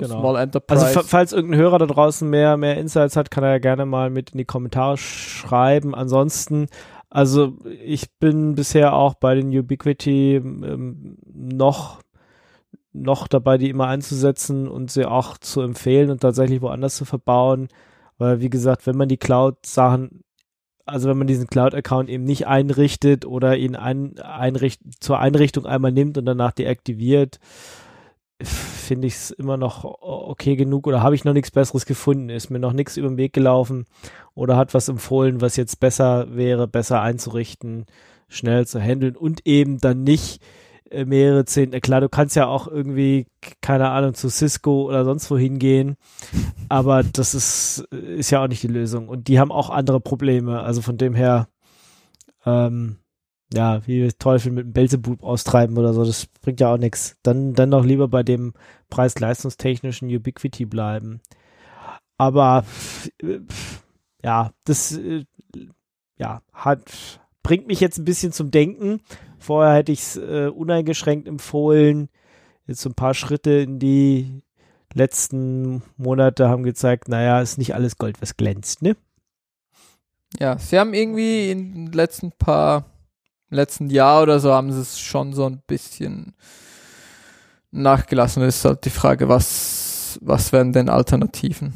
Genau. 0.00 0.20
Small 0.20 0.36
Enterprise. 0.36 0.86
Also 0.86 1.00
fa- 1.00 1.06
falls 1.06 1.32
irgendein 1.32 1.60
Hörer 1.60 1.78
da 1.78 1.86
draußen 1.86 2.28
mehr, 2.28 2.56
mehr 2.56 2.76
Insights 2.78 3.16
hat, 3.16 3.30
kann 3.30 3.44
er 3.44 3.50
ja 3.50 3.58
gerne 3.58 3.86
mal 3.86 4.10
mit 4.10 4.30
in 4.30 4.38
die 4.38 4.44
Kommentare 4.44 4.96
schreiben. 4.96 5.94
Ansonsten, 5.94 6.66
also 7.10 7.56
ich 7.84 8.10
bin 8.18 8.54
bisher 8.54 8.94
auch 8.94 9.14
bei 9.14 9.34
den 9.34 9.48
Ubiquity 9.56 10.36
ähm, 10.36 11.18
noch 11.32 12.00
noch 12.92 13.28
dabei, 13.28 13.58
die 13.58 13.68
immer 13.68 13.86
einzusetzen 13.86 14.66
und 14.66 14.90
sie 14.90 15.04
auch 15.04 15.38
zu 15.38 15.60
empfehlen 15.60 16.10
und 16.10 16.20
tatsächlich 16.20 16.62
woanders 16.62 16.96
zu 16.96 17.04
verbauen. 17.04 17.68
Weil, 18.16 18.40
wie 18.40 18.50
gesagt, 18.50 18.86
wenn 18.86 18.96
man 18.96 19.08
die 19.08 19.18
Cloud-Sachen, 19.18 20.24
also 20.84 21.08
wenn 21.08 21.18
man 21.18 21.28
diesen 21.28 21.46
Cloud-Account 21.46 22.08
eben 22.08 22.24
nicht 22.24 22.48
einrichtet 22.48 23.24
oder 23.24 23.56
ihn 23.56 23.76
ein, 23.76 24.18
einricht, 24.18 24.80
zur 25.00 25.20
Einrichtung 25.20 25.66
einmal 25.66 25.92
nimmt 25.92 26.18
und 26.18 26.24
danach 26.24 26.50
deaktiviert, 26.50 27.38
finde 28.42 29.08
ich 29.08 29.14
es 29.14 29.30
immer 29.30 29.56
noch 29.56 29.84
okay 29.84 30.56
genug 30.56 30.86
oder 30.86 31.02
habe 31.02 31.14
ich 31.14 31.24
noch 31.24 31.32
nichts 31.32 31.50
Besseres 31.50 31.86
gefunden? 31.86 32.30
Ist 32.30 32.50
mir 32.50 32.60
noch 32.60 32.72
nichts 32.72 32.96
über 32.96 33.08
den 33.08 33.16
Weg 33.16 33.32
gelaufen 33.32 33.86
oder 34.34 34.56
hat 34.56 34.74
was 34.74 34.88
empfohlen, 34.88 35.40
was 35.40 35.56
jetzt 35.56 35.80
besser 35.80 36.34
wäre, 36.36 36.68
besser 36.68 37.00
einzurichten, 37.02 37.86
schnell 38.28 38.66
zu 38.66 38.80
handeln 38.80 39.16
und 39.16 39.46
eben 39.46 39.78
dann 39.78 40.04
nicht 40.04 40.40
äh, 40.90 41.04
mehrere 41.04 41.44
zehn. 41.44 41.72
äh, 41.72 41.80
Klar, 41.80 42.00
du 42.00 42.08
kannst 42.08 42.36
ja 42.36 42.46
auch 42.46 42.68
irgendwie, 42.68 43.26
keine 43.60 43.90
Ahnung, 43.90 44.14
zu 44.14 44.28
Cisco 44.28 44.82
oder 44.82 45.04
sonst 45.04 45.30
wo 45.30 45.36
hingehen, 45.36 45.96
aber 46.68 47.02
das 47.02 47.34
ist, 47.34 47.80
ist 47.90 48.30
ja 48.30 48.42
auch 48.42 48.48
nicht 48.48 48.62
die 48.62 48.68
Lösung 48.68 49.08
und 49.08 49.28
die 49.28 49.40
haben 49.40 49.52
auch 49.52 49.70
andere 49.70 50.00
Probleme. 50.00 50.60
Also 50.62 50.80
von 50.80 50.96
dem 50.96 51.14
her, 51.14 51.48
ähm, 52.46 52.98
ja, 53.52 53.86
wie 53.86 54.08
Teufel 54.12 54.52
mit 54.52 54.66
dem 54.66 54.72
Belzebub 54.72 55.22
austreiben 55.22 55.78
oder 55.78 55.94
so, 55.94 56.04
das 56.04 56.26
bringt 56.42 56.60
ja 56.60 56.72
auch 56.72 56.78
nichts. 56.78 57.16
Dann, 57.22 57.54
dann 57.54 57.70
doch 57.70 57.84
lieber 57.84 58.08
bei 58.08 58.22
dem 58.22 58.52
preis-leistungstechnischen 58.90 60.14
Ubiquity 60.14 60.66
bleiben. 60.66 61.20
Aber 62.18 62.64
ja, 64.22 64.52
das 64.64 64.96
äh, 64.96 65.24
ja, 66.16 66.42
hat, 66.52 67.20
bringt 67.42 67.66
mich 67.68 67.80
jetzt 67.80 67.98
ein 67.98 68.04
bisschen 68.04 68.32
zum 68.32 68.50
Denken. 68.50 69.00
Vorher 69.38 69.74
hätte 69.74 69.92
ich 69.92 70.00
es 70.00 70.16
äh, 70.16 70.50
uneingeschränkt 70.52 71.28
empfohlen. 71.28 72.08
Jetzt 72.66 72.82
so 72.82 72.90
ein 72.90 72.94
paar 72.94 73.14
Schritte 73.14 73.52
in 73.52 73.78
die 73.78 74.42
letzten 74.92 75.82
Monate 75.96 76.48
haben 76.48 76.62
gezeigt, 76.62 77.08
naja, 77.08 77.40
ist 77.40 77.56
nicht 77.56 77.74
alles 77.74 77.98
Gold, 77.98 78.20
was 78.20 78.36
glänzt, 78.36 78.82
ne? 78.82 78.96
Ja, 80.38 80.58
sie 80.58 80.78
haben 80.78 80.92
irgendwie 80.92 81.50
in 81.50 81.72
den 81.72 81.92
letzten 81.92 82.32
paar, 82.32 82.84
letzten 83.50 83.90
Jahr 83.90 84.22
oder 84.22 84.40
so 84.40 84.52
haben 84.52 84.72
sie 84.72 84.80
es 84.80 84.98
schon 84.98 85.32
so 85.32 85.46
ein 85.46 85.62
bisschen 85.66 86.34
nachgelassen. 87.70 88.42
Es 88.42 88.58
ist 88.58 88.64
halt 88.64 88.84
die 88.84 88.90
Frage, 88.90 89.28
was, 89.28 90.18
was 90.22 90.52
wären 90.52 90.72
denn 90.72 90.88
Alternativen? 90.88 91.72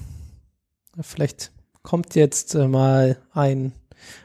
Vielleicht 1.01 1.53
kommt 1.83 2.15
jetzt 2.15 2.55
äh, 2.55 2.69
mal 2.69 3.19
ein, 3.33 3.73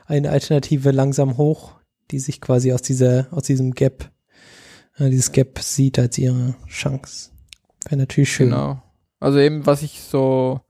eine 0.05 0.31
Alternative 0.31 0.91
langsam 0.91 1.37
hoch, 1.37 1.73
die 2.11 2.19
sich 2.19 2.41
quasi 2.41 2.73
aus 2.73 2.81
dieser, 2.81 3.27
aus 3.31 3.43
diesem 3.43 3.71
Gap, 3.73 4.11
äh, 4.97 5.09
dieses 5.09 5.31
Gap 5.31 5.59
sieht 5.59 5.97
als 5.99 6.17
ihre 6.17 6.55
Chance. 6.67 7.31
Wäre 7.85 7.97
natürlich 7.97 8.31
schön. 8.31 8.49
Genau. 8.49 8.81
Also 9.19 9.39
eben, 9.39 9.65
was 9.65 9.81
ich 9.81 10.01
so 10.01 10.61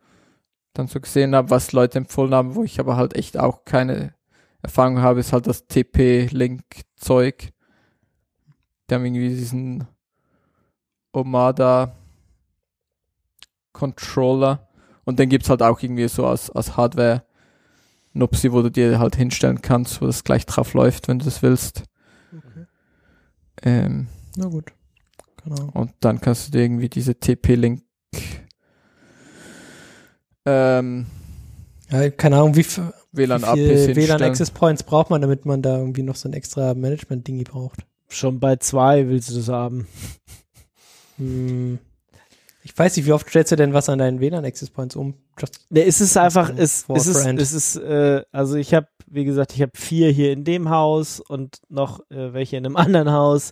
dann 0.73 0.87
so 0.87 0.99
gesehen 0.99 1.35
habe, 1.35 1.49
was 1.49 1.71
Leute 1.71 1.97
empfohlen 1.97 2.33
haben, 2.33 2.55
wo 2.55 2.63
ich 2.63 2.79
aber 2.79 2.95
halt 2.95 3.15
echt 3.15 3.37
auch 3.37 3.65
keine 3.65 4.13
Erfahrung 4.61 4.99
habe, 4.99 5.19
ist 5.19 5.33
halt 5.33 5.47
das 5.47 5.67
TP-Link-Zeug. 5.67 7.51
Die 8.89 8.93
haben 8.93 9.05
irgendwie 9.05 9.29
diesen 9.29 9.87
Omada 11.11 11.95
Controller 13.73 14.67
und 15.05 15.19
den 15.19 15.29
gibt's 15.29 15.49
halt 15.49 15.61
auch 15.61 15.81
irgendwie 15.81 16.07
so 16.07 16.25
als, 16.25 16.49
als 16.49 16.75
Hardware 16.77 17.23
Nupsi, 18.13 18.51
wo 18.51 18.61
du 18.61 18.71
dir 18.71 18.97
halt 18.99 19.15
hinstellen 19.15 19.61
kannst, 19.61 20.01
wo 20.01 20.07
das 20.07 20.23
gleich 20.23 20.45
drauf 20.45 20.73
läuft, 20.73 21.07
wenn 21.07 21.19
du 21.19 21.25
das 21.25 21.43
willst. 21.43 21.83
Ähm, 23.63 24.07
Na 24.35 24.47
gut. 24.47 24.71
Genau. 25.43 25.69
und 25.73 25.91
dann 26.01 26.19
kannst 26.19 26.47
du 26.47 26.51
dir 26.51 26.63
irgendwie 26.63 26.89
diese 26.89 27.15
TP-Link 27.15 27.83
ähm, 30.45 31.05
Ja, 31.89 32.09
keine 32.09 32.37
Ahnung, 32.37 32.55
wie, 32.55 32.65
WLAN-APs 33.17 33.85
viel 33.85 33.95
WLAN. 33.95 34.21
Access 34.21 34.51
Points 34.51 34.83
braucht 34.83 35.09
man, 35.09 35.21
damit 35.21 35.45
man 35.45 35.61
da 35.61 35.77
irgendwie 35.77 36.03
noch 36.03 36.15
so 36.15 36.29
ein 36.29 36.33
extra 36.33 36.73
Management-Dingi 36.73 37.43
braucht. 37.43 37.85
Schon 38.09 38.39
bei 38.39 38.55
zwei 38.57 39.09
willst 39.09 39.29
du 39.29 39.35
das 39.35 39.49
haben. 39.49 39.87
Hm. 41.17 41.79
Ich 42.63 42.77
weiß 42.77 42.97
nicht, 42.97 43.05
wie 43.05 43.13
oft 43.13 43.29
stellst 43.29 43.51
du 43.51 43.55
denn 43.55 43.73
was 43.73 43.87
an 43.87 43.99
deinen 43.99 44.19
WLAN 44.19 44.43
Access 44.45 44.69
Points 44.69 44.95
um? 44.95 45.15
Just 45.39 45.65
Ne, 45.69 45.85
es 45.85 46.01
ist 46.01 46.17
einfach, 46.17 46.49
ein 46.49 46.57
es, 46.57 46.85
ist, 46.89 47.25
es 47.25 47.53
ist, 47.53 47.75
äh, 47.77 48.23
also 48.31 48.55
ich 48.55 48.73
habe, 48.73 48.87
wie 49.07 49.23
gesagt, 49.23 49.53
ich 49.53 49.61
habe 49.61 49.71
vier 49.73 50.11
hier 50.11 50.33
in 50.33 50.43
dem 50.43 50.69
Haus 50.69 51.21
und 51.21 51.61
noch 51.69 52.01
äh, 52.09 52.33
welche 52.33 52.57
in 52.57 52.65
einem 52.65 52.75
anderen 52.77 53.11
Haus. 53.11 53.51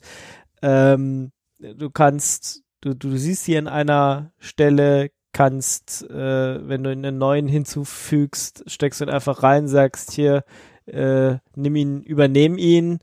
Ähm, 0.62 1.32
du 1.60 1.90
kannst, 1.90 2.64
du, 2.82 2.94
du 2.94 3.16
siehst 3.18 3.46
hier 3.46 3.60
an 3.60 3.68
einer 3.68 4.34
Stelle, 4.38 5.12
kannst, 5.36 6.10
äh, 6.10 6.66
wenn 6.66 6.82
du 6.82 6.92
einen 6.92 7.18
neuen 7.18 7.50
hinzufügst, 7.50 8.64
steckst 8.68 9.02
du 9.02 9.06
ihn 9.06 9.10
einfach 9.10 9.44
rein, 9.44 9.68
sagst 9.68 10.14
hier, 10.14 10.46
äh, 10.86 11.36
nimm 11.58 11.76
ihn, 11.76 12.04
übernehm 12.04 12.58
ihn 12.58 13.00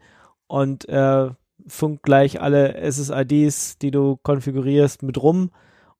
und 0.47 0.89
äh, 0.89 1.29
funkt 1.67 2.03
gleich 2.03 2.41
alle 2.41 2.75
SSIDs, 2.91 3.77
die 3.77 3.91
du 3.91 4.17
konfigurierst, 4.23 5.03
mit 5.03 5.23
rum 5.23 5.51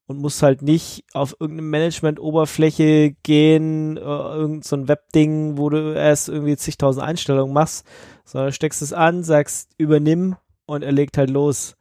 und 0.07 0.17
musst 0.17 0.41
halt 0.41 0.63
nicht 0.63 1.05
auf 1.13 1.35
irgendeine 1.39 1.69
Management-Oberfläche 1.69 3.15
gehen, 3.21 3.97
äh, 3.97 4.01
irgend 4.01 4.65
so 4.65 4.75
ein 4.75 4.87
Webding, 4.87 5.59
wo 5.59 5.69
du 5.69 5.93
erst 5.93 6.29
irgendwie 6.29 6.57
zigtausend 6.57 7.05
Einstellungen 7.05 7.53
machst, 7.53 7.85
sondern 8.25 8.53
steckst 8.53 8.81
es 8.81 8.91
an, 8.91 9.23
sagst 9.23 9.69
übernimm 9.77 10.35
und 10.65 10.81
er 10.81 10.91
legt 10.93 11.19
halt 11.19 11.29
los. 11.29 11.75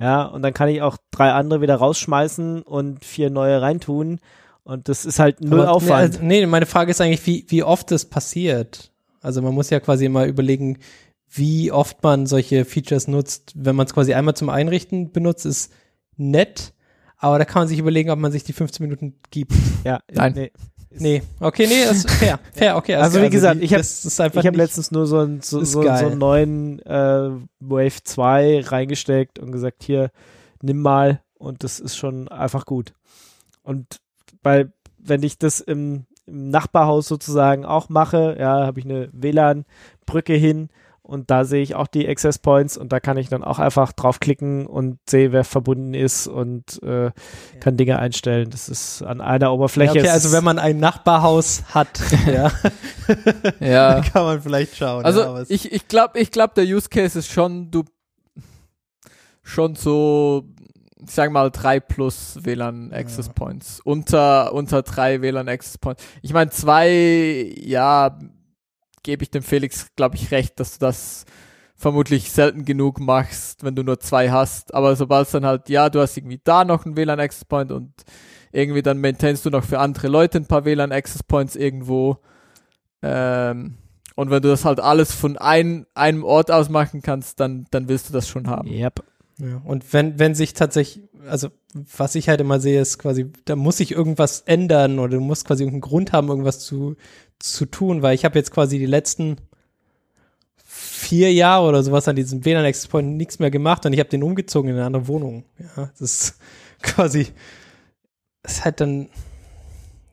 Ja, 0.00 0.24
und 0.24 0.42
dann 0.42 0.54
kann 0.54 0.68
ich 0.68 0.80
auch 0.80 0.96
drei 1.10 1.32
andere 1.32 1.60
wieder 1.60 1.76
rausschmeißen 1.76 2.62
und 2.62 3.04
vier 3.04 3.28
neue 3.28 3.60
reintun. 3.60 4.18
Und 4.64 4.88
das 4.88 5.04
ist 5.04 5.18
halt 5.18 5.42
null 5.42 5.60
Aber, 5.60 5.72
Aufwand. 5.72 6.14
Nee, 6.14 6.16
also, 6.16 6.24
nee, 6.24 6.46
meine 6.46 6.66
Frage 6.66 6.90
ist 6.90 7.00
eigentlich, 7.00 7.26
wie, 7.26 7.44
wie 7.48 7.62
oft 7.62 7.90
das 7.90 8.06
passiert. 8.06 8.92
Also 9.20 9.42
man 9.42 9.54
muss 9.54 9.68
ja 9.68 9.80
quasi 9.80 10.06
immer 10.06 10.24
überlegen, 10.24 10.78
wie 11.28 11.70
oft 11.70 12.02
man 12.02 12.26
solche 12.26 12.64
Features 12.64 13.08
nutzt. 13.08 13.52
Wenn 13.54 13.76
man 13.76 13.86
es 13.86 13.94
quasi 13.94 14.14
einmal 14.14 14.34
zum 14.34 14.48
Einrichten 14.48 15.12
benutzt, 15.12 15.44
ist 15.44 15.72
nett. 16.16 16.72
Aber 17.18 17.38
da 17.38 17.44
kann 17.44 17.62
man 17.62 17.68
sich 17.68 17.78
überlegen, 17.78 18.10
ob 18.10 18.18
man 18.18 18.32
sich 18.32 18.44
die 18.44 18.54
15 18.54 18.84
Minuten 18.84 19.14
gibt. 19.30 19.52
ja, 19.84 20.00
Nein. 20.10 20.32
Nee. 20.34 20.52
Nee, 20.92 21.22
okay, 21.38 21.66
nee, 21.68 21.84
das 21.84 21.98
ist 22.04 22.10
fair, 22.10 22.38
fair, 22.52 22.76
okay. 22.76 22.96
Also, 22.96 23.18
wie 23.26 23.30
gesagt, 23.30 23.60
die- 23.60 23.64
ich 23.64 23.72
habe 23.74 23.82
hab 24.48 24.56
letztens 24.56 24.90
nur 24.90 25.06
so, 25.06 25.18
ein, 25.20 25.40
so, 25.40 25.62
so, 25.64 25.82
so 25.82 25.88
einen 26.06 26.18
neuen 26.18 26.78
äh, 26.80 27.30
Wave 27.60 28.02
2 28.02 28.60
reingesteckt 28.66 29.38
und 29.38 29.52
gesagt, 29.52 29.82
hier, 29.84 30.10
nimm 30.62 30.80
mal. 30.82 31.20
Und 31.38 31.64
das 31.64 31.78
ist 31.80 31.96
schon 31.96 32.28
einfach 32.28 32.66
gut. 32.66 32.92
Und 33.62 33.86
bei, 34.42 34.66
wenn 34.98 35.22
ich 35.22 35.38
das 35.38 35.60
im, 35.60 36.04
im 36.26 36.50
Nachbarhaus 36.50 37.06
sozusagen 37.08 37.64
auch 37.64 37.88
mache, 37.88 38.36
ja, 38.38 38.66
habe 38.66 38.78
ich 38.80 38.84
eine 38.84 39.08
WLAN-Brücke 39.12 40.34
hin 40.34 40.68
und 41.10 41.30
da 41.30 41.44
sehe 41.44 41.60
ich 41.62 41.74
auch 41.74 41.86
die 41.88 42.08
Access 42.08 42.38
Points 42.38 42.76
und 42.76 42.92
da 42.92 43.00
kann 43.00 43.16
ich 43.16 43.28
dann 43.28 43.42
auch 43.44 43.58
einfach 43.58 43.92
draufklicken 43.92 44.66
und 44.66 44.98
sehe, 45.08 45.32
wer 45.32 45.44
verbunden 45.44 45.92
ist 45.92 46.26
und 46.28 46.80
äh, 46.82 47.10
kann 47.60 47.76
Dinge 47.76 47.98
einstellen. 47.98 48.48
Das 48.50 48.68
ist 48.68 49.02
an 49.02 49.20
einer 49.20 49.46
ja, 49.46 49.50
Oberfläche. 49.50 49.90
okay, 49.90 50.00
Es 50.06 50.10
also 50.12 50.32
wenn 50.32 50.44
man 50.44 50.58
ein 50.58 50.78
Nachbarhaus 50.78 51.64
hat, 51.74 52.00
ja, 52.26 52.50
Ja. 53.60 53.94
dann 54.00 54.02
kann 54.04 54.22
man 54.24 54.40
vielleicht 54.40 54.76
schauen. 54.76 55.00
ja, 55.00 55.06
Also 55.06 55.36
es- 55.36 55.50
ich, 55.50 55.72
ich 55.72 55.88
glaube, 55.88 56.18
ich 56.20 56.30
glaub, 56.30 56.54
der 56.54 56.64
Use 56.64 56.88
Case 56.88 57.18
ist 57.18 57.30
schon, 57.32 57.70
du 57.70 57.84
schon 59.42 59.74
so, 59.74 60.44
ich 61.02 61.10
sag 61.10 61.32
mal, 61.32 61.50
drei 61.50 61.80
plus 61.80 62.38
WLAN 62.42 62.92
Access 62.92 63.26
Ja. 63.26 63.32
Points. 63.32 63.80
Unter, 63.80 64.52
unter 64.52 64.82
drei 64.82 65.22
WLAN 65.22 65.48
Access 65.48 65.78
Points. 65.78 66.04
Ich 66.22 66.32
meine, 66.32 66.50
zwei, 66.50 67.52
ja, 67.58 68.18
gebe 69.02 69.22
ich 69.22 69.30
dem 69.30 69.42
Felix, 69.42 69.88
glaube 69.96 70.16
ich, 70.16 70.30
recht, 70.30 70.60
dass 70.60 70.78
du 70.78 70.86
das 70.86 71.24
vermutlich 71.76 72.30
selten 72.30 72.66
genug 72.66 73.00
machst, 73.00 73.64
wenn 73.64 73.74
du 73.74 73.82
nur 73.82 73.98
zwei 74.00 74.30
hast. 74.30 74.74
Aber 74.74 74.94
sobald 74.96 75.26
es 75.26 75.32
dann 75.32 75.46
halt, 75.46 75.68
ja, 75.70 75.88
du 75.88 76.00
hast 76.00 76.16
irgendwie 76.16 76.40
da 76.42 76.64
noch 76.64 76.84
einen 76.84 76.96
WLAN 76.96 77.20
Access 77.20 77.46
Point 77.46 77.72
und 77.72 77.92
irgendwie 78.52 78.82
dann 78.82 78.98
maintainst 78.98 79.46
du 79.46 79.50
noch 79.50 79.64
für 79.64 79.78
andere 79.78 80.08
Leute 80.08 80.38
ein 80.38 80.46
paar 80.46 80.64
WLAN 80.64 80.92
Access 80.92 81.22
Points 81.22 81.56
irgendwo. 81.56 82.18
Ähm, 83.02 83.78
und 84.14 84.30
wenn 84.30 84.42
du 84.42 84.50
das 84.50 84.66
halt 84.66 84.80
alles 84.80 85.14
von 85.14 85.38
ein, 85.38 85.86
einem 85.94 86.24
Ort 86.24 86.50
aus 86.50 86.68
machen 86.68 87.00
kannst, 87.00 87.40
dann, 87.40 87.66
dann 87.70 87.88
willst 87.88 88.10
du 88.10 88.12
das 88.12 88.28
schon 88.28 88.48
haben. 88.48 88.68
Yep. 88.68 89.02
Ja, 89.38 89.62
und 89.64 89.90
wenn, 89.94 90.18
wenn 90.18 90.34
sich 90.34 90.52
tatsächlich, 90.52 91.08
also 91.28 91.48
was 91.72 92.14
ich 92.14 92.28
halt 92.28 92.40
immer 92.40 92.60
sehe, 92.60 92.80
ist 92.80 92.98
quasi, 92.98 93.30
da 93.44 93.56
muss 93.56 93.78
sich 93.78 93.92
irgendwas 93.92 94.40
ändern 94.42 94.98
oder 94.98 95.16
du 95.16 95.20
musst 95.20 95.46
quasi 95.46 95.62
irgendeinen 95.62 95.88
Grund 95.88 96.12
haben, 96.12 96.28
irgendwas 96.28 96.60
zu, 96.60 96.96
zu 97.38 97.66
tun, 97.66 98.02
weil 98.02 98.14
ich 98.14 98.24
habe 98.24 98.38
jetzt 98.38 98.50
quasi 98.50 98.78
die 98.78 98.86
letzten 98.86 99.36
vier 100.64 101.32
Jahre 101.32 101.68
oder 101.68 101.82
sowas 101.82 102.06
an 102.08 102.16
diesem 102.16 102.44
WLAN 102.44 102.64
Access 102.64 102.88
Point 102.88 103.16
nichts 103.16 103.38
mehr 103.38 103.50
gemacht 103.50 103.84
und 103.86 103.92
ich 103.92 103.98
habe 103.98 104.08
den 104.08 104.22
umgezogen 104.22 104.70
in 104.70 104.76
eine 104.76 104.86
andere 104.86 105.08
Wohnung. 105.08 105.44
Ja, 105.58 105.90
das 105.98 106.00
ist 106.00 106.38
quasi, 106.82 107.28
das 108.42 108.52
ist 108.54 108.64
halt 108.64 108.80
dann, 108.80 109.08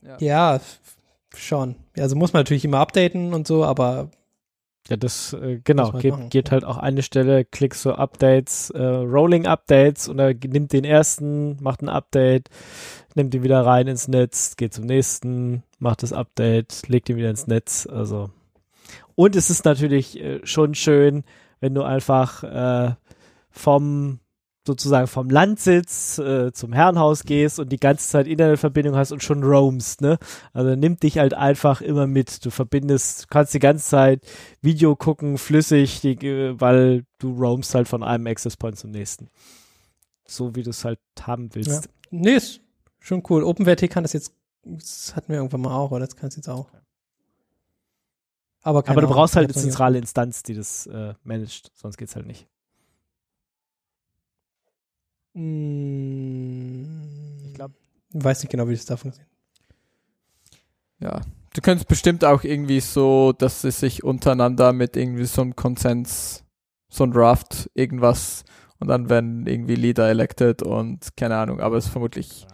Ja. 0.01 0.17
ja, 0.19 0.61
schon. 1.35 1.75
Ja, 1.95 2.03
also 2.03 2.15
muss 2.15 2.33
man 2.33 2.41
natürlich 2.41 2.65
immer 2.65 2.79
updaten 2.79 3.33
und 3.33 3.47
so, 3.47 3.63
aber 3.63 4.09
Ja, 4.89 4.95
das, 4.95 5.33
äh, 5.33 5.59
genau, 5.63 5.91
man 5.91 6.01
geht, 6.01 6.29
geht 6.29 6.51
halt 6.51 6.63
auch 6.63 6.77
eine 6.77 7.01
Stelle, 7.01 7.43
klickst 7.43 7.81
so 7.81 7.93
Updates, 7.93 8.69
äh, 8.69 8.81
Rolling 8.81 9.45
Updates 9.45 10.07
und 10.07 10.19
er 10.19 10.33
nimmt 10.33 10.71
den 10.71 10.85
ersten, 10.85 11.61
macht 11.61 11.81
ein 11.81 11.89
Update, 11.89 12.49
nimmt 13.15 13.35
ihn 13.35 13.43
wieder 13.43 13.65
rein 13.65 13.87
ins 13.87 14.07
Netz, 14.07 14.55
geht 14.55 14.73
zum 14.73 14.85
nächsten, 14.85 15.63
macht 15.79 16.03
das 16.03 16.13
Update, 16.13 16.87
legt 16.87 17.09
ihn 17.09 17.17
wieder 17.17 17.29
ins 17.29 17.47
Netz, 17.47 17.87
also. 17.91 18.29
Und 19.15 19.35
es 19.35 19.49
ist 19.49 19.65
natürlich 19.65 20.19
äh, 20.19 20.39
schon 20.43 20.73
schön, 20.73 21.23
wenn 21.59 21.73
du 21.73 21.83
einfach 21.83 22.43
äh, 22.43 22.95
vom 23.49 24.19
sozusagen 24.67 25.07
vom 25.07 25.29
Landsitz 25.31 26.19
äh, 26.19 26.51
zum 26.51 26.73
Herrenhaus 26.73 27.23
gehst 27.23 27.57
und 27.59 27.71
die 27.71 27.79
ganze 27.79 28.07
Zeit 28.07 28.27
Internetverbindung 28.27 28.95
hast 28.95 29.11
und 29.11 29.23
schon 29.23 29.43
roamst, 29.43 30.01
ne? 30.01 30.19
Also 30.53 30.75
nimmt 30.75 31.01
dich 31.01 31.17
halt 31.17 31.33
einfach 31.33 31.81
immer 31.81 32.05
mit. 32.05 32.45
Du 32.45 32.51
verbindest, 32.51 33.29
kannst 33.29 33.55
die 33.55 33.59
ganze 33.59 33.85
Zeit 33.85 34.21
Video 34.61 34.95
gucken, 34.95 35.39
flüssig, 35.39 36.01
die, 36.01 36.13
äh, 36.27 36.59
weil 36.61 37.05
du 37.17 37.31
roamst 37.31 37.73
halt 37.73 37.87
von 37.87 38.03
einem 38.03 38.27
Access 38.27 38.55
Point 38.57 38.77
zum 38.77 38.91
nächsten. 38.91 39.29
So 40.27 40.55
wie 40.55 40.61
du 40.61 40.69
es 40.69 40.85
halt 40.85 40.99
haben 41.21 41.49
willst. 41.55 41.89
nee, 42.11 42.35
ist 42.35 42.61
schon 42.99 43.23
cool. 43.29 43.43
OpenWrt 43.43 43.89
kann 43.89 44.03
das 44.03 44.13
jetzt, 44.13 44.33
das 44.63 45.15
hatten 45.15 45.29
wir 45.29 45.37
irgendwann 45.37 45.61
mal 45.61 45.75
auch, 45.75 45.91
oder 45.91 46.05
das 46.05 46.15
kann 46.15 46.27
es 46.27 46.35
jetzt 46.35 46.49
auch. 46.49 46.67
Aber, 48.61 48.83
Aber 48.87 49.01
du 49.01 49.07
brauchst 49.07 49.37
halt 49.37 49.45
eine 49.45 49.53
zentrale 49.53 49.97
Instanz, 49.97 50.43
die 50.43 50.53
das 50.53 50.87
äh, 50.87 51.13
managt, 51.23 51.71
sonst 51.73 51.95
geht's 51.95 52.17
halt 52.17 52.27
nicht. 52.27 52.47
Ich 57.47 57.53
glaub- 57.53 57.71
Weiß 58.13 58.41
nicht 58.41 58.49
genau, 58.51 58.67
wie 58.67 58.75
das 58.75 58.85
da 58.85 58.97
funktioniert. 58.97 59.31
Ja. 60.99 61.21
Du 61.53 61.61
könntest 61.61 61.87
bestimmt 61.87 62.25
auch 62.25 62.43
irgendwie 62.43 62.79
so, 62.79 63.33
dass 63.33 63.61
sie 63.61 63.71
sich 63.71 64.03
untereinander 64.03 64.73
mit 64.73 64.95
irgendwie 64.95 65.25
so 65.25 65.41
einem 65.41 65.55
Konsens, 65.55 66.43
so 66.89 67.03
ein 67.03 67.11
Draft, 67.11 67.69
irgendwas 67.73 68.45
und 68.79 68.87
dann 68.87 69.09
werden 69.09 69.45
irgendwie 69.47 69.75
Leader 69.75 70.09
elected 70.09 70.61
und 70.63 71.15
keine 71.15 71.37
Ahnung, 71.37 71.59
aber 71.59 71.77
es 71.77 71.85
ist 71.85 71.91
vermutlich 71.91 72.45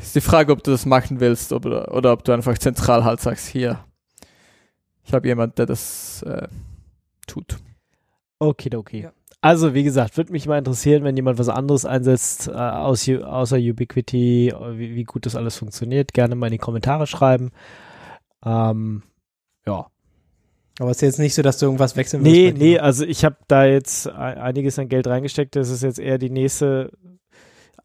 ist 0.00 0.14
die 0.14 0.20
Frage, 0.20 0.52
ob 0.52 0.62
du 0.62 0.70
das 0.70 0.86
machen 0.86 1.20
willst 1.20 1.52
oder, 1.52 1.94
oder 1.94 2.12
ob 2.12 2.24
du 2.24 2.32
einfach 2.32 2.58
zentral 2.58 3.04
halt 3.04 3.20
sagst, 3.20 3.48
hier, 3.48 3.84
ich 5.02 5.12
habe 5.12 5.28
jemand, 5.28 5.58
der 5.58 5.66
das 5.66 6.22
äh, 6.22 6.48
tut. 7.26 7.56
Okay, 8.38 8.74
okay. 8.74 9.02
Ja. 9.02 9.12
Also, 9.44 9.74
wie 9.74 9.82
gesagt, 9.84 10.16
würde 10.16 10.32
mich 10.32 10.46
mal 10.46 10.56
interessieren, 10.56 11.04
wenn 11.04 11.16
jemand 11.16 11.38
was 11.38 11.50
anderes 11.50 11.84
einsetzt, 11.84 12.48
äh, 12.48 12.52
aus, 12.52 13.06
außer 13.08 13.58
Ubiquity, 13.58 14.54
wie, 14.72 14.94
wie 14.94 15.04
gut 15.04 15.26
das 15.26 15.36
alles 15.36 15.58
funktioniert. 15.58 16.14
Gerne 16.14 16.34
mal 16.34 16.46
in 16.46 16.52
die 16.52 16.58
Kommentare 16.58 17.06
schreiben. 17.06 17.50
Ähm, 18.44 19.02
ja. 19.66 19.86
Aber 20.80 20.90
es 20.90 20.96
ist 20.96 21.02
jetzt 21.02 21.18
nicht 21.18 21.34
so, 21.34 21.42
dass 21.42 21.58
du 21.58 21.66
irgendwas 21.66 21.94
wechseln 21.94 22.22
Nee, 22.22 22.46
willst. 22.46 22.58
nee, 22.58 22.70
dir. 22.72 22.84
also 22.84 23.04
ich 23.04 23.22
habe 23.24 23.36
da 23.46 23.66
jetzt 23.66 24.08
ei- 24.08 24.40
einiges 24.40 24.78
an 24.78 24.88
Geld 24.88 25.06
reingesteckt. 25.06 25.56
Das 25.56 25.68
ist 25.68 25.82
jetzt 25.82 25.98
eher 25.98 26.16
die 26.16 26.30
nächste, 26.30 26.90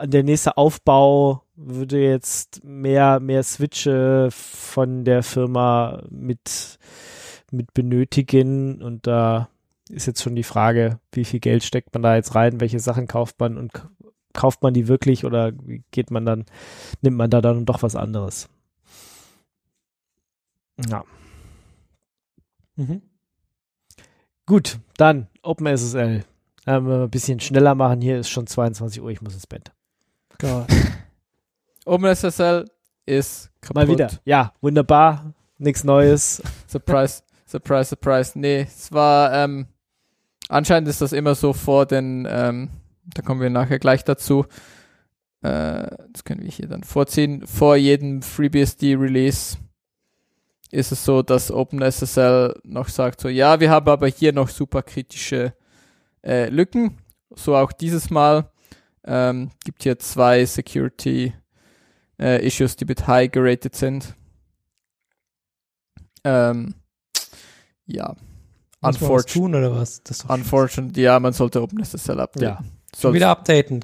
der 0.01 0.23
nächste 0.23 0.55
Aufbau 0.57 1.43
würde 1.57 1.99
jetzt 2.01 2.63
mehr, 2.63 3.19
mehr 3.19 3.43
Switche 3.43 4.29
von 4.31 5.03
der 5.03 5.23
Firma 5.23 6.03
mit, 6.09 6.79
mit 7.51 7.73
benötigen 7.73 8.81
und 8.81 9.05
da 9.07 9.49
ist 9.89 10.05
jetzt 10.05 10.21
schon 10.21 10.35
die 10.35 10.43
Frage, 10.43 10.99
wie 11.11 11.25
viel 11.25 11.39
Geld 11.39 11.63
steckt 11.63 11.93
man 11.93 12.03
da 12.03 12.15
jetzt 12.15 12.35
rein, 12.35 12.61
welche 12.61 12.79
Sachen 12.79 13.07
kauft 13.07 13.39
man 13.39 13.57
und 13.57 13.71
kauft 14.33 14.61
man 14.61 14.73
die 14.73 14.87
wirklich 14.87 15.25
oder 15.25 15.51
geht 15.91 16.11
man 16.11 16.25
dann, 16.25 16.45
nimmt 17.01 17.17
man 17.17 17.29
da 17.29 17.41
dann 17.41 17.65
doch 17.65 17.83
was 17.83 17.95
anderes? 17.95 18.47
Ja. 20.87 21.03
Mhm. 22.75 23.01
Gut, 24.45 24.79
dann 24.97 25.27
OpenSSL. 25.41 26.23
Ähm, 26.65 26.89
ein 26.89 27.09
bisschen 27.09 27.39
schneller 27.39 27.75
machen, 27.75 28.01
hier 28.01 28.19
ist 28.19 28.29
schon 28.29 28.47
22 28.47 29.01
Uhr, 29.01 29.09
ich 29.09 29.21
muss 29.21 29.33
ins 29.33 29.47
Bett. 29.47 29.71
Gott. 30.37 30.67
OpenSSL 31.85 32.65
ist 33.05 33.51
kaputt. 33.61 33.75
Mal 33.75 33.87
wieder. 33.87 34.09
Ja, 34.23 34.53
wunderbar. 34.61 35.33
Nichts 35.57 35.83
Neues. 35.83 36.41
Surprise, 36.67 37.23
surprise, 37.45 37.89
surprise. 37.89 38.39
Nee, 38.39 38.61
es 38.61 38.91
war, 38.91 39.33
ähm, 39.33 39.67
anscheinend 40.49 40.89
ist 40.89 41.01
das 41.01 41.13
immer 41.13 41.35
so 41.35 41.53
vor 41.53 41.85
den, 41.85 42.27
ähm, 42.29 42.69
da 43.05 43.21
kommen 43.21 43.39
wir 43.39 43.49
nachher 43.49 43.79
gleich 43.79 44.03
dazu. 44.03 44.45
Äh, 45.41 45.87
das 46.11 46.25
können 46.25 46.41
wir 46.41 46.49
hier 46.49 46.67
dann 46.67 46.83
vorziehen. 46.83 47.47
Vor 47.47 47.77
jedem 47.77 48.21
FreeBSD-Release 48.21 49.57
ist 50.71 50.91
es 50.91 51.05
so, 51.05 51.21
dass 51.21 51.51
OpenSSL 51.51 52.59
noch 52.63 52.89
sagt, 52.89 53.21
so, 53.21 53.29
ja, 53.29 53.59
wir 53.59 53.69
haben 53.69 53.89
aber 53.89 54.07
hier 54.07 54.33
noch 54.33 54.49
super 54.49 54.83
kritische 54.83 55.53
äh, 56.23 56.49
Lücken. 56.49 56.97
So 57.31 57.55
auch 57.55 57.71
dieses 57.71 58.09
Mal. 58.09 58.51
Ähm, 59.05 59.51
gibt 59.63 59.83
hier 59.83 59.97
zwei 59.97 60.45
Security 60.45 61.33
äh, 62.19 62.45
Issues, 62.45 62.75
die 62.75 62.85
mit 62.85 63.07
High 63.07 63.31
geratet 63.31 63.75
sind. 63.75 64.13
Ähm, 66.23 66.75
ja. 67.85 68.15
Muss 68.81 69.01
man 69.01 69.11
was 69.11 69.25
tun 69.25 69.55
oder 69.55 69.75
was? 69.75 70.03
Das 70.03 70.17
ist 70.17 70.25
doch 70.25 70.33
Unfortunately, 70.33 71.03
ja, 71.03 71.19
man 71.19 71.33
sollte 71.33 71.61
OpenSSL 71.61 72.19
updaten. 72.19 72.47
Ja. 72.47 72.63
Schon 72.97 73.13
wieder 73.13 73.29
updaten. 73.29 73.83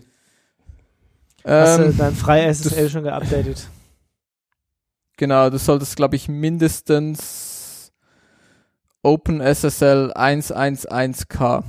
Hast 1.43 1.79
du 1.79 1.83
ähm, 1.83 1.97
dein 1.97 2.15
FreiSSL 2.15 2.89
schon 2.89 3.03
geupdatet? 3.03 3.67
Genau, 5.17 5.49
du 5.49 5.57
solltest, 5.59 5.95
glaube 5.95 6.15
ich, 6.15 6.27
mindestens 6.27 7.91
OpenSSL 9.03 10.11
111K. 10.15 11.63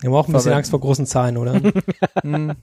Wir 0.00 0.10
haben 0.10 0.14
auch 0.14 0.28
ein 0.28 0.32
bisschen 0.32 0.40
Verwenden. 0.40 0.56
Angst 0.56 0.70
vor 0.70 0.80
großen 0.80 1.06
Zahlen, 1.06 1.36
oder? 1.36 1.60
Hm. 2.22 2.54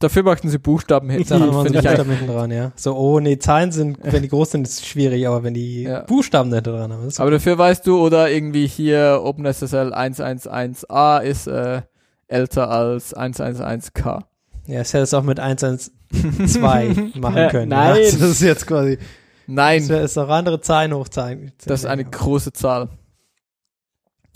Dafür 0.00 0.22
möchten 0.22 0.48
sie 0.48 0.58
Buchstaben 0.58 1.08
hin. 1.10 1.24
Da 1.28 1.34
haben 1.38 1.46
wir 1.46 1.52
so 1.52 1.62
Finde 1.62 1.78
ich 1.78 1.84
Buchstaben 1.84 2.10
hinten 2.10 2.26
dran, 2.32 2.50
ja. 2.50 2.72
So, 2.74 2.96
oh 2.96 3.20
nee, 3.20 3.38
Zahlen 3.38 3.70
sind, 3.70 3.98
wenn 4.02 4.22
die 4.22 4.28
groß 4.28 4.50
sind, 4.52 4.66
ist 4.66 4.80
es 4.80 4.86
schwierig, 4.86 5.28
aber 5.28 5.42
wenn 5.42 5.54
die 5.54 5.82
Ja. 5.82 6.00
Buchstaben 6.00 6.52
hinten 6.52 6.72
dran 6.72 6.92
haben, 6.92 7.06
ist 7.06 7.20
Aber 7.20 7.30
dafür 7.30 7.58
weißt 7.58 7.86
du, 7.86 8.00
oder 8.04 8.30
irgendwie 8.30 8.66
hier 8.66 9.20
OpenSSL 9.22 9.92
111a 9.94 11.20
ist 11.22 11.46
äh, 11.46 11.82
älter 12.28 12.70
als 12.70 13.14
111K. 13.14 14.22
ja, 14.66 14.80
ich 14.80 14.88
hätte 14.88 14.98
es 15.02 15.12
auch 15.14 15.22
mit 15.22 15.38
112 15.38 15.90
machen 17.16 17.48
können. 17.50 17.68
nein. 17.68 17.96
Ja. 17.96 18.10
Das 18.10 18.14
ist 18.14 18.40
jetzt 18.42 18.66
quasi, 18.66 18.98
Nein, 19.46 19.86
das 19.88 20.12
ist 20.12 20.18
auch 20.18 20.28
andere 20.28 20.60
Zahlen 20.60 20.94
hochzahlen. 20.94 21.52
das 21.66 21.80
ist 21.80 21.86
eine 21.86 22.04
große 22.04 22.52
Zahl. 22.52 22.88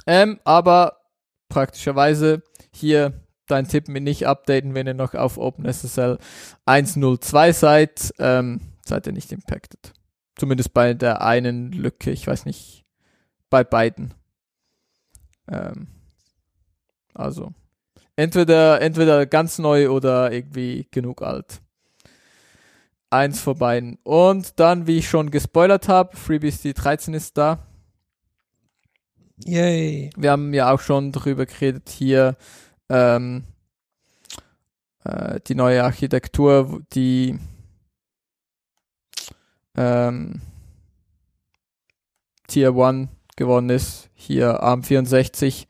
Ähm, 0.07 0.39
aber 0.45 0.99
praktischerweise 1.49 2.43
hier 2.73 3.15
dein 3.47 3.69
Tipp 3.69 3.89
mit 3.89 4.03
nicht 4.03 4.27
updaten, 4.27 4.75
wenn 4.75 4.87
ihr 4.87 4.95
noch 4.95 5.15
auf 5.15 5.39
OpenSSL 5.39 6.19
1.02 6.67 7.53
seid, 7.53 8.15
ähm, 8.19 8.61
seid 8.85 9.07
ihr 9.07 9.13
nicht 9.13 9.33
impacted. 9.33 9.93
Zumindest 10.37 10.75
bei 10.75 10.95
der 10.95 11.23
einen 11.23 11.73
Lücke, 11.73 12.11
ich 12.11 12.27
weiß 12.27 12.47
nicht, 12.47 12.85
bei 13.51 13.63
beiden. 13.63 14.15
Ähm, 15.49 15.89
also, 17.15 17.53
entweder, 18.17 18.81
entweder 18.81 19.27
ganz 19.27 19.59
neu 19.59 19.91
oder 19.91 20.33
irgendwie 20.33 20.89
genug 20.91 21.23
alt. 21.23 21.61
Eins 23.11 23.41
von 23.41 23.57
beiden. 23.57 23.99
Und 24.03 24.59
dann, 24.59 24.89
wie 24.89 24.99
ich 24.99 25.09
schon 25.09 25.31
gespoilert 25.31 25.89
habe, 25.89 26.17
FreeBSD 26.17 26.73
13 26.73 27.15
ist 27.15 27.39
da. 27.39 27.65
Yay. 29.45 30.11
Wir 30.17 30.31
haben 30.33 30.53
ja 30.53 30.73
auch 30.73 30.81
schon 30.81 31.13
drüber 31.13 31.47
geredet 31.47 31.89
hier, 31.89 32.37
ähm, 32.89 33.45
äh, 35.05 35.41
die 35.47 35.55
neue 35.55 35.85
Architektur, 35.85 36.83
die 36.93 37.39
ähm, 39.77 40.41
Tier 42.47 42.75
1 42.75 43.09
geworden 43.37 43.71
ist, 43.71 44.11
hier 44.15 44.63
ARM64. 44.63 45.67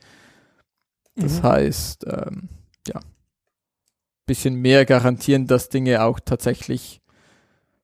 Das 1.16 1.38
Mhm. 1.38 1.42
heißt, 1.42 2.06
ähm, 2.06 2.48
ja, 2.88 3.00
bisschen 4.26 4.56
mehr 4.56 4.84
garantieren, 4.84 5.46
dass 5.46 5.68
Dinge 5.68 6.02
auch 6.02 6.18
tatsächlich 6.20 7.00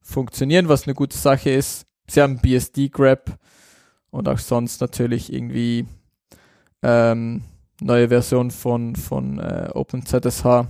funktionieren, 0.02 0.68
was 0.68 0.86
eine 0.86 0.94
gute 0.94 1.16
Sache 1.16 1.50
ist. 1.50 1.86
Sie 2.08 2.20
haben 2.20 2.40
BSD-Grab 2.40 3.38
und 4.10 4.28
auch 4.28 4.38
sonst 4.38 4.80
natürlich 4.80 5.32
irgendwie 5.32 5.86
ähm, 6.82 7.42
neue 7.80 8.08
Version 8.08 8.50
von, 8.50 8.96
von 8.96 9.38
äh, 9.38 9.70
OpenZSH 9.72 10.66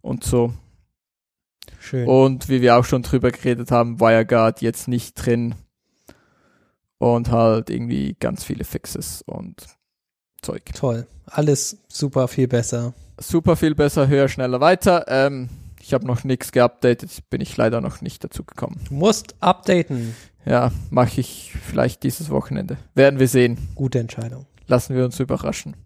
und 0.00 0.24
so. 0.24 0.52
Schön. 1.78 2.08
Und 2.08 2.48
wie 2.48 2.62
wir 2.62 2.76
auch 2.76 2.84
schon 2.84 3.02
drüber 3.02 3.30
geredet 3.30 3.70
haben, 3.70 4.00
WireGuard 4.00 4.60
jetzt 4.60 4.88
nicht 4.88 5.14
drin 5.14 5.54
und 6.98 7.30
halt 7.30 7.70
irgendwie 7.70 8.16
ganz 8.18 8.44
viele 8.44 8.64
Fixes 8.64 9.22
und 9.22 9.66
Zeug. 10.42 10.64
Toll. 10.74 11.06
Alles 11.26 11.78
super 11.88 12.28
viel 12.28 12.48
besser. 12.48 12.94
Super 13.18 13.56
viel 13.56 13.74
besser, 13.74 14.08
höher, 14.08 14.28
schneller, 14.28 14.60
weiter. 14.60 15.04
Ähm, 15.08 15.48
ich 15.80 15.94
habe 15.94 16.06
noch 16.06 16.24
nichts 16.24 16.52
geupdatet, 16.52 17.10
bin 17.30 17.40
ich 17.40 17.56
leider 17.56 17.80
noch 17.80 18.00
nicht 18.00 18.22
dazu 18.24 18.44
gekommen. 18.44 18.80
Du 18.88 18.94
musst 18.94 19.34
updaten. 19.40 20.14
Ja, 20.44 20.70
mache 20.90 21.20
ich 21.20 21.52
vielleicht 21.62 22.02
dieses 22.02 22.30
Wochenende. 22.30 22.76
Werden 22.94 23.18
wir 23.18 23.28
sehen. 23.28 23.58
Gute 23.74 23.98
Entscheidung. 23.98 24.46
Lassen 24.66 24.94
wir 24.94 25.04
uns 25.04 25.18
überraschen. 25.20 25.76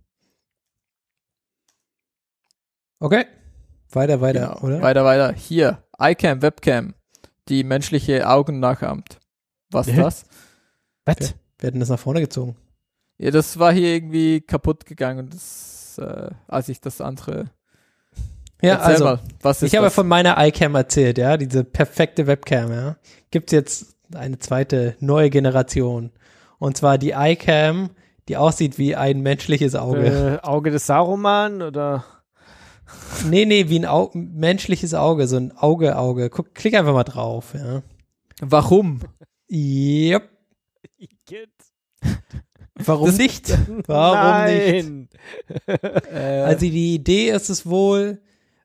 Okay. 3.01 3.25
Weiter, 3.93 4.21
weiter, 4.21 4.55
Genau. 4.55 4.61
oder? 4.61 4.83
Weiter, 4.83 5.05
weiter. 5.05 5.33
Hier, 5.33 5.83
iCam, 6.01 6.43
Webcam, 6.43 6.95
die 7.49 7.65
menschliche 7.65 8.29
Augen 8.29 8.61
nachahmt. 8.61 9.19
Was 9.71 9.89
Hä? 9.89 9.97
das? 9.97 10.25
Was? 11.07 11.35
Wir 11.59 11.67
hätten 11.69 11.81
das 11.81 11.89
nach 11.89 11.99
vorne 11.99 12.21
gezogen. 12.21 12.57
Ja, 13.19 13.31
das 13.31 13.59
war 13.59 13.73
hier 13.73 13.95
irgendwie 13.95 14.41
kaputt 14.41 14.87
gegangen, 14.87 15.29
das, 15.31 15.99
äh, 15.99 16.31
als 16.47 16.69
ich 16.69 16.81
das 16.81 17.01
andere. 17.01 17.51
Ja, 18.63 18.75
Erzähl 18.75 18.93
also, 18.93 19.05
mal, 19.05 19.21
was 19.43 19.63
ist 19.63 19.69
ich 19.69 19.77
habe 19.77 19.85
ja 19.85 19.89
das? 19.89 19.95
von 19.95 20.07
meiner 20.07 20.37
iCam 20.47 20.75
erzählt, 20.75 21.19
ja, 21.19 21.37
diese 21.37 21.65
perfekte 21.65 22.27
Webcam, 22.27 22.71
ja. 22.73 22.97
Gibt 23.31 23.53
jetzt 23.53 23.97
eine 24.15 24.39
zweite 24.39 24.97
neue 25.01 25.31
Generation. 25.31 26.13
Und 26.59 26.77
zwar 26.77 26.99
die 26.99 27.13
iCam, 27.13 27.91
die 28.29 28.37
aussieht 28.37 28.77
wie 28.79 28.95
ein 28.97 29.21
menschliches 29.21 29.75
Auge. 29.75 30.39
Äh, 30.43 30.47
Auge 30.47 30.71
des 30.71 30.87
Saruman 30.87 31.63
oder? 31.63 32.05
Nee, 33.29 33.45
nee, 33.45 33.69
wie 33.69 33.79
ein 33.79 33.87
Au 33.87 34.11
menschliches 34.15 34.95
Auge, 34.95 35.27
so 35.29 35.37
ein 35.37 35.53
Auge-Auge. 35.57 36.31
Guck, 36.31 36.55
klick 36.55 36.75
einfach 36.75 36.95
mal 36.95 37.05
drauf, 37.05 37.55
ja. 37.55 37.83
Warum? 38.41 39.01
Yep. 39.51 40.29
Warum 42.85 43.15
nicht? 43.17 43.49
Warum 43.87 44.51
nicht? 44.53 44.89
Nein. 44.89 45.09
Äh, 46.13 46.41
Also 46.43 46.61
die 46.61 46.95
Idee 46.95 47.31
ist 47.31 47.51
es 47.51 47.67
wohl, 47.67 48.23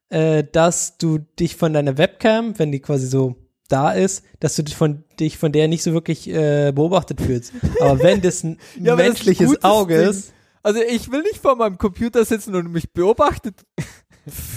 äh, 0.09 0.43
dass 0.49 0.97
du 0.97 1.17
dich 1.17 1.55
von 1.55 1.73
deiner 1.73 1.97
Webcam, 1.97 2.57
wenn 2.57 2.71
die 2.71 2.79
quasi 2.79 3.07
so 3.07 3.35
da 3.67 3.91
ist, 3.91 4.23
dass 4.39 4.55
du 4.55 4.63
dich 4.63 4.75
von, 4.75 5.03
dich 5.19 5.37
von 5.37 5.51
der 5.51 5.67
nicht 5.67 5.83
so 5.83 5.91
wirklich 5.93 6.29
äh, 6.29 6.71
beobachtet 6.71 7.19
fühlst. 7.19 7.51
Aber 7.81 7.99
wenn 8.01 8.21
das 8.21 8.43
ein 8.43 8.57
Ja, 8.79 8.95
das 8.95 9.05
menschliches 9.05 9.47
gutes 9.47 9.63
Auge 9.63 9.97
Ding. 9.97 10.09
ist, 10.09 10.33
also 10.63 10.79
ich 10.81 11.11
will 11.11 11.23
nicht 11.23 11.37
vor 11.39 11.55
meinem 11.55 11.77
Computer 11.77 12.23
sitzen 12.25 12.55
und 12.55 12.71
mich 12.71 12.93
beobachtet. 12.93 13.65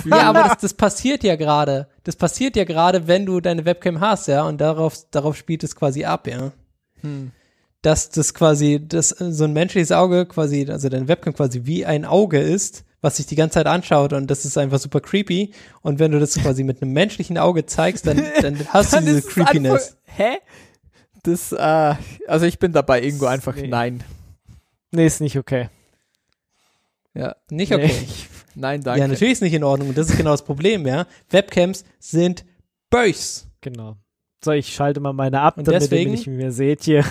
Ja, 0.04 0.22
aber 0.28 0.44
das, 0.44 0.58
das 0.58 0.74
passiert 0.74 1.22
ja 1.24 1.36
gerade. 1.36 1.88
Das 2.04 2.16
passiert 2.16 2.56
ja 2.56 2.64
gerade, 2.64 3.06
wenn 3.06 3.26
du 3.26 3.40
deine 3.40 3.64
Webcam 3.64 4.00
hast, 4.00 4.28
ja, 4.28 4.44
und 4.44 4.60
darauf, 4.60 4.96
darauf 5.10 5.36
spielt 5.36 5.62
es 5.64 5.76
quasi 5.76 6.04
ab, 6.04 6.26
ja. 6.26 6.52
Hm. 7.02 7.32
Dass 7.82 8.10
das 8.10 8.34
quasi, 8.34 8.84
dass 8.86 9.12
äh, 9.20 9.32
so 9.32 9.44
ein 9.44 9.52
menschliches 9.52 9.92
Auge 9.92 10.26
quasi, 10.26 10.66
also 10.68 10.88
deine 10.88 11.06
Webcam 11.08 11.34
quasi 11.34 11.62
wie 11.64 11.86
ein 11.86 12.04
Auge 12.04 12.40
ist, 12.40 12.84
was 13.00 13.16
sich 13.18 13.26
die 13.26 13.36
ganze 13.36 13.54
Zeit 13.54 13.66
anschaut 13.66 14.12
und 14.12 14.28
das 14.28 14.44
ist 14.44 14.58
einfach 14.58 14.78
super 14.80 15.00
creepy. 15.00 15.52
Und 15.82 15.98
wenn 16.00 16.10
du 16.10 16.18
das 16.18 16.34
quasi 16.34 16.64
mit 16.64 16.82
einem 16.82 16.92
menschlichen 16.92 17.38
Auge 17.38 17.66
zeigst, 17.66 18.06
dann, 18.06 18.22
dann 18.42 18.58
hast 18.70 18.92
Dann 18.92 19.06
du 19.06 19.12
diese 19.14 19.28
Creepiness. 19.28 19.72
Einfach, 19.72 20.16
hä? 20.16 20.38
Das, 21.22 21.52
äh, 21.52 21.94
also 22.26 22.46
ich 22.46 22.58
bin 22.58 22.72
dabei 22.72 23.02
irgendwo 23.02 23.26
einfach 23.26 23.54
Nee. 23.54 23.68
nein. 23.68 24.04
Nee, 24.90 25.06
ist 25.06 25.20
nicht 25.20 25.36
okay. 25.38 25.68
Ja, 27.14 27.36
Nicht 27.50 27.72
okay. 27.72 27.92
Nee. 27.92 28.08
Nein, 28.54 28.82
danke. 28.82 29.00
Ja, 29.00 29.08
natürlich 29.08 29.32
ist 29.32 29.42
nicht 29.42 29.54
in 29.54 29.64
Ordnung. 29.64 29.88
Und 29.90 29.98
das 29.98 30.10
ist 30.10 30.16
genau 30.16 30.30
das 30.32 30.44
Problem, 30.44 30.86
ja. 30.86 31.06
Webcams 31.30 31.84
sind 31.98 32.44
bös. 32.90 33.48
Genau. 33.60 33.96
So, 34.44 34.52
ich 34.52 34.72
schalte 34.74 35.00
mal 35.00 35.12
meine 35.12 35.40
ab, 35.40 35.58
Und 35.58 35.66
damit 35.66 35.82
deswegen- 35.82 36.10
ihr 36.10 36.16
mich 36.18 36.26
nicht 36.26 36.36
mehr 36.36 36.52
seht 36.52 36.84
hier. 36.84 37.04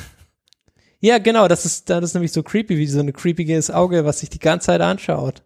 Ja, 1.00 1.20
genau, 1.20 1.48
das 1.48 1.66
ist, 1.66 1.90
das 1.90 2.04
ist 2.04 2.14
nämlich 2.16 2.32
so 2.32 2.42
creepy, 2.42 2.78
wie 2.78 2.88
so 2.88 3.00
ein 3.00 3.14
creepiges 3.14 3.70
Auge, 3.70 4.04
was 4.06 4.20
sich 4.22 4.30
die 4.30 4.40
ganze 4.40 4.68
Zeit 4.68 4.82
anschaut. 4.82 5.44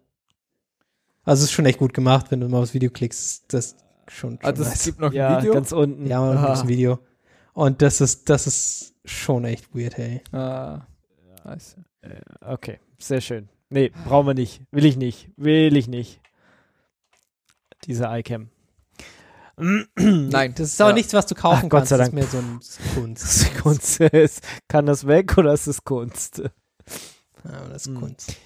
Also 1.24 1.40
es 1.40 1.50
ist 1.50 1.52
schon 1.52 1.66
echt 1.66 1.78
gut 1.78 1.92
gemacht, 1.92 2.30
wenn 2.30 2.40
du 2.40 2.48
mal 2.48 2.62
aufs 2.62 2.72
Video 2.74 2.90
klickst. 2.90 3.52
Das 3.52 3.66
ist 3.66 3.76
schon, 4.08 4.38
schon 4.40 4.44
Also 4.44 4.62
es 4.62 4.70
nice. 4.70 4.84
gibt 4.86 5.00
noch 5.00 5.10
ein 5.10 5.14
Ja, 5.16 5.40
Video. 5.40 5.52
ganz 5.52 5.72
unten. 5.72 6.06
Ja, 6.06 6.20
man 6.20 6.38
ein 6.38 6.68
Video. 6.68 6.98
Und 7.52 7.82
das 7.82 8.00
ist, 8.00 8.30
das 8.30 8.46
ist 8.46 8.94
schon 9.04 9.44
echt 9.44 9.74
weird, 9.74 9.96
hey. 9.98 10.22
Ah, 10.32 10.86
nice. 11.44 11.76
Okay, 12.40 12.80
sehr 12.98 13.20
schön. 13.20 13.48
Nee, 13.72 13.90
brauchen 14.06 14.26
wir 14.26 14.34
nicht. 14.34 14.62
Will 14.70 14.84
ich 14.84 14.96
nicht. 14.96 15.30
Will 15.36 15.76
ich 15.76 15.88
nicht. 15.88 16.20
Diese 17.86 18.04
iCam. 18.06 18.50
Nein. 19.56 20.54
Das 20.56 20.68
ist 20.68 20.80
aber 20.80 20.90
Ja. 20.90 20.94
nichts, 20.96 21.12
was 21.14 21.26
du 21.26 21.34
kaufen 21.34 21.64
Ach, 21.64 21.68
Gott 21.68 21.70
kannst. 21.80 21.88
sei 21.90 21.96
Das 21.98 22.10
Dank. 22.10 22.22
ist 22.22 22.32
mehr 22.32 22.42
so 22.42 22.46
ein 22.46 22.60
Kunst. 22.94 23.22
Das 23.24 23.36
ist 23.36 23.58
Kunst. 23.62 24.00
Ist- 24.00 24.42
Kann 24.68 24.86
das 24.86 25.06
weg 25.06 25.36
oder 25.38 25.52
ist 25.52 25.66
es 25.66 25.84
Kunst? 25.84 26.38
Ja, 27.44 27.68
das 27.70 27.82
ist 27.82 27.88
Hm. 27.88 28.00
Kunst. 28.00 28.36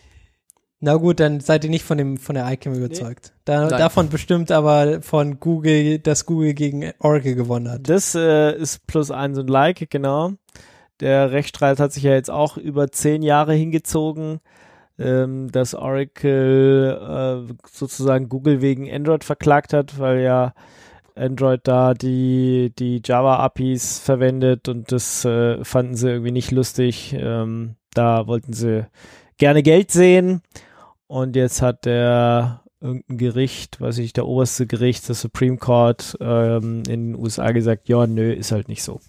Na 0.80 0.94
gut, 0.96 1.20
dann 1.20 1.40
seid 1.40 1.64
ihr 1.64 1.70
nicht 1.70 1.84
von 1.84 1.96
dem 1.96 2.18
von 2.18 2.34
der 2.34 2.50
iCam 2.52 2.74
überzeugt. 2.74 3.32
Da, 3.46 3.60
Nein. 3.62 3.70
davon 3.78 4.08
bestimmt 4.10 4.50
aber 4.52 5.00
von 5.00 5.40
Google, 5.40 5.98
dass 5.98 6.26
Google 6.26 6.52
gegen 6.54 6.92
Oracle 6.98 7.34
gewonnen 7.34 7.70
hat. 7.70 7.88
Das 7.88 8.14
äh, 8.14 8.54
ist 8.56 8.86
plus 8.86 9.10
eins 9.10 9.38
und 9.38 9.48
Like, 9.48 9.88
genau. 9.90 10.32
Der 11.00 11.30
Rechtsstreit 11.30 11.78
hat 11.80 11.92
sich 11.92 12.02
ja 12.02 12.12
jetzt 12.12 12.30
auch 12.30 12.56
über 12.58 12.90
zehn 12.92 13.22
Jahre 13.22 13.54
hingezogen. 13.54 14.40
Ähm, 14.98 15.50
dass 15.52 15.74
Oracle 15.74 17.46
äh, 17.48 17.54
sozusagen 17.70 18.28
Google 18.28 18.60
wegen 18.60 18.90
Android 18.90 19.24
verklagt 19.24 19.72
hat, 19.72 19.98
weil 19.98 20.20
ja 20.20 20.54
Android 21.14 21.60
da 21.64 21.94
die, 21.94 22.72
die 22.78 23.00
Java-APIs 23.04 23.98
verwendet 23.98 24.68
und 24.68 24.92
das 24.92 25.24
äh, 25.24 25.64
fanden 25.64 25.96
sie 25.96 26.10
irgendwie 26.10 26.32
nicht 26.32 26.50
lustig. 26.50 27.14
Ähm, 27.18 27.76
da 27.94 28.26
wollten 28.26 28.52
sie 28.52 28.86
gerne 29.38 29.62
Geld 29.62 29.90
sehen 29.90 30.42
und 31.06 31.36
jetzt 31.36 31.62
hat 31.62 31.84
der 31.84 32.62
irgendein 32.80 33.18
Gericht, 33.18 33.80
weiß 33.80 33.98
ich, 33.98 34.12
der 34.12 34.26
oberste 34.26 34.66
Gericht, 34.66 35.08
das 35.08 35.22
Supreme 35.22 35.56
Court 35.56 36.16
ähm, 36.20 36.82
in 36.88 37.12
den 37.12 37.14
USA 37.16 37.50
gesagt, 37.52 37.88
ja, 37.88 38.06
nö, 38.06 38.32
ist 38.32 38.52
halt 38.52 38.68
nicht 38.68 38.82
so. 38.82 39.00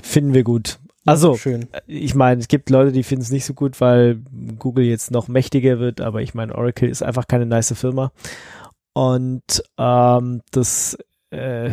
Finden 0.00 0.34
wir 0.34 0.44
gut. 0.44 0.78
Also, 1.08 1.36
Schön. 1.36 1.68
ich 1.86 2.14
meine, 2.14 2.40
es 2.40 2.48
gibt 2.48 2.70
Leute, 2.70 2.92
die 2.92 3.02
finden 3.02 3.22
es 3.22 3.30
nicht 3.30 3.44
so 3.44 3.54
gut, 3.54 3.80
weil 3.80 4.20
Google 4.58 4.84
jetzt 4.84 5.10
noch 5.10 5.28
mächtiger 5.28 5.78
wird, 5.78 6.00
aber 6.00 6.22
ich 6.22 6.34
meine, 6.34 6.54
Oracle 6.54 6.88
ist 6.88 7.02
einfach 7.02 7.26
keine 7.26 7.46
nice 7.46 7.72
Firma. 7.74 8.12
Und 8.92 9.62
ähm, 9.78 10.42
das 10.50 10.98
äh, 11.30 11.70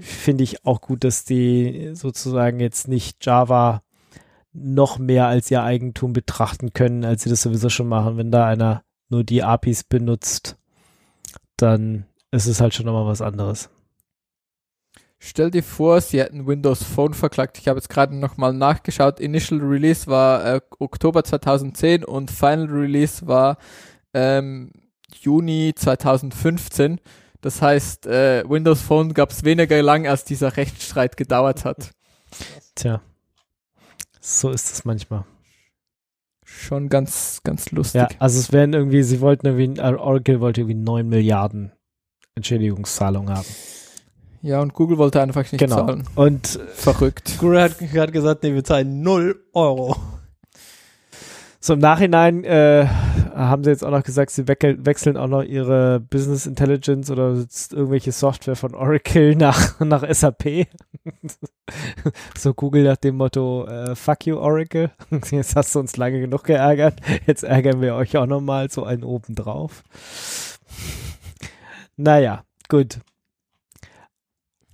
finde 0.00 0.44
ich 0.44 0.64
auch 0.64 0.80
gut, 0.80 1.04
dass 1.04 1.24
die 1.24 1.90
sozusagen 1.94 2.60
jetzt 2.60 2.88
nicht 2.88 3.24
Java 3.24 3.82
noch 4.52 4.98
mehr 4.98 5.26
als 5.26 5.50
ihr 5.50 5.62
Eigentum 5.62 6.12
betrachten 6.12 6.72
können, 6.72 7.04
als 7.04 7.22
sie 7.22 7.30
das 7.30 7.42
sowieso 7.42 7.68
schon 7.68 7.88
machen. 7.88 8.16
Wenn 8.16 8.30
da 8.30 8.46
einer 8.46 8.82
nur 9.08 9.22
die 9.22 9.42
APIs 9.42 9.84
benutzt, 9.84 10.56
dann 11.56 12.06
ist 12.30 12.46
es 12.46 12.60
halt 12.60 12.74
schon 12.74 12.86
nochmal 12.86 13.06
was 13.06 13.22
anderes. 13.22 13.70
Stell 15.18 15.50
dir 15.50 15.62
vor, 15.62 16.00
sie 16.00 16.20
hätten 16.20 16.46
Windows 16.46 16.82
Phone 16.82 17.14
verklagt. 17.14 17.58
Ich 17.58 17.68
habe 17.68 17.78
jetzt 17.78 17.88
gerade 17.88 18.14
nochmal 18.14 18.52
nachgeschaut. 18.52 19.18
Initial 19.18 19.60
Release 19.60 20.06
war 20.06 20.44
äh, 20.44 20.60
Oktober 20.78 21.24
2010 21.24 22.04
und 22.04 22.30
Final 22.30 22.66
Release 22.66 23.26
war 23.26 23.56
ähm, 24.12 24.72
Juni 25.20 25.72
2015. 25.74 27.00
Das 27.40 27.62
heißt, 27.62 28.06
äh, 28.06 28.44
Windows 28.48 28.82
Phone 28.82 29.14
gab 29.14 29.30
es 29.30 29.44
weniger 29.44 29.80
lang, 29.82 30.06
als 30.06 30.24
dieser 30.24 30.56
Rechtsstreit 30.56 31.16
gedauert 31.16 31.64
hat. 31.64 31.92
Tja, 32.74 33.00
so 34.20 34.50
ist 34.50 34.72
es 34.72 34.84
manchmal. 34.84 35.24
Schon 36.44 36.88
ganz, 36.88 37.40
ganz 37.42 37.70
lustig. 37.70 38.02
Ja, 38.02 38.08
also 38.18 38.38
es 38.38 38.52
wären 38.52 38.72
irgendwie, 38.72 39.02
sie 39.02 39.20
wollten 39.20 39.46
irgendwie, 39.46 39.80
äh, 39.80 39.94
Oracle 39.94 40.40
wollte 40.40 40.62
irgendwie 40.62 40.74
9 40.74 41.08
Milliarden 41.08 41.72
Entschädigungszahlungen 42.34 43.34
haben. 43.34 43.46
Ja, 44.46 44.60
und 44.60 44.74
Google 44.74 44.96
wollte 44.96 45.20
einfach 45.20 45.42
nicht 45.50 45.58
Genau. 45.58 45.86
zahlen. 45.86 46.04
Und 46.14 46.46
Verrückt. 46.76 47.34
Google 47.40 47.62
hat 47.62 47.78
gerade 47.80 48.12
gesagt, 48.12 48.44
nee, 48.44 48.54
wir 48.54 48.62
zahlen 48.62 49.02
0 49.02 49.44
Euro. 49.54 49.96
so 51.58 51.72
im 51.72 51.80
Nachhinein 51.80 52.44
äh, 52.44 52.86
haben 53.34 53.64
sie 53.64 53.70
jetzt 53.70 53.84
auch 53.84 53.90
noch 53.90 54.04
gesagt, 54.04 54.30
sie 54.30 54.46
wechseln 54.46 55.16
auch 55.16 55.26
noch 55.26 55.42
ihre 55.42 55.98
Business 55.98 56.46
Intelligence 56.46 57.10
oder 57.10 57.34
irgendwelche 57.72 58.12
Software 58.12 58.54
von 58.54 58.76
Oracle 58.76 59.34
nach, 59.34 59.80
nach 59.80 60.04
SAP. 60.08 60.68
so 62.38 62.54
Google 62.54 62.84
nach 62.84 62.98
dem 62.98 63.16
Motto, 63.16 63.66
äh, 63.66 63.96
fuck 63.96 64.26
you 64.26 64.36
Oracle. 64.38 64.92
Jetzt 65.32 65.56
hast 65.56 65.74
du 65.74 65.80
uns 65.80 65.96
lange 65.96 66.20
genug 66.20 66.44
geärgert. 66.44 67.00
Jetzt 67.26 67.42
ärgern 67.42 67.80
wir 67.80 67.96
euch 67.96 68.16
auch 68.16 68.26
nochmal 68.26 68.70
so 68.70 68.84
einen 68.84 69.02
obendrauf. 69.02 69.82
Naja, 71.96 72.44
gut. 72.68 73.00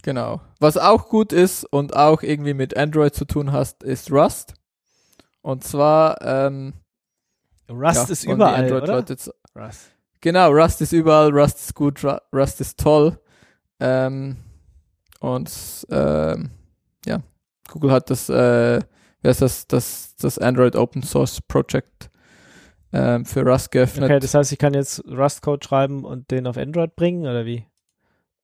Genau. 0.02 0.40
Was 0.60 0.76
auch 0.76 1.08
gut 1.08 1.32
ist 1.32 1.64
und 1.64 1.94
auch 1.96 2.22
irgendwie 2.22 2.54
mit 2.54 2.76
Android 2.76 3.14
zu 3.14 3.24
tun 3.24 3.52
hast, 3.52 3.82
ist 3.84 4.10
Rust. 4.10 4.54
Und 5.42 5.64
zwar, 5.64 6.20
ähm, 6.22 6.74
Rust 7.70 7.96
ja, 8.08 8.12
ist 8.12 8.24
überall, 8.24 8.64
oder? 8.66 8.74
Android-Leute 8.74 9.12
jetzt- 9.14 9.32
Rust. 9.56 9.90
Genau, 10.20 10.50
Rust 10.52 10.80
ist 10.82 10.92
überall, 10.92 11.30
Rust 11.30 11.58
ist 11.58 11.74
gut, 11.74 11.98
Ru- 12.00 12.20
Rust 12.32 12.60
ist 12.60 12.78
toll. 12.78 13.18
Ähm, 13.80 14.36
und 15.20 15.50
ähm, 15.90 16.50
ja, 17.06 17.20
Google 17.68 17.90
hat 17.92 18.10
das, 18.10 18.28
äh, 18.28 18.80
das, 19.22 19.66
das, 19.66 20.16
das 20.16 20.38
Android 20.38 20.76
Open 20.76 21.02
Source 21.02 21.40
Project 21.40 22.10
ähm, 22.92 23.24
für 23.24 23.42
Rust 23.42 23.70
geöffnet. 23.70 24.04
Okay, 24.04 24.20
das 24.20 24.34
heißt, 24.34 24.52
ich 24.52 24.58
kann 24.58 24.74
jetzt 24.74 25.02
Rust-Code 25.08 25.64
schreiben 25.66 26.04
und 26.04 26.30
den 26.30 26.46
auf 26.46 26.56
Android 26.56 26.94
bringen, 26.96 27.22
oder 27.22 27.44
wie? 27.46 27.66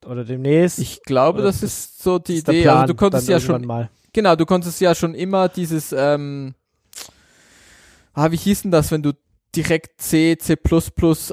Oder 0.06 0.24
demnächst? 0.24 0.78
ich 0.78 1.02
glaube, 1.02 1.42
das 1.42 1.60
das 1.60 1.70
ist 1.70 2.02
so 2.02 2.18
die 2.18 2.34
ist 2.34 2.48
Idee. 2.48 2.62
Plan, 2.62 2.78
also 2.78 2.92
du 2.92 2.96
konntest 2.96 3.28
ja 3.28 3.40
schon 3.40 3.66
Mal. 3.66 3.90
Genau, 4.12 4.36
du 4.36 4.46
konntest 4.46 4.80
ja 4.80 4.94
schon 4.94 5.14
immer 5.14 5.48
dieses, 5.48 5.92
ähm, 5.92 6.54
ah, 8.14 8.30
wie 8.30 8.36
hieß 8.36 8.62
denn 8.62 8.70
das, 8.70 8.90
wenn 8.90 9.02
du 9.02 9.12
direkt 9.54 10.00
C, 10.00 10.36
C++ 10.38 10.56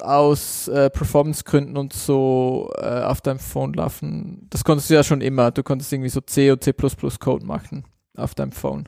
aus 0.02 0.68
äh, 0.68 0.90
Performance-Gründen 0.90 1.78
und 1.78 1.94
so 1.94 2.72
äh, 2.78 3.02
auf 3.02 3.22
deinem 3.22 3.40
Phone 3.40 3.74
laufen. 3.74 4.48
Das 4.50 4.64
konntest 4.64 4.90
du 4.90 4.94
ja 4.94 5.04
schon 5.04 5.22
immer. 5.22 5.52
Du 5.52 5.64
konntest 5.64 5.92
irgendwie 5.92 6.10
so 6.10 6.22
C 6.22 6.52
und 6.52 6.64
C++ 6.64 6.74
Code 6.74 7.46
machen 7.46 7.86
auf 8.16 8.36
deinem 8.36 8.52
Phone. 8.52 8.88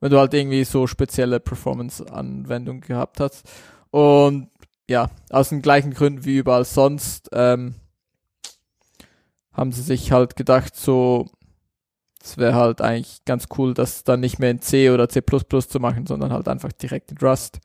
Wenn 0.00 0.10
du 0.10 0.18
halt 0.18 0.34
irgendwie 0.34 0.64
so 0.64 0.86
spezielle 0.86 1.40
Performance-Anwendungen 1.40 2.82
gehabt 2.82 3.20
hast. 3.20 3.44
Und 3.90 4.50
ja, 4.88 5.10
aus 5.30 5.48
den 5.48 5.62
gleichen 5.62 5.92
Gründen 5.92 6.24
wie 6.24 6.38
überall 6.38 6.64
sonst, 6.64 7.30
ähm, 7.32 7.74
haben 9.54 9.72
sie 9.72 9.82
sich 9.82 10.12
halt 10.12 10.36
gedacht, 10.36 10.76
so, 10.76 11.26
es 12.22 12.36
wäre 12.36 12.54
halt 12.54 12.80
eigentlich 12.80 13.24
ganz 13.24 13.46
cool, 13.56 13.74
das 13.74 14.04
dann 14.04 14.20
nicht 14.20 14.38
mehr 14.38 14.50
in 14.50 14.60
C 14.60 14.90
oder 14.90 15.08
C++ 15.08 15.22
zu 15.22 15.80
machen, 15.80 16.06
sondern 16.06 16.32
halt 16.32 16.48
einfach 16.48 16.72
direkt 16.72 17.12
in 17.12 17.18
Rust. 17.18 17.60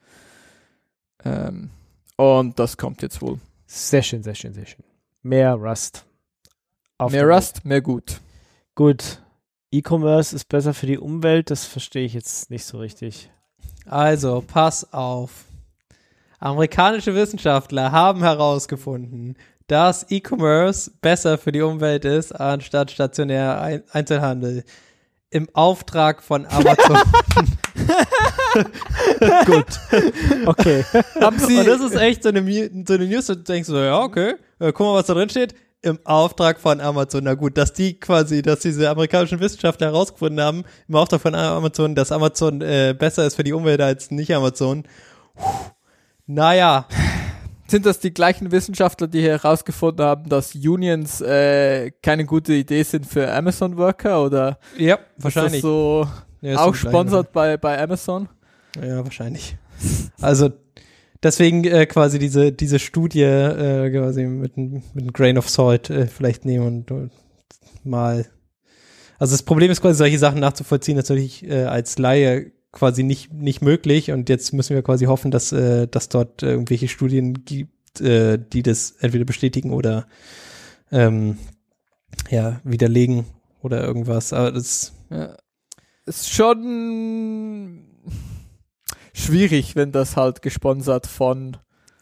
Ähm, 1.25 1.71
und 2.15 2.59
das 2.59 2.77
kommt 2.77 3.01
jetzt 3.01 3.21
wohl. 3.21 3.39
Sehr 3.65 4.03
schön, 4.03 4.23
sehr 4.23 4.35
schön, 4.35 4.53
sehr 4.53 4.65
schön. 4.65 4.83
Mehr 5.21 5.55
Rust. 5.55 6.05
Auf 6.97 7.11
mehr 7.11 7.27
Rust, 7.27 7.65
mehr 7.65 7.81
gut. 7.81 8.19
Gut. 8.75 9.21
E-Commerce 9.71 10.35
ist 10.35 10.49
besser 10.49 10.73
für 10.73 10.87
die 10.87 10.97
Umwelt, 10.97 11.51
das 11.51 11.65
verstehe 11.65 12.05
ich 12.05 12.13
jetzt 12.13 12.49
nicht 12.49 12.65
so 12.65 12.79
richtig. 12.79 13.29
Also, 13.85 14.43
pass 14.45 14.93
auf. 14.93 15.45
Amerikanische 16.39 17.13
Wissenschaftler 17.15 17.91
haben 17.91 18.21
herausgefunden, 18.21 19.35
dass 19.69 20.05
E-Commerce 20.09 20.91
besser 20.99 21.37
für 21.37 21.51
die 21.51 21.61
Umwelt 21.61 22.03
ist, 22.03 22.31
anstatt 22.31 22.91
stationär 22.91 23.61
Ein 23.61 23.83
Einzelhandel. 23.91 24.63
Im 25.29 25.47
Auftrag 25.53 26.23
von 26.23 26.47
Amazon. 26.47 26.97
Gut. 29.45 29.65
Okay. 30.45 30.83
Haben 31.21 31.37
Sie, 31.37 31.59
Und 31.59 31.67
das 31.67 31.81
ist 31.81 31.95
echt 31.95 32.23
so 32.23 32.29
eine, 32.29 32.41
so 32.85 32.93
eine 32.93 33.05
News, 33.05 33.27
denkst 33.27 33.67
du 33.67 33.73
so, 33.73 33.79
ja, 33.79 34.01
okay, 34.01 34.33
äh, 34.59 34.71
guck 34.71 34.79
mal, 34.79 34.95
was 34.95 35.05
da 35.05 35.13
drin 35.13 35.29
steht. 35.29 35.53
Im 35.81 35.99
Auftrag 36.03 36.59
von 36.59 36.81
Amazon. 36.81 37.23
Na 37.23 37.35
gut, 37.35 37.57
dass 37.57 37.71
die 37.71 37.97
quasi, 37.99 38.41
dass 38.41 38.61
diese 38.61 38.89
amerikanischen 38.89 39.39
Wissenschaftler 39.39 39.87
herausgefunden 39.87 40.43
haben, 40.43 40.63
im 40.87 40.95
Auftrag 40.95 41.21
von 41.21 41.35
Amazon, 41.35 41.93
dass 41.95 42.11
Amazon 42.11 42.61
äh, 42.61 42.95
besser 42.97 43.25
ist 43.25 43.35
für 43.35 43.43
die 43.43 43.53
Umwelt 43.53 43.79
als 43.79 44.11
nicht 44.11 44.33
Amazon. 44.33 44.83
Puh. 45.35 45.43
Naja, 46.31 46.85
sind 47.69 47.85
das 47.85 47.99
die 47.99 48.13
gleichen 48.13 48.51
Wissenschaftler, 48.51 49.07
die 49.07 49.21
herausgefunden 49.21 50.05
haben, 50.05 50.29
dass 50.29 50.55
Unions 50.55 51.21
äh, 51.21 51.91
keine 52.01 52.25
gute 52.25 52.53
Idee 52.53 52.83
sind 52.83 53.05
für 53.05 53.31
Amazon 53.31 53.77
Worker 53.77 54.23
oder 54.23 54.59
ja, 54.77 54.95
ist 54.95 55.01
das 55.17 55.23
wahrscheinlich. 55.23 55.61
so 55.61 56.07
Ja, 56.41 56.59
auch 56.59 56.75
sponsert 56.75 57.31
bei, 57.31 57.57
bei 57.57 57.81
Amazon? 57.81 58.29
Ja, 58.81 59.03
wahrscheinlich. 59.03 59.57
Also 60.21 60.51
deswegen 61.23 61.63
äh, 61.63 61.85
quasi 61.85 62.19
diese 62.19 62.51
diese 62.51 62.79
Studie 62.79 63.23
äh, 63.23 63.89
quasi 63.91 64.25
mit 64.25 64.57
einem 64.57 64.83
mit 64.93 65.03
einem 65.03 65.13
Grain 65.13 65.37
of 65.37 65.49
Salt 65.49 65.89
äh, 65.89 66.07
vielleicht 66.07 66.45
nehmen 66.45 66.65
und, 66.65 66.91
und 66.91 67.11
mal. 67.83 68.25
Also 69.17 69.33
das 69.33 69.43
Problem 69.43 69.69
ist 69.69 69.81
quasi 69.81 69.97
solche 69.97 70.17
Sachen 70.17 70.39
nachzuvollziehen 70.39 70.95
natürlich 70.95 71.45
äh, 71.45 71.63
als 71.63 71.97
Laie 71.97 72.51
quasi 72.71 73.03
nicht 73.03 73.33
nicht 73.33 73.61
möglich 73.61 74.11
und 74.11 74.29
jetzt 74.29 74.53
müssen 74.53 74.75
wir 74.75 74.83
quasi 74.83 75.05
hoffen, 75.05 75.31
dass 75.31 75.51
äh, 75.51 75.87
dass 75.87 76.09
dort 76.09 76.43
äh, 76.43 76.51
irgendwelche 76.51 76.87
Studien 76.87 77.45
gibt, 77.45 78.01
äh, 78.01 78.37
die 78.37 78.63
das 78.63 78.91
entweder 78.99 79.25
bestätigen 79.25 79.71
oder 79.71 80.07
ähm, 80.91 81.37
ja 82.29 82.61
widerlegen 82.63 83.25
oder 83.61 83.83
irgendwas. 83.83 84.33
Aber 84.33 84.51
das 84.51 84.93
Ja. 85.09 85.35
Ist 86.05 86.31
schon 86.31 87.85
schwierig, 89.13 89.75
wenn 89.75 89.91
das 89.91 90.17
halt 90.17 90.41
gesponsert 90.41 91.05
von 91.05 91.57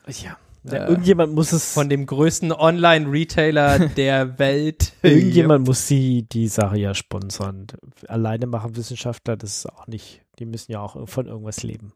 Ja. 0.08 0.38
Ja. 0.64 0.90
Irgendjemand 0.90 1.34
muss 1.34 1.54
es 1.54 1.74
von 1.74 1.88
dem 1.88 2.06
größten 2.06 2.52
Online-Retailer 2.52 3.80
der 3.96 4.38
Welt. 4.38 4.94
Irgendjemand 5.02 5.66
muss 5.68 5.88
sie 5.88 6.24
die 6.24 6.48
Sache 6.48 6.78
ja 6.78 6.94
sponsern. 6.94 7.68
Alleine 8.08 8.48
machen 8.48 8.76
Wissenschaftler 8.76 9.38
das 9.38 9.66
auch 9.66 9.88
nicht. 9.88 10.24
Die 10.40 10.46
müssen 10.46 10.72
ja 10.72 10.82
auch 10.82 11.08
von 11.08 11.28
irgendwas 11.28 11.64
leben. 11.64 11.94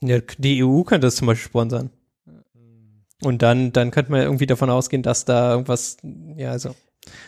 Ja, 0.00 0.18
die 0.38 0.64
EU 0.64 0.82
könnte 0.82 1.06
das 1.06 1.16
zum 1.16 1.26
Beispiel 1.26 1.48
sponsern. 1.48 1.90
Und 3.22 3.42
dann, 3.42 3.72
dann 3.72 3.92
könnte 3.92 4.10
man 4.10 4.22
irgendwie 4.22 4.46
davon 4.46 4.68
ausgehen, 4.68 5.02
dass 5.02 5.24
da 5.24 5.52
irgendwas, 5.52 5.96
ja, 6.36 6.50
also. 6.50 6.74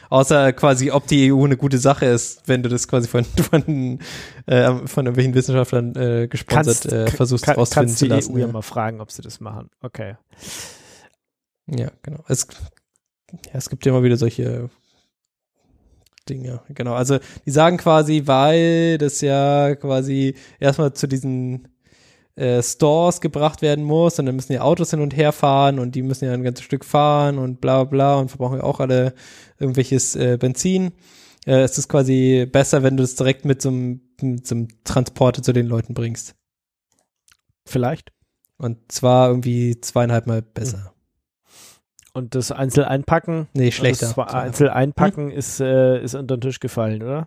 Außer 0.09 0.53
quasi, 0.53 0.93
ob 0.93 1.07
die 1.09 1.33
EU 1.33 1.45
eine 1.45 1.57
gute 1.57 1.79
Sache 1.79 2.07
ist, 2.07 2.43
wenn 2.47 2.63
du 2.63 2.69
das 2.69 2.87
quasi 2.87 3.09
von, 3.09 3.25
von, 3.51 3.99
äh, 4.47 4.73
von 4.87 5.07
irgendwelchen 5.07 5.35
Wissenschaftlern 5.35 5.97
äh, 5.97 6.29
gesponsert 6.29 6.87
äh, 6.87 7.11
versuchst 7.11 7.45
kann, 7.45 7.57
rausfinden 7.57 7.89
kannst 7.89 7.99
zu 7.99 8.05
die 8.05 8.11
lassen. 8.11 8.35
EU 8.35 8.39
ja 8.39 8.47
ja. 8.47 8.53
mal 8.53 8.63
fragen, 8.63 9.01
ob 9.01 9.11
sie 9.11 9.23
das 9.23 9.41
machen. 9.41 9.71
Okay. 9.81 10.17
Ja, 11.67 11.91
genau. 12.03 12.23
Es, 12.29 12.47
ja, 13.33 13.51
es 13.55 13.69
gibt 13.69 13.85
ja 13.85 13.93
immer 13.93 14.05
wieder 14.05 14.17
solche 14.17 14.71
Dinge. 16.29 16.63
Genau. 16.71 16.95
Also 16.95 17.19
die 17.45 17.51
sagen 17.51 17.77
quasi, 17.77 18.23
weil 18.27 18.99
das 18.99 19.21
ja 19.21 19.75
quasi 19.75 20.35
erstmal 20.59 20.95
zu 20.95 21.07
diesen 21.07 21.69
äh, 22.37 22.63
Stores 22.63 23.21
gebracht 23.21 23.63
werden 23.63 23.85
muss 23.85 24.19
und 24.19 24.27
dann 24.27 24.37
müssen 24.37 24.53
die 24.53 24.61
Autos 24.61 24.91
hin 24.91 25.01
und 25.01 25.17
her 25.17 25.33
fahren 25.33 25.79
und 25.79 25.95
die 25.95 26.03
müssen 26.03 26.25
ja 26.25 26.33
ein 26.33 26.43
ganzes 26.43 26.65
Stück 26.65 26.85
fahren 26.85 27.39
und 27.39 27.61
bla 27.61 27.85
bla 27.85 28.17
und 28.17 28.29
verbrauchen 28.29 28.59
ja 28.59 28.65
auch 28.65 28.81
alle 28.81 29.15
irgendwelches 29.59 30.17
äh, 30.17 30.37
Benzin. 30.39 30.93
Äh, 31.47 31.61
es 31.61 31.79
ist 31.79 31.89
quasi 31.89 32.47
besser, 32.51 32.83
wenn 32.83 32.97
du 32.97 33.03
es 33.03 33.15
direkt 33.15 33.45
mit 33.45 33.63
so 33.63 33.69
einem 33.69 34.01
Transporter 34.85 35.43
zu 35.43 35.53
den 35.53 35.67
Leuten 35.67 35.95
bringst. 35.95 36.35
Vielleicht. 37.67 38.13
Und 38.57 38.91
zwar 38.91 39.29
irgendwie 39.29 39.81
zweieinhalb 39.81 40.27
Mal 40.27 40.43
besser. 40.43 40.94
Und 42.15 42.35
das 42.37 42.51
einzeln 42.53 42.87
einpacken. 42.87 43.49
Nee, 43.55 43.71
schlechter. 43.73 44.07
Das 44.07 44.15
zwar 44.15 44.27
Zweieinhalb. 44.29 44.47
einzeln 44.47 44.71
einpacken 44.71 45.31
ist, 45.31 45.61
äh, 45.61 46.01
ist 46.03 46.15
unter 46.15 46.37
den 46.37 46.41
Tisch 46.43 46.61
gefallen, 46.61 47.03
oder? 47.03 47.27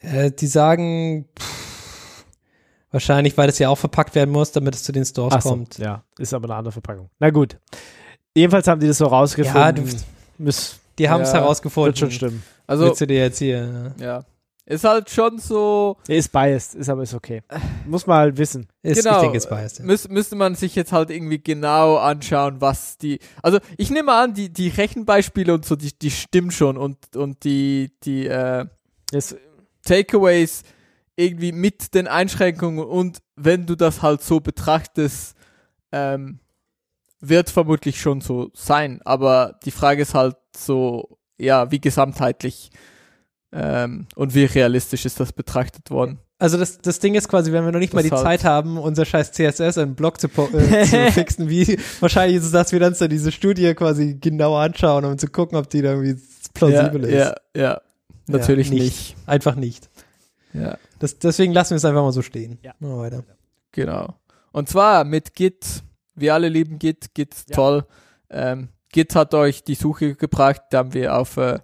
Äh, 0.00 0.30
die 0.32 0.46
sagen 0.46 1.26
pff, 1.38 2.24
wahrscheinlich, 2.90 3.36
weil 3.38 3.46
das 3.46 3.58
ja 3.58 3.68
auch 3.68 3.78
verpackt 3.78 4.14
werden 4.14 4.30
muss, 4.30 4.52
damit 4.52 4.74
es 4.74 4.82
zu 4.82 4.92
den 4.92 5.04
Stores 5.04 5.34
Ach 5.36 5.42
so, 5.42 5.48
kommt. 5.50 5.78
ja, 5.78 6.02
ist 6.18 6.34
aber 6.34 6.44
eine 6.46 6.54
andere 6.56 6.72
Verpackung. 6.72 7.08
Na 7.18 7.30
gut. 7.30 7.56
Jedenfalls 8.36 8.66
haben 8.68 8.80
die 8.80 8.86
das 8.88 8.98
so 8.98 9.06
rausgefunden. 9.06 9.60
Ja, 9.60 9.72
du- 9.72 9.82
Müß, 10.38 10.78
Die 10.98 11.08
haben 11.08 11.22
es 11.22 11.32
Ja, 11.32 11.40
herausgefunden. 11.40 11.86
wird 11.88 11.98
schon 11.98 12.10
stimmen. 12.10 12.42
Also, 12.66 12.84
Willst 12.86 13.00
du 13.00 13.06
dir 13.06 13.18
jetzt 13.20 13.38
hier? 13.38 13.94
ja. 13.98 14.24
Ist 14.68 14.84
halt 14.84 15.08
schon 15.08 15.38
so, 15.38 15.96
Er 16.08 16.16
ist 16.16 16.30
biased, 16.30 16.74
ist 16.74 16.90
aber 16.90 17.02
ist 17.02 17.14
okay. 17.14 17.42
Muss 17.86 18.06
man 18.06 18.18
halt 18.18 18.36
wissen. 18.36 18.68
Ist, 18.82 19.02
Genau. 19.02 19.16
Ich 19.16 19.22
denke, 19.22 19.38
ist 19.38 19.48
biased. 19.48 19.78
Ja. 19.78 19.86
müß, 19.86 20.08
müsste 20.10 20.36
man 20.36 20.56
sich 20.56 20.74
jetzt 20.74 20.92
halt 20.92 21.08
irgendwie 21.08 21.42
genau 21.42 21.96
anschauen, 21.96 22.60
was 22.60 22.98
die, 22.98 23.18
also 23.42 23.60
ich 23.78 23.90
nehme 23.90 24.12
an, 24.12 24.34
die, 24.34 24.52
die 24.52 24.68
Rechenbeispiele 24.68 25.54
und 25.54 25.64
so, 25.64 25.74
die, 25.74 25.98
die 25.98 26.10
stimmen 26.10 26.50
schon 26.50 26.76
und, 26.76 27.16
und 27.16 27.44
die, 27.44 27.92
die, 28.04 28.26
äh, 28.26 28.66
Ist, 29.10 29.36
Takeaways 29.84 30.64
irgendwie 31.16 31.52
mit 31.52 31.94
den 31.94 32.06
Einschränkungen 32.06 32.84
und 32.84 33.20
wenn 33.36 33.64
du 33.64 33.74
das 33.74 34.02
halt 34.02 34.22
so 34.22 34.40
betrachtest, 34.40 35.34
ähm, 35.92 36.40
wird 37.20 37.48
vermutlich 37.48 37.98
schon 37.98 38.20
so 38.20 38.50
sein. 38.52 39.00
Aber 39.06 39.58
die 39.64 39.70
Frage 39.70 40.02
ist 40.02 40.12
halt 40.12 40.36
so, 40.54 41.18
ja, 41.38 41.70
wie 41.70 41.80
gesamtheitlich 41.80 42.70
ähm, 43.52 44.06
und 44.14 44.34
wie 44.34 44.44
realistisch 44.44 45.04
ist 45.06 45.20
das 45.20 45.32
betrachtet 45.32 45.90
worden. 45.90 46.18
Also 46.40 46.56
das, 46.56 46.78
das 46.78 47.00
Ding 47.00 47.14
ist 47.16 47.28
quasi, 47.28 47.50
wenn 47.52 47.64
wir 47.64 47.72
noch 47.72 47.80
nicht 47.80 47.94
mal 47.94 48.02
die 48.02 48.10
Das 48.10 48.22
halt- 48.24 48.40
Zeit 48.40 48.44
haben, 48.48 48.78
unser 48.78 49.04
scheiß 49.04 49.32
CSS 49.32 49.76
in 49.76 49.82
einen 49.84 49.94
Blog 49.96 50.20
zu, 50.20 50.28
äh, 50.28 50.84
zu 50.84 51.12
fixen, 51.12 51.48
wie 51.48 51.78
wahrscheinlich 52.00 52.36
ist 52.38 52.44
es, 52.44 52.52
dass 52.52 52.70
wir 52.72 52.84
uns 52.86 52.98
dann 52.98 53.10
diese 53.10 53.32
Studie 53.32 53.74
quasi 53.74 54.14
genau 54.20 54.56
anschauen, 54.56 55.04
um 55.04 55.18
zu 55.18 55.26
gucken, 55.28 55.58
ob 55.58 55.68
die 55.68 55.82
da 55.82 55.94
irgendwie 55.94 56.20
plausibel 56.54 57.10
ja, 57.10 57.28
ist. 57.30 57.34
Ja, 57.56 57.62
ja, 57.62 57.80
natürlich 58.28 58.70
nicht. 58.70 58.82
nicht. 58.82 59.16
Einfach 59.26 59.56
nicht. 59.56 59.88
Ja, 60.52 60.78
Das, 61.00 61.18
deswegen 61.18 61.52
lassen 61.52 61.70
wir 61.70 61.76
es 61.76 61.84
einfach 61.84 62.02
mal 62.02 62.12
so 62.12 62.22
stehen. 62.22 62.58
Ja. 62.62 62.72
Wir 62.78 62.96
weiter. 62.98 63.24
genau. 63.72 64.14
Und 64.52 64.68
zwar 64.68 65.04
mit 65.04 65.34
Git. 65.34 65.82
Wir 66.14 66.34
alle 66.34 66.48
lieben 66.48 66.78
Git. 66.78 67.14
Git 67.14 67.34
ist 67.34 67.50
Ja. 67.50 67.56
toll. 67.56 67.86
Ähm, 68.30 68.68
Git 68.92 69.14
hat 69.14 69.34
euch 69.34 69.62
die 69.64 69.74
Suche 69.74 70.14
gebracht. 70.14 70.62
Da 70.70 70.78
haben 70.78 70.94
wir 70.94 71.16
auf, 71.16 71.36
äh, 71.36 71.58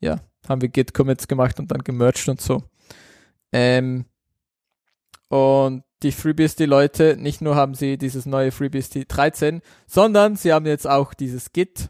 ja, 0.00 0.20
haben 0.48 0.60
wir 0.60 0.68
Git-Commits 0.68 1.28
gemacht 1.28 1.58
und 1.58 1.70
dann 1.70 1.82
gemerged 1.84 2.28
und 2.28 2.40
so. 2.40 2.62
Ähm, 3.52 4.04
und 5.28 5.82
die 6.02 6.12
FreeBSD-Leute, 6.12 7.16
nicht 7.18 7.40
nur 7.40 7.56
haben 7.56 7.74
sie 7.74 7.96
dieses 7.98 8.26
neue 8.26 8.52
FreeBSD 8.52 9.06
13, 9.08 9.62
sondern 9.86 10.36
sie 10.36 10.52
haben 10.52 10.66
jetzt 10.66 10.86
auch 10.86 11.14
dieses 11.14 11.52
Git. 11.52 11.88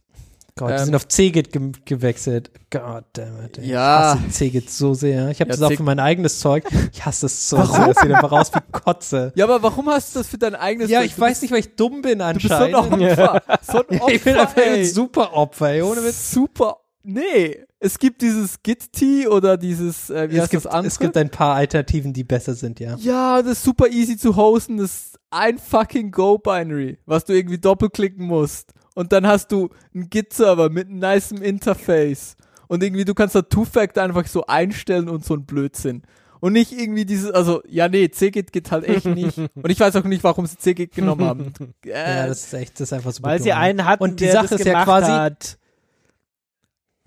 Gott, 0.59 0.71
die 0.71 0.75
Ähm, 0.75 0.85
sind 0.87 0.95
auf 0.95 1.07
CGIT 1.09 1.53
ge 1.53 1.73
gewechselt. 1.85 2.51
God 2.71 3.05
damn 3.13 3.45
it. 3.45 3.59
ey. 3.59 3.67
Ja. 3.69 4.15
Ich 4.15 4.21
hasse 4.21 4.31
CGIT 4.31 4.71
so 4.71 4.95
sehr. 4.95 5.29
Ich 5.29 5.41
habe 5.41 5.51
Ja, 5.51 5.57
das 5.57 5.63
auch 5.63 5.73
für 5.77 5.83
mein 5.83 5.99
eigenes 6.01 6.39
Zeug. 6.41 6.65
Ich 6.95 7.05
hasse 7.05 7.27
es 7.27 7.51
so 7.51 7.63
sehr. 7.63 7.89
Es 7.89 7.99
sieht 8.01 8.11
einfach 8.11 8.33
aus 8.33 8.55
wie 8.55 8.61
Kotze. 8.73 9.33
Ja, 9.35 9.45
aber 9.45 9.63
warum 9.63 9.87
hast 9.91 10.15
du 10.15 10.21
das 10.21 10.29
für 10.29 10.39
dein 10.39 10.55
eigenes 10.55 10.89
Ja, 10.89 11.01
Zeug? 11.01 11.07
ich 11.09 11.15
Du 11.17 11.21
weiß 11.21 11.43
nicht, 11.43 11.51
weil 11.51 11.59
ich 11.61 11.77
dumm 11.77 12.01
bin 12.01 12.21
Du 12.21 12.33
bist 12.33 12.49
so 12.49 12.55
ein 12.55 12.75
anscheinend. 12.75 13.19
Opfer. 13.19 13.43
So 13.71 13.87
ein 13.87 14.01
Opfer, 14.01 14.09
ich 14.15 14.25
bin 14.25 14.37
einfach 14.37 14.57
ey. 14.57 14.81
ein 14.81 14.87
super 14.87 15.35
Opfer, 15.35 15.71
ey. 15.73 15.83
Ohne 15.83 16.03
Witz. 16.03 16.31
Super. 16.31 16.79
Nee, 17.03 17.67
es 17.87 17.99
gibt 17.99 18.21
dieses 18.23 18.63
Git-T 18.63 19.29
oder 19.29 19.57
dieses, 19.57 20.11
äh, 20.11 20.29
wie 20.31 20.35
Es 20.37 20.43
heißt 20.43 20.51
gibt, 20.51 20.65
das 20.67 20.73
andere? 20.73 20.87
es 20.89 20.99
gibt 20.99 21.17
ein 21.17 21.31
paar 21.31 21.55
Alternativen, 21.55 22.13
die 22.13 22.25
besser 22.25 22.55
sind, 22.55 22.81
ja. 22.81 22.97
ja, 22.97 23.41
das 23.43 23.53
ist 23.53 23.63
super 23.65 23.89
easy 23.89 24.17
zu 24.17 24.37
hosten. 24.37 24.77
Das 24.79 24.91
ist 24.93 25.19
ein 25.31 25.59
fucking 25.59 26.11
Go-Binary, 26.11 26.99
was 27.07 27.25
du 27.25 27.33
irgendwie 27.33 27.59
doppelklicken 27.59 28.25
musst. 28.27 28.73
Und 28.95 29.13
dann 29.13 29.27
hast 29.27 29.53
du 29.53 29.69
einen 29.95 30.09
Git-Server 30.11 30.71
mit 30.71 30.89
einem 30.89 30.99
nicem 31.01 31.43
Interface. 31.43 32.37
Und 32.69 32.83
irgendwie, 32.83 33.05
du 33.05 33.15
kannst 33.15 33.35
da 33.35 33.43
Two-Factor 33.43 34.03
einfach 34.03 34.27
so 34.27 34.47
einstellen 34.47 35.09
und 35.09 35.25
so 35.25 35.35
ein 35.35 35.45
Blödsinn. 35.45 36.03
Und 36.41 36.53
nicht 36.53 36.73
irgendwie 36.73 37.05
dieses, 37.07 37.31
also, 37.31 37.63
ja, 37.69 37.89
nee, 37.89 38.11
CGIT 38.11 38.53
geht 38.53 38.71
halt 38.71 38.85
echt 38.85 39.07
nicht. 39.07 39.39
Und 39.55 39.71
ich 39.71 39.81
weiß 39.81 39.97
auch 39.97 40.05
nicht, 40.05 40.23
warum 40.23 40.45
sie 40.47 40.59
CGIT 40.59 40.95
genommen 40.95 41.25
haben. 41.27 41.53
Äh, 41.85 41.89
Ja, 41.91 42.27
das 42.27 42.45
ist 42.45 42.53
echt, 42.55 42.75
das 42.75 42.89
ist 42.89 42.93
einfach 42.93 43.13
super 43.13 43.31
weil 43.31 43.43
sie 43.43 43.49
dumm. 43.51 43.59
einen 43.59 43.85
hatten, 43.87 44.03
Und 44.03 44.21
die 44.21 44.25
der 44.25 44.33
Sache 44.35 44.49
das 44.51 44.61
ist 44.61 44.67
ja 44.67 44.85
quasi- 44.85 45.11
hat. 45.13 45.59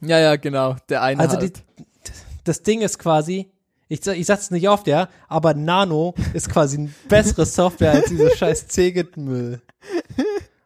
Ja, 0.02 0.20
ja, 0.20 0.36
genau, 0.36 0.76
der 0.90 1.02
eine 1.02 1.20
Also 1.22 1.38
halt. 1.38 1.58
die, 1.78 1.84
das 2.44 2.64
Ding 2.64 2.82
ist 2.82 3.00
quasi, 3.00 3.52
ich, 3.88 4.06
ich 4.06 4.26
sag's 4.26 4.52
nicht 4.52 4.68
oft, 4.70 4.88
ja, 4.88 5.10
aber 5.28 5.54
Nano 5.54 6.14
ist 6.34 6.50
quasi 6.50 6.78
eine 6.78 6.90
bessere 7.08 7.46
Software 7.46 7.92
als 7.92 8.10
dieser 8.10 8.36
scheiß 8.36 8.68
CGIT-Müll. 8.68 9.62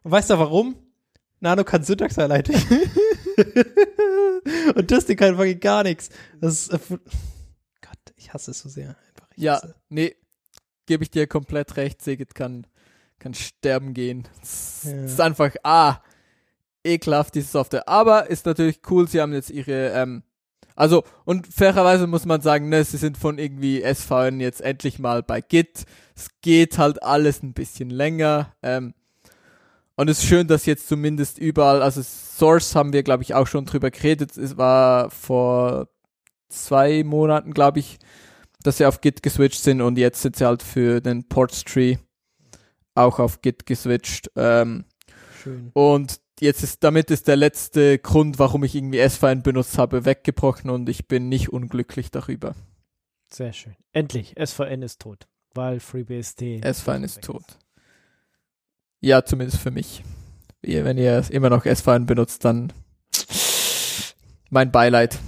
Und 0.02 0.10
weißt 0.10 0.30
du 0.30 0.38
warum? 0.38 0.76
Nano 1.40 1.64
kann 1.64 1.82
Syntax-Highlighting. 1.84 2.56
Und 4.74 4.90
das 4.90 5.06
Ding 5.06 5.16
kann 5.16 5.36
wirklich 5.38 5.60
gar 5.60 5.82
nichts. 5.82 6.10
Das 6.40 6.68
ist, 6.68 6.72
äh, 6.72 6.78
Gott, 6.88 7.98
ich 8.16 8.32
hasse 8.32 8.50
es 8.50 8.60
so 8.60 8.68
sehr. 8.68 8.88
Einfach, 8.90 9.28
Ja, 9.36 9.54
hasse- 9.56 9.74
nee, 9.88 10.14
gebe 10.86 11.02
ich 11.02 11.10
dir 11.10 11.26
komplett 11.26 11.76
recht. 11.76 12.02
Segit 12.02 12.34
kann, 12.34 12.66
kann 13.18 13.34
sterben 13.34 13.94
gehen. 13.94 14.24
Es 14.42 14.84
Ja. 14.84 15.04
ist 15.04 15.20
einfach, 15.20 15.54
ah, 15.62 15.98
ekelhaft, 16.84 17.34
diese 17.34 17.48
Software. 17.48 17.88
Aber 17.88 18.30
ist 18.30 18.46
natürlich 18.46 18.80
cool, 18.90 19.08
sie 19.08 19.20
haben 19.20 19.32
jetzt 19.32 19.50
ihre, 19.50 19.90
ähm, 19.90 20.22
also, 20.76 21.04
und 21.24 21.46
fairerweise 21.46 22.06
muss 22.06 22.26
man 22.26 22.40
sagen, 22.40 22.68
ne, 22.68 22.84
sie 22.84 22.96
sind 22.96 23.16
von 23.16 23.38
irgendwie 23.38 23.82
SVN 23.82 24.40
jetzt 24.40 24.60
endlich 24.60 24.98
mal 24.98 25.22
bei 25.22 25.40
Git. 25.40 25.84
Es 26.16 26.28
geht 26.42 26.78
halt 26.78 27.02
alles 27.02 27.42
ein 27.42 27.54
bisschen 27.54 27.90
länger. 27.90 28.52
Ähm, 28.62 28.94
und 29.96 30.10
es 30.10 30.18
ist 30.18 30.26
schön, 30.26 30.48
dass 30.48 30.66
jetzt 30.66 30.88
zumindest 30.88 31.38
überall, 31.38 31.80
also 31.80 32.02
Source 32.02 32.74
haben 32.74 32.92
wir, 32.92 33.04
glaube 33.04 33.22
ich, 33.22 33.34
auch 33.34 33.46
schon 33.46 33.64
drüber 33.64 33.92
geredet. 33.92 34.36
Es 34.36 34.56
war 34.56 35.10
vor 35.10 35.88
zwei 36.48 37.04
Monaten, 37.04 37.54
glaube 37.54 37.78
ich, 37.78 37.98
dass 38.64 38.78
sie 38.78 38.86
auf 38.86 39.00
Git 39.00 39.22
geswitcht 39.22 39.62
sind 39.62 39.80
und 39.80 39.96
jetzt 39.98 40.22
sind 40.22 40.36
sie 40.36 40.46
halt 40.46 40.62
für 40.62 41.00
den 41.00 41.28
Portstree 41.28 41.98
auch 42.94 43.18
auf 43.20 43.40
Git 43.42 43.66
geswitcht. 43.66 44.30
Ähm, 44.36 44.84
Schön. 45.42 45.70
und 45.74 46.20
jetzt 46.44 46.62
ist, 46.62 46.84
damit 46.84 47.10
ist 47.10 47.26
der 47.28 47.36
letzte 47.36 47.98
Grund, 47.98 48.38
warum 48.38 48.62
ich 48.64 48.74
irgendwie 48.74 48.98
S-Fine 48.98 49.42
benutzt 49.42 49.76
habe, 49.78 50.04
weggebrochen 50.04 50.70
und 50.70 50.88
ich 50.88 51.08
bin 51.08 51.28
nicht 51.28 51.48
unglücklich 51.52 52.10
darüber. 52.10 52.54
Sehr 53.32 53.52
schön. 53.52 53.74
Endlich, 53.92 54.34
SVN 54.42 54.82
ist 54.82 55.00
tot, 55.00 55.26
weil 55.54 55.80
FreeBSD. 55.80 56.60
S-Fine 56.62 57.04
ist 57.04 57.22
tot. 57.22 57.42
Ja, 59.00 59.24
zumindest 59.24 59.58
für 59.60 59.70
mich. 59.70 60.02
Ihr, 60.62 60.84
wenn 60.84 60.96
ihr 60.98 61.22
immer 61.30 61.50
noch 61.50 61.66
S-Fine 61.66 62.06
benutzt, 62.06 62.44
dann 62.44 62.72
mein 64.50 64.70
Beileid. 64.70 65.18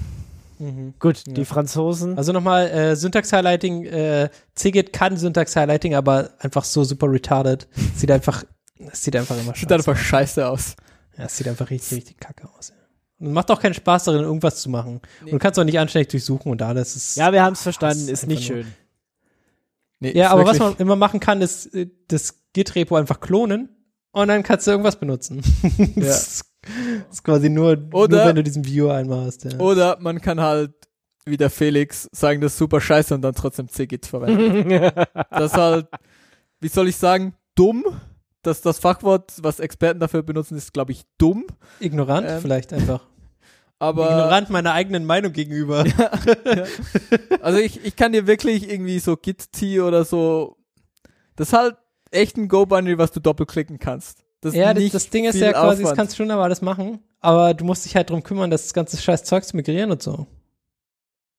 Mhm. 0.58 0.94
Gut, 0.98 1.22
Ja. 1.26 1.34
die 1.34 1.44
Franzosen. 1.44 2.16
Also 2.16 2.32
nochmal, 2.32 2.68
äh, 2.70 2.96
Syntax-Highlighting, 2.96 3.84
äh, 3.84 4.30
CGIT 4.54 4.92
kann 4.92 5.16
Syntax-Highlighting, 5.16 5.94
aber 5.94 6.30
einfach 6.38 6.64
so 6.64 6.84
super 6.84 7.10
retarded. 7.10 7.68
Sieht 7.94 8.10
einfach, 8.10 8.44
es 8.90 9.04
sieht 9.04 9.16
einfach 9.16 9.36
immer 9.38 9.54
Sieht 9.54 9.68
scheiße 9.68 9.74
einfach 9.74 9.92
aus. 9.92 9.98
scheiße 9.98 10.48
aus. 10.48 10.76
Ja, 11.18 11.24
es 11.24 11.36
sieht 11.36 11.48
einfach 11.48 11.70
richtig, 11.70 11.98
richtig 11.98 12.18
kacke 12.18 12.48
aus. 12.56 12.70
Ja. 12.70 13.26
Und 13.26 13.32
macht 13.32 13.50
auch 13.50 13.60
keinen 13.60 13.74
Spaß 13.74 14.04
darin, 14.04 14.22
irgendwas 14.22 14.60
zu 14.60 14.68
machen. 14.68 15.00
Nee. 15.20 15.32
Und 15.32 15.32
du 15.32 15.38
kannst 15.38 15.58
auch 15.58 15.64
nicht 15.64 15.78
anständig 15.78 16.08
durchsuchen 16.08 16.52
und 16.52 16.60
alles. 16.62 16.96
Ist, 16.96 17.16
ja, 17.16 17.32
wir 17.32 17.42
haben 17.42 17.54
es 17.54 17.62
verstanden, 17.62 18.02
ist 18.02 18.10
ist 18.10 18.26
nicht 18.26 18.44
schön. 18.44 18.66
Nee, 20.00 20.12
ja 20.12 20.30
aber 20.30 20.44
was 20.44 20.58
man 20.58 20.76
immer 20.76 20.96
machen 20.96 21.20
kann, 21.20 21.40
ist 21.40 21.74
äh, 21.74 21.88
das 22.08 22.34
Git-Repo 22.52 22.96
einfach 22.96 23.20
klonen 23.20 23.70
und 24.12 24.28
dann 24.28 24.42
kannst 24.42 24.66
du 24.66 24.72
irgendwas 24.72 25.00
benutzen. 25.00 25.40
das, 25.96 26.26
ist, 26.26 26.44
das 26.62 27.16
ist 27.16 27.24
quasi 27.24 27.48
nur, 27.48 27.78
Oder- 27.92 28.16
nur 28.16 28.26
wenn 28.26 28.36
du 28.36 28.42
diesen 28.42 28.66
Viewer 28.66 28.94
einmal 28.94 29.24
hast. 29.24 29.44
Ja. 29.44 29.58
Oder 29.58 29.96
man 30.00 30.20
kann 30.20 30.40
halt 30.40 30.72
wie 31.26 31.36
der 31.36 31.50
Felix 31.50 32.08
sagen, 32.12 32.40
das 32.40 32.52
ist 32.52 32.58
super 32.58 32.80
scheiße 32.80 33.14
und 33.14 33.22
dann 33.22 33.34
trotzdem 33.34 33.68
CGIT 33.68 34.06
verwenden. 34.06 34.70
das 35.30 35.52
ist 35.52 35.56
halt, 35.56 35.88
wie 36.60 36.68
soll 36.68 36.88
ich 36.88 36.96
sagen, 36.96 37.34
dumm. 37.54 37.84
Das, 38.46 38.60
das 38.60 38.78
Fachwort, 38.78 39.32
was 39.42 39.58
Experten 39.60 39.98
dafür 39.98 40.22
benutzen, 40.22 40.56
ist, 40.56 40.72
glaube 40.72 40.92
ich, 40.92 41.02
dumm. 41.18 41.46
Ignorant 41.80 42.28
Ähm. 42.28 42.40
vielleicht 42.40 42.72
einfach. 42.72 43.06
Aber 43.78 44.04
Ignorant 44.04 44.50
meiner 44.50 44.72
eigenen 44.72 45.04
Meinung 45.04 45.32
gegenüber. 45.32 45.84
also 47.42 47.58
ich, 47.58 47.84
ich 47.84 47.96
kann 47.96 48.12
dir 48.12 48.26
wirklich 48.26 48.70
irgendwie 48.70 49.00
so 49.00 49.16
Git-T 49.16 49.80
oder 49.80 50.04
so. 50.04 50.56
Das 51.34 51.48
ist 51.48 51.52
halt 51.52 51.76
echt 52.10 52.38
ein 52.38 52.48
Go-Binary, 52.48 52.96
was 52.96 53.12
du 53.12 53.20
doppelklicken 53.20 53.78
kannst. 53.78 54.24
Das 54.40 54.54
ja, 54.54 54.72
das, 54.72 54.90
das 54.90 55.10
Ding 55.10 55.24
ist 55.24 55.34
ja 55.38 55.52
quasi, 55.52 55.82
das 55.82 55.90
Aufwand. 55.90 55.96
kannst 55.96 56.12
du 56.12 56.16
schon 56.18 56.30
aber 56.30 56.44
alles 56.44 56.62
machen. 56.62 57.00
Aber 57.20 57.52
du 57.52 57.64
musst 57.64 57.84
dich 57.84 57.96
halt 57.96 58.10
drum 58.10 58.22
kümmern, 58.22 58.50
das 58.50 58.72
ganze 58.72 58.96
scheiß 58.96 59.24
Zeug 59.24 59.44
zu 59.44 59.56
migrieren 59.56 59.90
und 59.90 60.02
so. 60.02 60.26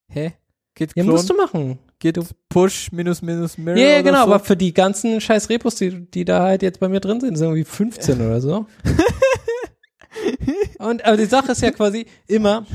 Hä? 0.09 0.33
Git 0.75 0.91
Ja, 0.95 1.03
Clone, 1.03 1.11
musst 1.11 1.29
du 1.29 1.33
machen. 1.35 1.79
Git 1.99 2.19
Push 2.49 2.91
minus 2.91 3.21
minus 3.21 3.57
Mirror 3.57 3.77
Ja, 3.79 3.93
oder 3.95 4.03
genau, 4.03 4.25
so. 4.25 4.33
aber 4.33 4.39
für 4.39 4.55
die 4.57 4.73
ganzen 4.73 5.19
scheiß 5.19 5.49
Repos, 5.49 5.75
die, 5.75 6.05
die 6.11 6.25
da 6.25 6.43
halt 6.43 6.61
jetzt 6.61 6.79
bei 6.79 6.87
mir 6.89 6.99
drin 6.99 7.19
sind, 7.19 7.35
sind 7.37 7.45
irgendwie 7.47 7.63
15 7.63 8.21
oder 8.21 8.39
so. 8.41 8.67
Und 10.79 11.03
aber 11.05 11.17
die 11.17 11.25
Sache 11.25 11.51
ist 11.51 11.61
ja 11.61 11.71
quasi 11.71 12.05
immer, 12.27 12.65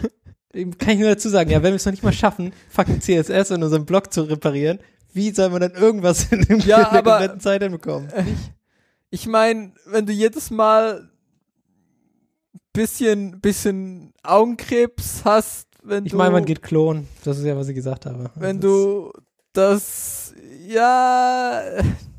kann 0.79 0.95
ich 0.95 0.99
nur 0.99 1.09
dazu 1.09 1.29
sagen, 1.29 1.51
ja, 1.51 1.63
wenn 1.63 1.73
wir 1.73 1.77
es 1.77 1.85
noch 1.85 1.93
nicht 1.93 2.03
mal 2.03 2.13
schaffen, 2.13 2.53
fucking 2.69 3.01
CSS 3.01 3.51
in 3.51 3.63
unserem 3.63 3.87
Blog 3.87 4.13
zu 4.13 4.23
reparieren, 4.23 4.79
wie 5.13 5.31
soll 5.31 5.51
man 5.51 5.61
dann 5.61 5.73
irgendwas 5.73 6.31
in, 6.33 6.43
dem, 6.43 6.61
Ja, 6.61 6.79
in 6.79 6.83
der 6.83 6.93
aber- 6.93 7.11
kompletten 7.13 7.41
Zeit 7.41 7.63
hinbekommen? 7.63 8.11
Ich 9.11 9.27
meine, 9.27 9.73
wenn 9.87 10.07
du 10.07 10.13
jedes 10.13 10.51
Mal 10.51 11.11
bisschen, 12.73 13.41
bisschen 13.41 14.15
Augenkrebs 14.23 15.23
hast, 15.25 15.69
wenn 15.83 16.07
Ich 16.07 16.13
meine, 16.15 16.31
man 16.33 16.45
geht 16.45 16.63
klonen. 16.63 17.09
Das 17.25 17.39
ist 17.39 17.45
ja, 17.45 17.57
was 17.57 17.69
ich 17.69 17.75
gesagt 17.75 18.07
habe. 18.07 18.31
wenn 18.37 18.61
Das 18.61 18.71
du 18.71 19.13
das, 19.53 20.35
ja, 20.67 21.63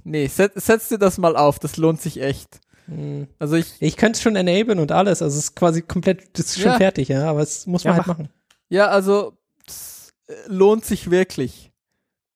nee, 0.03 0.27
set, 0.27 0.51
setz 0.55 0.89
dir 0.89 0.99
das 0.99 1.17
mal 1.17 1.35
auf, 1.35 1.59
das 1.59 1.77
lohnt 1.77 2.01
sich 2.01 2.21
echt. 2.21 2.55
ist- 2.55 2.61
Hm. 2.87 3.27
Also 3.39 3.55
ich, 3.55 3.73
Ich 3.79 3.95
könnte 3.95 4.17
es 4.17 4.21
schon 4.21 4.35
enablen 4.35 4.79
und 4.79 4.91
alles. 4.91 5.21
Also 5.21 5.37
es 5.37 5.45
ist 5.45 5.55
quasi 5.55 5.81
komplett, 5.81 6.37
das 6.37 6.47
ist 6.47 6.55
schon 6.59 6.71
Ja. 6.73 6.77
fertig, 6.77 7.07
ja. 7.07 7.29
Aber 7.29 7.39
es 7.39 7.65
muss 7.65 7.85
man 7.85 7.93
Ja, 7.93 7.97
halt 7.97 8.07
mach. 8.07 8.17
machen. 8.17 8.29
ja, 8.69 8.87
also, 8.89 9.37
es 9.65 10.13
äh, 10.27 10.33
lohnt 10.47 10.83
sich 10.83 11.09
wirklich. 11.09 11.71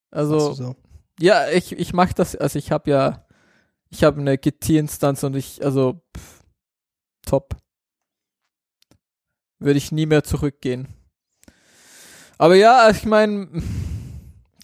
Also, 0.10 0.54
so. 0.54 0.76
ja, 1.20 1.50
ich, 1.50 1.74
ich 1.78 1.92
mach 1.94 2.14
das, 2.14 2.36
also 2.38 2.58
ich 2.58 2.72
habe 2.72 2.90
ja, 2.90 3.26
ich 3.90 4.06
habe 4.06 4.22
eine 4.22 4.38
Git-Instanz 4.38 5.24
und 5.24 5.36
ich, 5.36 5.64
also, 5.66 6.02
pff, 6.18 6.42
top. 7.26 7.58
Würde 9.60 9.78
ich 9.78 9.92
nie 9.92 10.06
mehr 10.06 10.24
zurückgehen. 10.24 10.88
Aber 12.38 12.56
ja, 12.56 12.90
ich 12.90 13.06
meine, 13.06 13.48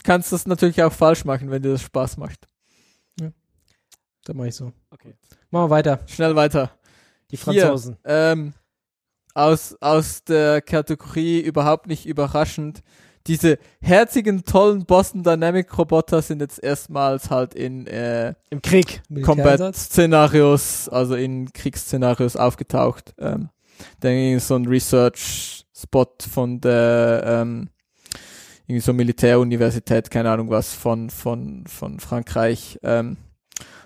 kannst 0.03 0.31
das 0.31 0.45
natürlich 0.45 0.81
auch 0.83 0.93
falsch 0.93 1.25
machen, 1.25 1.49
wenn 1.51 1.61
dir 1.61 1.71
das 1.71 1.81
Spaß 1.81 2.17
macht. 2.17 2.47
Dann 4.25 4.37
mache 4.37 4.47
ich 4.49 4.55
so. 4.55 4.71
Okay. 4.91 5.15
Machen 5.51 5.65
wir 5.65 5.69
weiter. 5.69 5.99
Schnell 6.07 6.35
weiter. 6.35 6.71
Die 7.31 7.37
Hier. 7.37 7.63
Franzosen. 7.63 7.97
Ähm, 8.05 8.53
aus, 9.33 9.75
aus 9.81 10.23
der 10.23 10.61
Kategorie 10.61 11.41
überhaupt 11.41 11.87
nicht 11.87 12.05
überraschend. 12.05 12.81
Diese 13.27 13.57
herzigen, 13.81 14.43
tollen 14.43 14.85
Boston 14.85 15.23
Dynamic 15.23 15.77
Roboter 15.77 16.21
sind 16.21 16.41
jetzt 16.41 16.61
erstmals 16.61 17.29
halt 17.29 17.53
in 17.53 17.87
äh, 17.87 18.33
Im 18.49 18.61
Krieg. 18.61 19.01
Combat-Szenarios, 19.23 20.89
also 20.89 21.15
in 21.15 21.51
Kriegsszenarios 21.53 22.35
aufgetaucht. 22.35 23.13
Ähm, 23.17 23.49
dann 24.01 24.11
ging 24.11 24.39
so 24.39 24.55
ein 24.55 24.67
Research-Spot 25.83 26.15
von 26.29 26.61
der 26.61 27.23
ähm, 27.25 27.69
irgendwie 28.67 28.81
so 28.81 28.93
Militäruniversität, 28.93 30.09
keine 30.09 30.31
Ahnung 30.31 30.49
was, 30.49 30.73
von, 30.73 31.09
von, 31.09 31.65
von 31.67 31.99
Frankreich. 31.99 32.79
Ähm, 32.83 33.17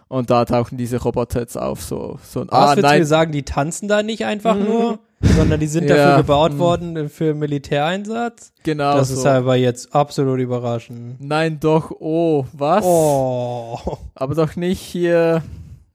und 0.08 0.30
da 0.30 0.46
tauchen 0.46 0.78
diese 0.78 1.02
Roboter 1.02 1.42
jetzt 1.42 1.58
auf, 1.58 1.82
so, 1.84 2.18
so 2.24 2.42
ein, 2.42 2.50
ah, 2.50 2.76
nein, 2.76 3.04
sagen, 3.06 3.32
die 3.34 3.44
tanzen 3.44 3.90
da 3.90 4.04
nicht 4.04 4.24
einfach 4.24 4.56
Mhm. 4.56 4.64
nur, 4.64 5.00
sondern 5.20 5.60
die 5.60 5.68
sind 5.68 5.84
Ja, 5.90 5.96
dafür 5.96 6.18
gebaut 6.18 6.54
mhm. 6.54 6.60
worden 6.60 6.98
äh, 6.98 7.10
für 7.10 7.34
Militäreinsatz? 7.34 8.54
genau 8.64 8.96
das 8.96 9.10
so. 9.10 9.16
ist 9.16 9.26
aber 9.26 9.56
jetzt 9.56 9.94
absolut 9.94 10.40
überraschend. 10.40 11.20
Nein, 11.20 11.60
doch, 11.60 11.92
oh, 11.92 12.46
was? 12.54 12.86
Oh. 12.86 13.98
Aber 14.16 14.36
doch 14.36 14.56
nicht 14.56 14.80
hier, 14.80 15.44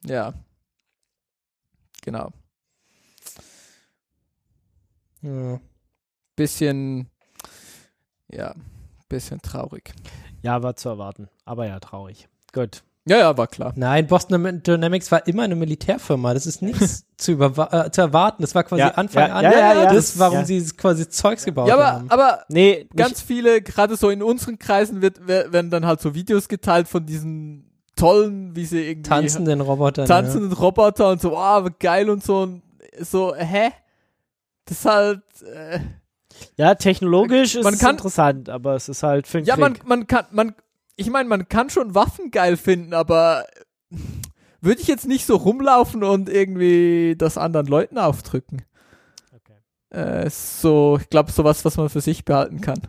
ja. 0.04 0.34
Genau. 2.02 2.30
Ja. 5.22 5.60
Bisschen, 6.42 7.08
ja, 8.28 8.52
bisschen 9.08 9.40
traurig. 9.42 9.92
Ja, 10.42 10.60
war 10.62 10.74
zu 10.74 10.88
erwarten. 10.88 11.28
Aber 11.44 11.66
ja, 11.68 11.78
traurig. 11.78 12.26
Gut. 12.52 12.82
Ja, 13.06 13.18
ja, 13.18 13.36
war 13.36 13.46
klar. 13.46 13.72
Nein, 13.76 14.08
Boston 14.08 14.60
Dynamics 14.64 15.10
war 15.12 15.24
immer 15.28 15.44
eine 15.44 15.54
Militärfirma. 15.54 16.34
Das 16.34 16.46
ist 16.46 16.60
nichts 16.62 17.04
zu, 17.16 17.32
äh, 17.40 17.90
zu 17.92 18.00
erwarten. 18.00 18.42
Das 18.42 18.54
war 18.56 18.64
quasi 18.64 18.80
Ja, 18.80 18.88
Anfang 18.94 19.28
ja, 19.28 19.34
an. 19.36 19.44
ja, 19.44 19.52
ja, 19.52 19.74
ja, 19.84 19.92
das, 19.92 20.18
warum 20.18 20.38
ja. 20.38 20.44
sie 20.44 20.64
quasi 20.76 21.08
Zeugs 21.08 21.44
gebaut 21.44 21.68
Ja, 21.68 21.74
aber, 21.74 21.86
haben. 21.92 22.10
aber 22.10 22.44
Nee, 22.48 22.88
ganz 22.96 23.22
viele, 23.22 23.62
gerade 23.62 23.94
so 23.96 24.10
in 24.10 24.20
unseren 24.22 24.58
Kreisen 24.58 25.00
wird, 25.00 25.20
wer- 25.24 25.52
werden 25.52 25.70
dann 25.70 25.86
halt 25.86 26.00
so 26.00 26.12
Videos 26.14 26.48
geteilt 26.48 26.88
von 26.88 27.06
diesen 27.06 27.70
tollen, 27.94 28.56
wie 28.56 28.64
sie 28.66 28.82
irgendwie 28.82 29.08
Tanzenden 29.08 29.60
Robotern. 29.60 30.06
tanzenden 30.06 30.52
Roboter 30.52 31.10
und 31.10 31.20
so, 31.20 31.36
ah, 31.36 31.68
geil 31.78 32.10
und 32.10 32.24
so 32.24 32.42
und 32.42 32.62
so, 33.00 33.32
hä? 33.36 33.70
Das 34.64 34.78
ist 34.78 34.84
halt, 34.84 35.22
äh, 35.42 35.80
ja, 36.56 36.74
technologisch 36.74 37.54
ist 37.54 37.64
Man 37.64 37.74
es 37.74 37.80
kann- 37.80 37.96
interessant, 37.96 38.48
aber 38.48 38.74
es 38.74 38.88
ist 38.88 39.02
halt 39.02 39.26
für 39.26 39.38
den 39.38 39.46
ja, 39.46 39.56
man, 39.56 39.74
Krieg. 39.74 39.86
man 39.86 40.06
kann, 40.06 40.26
man, 40.30 40.54
ich 40.96 41.10
meine, 41.10 41.28
man 41.28 41.48
kann 41.48 41.70
schon 41.70 41.94
Waffen 41.94 42.30
geil 42.30 42.56
finden, 42.56 42.94
aber 42.94 43.44
würde 44.60 44.80
ich 44.80 44.86
jetzt 44.86 45.06
nicht 45.08 45.26
so 45.26 45.36
rumlaufen 45.36 46.04
und 46.04 46.28
irgendwie 46.28 47.14
das 47.18 47.36
anderen 47.38 47.66
Leuten 47.66 47.98
aufdrücken. 47.98 48.62
Okay. 49.34 49.58
Äh, 49.92 50.26
ist 50.26 50.60
so, 50.60 50.98
ich 51.00 51.10
glaube, 51.10 51.32
sowas, 51.32 51.64
was 51.64 51.76
man 51.76 51.88
für 51.88 52.00
sich 52.00 52.24
behalten 52.24 52.60
kann. 52.60 52.80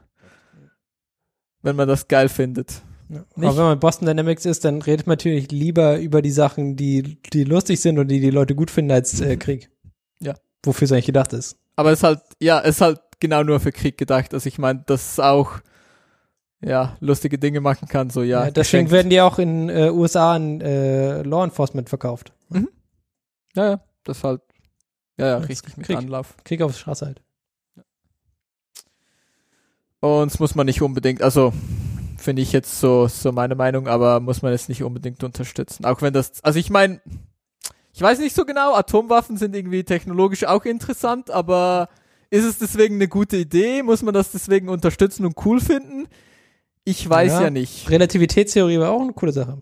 Wenn 1.61 1.75
man 1.75 1.87
das 1.87 2.07
geil 2.07 2.29
findet. 2.29 2.81
Ja. 3.09 3.23
Aber 3.37 3.57
wenn 3.57 3.63
man 3.63 3.79
Boston 3.79 4.07
Dynamics 4.07 4.45
ist, 4.45 4.65
dann 4.65 4.81
redet 4.81 5.07
man 5.07 5.13
natürlich 5.13 5.51
lieber 5.51 5.99
über 5.99 6.21
die 6.21 6.31
Sachen, 6.31 6.75
die, 6.75 7.19
die 7.31 7.43
lustig 7.43 7.79
sind 7.79 7.99
und 7.99 8.07
die 8.07 8.19
die 8.19 8.29
Leute 8.31 8.55
gut 8.55 8.69
finden 8.71 8.91
als 8.91 9.21
äh, 9.21 9.37
Krieg. 9.37 9.69
Ja. 10.19 10.33
Wofür 10.63 10.85
es 10.85 10.91
eigentlich 10.91 11.05
gedacht 11.07 11.33
ist. 11.33 11.57
Aber 11.75 11.91
es 11.91 11.99
ist 11.99 12.03
halt, 12.03 12.21
ja, 12.39 12.59
es 12.61 12.75
ist 12.75 12.81
halt 12.81 12.99
genau 13.23 13.41
nur 13.43 13.59
für 13.61 13.71
Krieg 13.71 13.97
gedacht. 13.97 14.33
Also 14.33 14.47
ich 14.47 14.59
meine, 14.59 14.83
dass 14.85 15.13
es 15.13 15.19
auch, 15.19 15.53
ja, 16.61 16.97
lustige 16.99 17.39
Dinge 17.39 17.61
machen 17.61 17.87
kann, 17.87 18.09
so 18.09 18.21
ja. 18.21 18.45
Ja, 18.45 18.51
deswegen 18.51 18.85
geschenkt. 18.85 18.91
werden 18.91 19.09
die 19.09 19.21
auch 19.21 19.39
in 19.39 19.69
äh, 19.69 19.89
USA 19.89 20.35
an 20.35 20.61
äh, 20.61 21.21
Law 21.23 21.43
Enforcement 21.45 21.89
verkauft. 21.89 22.33
Ja, 23.55 23.65
ja, 23.69 23.81
das 24.03 24.17
ist 24.17 24.23
halt, 24.23 24.41
ja, 25.17 25.27
ja, 25.27 25.39
Das 25.39 25.49
richtig 25.49 25.77
mit 25.77 25.85
Krieg. 25.85 25.97
Anlauf. 25.97 26.35
Krieg 26.43 26.61
auf 26.61 26.75
Straße 26.77 27.05
halt. 27.05 27.21
Und 29.99 30.31
das 30.31 30.39
muss 30.39 30.55
man 30.55 30.65
nicht 30.65 30.81
unbedingt, 30.81 31.21
also 31.21 31.53
finde 32.17 32.41
ich 32.41 32.51
jetzt 32.51 32.79
so, 32.79 33.07
so 33.07 33.31
meine 33.31 33.55
Meinung, 33.55 33.87
aber 33.87 34.19
muss 34.19 34.41
man 34.41 34.51
jetzt 34.51 34.69
nicht 34.69 34.83
unbedingt 34.83 35.23
unterstützen. 35.23 35.85
Auch 35.85 36.01
wenn 36.01 36.13
das, 36.13 36.43
also 36.43 36.59
ich 36.59 36.69
meine, 36.69 36.99
ich 37.93 38.01
weiß 38.01 38.19
nicht 38.19 38.35
so 38.35 38.43
genau, 38.45 38.73
Atomwaffen 38.73 39.37
sind 39.37 39.55
irgendwie 39.55 39.83
technologisch 39.83 40.45
auch 40.45 40.65
interessant, 40.65 41.29
aber 41.29 41.89
ist 42.33 42.45
es 42.45 42.57
deswegen 42.57 42.95
eine 42.95 43.07
gute 43.07 43.37
Idee? 43.37 43.83
Muss 43.83 44.01
man 44.01 44.13
das 44.13 44.31
deswegen 44.31 44.69
unterstützen 44.69 45.25
und 45.25 45.35
cool 45.45 45.59
finden? 45.61 46.07
Ich 46.83 47.07
weiß 47.09 47.31
ja, 47.33 47.41
Ja. 47.43 47.49
nicht. 47.49 47.89
Relativitätstheorie 47.89 48.79
war 48.79 48.91
auch 48.91 49.01
eine 49.01 49.13
coole 49.13 49.31
Sache. 49.31 49.61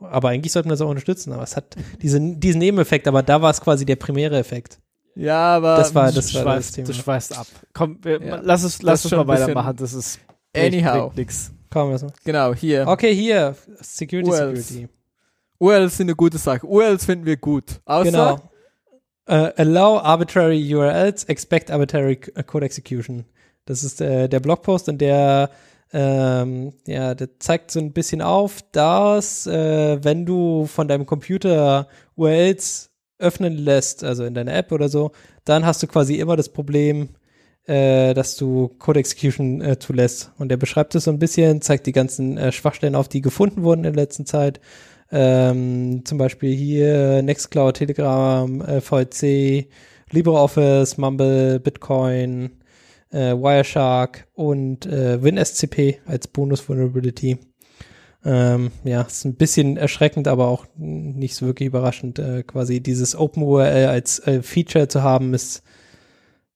Aber 0.00 0.30
eigentlich 0.30 0.52
sollte 0.52 0.68
man 0.68 0.72
das 0.74 0.80
auch 0.80 0.88
unterstützen. 0.90 1.32
Aber 1.32 1.44
es 1.44 1.56
hat 1.56 1.76
diese, 2.02 2.18
diesen 2.20 2.58
Nebeneffekt, 2.58 3.06
aber 3.06 3.22
da 3.22 3.40
war 3.40 3.50
es 3.50 3.60
quasi 3.60 3.84
der 3.86 3.96
primäre 3.96 4.36
Effekt. 4.38 4.80
Ja, 5.14 5.56
aber 5.56 5.76
Das 5.76 5.94
war- 5.94 6.08
Du 6.08 6.16
das 6.16 6.34
war 6.34 6.56
das 6.56 6.72
Thema. 6.72 6.86
du 6.88 6.94
schweifst 6.94 7.36
ab. 7.38 7.46
Komm, 7.72 7.98
wir, 8.02 8.20
Ja. 8.20 8.40
lass 8.42 8.64
es, 8.64 8.82
lass 8.82 9.04
es 9.04 9.10
mal 9.12 9.26
weitermachen. 9.26 9.76
Das 9.76 9.92
ist 9.92 10.18
anyhow. 10.56 11.14
nix. 11.14 11.52
Kaum 11.70 11.92
was. 11.92 12.04
Genau, 12.24 12.52
hier. 12.54 12.86
Okay, 12.88 13.14
hier. 13.14 13.54
Security, 13.80 14.28
URLs. 14.30 14.68
Security. 14.68 14.88
URLs 15.58 15.96
sind 15.96 16.06
eine 16.08 16.16
gute 16.16 16.38
Sache. 16.38 16.66
URLs 16.66 17.04
finden 17.04 17.24
wir 17.24 17.36
gut. 17.36 17.80
Außer, 17.84 18.10
Genau. 18.10 18.40
Äh, 19.26 19.52
allow 19.56 19.98
arbitrary 19.98 20.74
URLs, 20.74 21.24
expect 21.24 21.70
arbitrary 21.70 22.18
äh, 22.34 22.42
code 22.42 22.64
execution. 22.64 23.24
Das 23.66 23.84
ist 23.84 24.00
äh, 24.00 24.28
der 24.28 24.40
Blogpost 24.40 24.88
und 24.88 25.00
der, 25.00 25.50
ähm, 25.92 26.72
ja, 26.86 27.14
der 27.14 27.38
zeigt 27.38 27.70
so 27.70 27.78
ein 27.78 27.92
bisschen 27.92 28.20
auf, 28.20 28.62
dass 28.72 29.46
äh, 29.46 30.02
wenn 30.02 30.26
du 30.26 30.66
von 30.66 30.88
deinem 30.88 31.06
Computer 31.06 31.86
URLs 32.16 32.90
öffnen 33.18 33.56
lässt, 33.56 34.02
also 34.02 34.24
in 34.24 34.34
deiner 34.34 34.54
App 34.54 34.72
oder 34.72 34.88
so, 34.88 35.12
dann 35.44 35.64
hast 35.64 35.82
du 35.82 35.86
quasi 35.86 36.16
immer 36.16 36.36
das 36.36 36.48
Problem, 36.48 37.10
äh, 37.66 38.14
dass 38.14 38.36
du 38.36 38.68
Code 38.78 38.98
Execution 38.98 39.60
äh, 39.60 39.78
zulässt. 39.78 40.32
Und 40.38 40.48
der 40.48 40.56
beschreibt 40.56 40.94
es 40.96 41.04
so 41.04 41.12
ein 41.12 41.20
bisschen, 41.20 41.62
zeigt 41.62 41.86
die 41.86 41.92
ganzen 41.92 42.36
äh, 42.36 42.50
Schwachstellen 42.50 42.96
auf, 42.96 43.08
die 43.08 43.20
gefunden 43.20 43.62
wurden 43.62 43.84
in 43.84 43.94
der 43.94 44.02
letzten 44.02 44.26
Zeit. 44.26 44.60
Ähm, 45.12 46.04
zum 46.04 46.16
Beispiel 46.16 46.54
hier 46.54 47.22
Nextcloud, 47.22 47.76
Telegram, 47.76 48.60
äh, 48.62 48.80
VC, 48.80 49.68
LibreOffice, 50.10 50.96
Mumble, 50.96 51.60
Bitcoin, 51.60 52.50
äh, 53.10 53.34
Wireshark 53.34 54.26
und 54.34 54.86
äh, 54.86 55.22
WinSCP 55.22 56.00
als 56.06 56.28
Bonus-Vulnerability. 56.28 57.38
Ähm, 58.24 58.70
ja, 58.84 59.02
ist 59.02 59.24
ein 59.24 59.34
bisschen 59.34 59.76
erschreckend, 59.76 60.28
aber 60.28 60.48
auch 60.48 60.66
nicht 60.76 61.34
so 61.34 61.46
wirklich 61.46 61.66
überraschend. 61.66 62.18
Äh, 62.18 62.42
quasi 62.44 62.80
dieses 62.80 63.14
OpenURL 63.14 63.86
als 63.86 64.18
äh, 64.20 64.42
Feature 64.42 64.88
zu 64.88 65.02
haben, 65.02 65.34
ist 65.34 65.62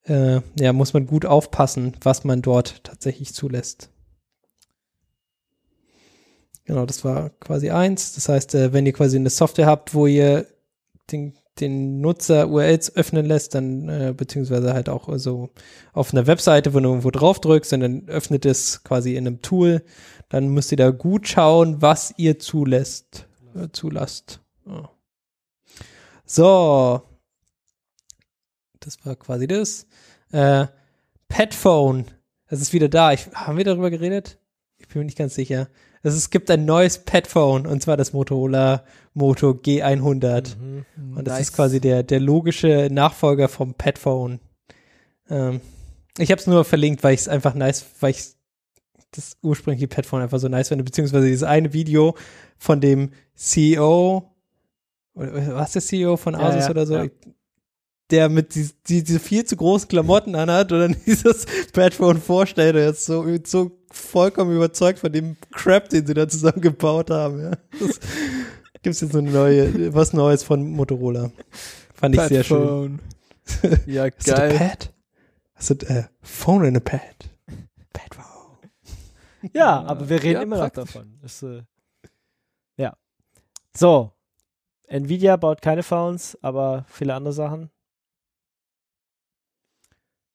äh, 0.05 0.41
ja, 0.59 0.73
muss 0.73 0.95
man 0.95 1.07
gut 1.07 1.27
aufpassen, 1.27 1.95
was 2.03 2.25
man 2.25 2.41
dort 2.41 2.85
tatsächlich 2.85 3.35
zulässt. 3.35 3.91
Genau, 6.67 6.85
das 6.85 7.05
war 7.05 7.31
quasi 7.41 7.71
eins. 7.71 8.15
Das 8.15 8.29
heißt, 8.29 8.55
äh, 8.55 8.73
wenn 8.73 8.87
ihr 8.87 8.93
quasi 8.93 9.17
eine 9.17 9.31
Software 9.31 9.67
habt, 9.67 9.95
wo 9.95 10.07
ihr 10.07 10.47
den, 11.13 11.35
den 11.61 12.01
Nutzer 12.01 12.49
URLs 12.49 12.95
öffnen 12.97 13.25
lässt, 13.25 13.55
dann 13.55 13.89
äh, 13.89 14.13
beziehungsweise 14.15 14.75
halt 14.75 14.89
auch 14.89 15.09
so 15.17 15.51
auf 15.93 16.13
einer 16.13 16.27
Webseite, 16.27 16.75
wo 16.75 16.81
du 16.81 16.89
irgendwo 16.89 17.13
drauf 17.13 17.41
drückst 17.41 17.73
und 17.73 17.81
dann 17.81 18.09
öffnet 18.09 18.45
es 18.45 18.83
quasi 18.83 19.15
in 19.15 19.27
einem 19.27 19.43
Tool, 19.43 19.85
dann 20.29 20.49
müsst 20.49 20.73
ihr 20.73 20.77
da 20.77 20.91
gut 20.91 21.29
schauen, 21.29 21.81
was 21.83 22.13
ihr 22.17 22.41
zulässt, 22.41 23.27
äh, 23.55 23.69
zulasst. 23.71 24.41
Ja. 24.67 24.91
So. 26.25 27.03
Das 28.81 29.05
war 29.05 29.15
quasi 29.15 29.47
das. 29.47 29.87
Äh, 30.33 30.67
Petphone. 31.29 32.07
Das 32.49 32.61
ist 32.61 32.73
wieder 32.73 32.89
da. 32.89 33.13
Ich, 33.13 33.29
haben 33.35 33.57
wir 33.57 33.65
darüber 33.65 33.91
geredet? 33.91 34.39
Ich 34.79 34.89
bin 34.89 35.01
mir 35.01 35.07
nicht 35.07 35.19
ganz 35.19 35.35
sicher. 35.35 35.69
Es, 36.07 36.15
es 36.15 36.31
gibt 36.31 36.51
ein 36.53 36.65
neues 36.65 36.99
Petphone 36.99 37.67
und 37.67 37.83
zwar 37.83 37.97
das 37.97 38.13
Motorola 38.13 38.85
Moto 39.13 39.51
G100. 39.51 40.57
Mhm. 40.57 40.85
Und 41.17 41.27
das 41.27 41.35
Nice. 41.35 41.49
ist 41.49 41.53
quasi 41.55 41.81
der, 41.81 42.05
der 42.05 42.21
logische 42.21 42.89
Nachfolger 42.93 43.49
vom 43.49 43.75
Petphone. 43.75 44.39
Ähm, 45.29 45.61
ich 46.19 46.31
habe 46.31 46.41
es 46.41 46.47
nur 46.47 46.65
verlinkt, 46.65 47.03
weil 47.03 47.15
ich 47.15 47.21
es 47.21 47.29
einfach 47.29 47.55
nice, 47.55 47.85
weil 48.01 48.11
ich 48.11 48.23
das 49.11 49.37
ursprüngliche 49.43 49.89
Petphone 49.89 50.23
einfach 50.23 50.39
so 50.39 50.49
nice 50.49 50.69
finde, 50.69 50.85
beziehungsweise 50.85 51.27
dieses 51.27 51.43
eine 51.43 51.73
Video 51.73 52.15
von 52.57 52.81
dem 52.81 53.11
CEO, 53.35 54.31
oder 55.15 55.57
was 55.57 55.73
der 55.73 55.83
CEO 55.83 56.17
von 56.17 56.35
Ja, 56.35 56.41
Asus 56.41 56.65
ja, 56.65 56.71
oder 56.71 56.87
so, 56.87 56.97
ja. 56.99 57.07
Der 58.11 58.29
mit 58.29 58.55
die, 58.55 58.69
die, 58.89 59.03
diese 59.03 59.19
viel 59.21 59.45
zu 59.45 59.57
großen 59.57 59.89
Klamotten 59.89 60.35
anhat 60.35 60.73
und 60.73 60.79
dann 60.81 60.97
dieses 61.07 61.47
Petphone 61.73 62.21
vorstellt, 62.21 62.77
er 62.77 62.91
ist 62.91 63.05
so, 63.07 63.25
so 63.45 63.73
vollkommen 63.91 64.55
überzeugt 64.55 64.99
von 65.01 65.13
dem 65.13 65.37
Crap, 65.53 65.89
den 65.89 66.07
sie 66.07 66.15
da 66.15 66.29
zusammen 66.29 66.61
gebaut 66.61 67.11
haben. 67.11 67.43
Ja. 67.43 67.51
Das 67.81 68.01
gibt's 68.83 69.01
jetzt 69.01 69.17
eine 69.17 69.31
neue, 69.31 69.95
was 69.95 70.13
Neues 70.13 70.43
von 70.43 70.71
Motorola. 70.71 71.31
Fand 71.95 72.15
ich 72.15 72.21
sehr 72.23 72.45
schön. 72.45 73.01
Ja, 73.87 74.07
Is 74.07 74.27
it 74.27 74.35
a 74.35 74.37
geil. 74.49 74.59
pad? 74.59 74.93
Is 75.59 75.71
it 75.71 75.89
a 75.89 76.11
phone 76.21 76.65
in 76.67 76.77
a 76.77 76.81
pad? 76.81 77.31
Padphone. 77.93 78.71
Ja, 79.55 79.85
aber 79.85 80.09
wir 80.09 80.21
reden 80.21 80.35
Ja, 80.35 80.43
immer 80.43 80.59
noch 80.59 80.71
davon. 80.71 81.19
Das, 81.23 81.45
äh, 81.45 81.63
ja. 82.77 82.97
So. 83.73 84.11
Nvidia 84.89 85.37
baut 85.37 85.63
keine 85.63 85.85
Phones, 85.85 86.37
aber 86.43 86.87
viele 86.89 87.15
andere 87.15 87.33
Sachen. 87.33 87.71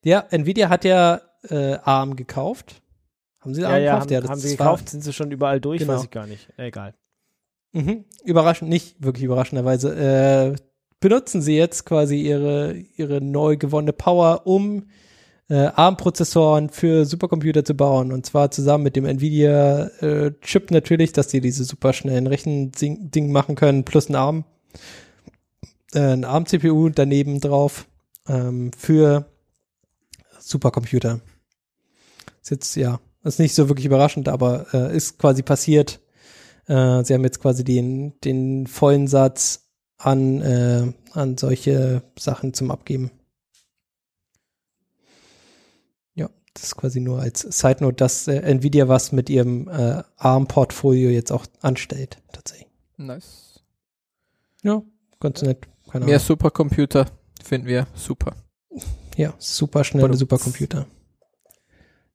Ja, 0.03 0.23
Nvidia 0.31 0.69
hat 0.69 0.83
ja 0.85 1.21
äh, 1.49 1.75
ARM 1.83 2.15
gekauft. 2.15 2.81
Haben 3.39 3.53
sie 3.55 3.61
Ja, 3.61 3.69
ARM 3.69 3.81
ja, 3.83 3.93
gekauft? 3.99 4.11
haben, 4.11 4.21
das 4.21 4.29
haben 4.31 4.39
sie 4.39 4.49
gekauft, 4.57 4.89
sind 4.89 5.03
sie 5.03 5.13
schon 5.13 5.31
überall 5.31 5.59
durch, 5.59 5.79
Genau. 5.79 5.93
weiß 5.93 6.03
ich 6.05 6.11
gar 6.11 6.27
nicht. 6.27 6.47
Egal. 6.57 6.93
Mhm. 7.73 8.05
Überraschend, 8.25 8.69
nicht 8.69 9.01
wirklich 9.03 9.23
überraschenderweise, 9.23 9.95
äh, 9.95 10.55
benutzen 10.99 11.41
sie 11.41 11.55
jetzt 11.55 11.85
quasi 11.85 12.21
ihre, 12.21 12.75
ihre 12.97 13.21
neu 13.21 13.57
gewonnene 13.57 13.93
Power, 13.93 14.41
um 14.45 14.87
äh, 15.49 15.55
ARM-Prozessoren 15.75 16.69
für 16.69 17.05
Supercomputer 17.05 17.63
zu 17.65 17.73
bauen. 17.75 18.11
Und 18.11 18.25
zwar 18.25 18.51
zusammen 18.51 18.83
mit 18.83 18.95
dem 18.95 19.05
Nvidia-Chip 19.05 20.71
natürlich, 20.71 21.11
dass 21.13 21.27
die 21.27 21.41
diese 21.41 21.63
super 21.63 21.93
schnellen 21.93 22.27
Rechen-Ding 22.27 23.31
machen 23.31 23.55
können, 23.55 23.83
plus 23.83 24.09
ein 24.09 24.15
ARM, 24.15 24.43
äh, 25.93 25.99
ein 25.99 26.23
ARM-CPU 26.25 26.89
daneben 26.89 27.39
drauf 27.39 27.87
ähm, 28.27 28.71
für 28.77 29.25
Supercomputer. 30.51 31.21
Ist 32.41 32.51
jetzt, 32.51 32.75
ja, 32.75 32.99
ist 33.23 33.39
nicht 33.39 33.55
so 33.55 33.69
wirklich 33.69 33.85
überraschend, 33.85 34.27
aber 34.27 34.67
äh, 34.73 34.95
ist 34.95 35.17
quasi 35.17 35.43
passiert. 35.43 35.99
Äh, 36.67 37.03
sie 37.03 37.13
haben 37.13 37.23
jetzt 37.23 37.39
quasi 37.39 37.63
den, 37.63 38.19
den 38.21 38.67
vollen 38.67 39.07
Satz 39.07 39.69
an, 39.97 40.41
äh, 40.41 40.93
an 41.13 41.37
solche 41.37 42.03
Sachen 42.17 42.53
zum 42.53 42.71
Abgeben. 42.71 43.11
Ja, 46.15 46.29
das 46.53 46.63
ist 46.63 46.77
quasi 46.77 46.99
nur 46.99 47.19
als 47.19 47.41
Side 47.41 47.77
Note, 47.81 47.95
dass 47.95 48.27
äh, 48.27 48.37
Nvidia 48.37 48.87
was 48.87 49.11
mit 49.11 49.29
ihrem 49.29 49.67
äh, 49.67 50.03
ARM-Portfolio 50.17 51.09
jetzt 51.09 51.31
auch 51.31 51.45
anstellt, 51.61 52.17
tatsächlich. 52.31 52.69
Nice. 52.97 53.63
Ja, 54.63 54.83
ganz 55.19 55.41
nett. 55.41 55.67
Keine 55.91 56.05
Mehr 56.05 56.15
Ahnung. 56.15 56.25
Supercomputer 56.25 57.05
finden 57.43 57.67
wir 57.67 57.87
super. 57.95 58.35
Ja, 59.15 59.33
super 59.37 59.83
schnelle. 59.83 60.15
Supercomputer. 60.15 60.87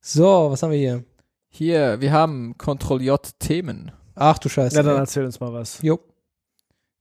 So, 0.00 0.50
was 0.50 0.62
haben 0.62 0.70
wir 0.70 0.78
hier? 0.78 1.04
Hier, 1.48 2.00
wir 2.00 2.12
haben 2.12 2.56
Ctrl-J-Themen. 2.58 3.92
Ach 4.14 4.38
du 4.38 4.48
Scheiße. 4.48 4.76
Ja, 4.76 4.82
dann 4.82 4.98
erzähl 4.98 5.24
uns 5.24 5.40
mal 5.40 5.52
was. 5.52 5.82
Jo. 5.82 6.00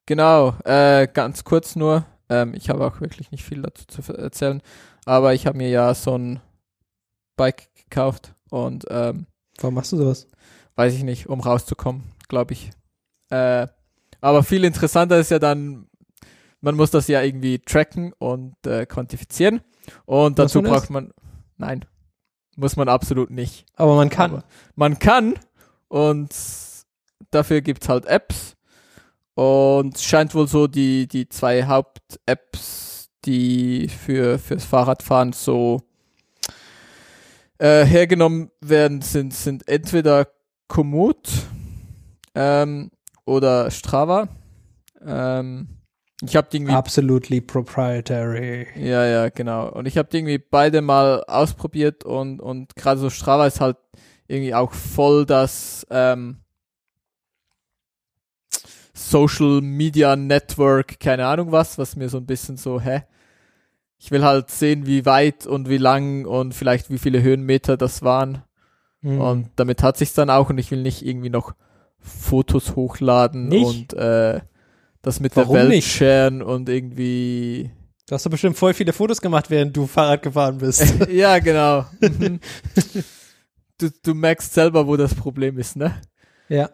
Genau, 0.06 0.56
äh, 0.66 1.08
ganz 1.12 1.44
kurz 1.44 1.76
nur. 1.76 2.06
Ähm, 2.30 2.54
ich 2.56 2.70
habe 2.70 2.86
auch 2.86 3.02
wirklich 3.02 3.32
nicht 3.32 3.44
viel 3.44 3.62
dazu 3.62 3.86
zu 3.86 4.14
erzählen, 4.14 4.62
aber 5.06 5.34
ich 5.34 5.46
habe 5.46 5.58
mir 5.58 5.70
ja 5.70 5.94
so 5.94 6.18
ein 6.18 6.40
Bike 7.38 7.70
gekauft 7.76 8.34
und 8.50 8.86
ähm, 8.90 9.28
Warum 9.60 9.76
machst 9.76 9.92
du 9.92 9.98
sowas? 9.98 10.28
weiß 10.76 10.94
ich 10.94 11.04
nicht, 11.04 11.28
um 11.28 11.40
rauszukommen, 11.40 12.04
glaube 12.28 12.54
ich. 12.54 12.72
Äh, 13.30 13.68
aber 14.22 14.44
viel 14.44 14.64
interessanter 14.64 15.20
ist 15.20 15.32
ja 15.32 15.40
dann, 15.40 15.88
man 16.62 16.76
muss 16.76 16.92
das 16.92 17.08
ja 17.08 17.22
irgendwie 17.22 17.60
tracken 17.60 18.12
und 18.14 18.56
äh, 18.66 18.86
quantifizieren 18.86 19.62
und 20.06 20.40
dazu 20.40 20.62
man 20.62 20.72
braucht 20.72 20.90
man, 20.90 21.14
nein, 21.57 21.86
muss 22.56 22.76
man 22.76 22.90
absolut 22.90 23.30
nicht. 23.30 23.66
Aber 23.76 23.95
man 23.95 24.10
kann. 24.10 24.32
Aber 24.32 24.44
man 24.76 24.99
kann 24.99 25.36
und 25.88 26.30
dafür 27.32 27.62
gibt's 27.62 27.90
halt 27.90 28.06
Apps 28.06 28.56
und 29.36 29.95
es 29.95 30.03
scheint 30.03 30.34
wohl 30.34 30.48
so 30.48 30.68
die, 30.68 31.07
die 31.07 31.28
zwei 31.28 31.68
Haupt-Apps, 31.68 33.10
die 33.26 33.90
für 33.90 34.40
fürs 34.40 34.64
Fahrradfahren 34.64 35.34
so 35.34 35.82
äh, 37.57 37.86
hergenommen 37.86 38.52
werden, 38.62 39.02
sind, 39.02 39.34
sind 39.34 39.68
entweder 39.68 40.28
Komoot 40.68 41.30
ähm, 42.34 42.91
oder 43.26 43.72
Strava. 43.72 44.28
Ähm, 45.06 45.74
ich 46.22 46.36
habe 46.36 46.48
irgendwie 46.52 46.74
Absolutely 46.74 47.42
proprietary. 47.42 48.68
ja, 48.76 49.06
ja, 49.06 49.30
genau. 49.30 49.70
Und 49.70 49.86
ich 49.86 49.98
habe 49.98 50.10
die 50.10 50.18
irgendwie 50.18 50.38
beide 50.38 50.82
mal 50.82 51.24
ausprobiert 51.26 52.04
und, 52.06 52.40
und 52.40 52.76
gerade 52.76 53.00
so 53.00 53.10
Strava 53.10 53.48
ist 53.48 53.60
halt 53.60 53.78
irgendwie 54.28 54.54
auch 54.56 54.72
voll 54.74 55.26
das 55.26 55.86
ähm, 55.90 56.38
Social 58.94 59.60
Media 59.62 60.16
Network, 60.16 61.00
keine 61.00 61.28
Ahnung 61.28 61.52
was, 61.52 61.78
was 61.78 61.98
mir 61.98 62.08
so 62.08 62.18
ein 62.18 62.26
bisschen 62.26 62.56
so, 62.56 62.80
hä? 62.80 63.04
Ich 63.98 64.12
will 64.12 64.24
halt 64.24 64.52
sehen, 64.52 64.86
wie 64.86 65.06
weit 65.06 65.46
und 65.46 65.68
wie 65.70 65.78
lang 65.78 66.26
und 66.26 66.54
vielleicht 66.54 66.90
wie 66.90 66.98
viele 66.98 67.22
Höhenmeter 67.22 67.76
das 67.76 68.04
waren. 68.04 68.44
Mhm. 69.02 69.20
Und 69.22 69.50
damit 69.58 69.84
hat 69.84 69.98
sich's 69.98 70.14
dann 70.14 70.30
auch 70.30 70.50
und 70.50 70.58
ich 70.58 70.72
will 70.72 70.82
nicht 70.82 71.06
irgendwie 71.06 71.30
noch 71.30 71.56
Fotos 72.00 72.76
hochladen 72.76 73.50
Nicht? 73.50 73.94
und 73.94 74.00
äh, 74.00 74.42
das 75.06 75.19
mit 75.19 75.36
Warum 75.36 75.53
der 75.53 75.64
Welt 75.64 75.69
nicht? 75.73 75.91
sharen 75.91 76.41
und 76.41 76.68
irgendwie 76.69 77.72
Du 78.07 78.14
hast 78.14 78.26
doch 78.26 78.30
bestimmt 78.32 78.56
voll 78.57 78.73
viele 78.76 78.94
Fotos 78.94 79.19
gemacht, 79.19 79.49
während 79.49 79.76
du 79.76 79.88
Fahrrad 79.88 80.22
gefahren 80.22 80.60
bist. 80.60 80.84
ja, 81.10 81.40
genau. 81.40 81.86
Mhm. 82.02 82.40
du, 83.80 83.90
du 84.03 84.14
merkst 84.14 84.53
selber, 84.53 84.88
wo 84.88 84.95
das 84.95 85.14
Problem 85.15 85.57
ist, 85.57 85.76
ne? 85.76 85.95
ja. 86.49 86.69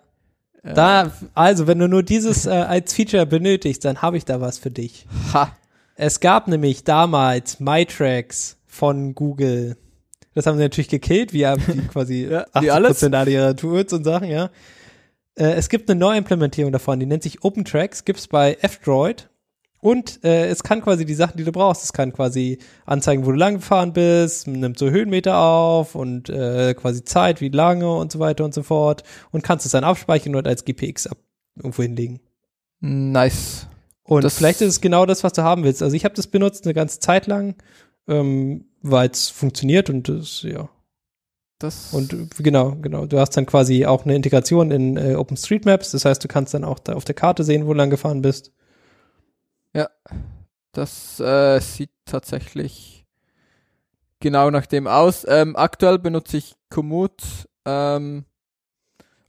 Äh, 0.64 0.74
Da, 0.76 1.12
also, 1.34 1.66
wenn 1.68 1.80
du 1.80 1.88
nur 1.88 2.04
dieses 2.04 2.46
äh, 2.46 2.50
als 2.52 2.94
Feature 2.94 3.26
benötigst, 3.26 3.84
dann 3.86 4.02
habe 4.02 4.18
ich 4.18 4.26
da 4.26 4.42
was 4.42 4.60
für 4.60 4.70
dich. 4.72 5.08
Ha. 5.34 5.56
Es 5.96 6.20
gab 6.20 6.48
nämlich 6.48 6.84
damals 6.84 7.60
MyTracks 7.60 8.58
von 8.68 9.16
Google. 9.16 9.78
Das 10.36 10.46
haben 10.46 10.58
sie 10.58 10.64
natürlich 10.64 10.90
gekillt, 10.90 11.34
wie, 11.34 11.42
wie 11.46 11.88
quasi 11.92 12.26
Ja, 12.30 12.46
80% 12.54 12.62
wie 12.62 12.72
alles. 12.72 13.04
aller 13.04 13.28
ihrer 13.28 13.56
Tools 13.56 13.92
und 13.94 14.04
Sachen, 14.04 14.28
ja. 14.30 14.50
Äh, 15.36 15.54
es 15.54 15.70
gibt 15.70 15.90
eine 15.90 16.00
Neuimplementierung 16.00 16.72
davon, 16.72 17.00
die 17.00 17.06
nennt 17.06 17.24
sich 17.24 17.44
OpenTracks, 17.44 18.06
gibt's 18.06 18.28
bei 18.28 18.58
F-Droid. 18.62 19.30
Und 19.80 20.24
äh, 20.24 20.46
es 20.46 20.62
kann 20.62 20.82
quasi 20.82 21.06
die 21.06 21.16
Sachen, 21.16 21.38
die 21.38 21.44
du 21.44 21.52
brauchst, 21.52 21.84
es 21.84 21.92
kann 21.92 22.14
quasi 22.14 22.60
anzeigen, 22.86 23.26
wo 23.26 23.32
du 23.32 23.38
lang 23.38 23.56
gefahren 23.56 23.94
bist, 23.94 24.48
nimmt 24.48 24.78
so 24.78 24.92
Höhenmeter 24.92 25.36
auf 25.40 25.96
und 25.96 26.30
äh, 26.30 26.76
quasi 26.76 27.04
Zeit, 27.04 27.42
wie 27.42 27.50
lange 27.50 27.92
und 27.92 28.12
so 28.12 28.20
weiter 28.20 28.46
und 28.46 28.54
so 28.54 28.62
fort. 28.62 29.02
Und 29.32 29.44
kannst 29.44 29.66
es 29.66 29.72
dann 29.72 29.84
abspeichern 29.84 30.36
und 30.36 30.48
als 30.48 30.66
GPX 30.66 31.08
ab 31.08 31.18
irgendwo 31.56 31.82
hinlegen. 31.82 32.20
Nice. 32.80 33.68
Und 34.04 34.24
Das- 34.24 34.38
vielleicht 34.38 34.62
ist 34.62 34.68
es 34.68 34.82
genau 34.82 35.08
das, 35.08 35.24
was 35.24 35.34
du 35.34 35.42
haben 35.42 35.64
willst. 35.64 35.82
Also 35.82 35.96
ich 35.96 36.06
habe 36.06 36.14
das 36.16 36.28
benutzt 36.28 36.66
eine 36.66 36.76
ganze 36.76 37.00
Zeit 37.00 37.26
lang, 37.26 37.56
ähm, 38.08 38.66
weil 38.84 39.10
es 39.10 39.30
funktioniert 39.30 39.90
und 39.90 40.08
das, 40.10 40.44
ja. 40.44 40.70
Das 41.62 41.94
Und 41.94 42.36
genau, 42.38 42.76
genau. 42.82 43.06
Du 43.06 43.20
hast 43.20 43.38
dann 43.38 43.46
quasi 43.46 43.86
auch 43.86 44.04
eine 44.04 44.16
Integration 44.16 44.72
in 44.72 44.98
äh, 44.98 45.16
OpenStreetMaps. 45.16 45.92
Das 45.92 46.06
heißt, 46.06 46.24
du 46.24 46.28
kannst 46.28 46.54
dann 46.54 46.64
auch 46.64 46.80
da 46.80 46.94
auf 46.94 47.06
der 47.06 47.16
Karte 47.16 47.44
sehen, 47.44 47.66
wo 47.66 47.74
du 47.74 47.78
lang 47.78 47.92
gefahren 47.92 48.22
bist. 48.22 48.52
das 50.72 51.20
äh, 51.20 51.60
sieht 51.60 51.92
tatsächlich 52.06 53.06
genau 54.20 54.50
nach 54.50 54.66
dem 54.66 54.88
aus. 54.88 55.26
Ähm, 55.28 55.56
aktuell 55.56 56.00
benutze 56.00 56.38
ich 56.38 56.56
Komoot, 56.70 57.22
ähm, 57.66 58.26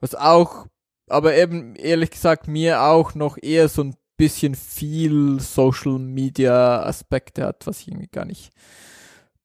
was 0.00 0.14
auch, 0.14 0.66
aber 1.08 1.34
eben 1.36 1.74
ehrlich 1.76 2.10
gesagt 2.10 2.48
mir 2.48 2.82
auch 2.82 3.14
noch 3.14 3.36
eher 3.40 3.68
so 3.68 3.82
ein 3.84 3.94
bisschen 4.16 4.54
viel 4.54 5.40
Social 5.40 5.98
Media 5.98 6.82
Aspekte 6.82 7.44
hat, 7.44 7.66
was 7.66 7.80
ich 7.80 7.88
irgendwie 7.88 8.08
gar 8.08 8.24
nicht, 8.24 8.52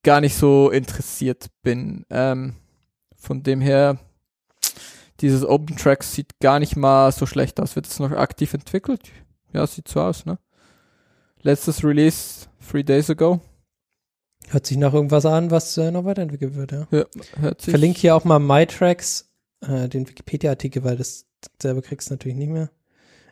gar 0.02 0.20
nicht 0.20 0.36
so 0.36 0.70
interessiert 0.70 1.48
bin. 1.62 2.06
Ähm, 2.10 2.54
von 3.18 3.42
dem 3.42 3.60
her, 3.60 3.98
dieses 5.20 5.44
Open 5.44 5.76
Tracks 5.76 6.14
sieht 6.14 6.38
gar 6.40 6.58
nicht 6.58 6.76
mal 6.76 7.12
so 7.12 7.26
schlecht 7.26 7.60
aus. 7.60 7.76
Wird 7.76 7.86
es 7.86 7.98
noch 7.98 8.12
aktiv 8.12 8.54
entwickelt? 8.54 9.10
Ja, 9.52 9.66
sieht 9.66 9.88
so 9.88 10.00
aus, 10.00 10.24
ne? 10.24 10.38
Letztes 11.42 11.84
Release, 11.84 12.46
three 12.66 12.82
days 12.82 13.10
ago. 13.10 13.40
Hört 14.48 14.66
sich 14.66 14.76
nach 14.78 14.94
irgendwas 14.94 15.26
an, 15.26 15.50
was 15.50 15.76
äh, 15.76 15.90
noch 15.90 16.04
weiterentwickelt 16.04 16.54
wird, 16.54 16.72
ja. 16.72 16.88
Ja, 16.90 17.04
hört 17.36 17.60
sich. 17.60 17.70
Verlinke 17.70 18.00
hier 18.00 18.16
auch 18.16 18.24
mal 18.24 18.38
MyTracks, 18.38 19.30
äh, 19.60 19.88
den 19.88 20.08
Wikipedia-Artikel, 20.08 20.84
weil 20.84 20.96
das 20.96 21.26
selber 21.60 21.82
kriegst 21.82 22.08
du 22.08 22.14
natürlich 22.14 22.38
nicht 22.38 22.50
mehr. 22.50 22.70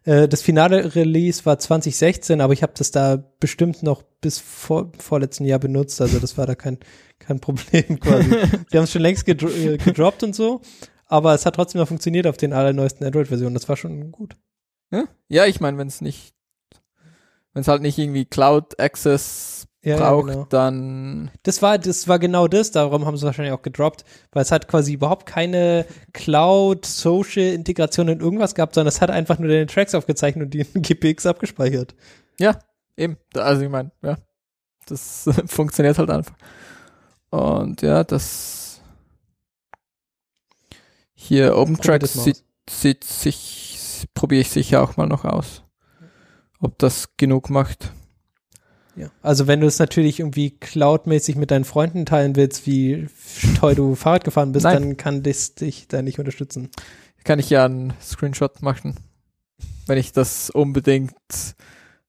Äh, 0.06 0.28
das 0.28 0.40
finale 0.40 0.94
Release 0.94 1.44
war 1.44 1.58
2016, 1.58 2.40
aber 2.40 2.54
ich 2.54 2.62
habe 2.62 2.72
das 2.76 2.90
da 2.90 3.22
bestimmt 3.40 3.82
noch 3.82 4.02
bis 4.20 4.38
vor, 4.38 4.92
vorletzten 4.98 5.44
Jahr 5.44 5.58
benutzt, 5.58 6.00
also 6.00 6.18
das 6.18 6.38
war 6.38 6.46
da 6.46 6.54
kein, 6.54 6.78
kein 7.18 7.40
Problem 7.40 8.00
quasi. 8.00 8.30
Sie 8.70 8.78
haben 8.78 8.84
es 8.84 8.92
schon 8.92 9.02
längst 9.02 9.26
gedro 9.26 9.48
äh, 9.48 9.76
gedroppt 9.76 10.22
und 10.22 10.34
so, 10.34 10.62
aber 11.06 11.34
es 11.34 11.44
hat 11.44 11.56
trotzdem 11.56 11.80
noch 11.80 11.88
funktioniert 11.88 12.26
auf 12.26 12.36
den 12.36 12.52
allerneuesten 12.52 13.04
Android-Versionen. 13.04 13.54
Das 13.54 13.68
war 13.68 13.76
schon 13.76 14.12
gut. 14.12 14.36
Ja, 14.90 15.04
ja 15.28 15.44
ich 15.46 15.60
meine, 15.60 15.76
wenn 15.76 15.88
es 15.88 16.00
nicht, 16.00 16.34
wenn 17.52 17.62
es 17.62 17.68
halt 17.68 17.82
nicht 17.82 17.98
irgendwie 17.98 18.24
Cloud 18.24 18.78
Access 18.78 19.65
Ja, 19.86 19.98
braucht, 19.98 20.26
genau. 20.28 20.46
dann 20.50 21.30
Das 21.44 21.62
war, 21.62 21.78
das 21.78 22.08
war 22.08 22.18
genau 22.18 22.48
das, 22.48 22.72
darum 22.72 23.06
haben 23.06 23.16
sie 23.16 23.24
wahrscheinlich 23.24 23.54
auch 23.54 23.62
gedroppt, 23.62 24.04
weil 24.32 24.42
es 24.42 24.50
hat 24.50 24.66
quasi 24.66 24.92
überhaupt 24.94 25.26
keine 25.26 25.86
Cloud-Social-Integration 26.12 28.08
in 28.08 28.20
irgendwas 28.20 28.54
gehabt, 28.56 28.74
sondern 28.74 28.88
es 28.88 29.00
hat 29.00 29.10
einfach 29.10 29.38
nur 29.38 29.48
deine 29.48 29.66
Tracks 29.66 29.94
aufgezeichnet 29.94 30.46
und 30.46 30.54
die 30.54 30.66
in 30.74 30.82
GPX 30.82 31.24
abgespeichert. 31.26 31.94
eben, 32.96 33.16
da- 33.32 33.42
also 33.44 33.62
ich 33.62 33.70
meine, 33.70 33.92
ja, 34.02 34.16
das 34.86 35.30
funktioniert 35.46 35.98
halt 35.98 36.10
einfach. 36.10 36.34
Und 37.30 37.82
ja, 37.82 38.02
das 38.04 38.80
hier 41.14 41.56
OpenTracks 41.56 42.12
sieht, 42.24 42.44
sieht 42.68 43.04
sich, 43.04 44.06
probiere 44.14 44.40
ich 44.42 44.50
sicher 44.50 44.82
auch 44.82 44.96
mal 44.96 45.06
noch 45.06 45.24
aus. 45.24 45.62
Ob 46.60 46.78
das 46.78 47.16
genug 47.16 47.50
macht. 47.50 47.92
Ja. 48.96 49.10
Also 49.22 49.46
wenn 49.46 49.60
du 49.60 49.66
es 49.66 49.78
natürlich 49.78 50.20
irgendwie 50.20 50.50
cloudmäßig 50.50 51.36
mit 51.36 51.50
deinen 51.50 51.64
Freunden 51.64 52.06
teilen 52.06 52.34
willst, 52.34 52.66
wie 52.66 53.08
toll 53.58 53.74
du 53.74 53.94
Fahrrad 53.94 54.24
gefahren 54.24 54.52
bist, 54.52 54.64
Nein. 54.64 54.82
dann 54.82 54.96
kann 54.96 55.22
das 55.22 55.54
dich 55.54 55.86
da 55.88 56.02
nicht 56.02 56.18
unterstützen. 56.18 56.70
Kann 57.24 57.38
ich 57.38 57.50
ja 57.50 57.64
einen 57.64 57.92
Screenshot 58.00 58.62
machen, 58.62 58.96
wenn 59.86 59.98
ich 59.98 60.12
das 60.12 60.48
unbedingt 60.48 61.14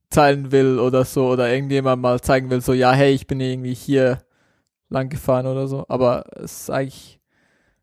teilen 0.10 0.52
will 0.52 0.80
oder 0.80 1.04
so 1.04 1.28
oder 1.28 1.52
irgendjemand 1.52 2.02
mal 2.02 2.22
zeigen 2.22 2.50
will, 2.50 2.62
so 2.62 2.74
ja, 2.74 2.94
hey, 2.94 3.14
ich 3.14 3.28
bin 3.28 3.42
irgendwie 3.42 3.74
hier 3.74 4.20
lang 4.90 5.10
gefahren 5.10 5.48
oder 5.48 5.68
so. 5.68 5.86
Aber 5.90 6.26
es 6.38 6.62
ist 6.62 6.70
eigentlich 6.70 7.20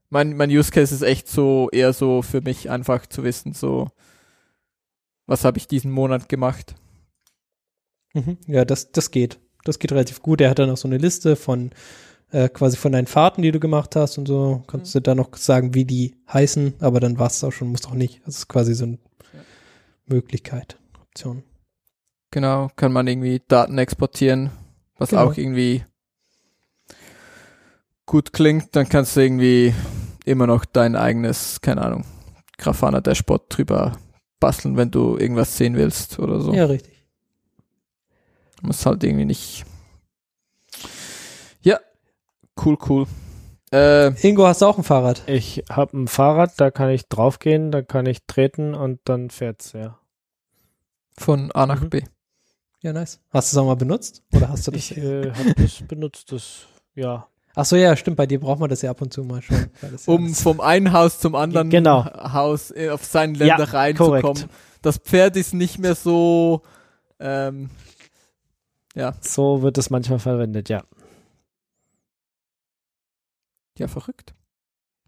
mein 0.09 0.37
mein 0.37 0.51
Use 0.51 0.71
Case 0.71 0.95
ist 0.95 1.03
echt 1.03 1.29
so 1.29 1.69
eher 1.73 1.93
so 1.93 2.23
für 2.23 2.41
mich 2.41 2.71
einfach 2.71 3.07
zu 3.07 3.25
wissen, 3.25 3.53
so 3.53 3.89
was 5.27 5.45
habe 5.45 5.59
ich 5.59 5.69
diesen 5.69 5.91
Monat 5.91 6.29
gemacht. 6.29 6.75
Mhm. 8.15 8.39
Ja, 8.47 8.65
das, 8.65 8.91
das 8.93 9.11
geht. 9.11 9.39
Das 9.65 9.79
geht 9.79 9.93
relativ 9.93 10.23
gut. 10.23 10.41
Er 10.41 10.51
hat 10.51 10.59
dann 10.59 10.71
auch 10.71 10.77
so 10.77 10.89
eine 10.89 10.99
Liste 10.99 11.37
von 11.37 11.71
äh, 12.31 12.49
quasi 12.49 12.77
von 12.77 12.93
deinen 12.93 13.07
Fahrten, 13.07 13.43
die 13.43 13.53
du 13.53 13.61
gemacht 13.61 13.95
hast 13.97 14.19
und 14.19 14.27
so. 14.27 14.63
Kannst 14.67 14.95
du 14.95 15.01
da 15.01 15.15
noch 15.15 15.37
sagen, 15.37 15.75
wie 15.75 15.85
die 15.85 16.15
heißen, 16.33 16.75
aber 16.81 17.01
dann 17.01 17.19
war 17.19 17.27
es 17.29 17.43
auch 17.45 17.51
schon, 17.53 17.69
musst 17.69 17.87
auch 17.87 17.95
nicht. 17.95 18.21
Das 18.27 18.37
ist 18.39 18.49
quasi 18.49 18.75
so 18.75 18.85
eine 18.85 18.99
Möglichkeit, 20.07 20.79
Option. 21.01 21.43
Genau, 22.31 22.69
kann 22.77 22.93
man 22.93 23.07
irgendwie 23.07 23.41
Daten 23.47 23.79
exportieren, 23.79 24.51
was 24.99 25.11
Genau. 25.11 25.23
auch 25.25 25.37
irgendwie 25.37 25.85
gut 28.07 28.33
klingt, 28.33 28.75
dann 28.77 28.89
kannst 28.89 29.17
du 29.17 29.21
irgendwie 29.21 29.73
immer 30.25 30.47
noch 30.47 30.65
dein 30.65 30.97
eigenes, 30.97 31.61
keine 31.61 31.83
Ahnung, 31.83 32.05
Grafana 32.59 33.01
Dashboard 33.01 33.45
drüber 33.49 33.97
basteln, 34.41 34.77
wenn 34.77 34.91
du 34.91 35.17
irgendwas 35.17 35.57
sehen 35.57 35.77
willst 35.77 36.19
oder 36.19 36.41
so. 36.41 36.53
Ja, 36.53 36.67
richtig. 36.67 36.94
Muss 38.63 38.85
halt 38.87 39.05
irgendwie 39.05 39.25
nicht. 39.27 39.65
Ja, 41.63 41.79
cool, 42.65 42.77
cool. 42.89 43.07
Äh, 43.73 44.09
Ingo, 44.27 44.47
hast 44.47 44.63
du 44.63 44.67
auch 44.67 44.79
ein 44.79 44.85
Fahrrad? 44.85 45.23
Ich 45.27 45.65
habe 45.71 45.97
ein 45.99 46.09
Fahrrad, 46.09 46.53
da 46.59 46.71
kann 46.71 46.91
ich 46.91 47.09
draufgehen, 47.09 47.73
da 47.73 47.83
kann 47.83 48.07
ich 48.07 48.25
treten 48.27 48.75
und 48.75 49.01
dann 49.05 49.31
fährt's, 49.31 49.73
ja. 49.73 49.99
von 51.19 51.51
A 51.53 51.67
nach 51.67 51.81
Mhm. 51.81 51.91
B. 51.91 52.03
Ja, 52.83 52.93
nice. 52.93 53.21
Hast 53.31 53.53
du 53.53 53.57
es 53.57 53.63
auch 53.63 53.67
mal 53.67 53.77
benutzt? 53.77 54.23
Oder 54.35 54.49
hast 54.51 54.67
du 54.67 54.71
das? 54.71 54.79
Ich 54.91 54.97
äh, 54.99 55.31
habe 55.33 55.55
das 55.57 55.83
benutzt, 55.89 56.31
das, 56.33 56.67
ja. 56.95 57.27
Ach 57.57 57.65
so, 57.65 57.77
ja, 57.77 57.97
stimmt. 57.97 58.17
Bei 58.17 58.27
dir 58.27 58.41
braucht 58.41 58.59
man 58.61 58.69
das 58.69 58.83
ja 58.83 58.91
ab 58.91 59.01
und 59.01 59.13
zu 59.13 59.23
mal 59.25 59.41
schon. 59.41 59.57
weil 59.81 59.91
das 59.93 60.07
ja 60.07 60.13
Um 60.13 60.25
alles- 60.25 60.43
vom 60.43 60.61
einen 60.61 60.93
Haus 60.93 61.19
zum 61.21 61.35
anderen 61.35 61.71
Genau. 61.71 62.05
Haus 62.05 62.71
äh, 62.73 62.91
auf 62.91 63.05
seinen 63.05 63.37
Ja, 63.37 63.47
Ländereien 63.57 63.97
zu 63.97 64.11
kommen. 64.21 64.45
Das 64.83 64.99
Pferd 64.99 65.37
ist 65.37 65.55
nicht 65.55 65.79
mehr 65.79 65.95
so 65.95 66.63
ähm, 67.21 67.71
ja, 68.95 69.15
So 69.21 69.63
wird 69.63 69.79
es 69.79 69.91
manchmal 69.91 70.19
verwendet, 70.19 70.69
ja. 70.69 70.85
ja, 73.79 73.89
verrückt. 73.89 74.35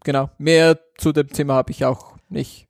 Genau. 0.03 0.29
Mehr 0.37 0.79
zu 0.97 1.11
dem 1.11 1.27
Thema 1.29 1.55
habe 1.55 1.71
ich 1.71 1.85
auch 1.85 2.17
nicht. 2.29 2.67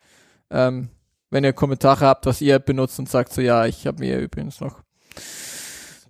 Ähm, 0.49 0.89
wenn 1.29 1.43
ihr 1.43 1.53
Kommentare 1.53 2.05
habt, 2.05 2.25
was 2.25 2.41
ihr 2.41 2.59
benutzt 2.59 2.99
und 2.99 3.09
sagt 3.09 3.33
so, 3.33 3.41
ja, 3.41 3.65
ich 3.65 3.85
habe 3.85 3.99
mir 3.99 4.19
übrigens 4.19 4.61
noch, 4.61 4.81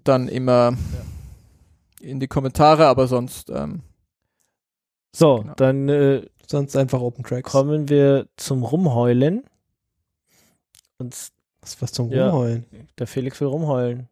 dann 0.03 0.27
immer 0.27 0.77
in 1.99 2.19
die 2.19 2.27
Kommentare, 2.27 2.85
aber 2.87 3.07
sonst, 3.07 3.49
ähm, 3.49 3.81
So, 5.15 5.37
Genau. 5.37 5.53
dann 5.55 5.89
äh, 5.89 6.25
Sonst 6.49 6.77
einfach 6.77 7.01
Open 7.01 7.23
Tracks. 7.25 7.51
kommen 7.51 7.89
wir 7.89 8.27
zum 8.37 8.63
Rumheulen. 8.63 9.43
Und 10.99 11.13
Was, 11.61 11.81
was 11.81 11.91
zum 11.91 12.11
Ja. 12.11 12.29
Rumheulen. 12.29 12.65
der 12.99 13.07
Felix 13.07 13.41
will 13.41 13.47
rumheulen. 13.47 14.07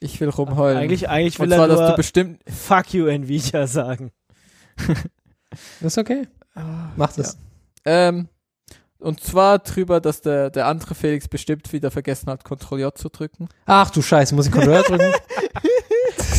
Ich 0.00 0.20
will 0.20 0.30
rumheulen. 0.30 0.78
Eigentlich, 0.78 1.08
eigentlich 1.08 1.38
will 1.38 1.48
und 1.48 1.54
zwar, 1.54 1.64
er 1.66 1.68
dass 1.68 1.78
du 1.78 1.86
nur 1.86 1.96
bestimmt, 1.96 2.40
Fuck 2.48 2.94
you 2.94 3.06
Nvidia 3.06 3.66
sagen. 3.66 4.10
Das 4.76 4.96
ist 5.80 5.98
okay. 5.98 6.26
Mach 6.96 7.12
das. 7.12 7.38
ähm, 7.84 8.28
und 8.98 9.20
zwar 9.20 9.60
drüber, 9.60 10.00
dass 10.00 10.20
der, 10.20 10.50
der 10.50 10.66
andere 10.66 10.94
Felix 10.94 11.26
bestimmt 11.26 11.72
wieder 11.72 11.90
vergessen 11.90 12.30
hat, 12.30 12.44
Ctrl 12.44 12.80
J 12.80 12.96
zu 12.96 13.08
drücken. 13.08 13.48
Ach 13.64 13.90
du 13.90 14.02
Scheiße, 14.02 14.34
muss 14.34 14.46
ich 14.46 14.52
Controller 14.52 14.82
drücken? 14.82 15.12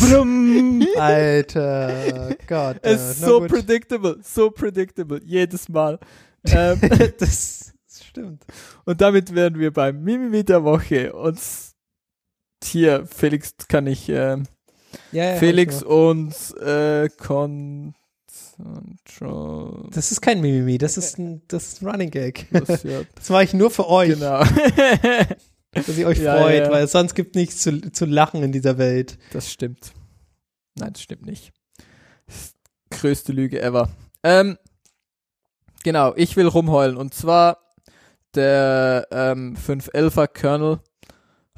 Brumm. 0.00 0.86
Alter 0.96 2.36
Gott. 2.46 2.76
Es 2.82 3.00
äh, 3.00 3.10
ist 3.10 3.20
na 3.22 3.26
so 3.26 3.40
gut. 3.40 3.48
predictable, 3.48 4.18
so 4.22 4.50
predictable, 4.50 5.20
jedes 5.24 5.68
Mal. 5.68 5.98
ähm, 6.46 6.80
das 7.18 7.72
stimmt. 7.90 8.44
Und 8.84 9.00
damit 9.00 9.34
wären 9.34 9.58
wir 9.58 9.72
beim 9.72 10.02
Mimimi 10.02 10.44
der 10.44 10.62
Woche. 10.62 11.12
Und 11.12 11.40
hier, 12.64 13.06
Felix 13.06 13.54
kann 13.68 13.86
ich, 13.86 14.08
ähm, 14.08 14.44
Ja, 15.12 15.32
ja, 15.32 15.36
Felix 15.36 15.82
und 15.82 16.34
äh, 16.60 17.08
Control. 17.08 17.92
gemacht. 19.18 19.96
Das 19.96 20.12
ist 20.12 20.20
kein 20.20 20.40
Mimimi, 20.40 20.78
das 20.78 20.96
ist 20.96 21.18
ein, 21.18 21.42
das 21.48 21.68
ist 21.74 21.82
ein 21.82 21.88
Running 21.88 22.10
Gag. 22.10 22.46
Das 22.52 23.28
mache 23.30 23.44
ich 23.44 23.54
nur 23.54 23.70
für 23.70 23.88
euch, 23.88 24.10
genau. 24.10 24.42
dass 25.72 25.88
ihr 25.96 26.06
euch 26.06 26.18
Ja, 26.18 26.36
freut, 26.38 26.64
ja. 26.64 26.70
weil 26.70 26.86
sonst 26.88 27.14
gibt 27.14 27.34
nichts 27.34 27.58
zu, 27.62 27.80
zu 27.92 28.04
lachen 28.04 28.42
in 28.42 28.52
dieser 28.52 28.78
Welt. 28.78 29.18
Das 29.32 29.50
stimmt. 29.50 29.92
Nein, 30.76 30.92
das 30.92 31.02
stimmt 31.02 31.26
nicht. 31.26 31.52
Das 32.26 32.54
größte 33.00 33.32
Lüge 33.32 33.60
ever. 33.60 33.88
Ähm, 34.22 34.56
genau, 35.82 36.12
ich 36.16 36.36
will 36.36 36.46
rumheulen. 36.46 36.96
Und 36.96 37.14
zwar 37.14 37.58
der 38.34 39.06
ähm, 39.10 39.56
511er 39.56 40.26
Kernel 40.28 40.80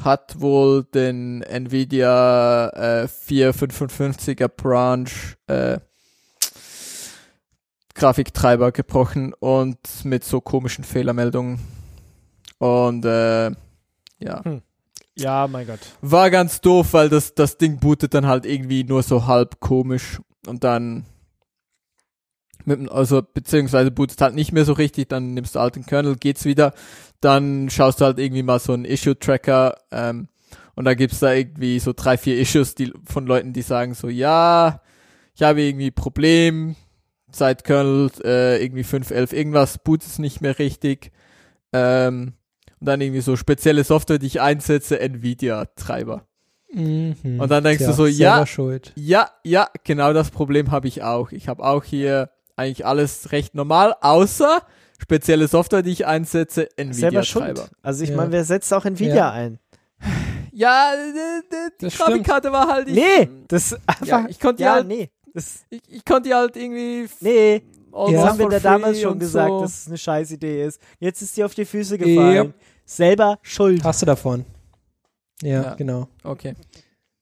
hat 0.02 0.40
wohl 0.40 0.84
den 0.84 1.42
Nvidia 1.42 2.68
äh, 2.68 3.06
4555er 3.06 4.48
Branch 4.48 5.08
äh, 5.46 5.78
Grafiktreiber 7.94 8.72
gebrochen 8.72 9.32
und 9.34 9.78
mit 10.04 10.24
so 10.24 10.40
komischen 10.40 10.84
Fehlermeldungen. 10.84 11.60
Und 12.58 13.04
äh, 13.04 13.50
ja. 14.18 14.42
Ja, 15.16 15.46
mein 15.46 15.66
Gott. 15.66 15.78
War 16.00 16.30
ganz 16.30 16.60
doof, 16.60 16.92
weil 16.92 17.08
das, 17.08 17.34
das 17.34 17.56
Ding 17.56 17.78
bootet 17.78 18.14
dann 18.14 18.26
halt 18.26 18.46
irgendwie 18.46 18.82
nur 18.82 19.02
so 19.04 19.26
halb 19.26 19.60
komisch 19.60 20.20
und 20.46 20.64
dann 20.64 21.06
mit, 22.66 22.90
also 22.90 23.22
beziehungsweise 23.22 23.90
bootet 23.90 24.20
halt 24.20 24.34
nicht 24.34 24.52
mehr 24.52 24.64
so 24.64 24.72
richtig, 24.72 25.08
dann 25.08 25.34
nimmst 25.34 25.54
du 25.54 25.60
halt 25.60 25.76
den 25.76 25.86
Kernel, 25.86 26.16
geht's 26.16 26.44
wieder, 26.44 26.72
dann 27.20 27.70
schaust 27.70 28.00
du 28.00 28.04
halt 28.04 28.18
irgendwie 28.18 28.42
mal 28.42 28.58
so 28.58 28.72
einen 28.72 28.84
Issue-Tracker 28.84 29.76
ähm, 29.90 30.28
und 30.74 30.84
da 30.84 30.94
gibt's 30.94 31.20
da 31.20 31.32
irgendwie 31.32 31.78
so 31.78 31.92
drei, 31.94 32.16
vier 32.16 32.38
Issues 32.38 32.74
die, 32.74 32.92
von 33.04 33.26
Leuten, 33.26 33.52
die 33.52 33.62
sagen 33.62 33.94
so, 33.94 34.08
ja, 34.08 34.80
ich 35.34 35.42
habe 35.42 35.62
irgendwie 35.62 35.90
Problem 35.90 36.76
seit 37.30 37.64
Kernel 37.64 38.10
äh, 38.24 38.62
irgendwie 38.62 38.84
5.11 38.84 39.34
irgendwas 39.34 39.78
bootet 39.78 40.08
es 40.08 40.18
nicht 40.18 40.40
mehr 40.40 40.58
richtig. 40.58 41.10
Ähm, 41.72 42.34
und 42.80 42.86
dann 42.86 43.00
irgendwie 43.00 43.20
so 43.20 43.36
spezielle 43.36 43.84
Software, 43.84 44.18
die 44.18 44.26
ich 44.26 44.40
einsetze, 44.40 45.00
Nvidia-Treiber. 45.00 46.26
Mhm. 46.72 47.40
Und 47.40 47.50
dann 47.50 47.64
denkst 47.64 47.78
Tja, 47.78 47.88
du 47.88 47.92
so, 47.94 48.06
ja, 48.06 48.44
ja, 48.96 49.30
ja, 49.44 49.68
genau 49.84 50.12
das 50.12 50.30
Problem 50.30 50.70
habe 50.70 50.88
ich 50.88 51.02
auch. 51.02 51.32
Ich 51.32 51.48
habe 51.48 51.64
auch 51.64 51.84
hier 51.84 52.30
eigentlich 52.56 52.86
alles 52.86 53.32
recht 53.32 53.54
normal, 53.54 53.94
außer 54.00 54.62
spezielle 55.00 55.48
Software, 55.48 55.82
die 55.82 55.90
ich 55.90 56.06
einsetze, 56.06 56.68
Selber 56.90 57.22
schuld. 57.24 57.44
Nvidia-Treiber. 57.46 57.68
Also 57.82 58.04
ich 58.04 58.10
Ja. 58.10 58.16
meine, 58.16 58.32
wer 58.32 58.44
setzt 58.44 58.72
auch 58.72 58.84
Nvidia 58.84 59.14
Ja. 59.14 59.30
ein? 59.32 59.58
Ja, 60.52 60.92
die 61.80 61.84
Das 61.86 61.96
Grafikkarte 61.98 62.52
war 62.52 62.68
halt 62.68 62.86
nicht. 62.86 62.96
Nee, 62.96 63.28
das 63.48 63.74
einfach. 63.86 64.06
Ja, 64.06 64.26
ich 64.28 64.38
konnte 64.38 64.56
die 64.58 64.62
ja, 64.62 64.74
halt, 64.74 64.86
nee. 64.86 65.10
Das, 65.32 65.64
ich, 65.68 65.80
ich 65.88 66.04
konnte 66.04 66.28
die 66.28 66.34
halt 66.34 66.56
irgendwie 66.56 67.08
nee, 67.20 67.62
almost 67.90 68.14
das 68.14 68.24
haben 68.24 68.38
wir 68.38 68.48
da 68.50 68.60
damals 68.60 69.00
schon 69.00 69.18
gesagt, 69.18 69.48
so. 69.48 69.60
dass 69.62 69.80
es 69.80 69.86
eine 69.88 69.98
scheiß 69.98 70.30
Idee 70.30 70.64
ist. 70.64 70.80
Jetzt 71.00 71.22
ist 71.22 71.36
dir 71.36 71.46
auf 71.46 71.54
die 71.54 71.64
Füße 71.64 71.98
gefallen. 71.98 72.54
Selber 72.84 73.38
schuld. 73.42 73.82
Hast 73.82 74.02
du 74.02 74.06
davon? 74.06 74.44
Ja, 75.42 75.62
Ja. 75.62 75.74
genau. 75.74 76.06
Okay. 76.22 76.54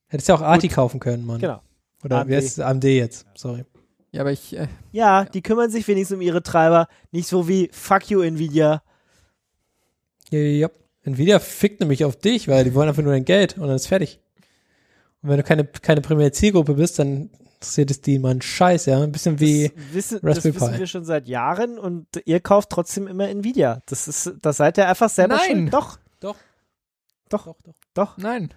Hättest 0.09 0.29
ja 0.29 0.35
auch 0.35 0.43
Arti 0.43 0.69
kaufen 0.69 1.01
können, 1.01 1.25
Mann. 1.25 1.41
Genau. 1.41 1.63
Oder 2.05 2.19
AMD. 2.19 2.29
wer 2.31 2.39
ist 2.39 2.61
AMD 2.61 2.85
jetzt? 2.85 3.25
Sorry. 3.35 3.65
Ja, 4.12 4.20
aber 4.20 4.32
ich, 4.32 4.56
äh, 4.56 4.68
Ja, 4.93 5.24
die 5.24 5.43
kümmern 5.43 5.70
sich 5.70 5.89
wenigstens 5.89 6.16
um 6.16 6.20
ihre 6.20 6.43
Treiber. 6.43 6.86
Nicht 7.10 7.28
so 7.28 7.48
wie 7.48 7.68
Fuck 7.72 8.10
you 8.10 8.20
Nvidia. 8.20 8.82
Ja, 10.30 10.39
ja. 10.39 10.70
Nvidia 11.05 11.39
fickt 11.40 11.80
nämlich 11.80 12.05
auf 12.05 12.16
dich, 12.16 12.47
weil 12.47 12.64
die 12.64 12.74
wollen 12.74 12.89
einfach 12.89 13.02
nur 13.02 13.12
dein 13.12 13.24
Geld 13.24 13.56
und 13.56 13.66
dann 13.66 13.76
ist 13.76 13.89
fertig. 13.89 14.20
Und 15.22 15.30
wenn 15.30 15.39
du 15.39 15.43
keine, 15.43 15.64
keine 15.64 16.01
primäre 16.01 16.30
Zielgruppe 16.32 16.74
bist, 16.74 16.98
dann 16.98 17.30
interessiert 17.55 17.90
es 17.90 18.01
die 18.01 18.18
mal 18.18 18.30
einen 18.30 18.43
Scheiß, 18.43 18.86
ja. 18.86 19.02
Ein 19.02 19.12
bisschen 19.12 19.40
wie, 19.40 19.68
das 19.68 19.94
wissen, 19.94 20.20
das 20.22 20.36
Raspberry 20.36 20.55
wissen 20.55 20.72
Pi. 20.72 20.78
wir 20.78 20.86
schon 20.86 21.05
seit 21.05 21.26
Jahren 21.28 21.78
und 21.78 22.06
ihr 22.24 22.40
kauft 22.40 22.70
trotzdem 22.70 23.06
immer 23.06 23.28
Nvidia. 23.28 23.82
Das 23.86 24.09
ist, 24.09 24.34
das 24.43 24.59
seid 24.59 24.78
ihr 24.78 24.89
einfach 24.89 25.09
selber 25.09 25.36
Nein. 25.36 25.70
schuld. 25.70 25.74
Doch, 25.74 25.98
Doch. 26.20 26.36
Doch. 27.28 27.44
doch, 27.47 27.56
doch. 27.64 27.74
doch. 27.94 28.16
nein. 28.18 28.52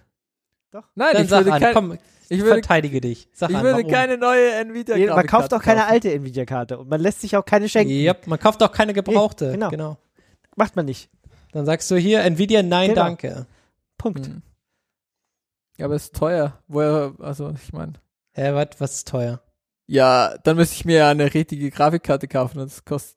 Doch. 0.70 0.84
Nein, 0.94 1.14
Dann 1.14 1.22
ich 1.24 1.30
sag 1.30 1.44
würde, 1.44 1.52
an, 1.54 1.60
kein, 1.62 1.74
komm, 1.74 1.98
ich 2.30 2.40
würde, 2.40 2.54
verteidige 2.54 3.00
dich. 3.00 3.28
Sag 3.32 3.50
ich 3.50 3.56
an, 3.56 3.62
würde 3.64 3.78
warum. 3.78 3.90
keine 3.90 4.18
neue 4.18 4.52
Nvidia 4.54 4.96
Nee, 4.96 5.06
man 5.06 5.26
kauft 5.26 5.52
auch 5.54 5.62
keine 5.62 5.80
kaufen. 5.80 5.92
alte 5.92 6.12
Nvidia-Karte 6.12 6.78
und 6.78 6.88
man 6.88 7.00
lässt 7.00 7.20
sich 7.20 7.36
auch 7.36 7.44
keine 7.44 7.68
schenken. 7.68 7.92
Ja, 7.92 8.14
man 8.26 8.38
kauft 8.38 8.62
auch 8.62 8.72
keine 8.72 8.92
gebrauchte. 8.92 9.52
genau. 9.52 9.70
genau. 9.70 9.96
Macht 10.56 10.74
man 10.76 10.86
nicht. 10.86 11.10
Dann 11.52 11.66
sagst 11.66 11.90
du 11.90 11.96
hier, 11.96 12.22
Nvidia, 12.24 12.62
nein, 12.62 12.90
Genau. 12.90 13.02
danke. 13.02 13.46
Punkt. 13.98 14.26
Hm. 14.26 14.42
Ja, 15.78 15.86
aber 15.86 15.94
es 15.94 16.04
ist 16.04 16.16
teuer. 16.16 16.58
Woher, 16.68 17.14
also 17.18 17.50
ich 17.62 17.72
meine. 17.72 17.94
Hä, 18.32 18.52
was, 18.54 18.68
was 18.78 18.92
ist 18.96 19.08
teuer? 19.08 19.40
Ja, 19.86 20.36
dann 20.44 20.56
müsste 20.56 20.74
ich 20.76 20.84
mir 20.84 20.96
ja 20.98 21.10
eine 21.10 21.32
richtige 21.32 21.70
Grafikkarte 21.70 22.28
kaufen 22.28 22.58
und 22.60 22.70
das 22.70 22.84
kostet 22.84 23.16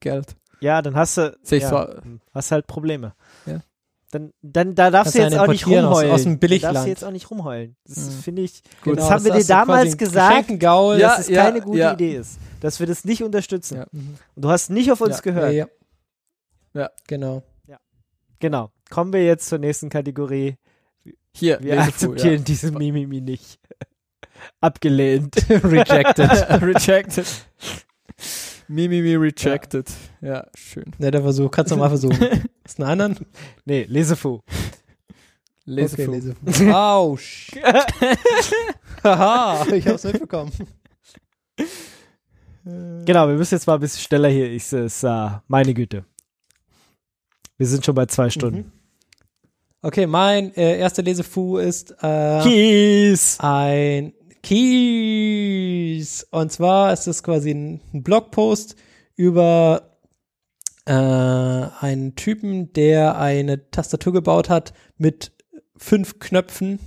Geld. 0.00 0.36
Ja, 0.60 0.80
dann 0.82 0.96
hast 0.96 1.18
du 1.18 1.36
ja, 1.50 1.68
so- 1.68 1.94
hast 2.32 2.50
halt 2.50 2.66
Probleme. 2.66 3.14
Ja. 3.46 3.60
Dann, 4.10 4.32
dann 4.40 4.74
da 4.74 4.90
darfst 4.90 5.14
du 5.14 5.18
jetzt 5.18 5.36
auch 5.38 5.46
nicht 5.48 5.62
importieren 5.62 5.84
aus- 5.84 5.90
rumheulen. 5.96 6.12
aus 6.12 6.22
dem 6.22 6.24
Da 6.24 6.30
darfst 6.32 6.40
Billigland. 6.40 6.86
du 6.86 6.88
jetzt 6.88 7.04
auch 7.04 7.10
nicht 7.10 7.30
rumheulen. 7.30 7.76
Das 7.86 7.96
Mhm. 7.98 8.10
finde 8.22 8.42
ich, 8.42 8.62
Gut. 8.82 8.96
das 8.98 9.04
Genau, 9.04 9.10
haben 9.10 9.24
wir 9.24 9.32
dir 9.32 9.38
hast 9.38 9.48
du 9.50 9.52
damals 9.52 9.96
gesagt, 9.98 10.30
Geschenkengaul. 10.46 10.98
Ja, 10.98 11.08
dass 11.08 11.18
es 11.20 11.28
ja, 11.28 11.44
keine 11.44 11.60
gute 11.60 11.78
ja. 11.78 11.92
Idee 11.92 12.16
ist. 12.16 12.38
Dass 12.60 12.80
wir 12.80 12.86
das 12.86 13.04
nicht 13.04 13.22
unterstützen. 13.22 13.76
Ja. 13.78 13.86
Und 13.92 14.18
du 14.36 14.48
hast 14.48 14.70
nicht 14.70 14.90
auf 14.90 15.00
uns 15.02 15.16
Ja. 15.16 15.20
gehört. 15.20 15.52
Ja, 15.52 15.66
ja. 16.74 16.80
Ja. 16.82 16.90
Genau. 17.06 17.42
Genau. 18.40 18.70
Kommen 18.88 19.12
wir 19.12 19.24
jetzt 19.24 19.48
zur 19.48 19.58
nächsten 19.58 19.88
Kategorie. 19.90 20.54
Hier, 21.34 21.58
Wir 21.60 21.74
Lesefu, 21.74 21.88
akzeptieren 22.12 22.44
diese 22.44 22.70
Mimimi 22.70 23.20
nicht. 23.20 23.58
Abgelehnt. 24.60 25.34
Rejected. 25.50 26.30
Rejected. 26.62 27.26
Mimimi 28.68 29.16
rejected. 29.16 29.90
Ja, 30.20 30.46
schön. 30.54 30.92
Netter 30.98 31.22
Versuch, 31.22 31.50
kannst 31.50 31.72
du 31.72 31.76
mal 31.76 31.88
versuchen. 31.88 32.18
Ist 32.64 32.78
ein 32.78 32.84
anderen? 32.84 33.26
nee, 33.64 33.84
Lesefu. 33.88 34.40
Lesefu. 35.64 36.02
Okay, 36.02 36.34
Lesefu. 36.44 36.70
Autsch. 36.72 37.50
Haha, 39.02 39.66
ich 39.72 39.86
hab's 39.86 40.04
mitbekommen. 40.04 40.52
Genau, 42.64 43.26
wir 43.28 43.34
müssen 43.34 43.54
jetzt 43.54 43.66
mal 43.66 43.74
ein 43.74 43.80
bisschen 43.80 44.02
schneller 44.02 44.28
hier. 44.28 44.50
Ich 44.50 44.70
es, 44.72 45.02
äh, 45.02 45.28
meine 45.46 45.72
Güte. 45.72 46.04
Wir 47.56 47.66
sind 47.66 47.84
schon 47.84 47.94
bei 47.94 48.06
zwei 48.06 48.28
Stunden. 48.28 48.58
Mhm. 48.58 48.72
Okay, 49.80 50.06
mein 50.06 50.54
äh, 50.54 50.78
erster 50.78 51.02
Lesefu 51.02 51.58
ist 51.58 51.94
äh, 52.02 52.42
Kies. 52.42 53.38
ein 53.40 54.12
Keys. 55.98 56.26
Und 56.30 56.52
zwar 56.52 56.92
ist 56.92 57.06
es 57.06 57.22
quasi 57.22 57.50
ein 57.50 57.80
ein 57.92 58.02
Blogpost 58.02 58.76
über 59.16 59.82
äh, 60.86 60.92
einen 60.92 62.14
Typen, 62.16 62.72
der 62.72 63.18
eine 63.18 63.70
Tastatur 63.70 64.12
gebaut 64.12 64.48
hat 64.48 64.72
mit 64.96 65.32
fünf 65.76 66.18
Knöpfen. 66.18 66.78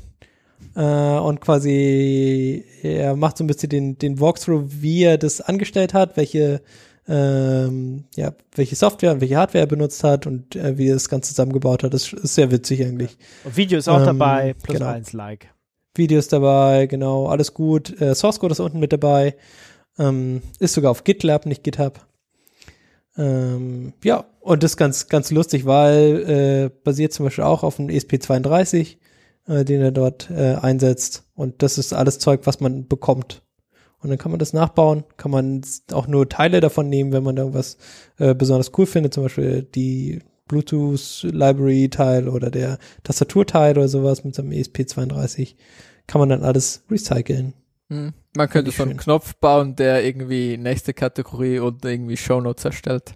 Äh, 0.76 0.82
und 0.84 1.42
quasi 1.42 2.64
er 2.82 3.16
macht 3.16 3.38
so 3.38 3.44
ein 3.44 3.48
bisschen 3.48 3.70
den, 3.70 3.98
den 3.98 4.20
Walkthrough, 4.20 4.64
wie 4.82 5.04
er 5.04 5.18
das 5.18 5.42
angestellt 5.42 5.94
hat, 5.94 6.18
welche 6.18 6.62
ähm, 7.08 8.06
ja, 8.16 8.32
welche 8.56 8.76
Software 8.76 9.12
und 9.12 9.22
welche 9.22 9.36
Hardware 9.36 9.64
er 9.64 9.68
benutzt 9.68 10.04
hat 10.04 10.28
und 10.28 10.56
äh, 10.56 10.78
wie 10.78 10.88
er 10.88 10.94
das 10.94 11.10
Ganze 11.10 11.30
zusammengebaut 11.30 11.84
hat. 11.84 11.94
Das 11.94 12.14
ist 12.14 12.36
sehr 12.36 12.52
witzig 12.52 12.84
eigentlich. 12.86 13.18
Und 13.44 13.58
Video 13.58 13.80
ist 13.80 13.90
auch 13.90 14.00
Ähm, 14.00 14.06
dabei. 14.06 14.54
Plus 14.62 14.78
genau. 14.78 14.92
eins 14.92 15.12
Like. 15.12 15.50
Videos 15.96 16.28
dabei, 16.28 16.88
genau, 16.88 17.28
alles 17.28 17.54
gut. 17.54 18.00
Äh, 18.02 18.16
Source 18.16 18.40
Code 18.40 18.54
ist 18.54 18.60
unten 18.60 18.80
mit 18.80 18.94
dabei. 18.94 19.36
Ähm, 19.98 20.42
ist 20.60 20.74
sogar 20.74 20.92
auf 20.92 21.04
GitLab, 21.04 21.46
nicht 21.46 21.64
GitHub. 21.64 22.06
Ähm, 23.18 23.94
ja, 24.04 24.26
und 24.40 24.64
das 24.64 24.72
ist 24.72 24.78
ganz, 24.78 25.08
ganz 25.08 25.32
lustig, 25.32 25.66
weil 25.66 26.70
äh, 26.74 26.84
basiert 26.84 27.14
zum 27.14 27.26
Beispiel 27.26 27.44
auch 27.44 27.64
auf 27.64 27.80
einem 27.80 27.90
ESP32, 27.90 28.98
äh, 29.48 29.66
den 29.66 29.82
er 29.82 29.92
dort 29.92 30.30
äh, 30.32 30.56
einsetzt. 30.56 31.26
Und 31.36 31.62
das 31.62 31.78
ist 31.78 31.94
alles 31.94 32.20
Zeug, 32.20 32.42
was 32.46 32.62
man 32.62 32.88
bekommt. 32.88 33.44
Und 34.00 34.10
dann 34.10 34.18
kann 34.18 34.32
man 34.32 34.40
das 34.40 34.54
nachbauen, 34.54 35.04
kann 35.18 35.30
man 35.30 35.62
auch 35.92 36.08
nur 36.08 36.28
Teile 36.28 36.60
davon 36.60 36.90
nehmen, 36.90 37.12
wenn 37.12 37.24
man 37.24 37.36
da 37.36 37.44
irgendwas 37.44 37.78
äh, 38.18 38.34
besonders 38.34 38.72
cool 38.78 38.88
findet, 38.88 39.14
zum 39.14 39.24
Beispiel 39.24 39.62
die 39.62 40.22
Bluetooth-Library-Teil 40.52 42.28
oder 42.28 42.52
der 42.52 42.78
Tastaturteil 43.04 43.78
oder 43.78 43.88
sowas 43.88 44.24
mit 44.24 44.36
so 44.36 44.42
einem 44.42 44.52
ESP32, 44.52 45.56
kann 46.08 46.20
man 46.20 46.30
dann 46.30 46.44
alles 46.44 46.84
recyceln. 46.90 47.54
Hm. 47.90 48.14
Man 48.36 48.50
könnte 48.50 48.72
so 48.72 48.84
einen 48.84 48.92
schön. 48.94 48.98
Knopf 49.00 49.36
bauen, 49.36 49.76
der 49.76 50.06
irgendwie 50.06 50.58
nächste 50.58 50.94
Kategorie 50.94 51.60
und 51.60 51.84
irgendwie 51.84 52.18
Shownotes 52.18 52.66
erstellt. 52.66 53.14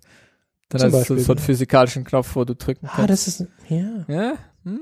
Dann 0.70 0.82
Zum 0.82 0.94
hast 0.94 1.10
du 1.10 1.18
so 1.20 1.32
einen 1.32 1.40
physikalischen 1.40 2.03
Knopf, 2.03 2.36
wo 2.36 2.44
du 2.44 2.56
drücken 2.56 2.88
Ah, 2.88 2.94
kannst. 2.95 3.10
das 3.12 3.28
ist, 3.28 3.45
ja. 3.70 4.06
ja? 4.07 4.34
Hm? 4.64 4.82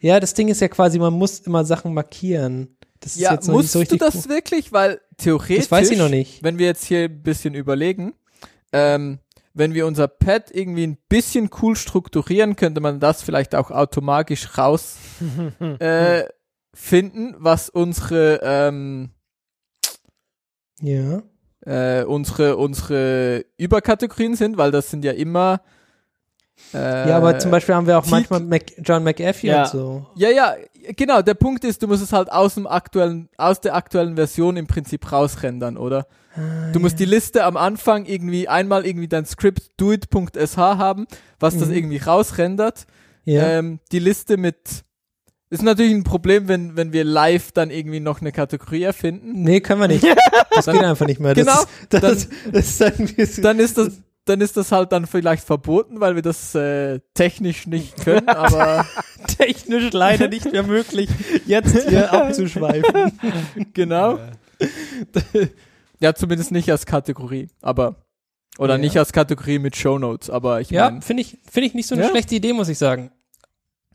Ja, 0.00 0.18
das 0.20 0.34
Ding 0.34 0.48
ist 0.48 0.60
ja 0.60 0.68
quasi, 0.68 0.98
man 0.98 1.12
muss 1.12 1.40
immer 1.40 1.64
Sachen 1.64 1.94
markieren. 1.94 2.76
Das 3.00 3.14
ist 3.14 3.20
ja, 3.20 3.32
jetzt 3.32 3.46
noch 3.48 3.54
nicht 3.54 3.62
musst 3.62 3.72
so 3.72 3.84
du 3.84 3.96
das 3.96 4.28
wirklich? 4.28 4.72
Weil 4.72 5.00
theoretisch, 5.16 5.64
Das 5.64 5.70
weiß 5.70 5.90
ich 5.90 5.98
noch 5.98 6.08
nicht. 6.08 6.42
wenn 6.42 6.58
wir 6.58 6.66
jetzt 6.66 6.84
hier 6.84 7.04
ein 7.04 7.22
bisschen 7.22 7.54
überlegen, 7.54 8.12
ähm, 8.72 9.18
wenn 9.54 9.74
wir 9.74 9.86
unser 9.86 10.08
Pad 10.08 10.50
irgendwie 10.50 10.86
ein 10.86 10.98
bisschen 11.08 11.50
cool 11.60 11.76
strukturieren, 11.76 12.56
könnte 12.56 12.80
man 12.80 13.00
das 13.00 13.22
vielleicht 13.22 13.54
auch 13.54 13.70
automatisch 13.70 14.56
raus 14.56 14.96
äh, 15.78 16.24
finden, 16.74 17.34
was 17.38 17.68
unsere 17.68 18.40
ähm, 18.42 19.10
Ja. 20.80 21.22
äh, 21.66 22.04
unsere 22.04 22.56
unsere 22.56 23.44
Überkategorien 23.56 24.34
sind, 24.36 24.56
weil 24.56 24.70
das 24.70 24.90
sind 24.90 25.04
ja 25.04 25.12
immer 25.12 25.60
äh, 26.74 27.08
ja, 27.08 27.16
aber 27.16 27.38
zum 27.38 27.50
Beispiel 27.50 27.74
haben 27.74 27.86
wir 27.86 27.98
auch 27.98 28.02
Titel- 28.04 28.14
manchmal 28.14 28.40
Mac, 28.40 28.62
John 28.82 29.02
McAfee 29.04 29.48
Ja. 29.48 29.62
und 29.64 29.70
so. 29.70 30.06
Ja, 30.14 30.30
ja, 30.30 30.54
genau. 30.96 31.22
Der 31.22 31.34
Punkt 31.34 31.64
ist, 31.64 31.82
du 31.82 31.88
musst 31.88 32.02
es 32.02 32.12
halt 32.12 32.30
aus 32.30 32.54
dem 32.54 32.66
aktuellen, 32.66 33.28
aus 33.36 33.60
der 33.60 33.74
aktuellen 33.74 34.16
Version 34.16 34.56
im 34.56 34.66
Prinzip 34.66 35.10
rausrendern, 35.12 35.76
oder? 35.76 36.06
Ah, 36.34 36.70
Du 36.72 36.80
musst 36.80 36.98
die 36.98 37.04
Liste 37.04 37.44
am 37.44 37.56
Anfang 37.56 38.06
irgendwie 38.06 38.48
einmal 38.48 38.86
irgendwie 38.86 39.08
dein 39.08 39.26
Script 39.26 39.70
doit.sh 39.76 40.56
haben, 40.56 41.06
was 41.40 41.58
das 41.58 41.68
Mhm. 41.68 41.74
irgendwie 41.74 41.98
rausrendert. 41.98 42.86
Ja. 43.24 43.42
Ähm, 43.58 43.80
die 43.92 43.98
Liste 43.98 44.36
mit 44.36 44.56
ist 45.50 45.62
natürlich 45.62 45.92
ein 45.92 46.04
Problem, 46.04 46.48
wenn, 46.48 46.76
wenn 46.76 46.94
wir 46.94 47.04
live 47.04 47.52
dann 47.52 47.70
irgendwie 47.70 48.00
noch 48.00 48.22
eine 48.22 48.32
Kategorie 48.32 48.82
erfinden. 48.84 49.42
nee, 49.42 49.60
können 49.60 49.80
wir 49.80 49.88
nicht. 49.88 50.04
Das 50.54 50.66
geht 50.66 50.82
einfach 50.82 51.06
nicht 51.06 51.18
mehr. 51.20 51.34
Das 51.34 51.46
Genau, 51.46 51.60
Ist, 51.62 51.68
das, 51.90 52.00
das 52.00 52.28
ist 52.52 52.80
dann, 52.80 53.42
Dann 53.42 53.58
ist 53.58 53.78
das, 53.78 53.88
dann 54.24 54.40
ist 54.40 54.56
das 54.56 54.70
halt 54.72 54.92
dann 54.92 55.06
vielleicht 55.06 55.44
verboten, 55.44 56.00
weil 56.00 56.14
wir 56.14 56.22
das 56.22 56.54
äh, 56.54 57.00
technisch 57.14 57.66
nicht 57.66 57.96
können, 58.04 58.28
aber 58.28 58.86
technisch 59.38 59.92
leider 59.92 60.28
nicht 60.28 60.50
mehr 60.52 60.62
möglich, 60.62 61.08
jetzt 61.46 61.88
hier 61.88 62.12
abzuschweifen. 62.12 63.18
genau. 63.74 64.18
Ja, 66.00 66.14
zumindest 66.14 66.50
nicht 66.52 66.70
als 66.70 66.86
Kategorie, 66.86 67.48
aber 67.60 67.96
oder 68.58 68.74
Ja. 68.74 68.78
nicht 68.78 68.96
als 68.98 69.12
Kategorie 69.12 69.58
mit 69.58 69.76
Shownotes, 69.76 70.28
aber 70.30 70.60
ich 70.60 70.70
Ja, 70.70 70.90
meine, 70.90 71.02
finde 71.02 71.22
ich, 71.22 71.38
finde 71.50 71.66
ich 71.68 71.74
nicht 71.74 71.86
so 71.88 71.94
eine 71.94 72.04
Ja? 72.04 72.10
schlechte 72.10 72.34
Idee, 72.34 72.52
muss 72.52 72.68
ich 72.68 72.78
sagen. 72.78 73.10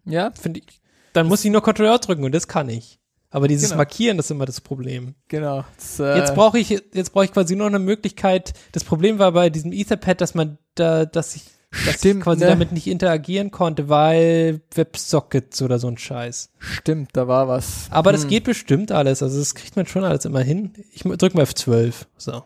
ja, 0.05 0.31
Finde 0.31 0.61
ich. 0.65 0.81
Dann 1.13 1.27
muss 1.27 1.43
ich 1.45 1.51
nur 1.51 1.61
Ctrl 1.63 1.97
drücken 1.99 2.23
und 2.23 2.33
das 2.33 2.47
kann 2.47 2.69
ich. 2.69 2.99
Aber 3.29 3.47
dieses 3.47 3.69
Genau. 3.69 3.77
Markieren 3.79 4.19
ist 4.19 4.31
immer 4.31 4.45
das 4.45 4.61
Problem. 4.61 5.15
Genau. 5.27 5.65
Das, 5.75 5.99
äh, 5.99 6.17
Jetzt 6.17 6.33
brauche 6.35 6.57
ich, 6.59 6.69
jetzt 6.69 7.11
brauche 7.11 7.25
ich 7.25 7.33
quasi 7.33 7.55
nur 7.55 7.67
eine 7.67 7.79
Möglichkeit. 7.79 8.53
Das 8.71 8.83
Problem 8.85 9.19
war 9.19 9.33
bei 9.33 9.49
diesem 9.49 9.73
Etherpad, 9.73 10.21
dass 10.21 10.33
man 10.33 10.57
da, 10.75 11.05
dass 11.05 11.35
ich, 11.35 11.43
dass 11.71 11.95
ich 11.95 11.97
Stimmt, 11.97 12.23
quasi 12.23 12.41
ne? 12.45 12.47
damit 12.47 12.71
nicht 12.71 12.87
interagieren 12.87 13.51
konnte, 13.51 13.89
weil 13.89 14.61
Websockets 14.73 15.61
oder 15.61 15.77
so 15.77 15.87
ein 15.89 15.97
Scheiß. 15.97 16.51
Stimmt, 16.57 17.09
da 17.13 17.27
war 17.27 17.49
was. 17.49 17.87
Aber 17.89 18.13
das 18.13 18.21
Hm. 18.23 18.29
geht 18.29 18.43
bestimmt 18.45 18.93
alles. 18.93 19.21
Also 19.21 19.37
das 19.39 19.55
kriegt 19.55 19.75
man 19.75 19.85
schon 19.85 20.05
alles 20.05 20.23
immer 20.23 20.41
hin. 20.41 20.71
Ich 20.93 21.01
drück 21.03 21.35
mal 21.35 21.43
F12. 21.43 22.05
So. 22.17 22.43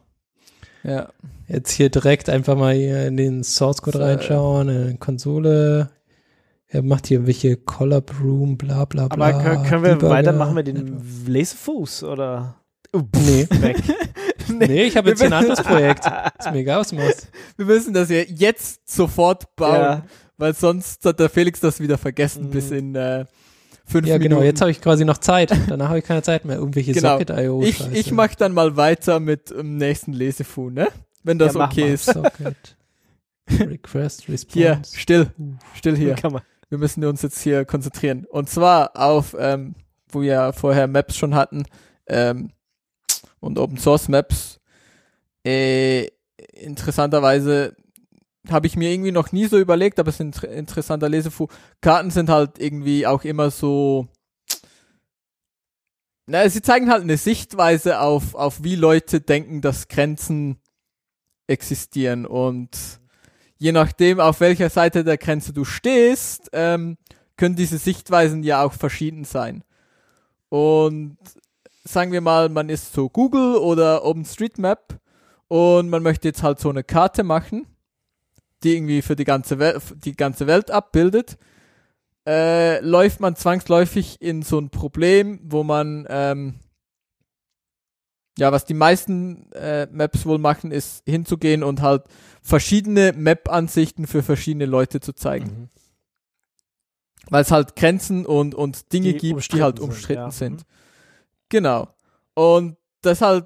Ja. 0.84 1.10
Jetzt 1.48 1.72
hier 1.72 1.90
direkt 1.90 2.28
einfach 2.30 2.56
mal 2.58 2.74
hier 2.74 3.06
in 3.06 3.18
den 3.18 3.44
Source 3.44 3.84
Code 3.84 4.00
So. 4.00 4.04
reinschauen, 4.04 4.70
in 4.70 4.88
die 4.94 4.98
Konsole. 4.98 5.92
Er 6.74 6.84
macht 6.84 7.08
hier 7.08 7.28
welche 7.28 7.58
Collab 7.58 8.14
Room, 8.24 8.58
bla 8.58 8.86
bla 8.86 9.08
bla. 9.10 9.28
Aber 9.30 9.44
können, 9.44 9.64
können 9.66 9.84
wir 9.84 9.90
Debugger. 9.96 10.10
weitermachen 10.10 10.54
mit 10.54 10.68
dem 10.68 11.02
Laserfuß 11.28 12.04
oder? 12.06 12.56
Nee. 12.94 13.48
Weg. 13.50 13.78
Nee, 14.50 14.84
ich 14.84 14.98
habe 14.98 15.10
jetzt 15.10 15.22
ein 15.24 15.32
anderes 15.32 15.62
Projekt. 15.64 16.06
Ist 16.40 16.52
mir 16.52 16.60
egal, 16.60 16.82
was 16.82 16.90
du 16.90 16.96
machst. 16.98 17.30
Wir 17.56 17.66
müssen 17.66 17.94
das 17.94 18.10
ja 18.10 18.18
jetzt 18.28 18.90
sofort 18.90 19.56
bauen, 19.56 19.76
Ja. 19.76 20.04
weil 20.38 20.54
sonst 20.54 21.06
hat 21.06 21.22
der 21.22 21.30
Felix 21.30 21.62
das 21.62 21.80
wieder 21.80 21.98
vergessen 21.98 22.48
Mhm. 22.48 22.50
bis 22.50 22.70
in 22.72 22.96
äh, 22.96 23.24
fünf 23.86 24.08
Ja, 24.08 24.16
Minuten. 24.18 24.30
genau. 24.36 24.42
Jetzt 24.44 24.60
habe 24.60 24.70
ich 24.72 24.82
quasi 24.82 25.06
noch 25.06 25.20
Zeit. 25.20 25.54
Danach 25.70 25.88
habe 25.90 26.00
ich 26.00 26.06
keine 26.06 26.22
Zeit 26.22 26.44
mehr. 26.44 26.58
Irgendwelche 26.58 26.92
Genau. 26.92 27.18
Socket.io. 27.20 27.62
ich, 27.64 27.80
ich 27.94 28.12
mach 28.12 28.36
dann 28.36 28.52
mal 28.54 28.76
weiter 28.76 29.22
mit 29.22 29.52
dem 29.52 29.78
nächsten 29.78 30.12
Lesefu, 30.12 30.70
ne? 30.70 30.90
Wenn 31.24 31.38
das 31.40 31.54
Ja, 31.54 31.60
mach 31.60 31.72
okay 31.72 31.82
mal. 31.86 31.94
ist. 31.94 32.06
Socket. 32.08 32.78
Request, 33.60 34.28
Response. 34.28 34.48
Hier, 34.54 34.82
still, 34.94 35.28
still 35.76 35.96
hier. 35.96 36.16
Kann 36.16 36.34
man. 36.34 36.42
Wir 36.72 36.78
müssen 36.78 37.04
uns 37.04 37.22
jetzt 37.22 37.42
hier 37.42 37.66
konzentrieren. 37.66 38.26
Und 38.26 38.50
zwar 38.50 38.96
auf, 38.96 39.36
ähm, 39.38 39.76
wo 40.08 40.22
wir 40.22 40.54
vorher 40.54 40.88
Maps 40.88 41.18
schon 41.18 41.36
hatten, 41.36 41.66
ähm, 42.08 42.54
und 43.42 43.60
Open 43.60 43.78
Source 43.78 44.08
Maps. 44.08 44.62
Äh, 45.46 46.08
interessanterweise 46.54 47.76
habe 48.50 48.68
ich 48.68 48.78
mir 48.78 48.90
irgendwie 48.90 49.12
noch 49.12 49.34
nie 49.34 49.48
so 49.48 49.60
überlegt, 49.60 50.00
aber 50.00 50.10
es 50.10 50.16
ist 50.16 50.22
ein 50.22 50.28
inter- 50.28 50.48
interessanter 50.50 51.10
Lesefu. 51.10 51.48
Karten 51.82 52.10
sind 52.10 52.30
halt 52.30 52.58
irgendwie 52.58 53.06
auch 53.06 53.26
immer 53.26 53.52
so. 53.52 54.08
Na, 56.28 56.48
sie 56.48 56.62
zeigen 56.62 56.90
halt 56.90 57.02
eine 57.02 57.18
Sichtweise 57.18 58.00
auf, 58.00 58.34
auf 58.34 58.64
wie 58.64 58.76
Leute 58.76 59.20
denken, 59.20 59.60
dass 59.60 59.90
Grenzen 59.90 60.62
existieren 61.48 62.26
und 62.26 63.01
je 63.62 63.72
nachdem, 63.72 64.20
auf 64.20 64.40
welcher 64.40 64.72
Seite 64.72 65.04
der 65.04 65.20
Grenze 65.20 65.54
du 65.54 65.66
stehst, 65.66 66.50
ähm, 66.52 66.98
können 67.38 67.56
diese 67.56 67.78
Sichtweisen 67.78 68.42
ja 68.42 68.64
auch 68.64 68.74
verschieden 68.74 69.24
sein. 69.24 69.64
Und 70.50 71.18
sagen 71.84 72.12
wir 72.12 72.22
mal, 72.22 72.50
man 72.50 72.70
ist 72.70 72.92
so 72.92 73.08
Google 73.08 73.58
oder 73.58 74.04
OpenStreetMap 74.04 75.00
und 75.48 75.90
man 75.90 76.02
möchte 76.02 76.28
jetzt 76.28 76.42
halt 76.42 76.60
so 76.60 76.70
eine 76.70 76.84
Karte 76.84 77.22
machen, 77.22 77.68
die 78.64 78.76
irgendwie 78.76 79.04
für 79.04 79.16
die 79.16 79.26
ganze, 79.26 79.60
Wel 79.60 79.80
die 79.94 80.16
ganze 80.16 80.48
Welt 80.48 80.72
abbildet. 80.72 81.38
Äh, 82.26 82.80
läuft 82.80 83.20
man 83.20 83.36
zwangsläufig 83.36 84.20
in 84.24 84.42
so 84.42 84.58
ein 84.58 84.72
Problem, 84.72 85.40
wo 85.44 85.64
man 85.64 86.08
ähm, 86.10 86.56
ja, 88.42 88.52
was 88.52 88.66
die 88.66 88.74
meisten 88.74 89.52
äh, 89.52 89.86
Maps 89.92 90.26
wohl 90.26 90.40
machen, 90.40 90.72
ist 90.72 91.04
hinzugehen 91.08 91.62
und 91.62 91.84
halt 91.84 92.06
verschiedene 92.42 93.14
Map-Ansichten 93.14 94.08
für 94.08 94.24
verschiedene 94.24 94.66
Leute 94.66 95.00
zu 95.00 95.14
zeigen. 95.14 95.46
Mhm. 95.46 95.70
Weil 97.30 97.44
es 97.44 97.52
halt 97.52 97.76
Grenzen 97.76 98.26
und, 98.26 98.56
und 98.56 98.92
Dinge 98.94 99.14
Die 99.14 99.20
gibt, 99.20 99.54
die 99.54 99.62
halt 99.62 99.80
umstritten 99.80 100.32
sind, 100.32 100.60
sind. 100.60 100.62
ja. 100.62 100.66
Mhm. 100.66 101.50
Genau. 101.50 101.88
Und 102.34 102.78
das 103.04 103.22
halt, 103.22 103.46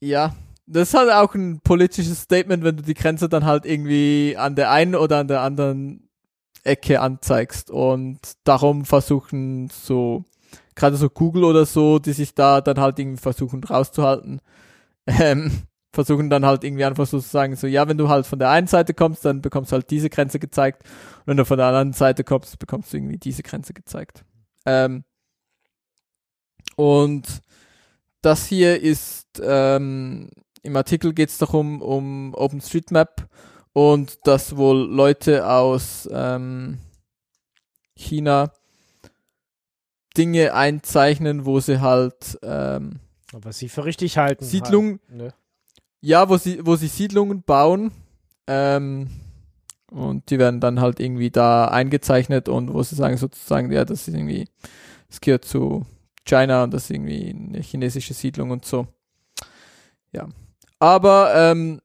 ja, 0.00 0.34
das 0.66 0.88
ist 0.88 0.94
halt 0.94 1.10
auch 1.10 1.34
ein 1.34 1.60
politisches 1.60 2.22
Statement, 2.22 2.64
wenn 2.64 2.78
du 2.78 2.82
die 2.82 2.94
Grenze 2.94 3.28
dann 3.28 3.44
halt 3.44 3.66
irgendwie 3.66 4.34
an 4.38 4.56
der 4.56 4.70
einen 4.70 4.94
oder 4.94 5.18
an 5.18 5.28
der 5.28 5.42
anderen 5.42 6.08
Ecke 6.64 7.02
anzeigst. 7.02 7.70
Und 7.70 8.18
darum 8.44 8.86
versuchen 8.86 9.68
so, 9.68 10.24
gerade 10.80 10.96
so 10.96 11.10
Google 11.10 11.44
oder 11.44 11.66
so, 11.66 11.98
die 11.98 12.12
sich 12.12 12.34
da 12.34 12.60
dann 12.60 12.80
halt 12.80 12.98
irgendwie 12.98 13.20
versuchen 13.20 13.62
rauszuhalten, 13.62 14.40
ähm, 15.06 15.52
versuchen 15.92 16.30
dann 16.30 16.46
halt 16.46 16.64
irgendwie 16.64 16.84
einfach 16.84 17.06
so 17.06 17.20
zu 17.20 17.28
sagen, 17.28 17.54
so, 17.56 17.66
ja, 17.66 17.86
wenn 17.86 17.98
du 17.98 18.08
halt 18.08 18.26
von 18.26 18.38
der 18.38 18.50
einen 18.50 18.66
Seite 18.66 18.94
kommst, 18.94 19.24
dann 19.24 19.42
bekommst 19.42 19.72
du 19.72 19.74
halt 19.74 19.90
diese 19.90 20.08
Grenze 20.08 20.38
gezeigt. 20.38 20.84
Und 21.20 21.26
wenn 21.26 21.36
du 21.36 21.44
von 21.44 21.58
der 21.58 21.66
anderen 21.66 21.92
Seite 21.92 22.24
kommst, 22.24 22.58
bekommst 22.58 22.92
du 22.92 22.96
irgendwie 22.96 23.18
diese 23.18 23.42
Grenze 23.42 23.74
gezeigt. 23.74 24.24
Ähm, 24.64 25.04
und 26.76 27.42
das 28.22 28.46
hier 28.46 28.80
ist, 28.80 29.26
ähm, 29.42 30.30
im 30.62 30.76
Artikel 30.76 31.12
geht 31.12 31.28
es 31.28 31.38
darum, 31.38 31.82
um 31.82 32.34
OpenStreetMap 32.34 33.28
und 33.72 34.18
dass 34.26 34.56
wohl 34.56 34.78
Leute 34.78 35.48
aus 35.48 36.08
ähm, 36.12 36.78
China 37.94 38.52
Dinge 40.16 40.54
einzeichnen, 40.54 41.44
wo 41.46 41.60
sie 41.60 41.80
halt 41.80 42.38
ähm, 42.42 43.00
Was 43.32 43.58
sie 43.58 43.68
für 43.68 43.84
richtig 43.84 44.18
halten. 44.18 44.44
Siedlung- 44.44 45.00
Halt, 45.08 45.16
ne? 45.18 45.34
ja, 46.00 46.28
wo 46.28 46.36
sie, 46.36 46.64
wo 46.66 46.76
sie 46.76 46.88
Siedlungen 46.88 47.42
bauen. 47.42 47.92
Ähm, 48.46 49.08
und 49.90 50.30
die 50.30 50.38
werden 50.38 50.60
dann 50.60 50.80
halt 50.80 51.00
irgendwie 51.00 51.30
da 51.30 51.66
eingezeichnet 51.66 52.48
und 52.48 52.72
wo 52.72 52.82
sie 52.82 52.94
sagen 52.94 53.16
sozusagen, 53.16 53.70
ja, 53.72 53.84
das 53.84 54.06
ist 54.08 54.14
irgendwie, 54.14 54.48
das 55.08 55.20
gehört 55.20 55.44
zu 55.44 55.84
China 56.24 56.64
und 56.64 56.72
das 56.74 56.84
ist 56.84 56.90
irgendwie 56.90 57.30
eine 57.30 57.60
chinesische 57.60 58.14
Siedlung 58.14 58.50
und 58.50 58.64
so. 58.64 58.86
Ja. 60.12 60.28
Aber 60.78 61.32
ähm, 61.34 61.80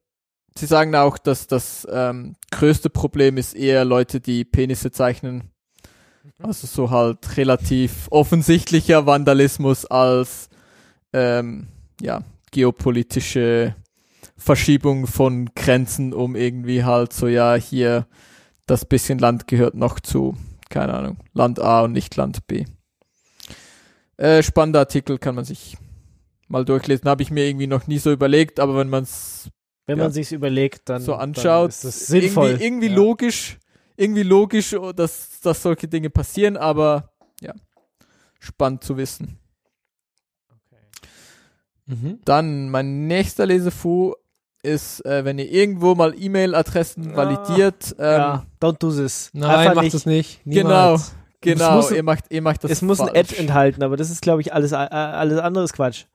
sie 0.58 0.66
sagen 0.68 0.96
auch, 0.96 1.18
dass 1.18 1.48
das 1.48 1.88
ähm, 1.92 2.36
größte 2.52 2.90
Problem 2.90 3.38
ist 3.38 3.56
eher 3.56 3.86
Leute, 3.86 4.22
die 4.22 4.46
Penisse 4.46 4.92
zeichnen. 4.92 5.52
Also 6.40 6.68
so 6.68 6.90
halt 6.92 7.38
relativ 7.38 8.08
offensichtlicher 8.12 9.06
Vandalismus 9.06 9.86
als 9.86 10.50
ähm, 11.14 11.68
ja, 12.02 12.24
geopolitische 12.52 13.76
Verschiebung 14.38 15.08
von 15.08 15.50
Grenzen, 15.56 16.14
um 16.14 16.36
irgendwie 16.36 16.84
halt 16.84 17.14
so, 17.14 17.28
ja, 17.28 17.56
hier 17.56 18.06
das 18.66 18.86
bisschen 18.86 19.20
Land 19.20 19.48
gehört 19.48 19.76
noch 19.76 20.00
zu, 20.00 20.36
keine 20.70 20.94
Ahnung, 20.94 21.18
Land 21.34 21.60
A 21.60 21.82
und 21.82 21.94
nicht 21.94 22.16
Land 22.16 22.46
B. 22.48 22.66
Äh, 24.18 24.44
spannender 24.44 24.80
Artikel 24.80 25.18
kann 25.18 25.36
man 25.36 25.46
sich 25.46 25.78
mal 26.48 26.66
durchlesen. 26.66 27.10
Habe 27.10 27.22
ich 27.24 27.32
mir 27.32 27.46
irgendwie 27.46 27.68
noch 27.68 27.88
nie 27.88 27.98
so 28.00 28.12
überlegt, 28.12 28.60
aber 28.60 28.78
wenn 28.78 28.90
man 28.90 29.04
es 29.04 29.50
Wenn 29.88 29.98
Ja. 30.00 30.06
man 30.06 30.14
sich's 30.14 30.32
überlegt, 30.32 30.90
dann, 30.90 31.02
so 31.02 31.12
dann 31.12 31.22
anschaut, 31.22 31.70
ist 31.70 31.84
das 31.84 32.08
sinnvoll. 32.08 32.50
irgendwie, 32.50 32.66
irgendwie 32.66 32.88
ja. 32.88 32.96
logisch, 32.96 33.58
irgendwie 33.98 34.24
logisch, 34.24 34.74
oh, 34.74 34.92
dass, 34.92 35.40
dass 35.42 35.62
solche 35.62 35.88
Dinge 35.88 36.10
passieren, 36.10 36.58
aber 36.58 37.12
ja, 37.42 37.54
spannend 38.40 38.84
zu 38.84 38.98
wissen. 38.98 39.38
Mhm. 41.88 42.20
Dann 42.26 42.70
mein 42.70 43.08
nächster 43.08 43.46
Lesefu 43.46 44.14
ist, 44.64 45.06
äh, 45.06 45.24
wenn 45.24 45.38
ihr 45.38 45.52
irgendwo 45.52 45.94
mal 45.94 46.16
E-Mail-Adressen 46.20 47.12
Ah, 47.12 47.16
validiert, 47.18 47.96
ähm, 48.00 48.06
ja, 48.06 48.46
don't 48.60 48.80
do 48.80 48.92
this. 48.92 49.30
Nein, 49.34 49.50
Einfach 49.52 49.76
mach 49.76 49.84
nicht. 49.84 49.94
das 49.94 50.06
nicht. 50.08 50.42
Genau. 50.46 50.94
Niemals. 50.94 51.16
genau, 51.42 51.76
muss- 51.76 51.92
ihr 51.92 52.02
macht, 52.04 52.26
ihr 52.32 52.42
macht 52.42 52.64
das 52.64 52.72
es 52.72 52.82
muss 52.82 53.00
ein 53.00 53.10
falsch. 53.10 53.32
Ad 53.34 53.36
enthalten, 53.38 53.84
aber 53.84 53.98
das 53.98 54.10
ist, 54.10 54.22
glaube 54.24 54.42
ich, 54.42 54.52
alles, 54.54 54.72
äh, 54.72 54.76
alles 54.76 55.40
anderes 55.40 55.72
Quatsch. 55.74 56.06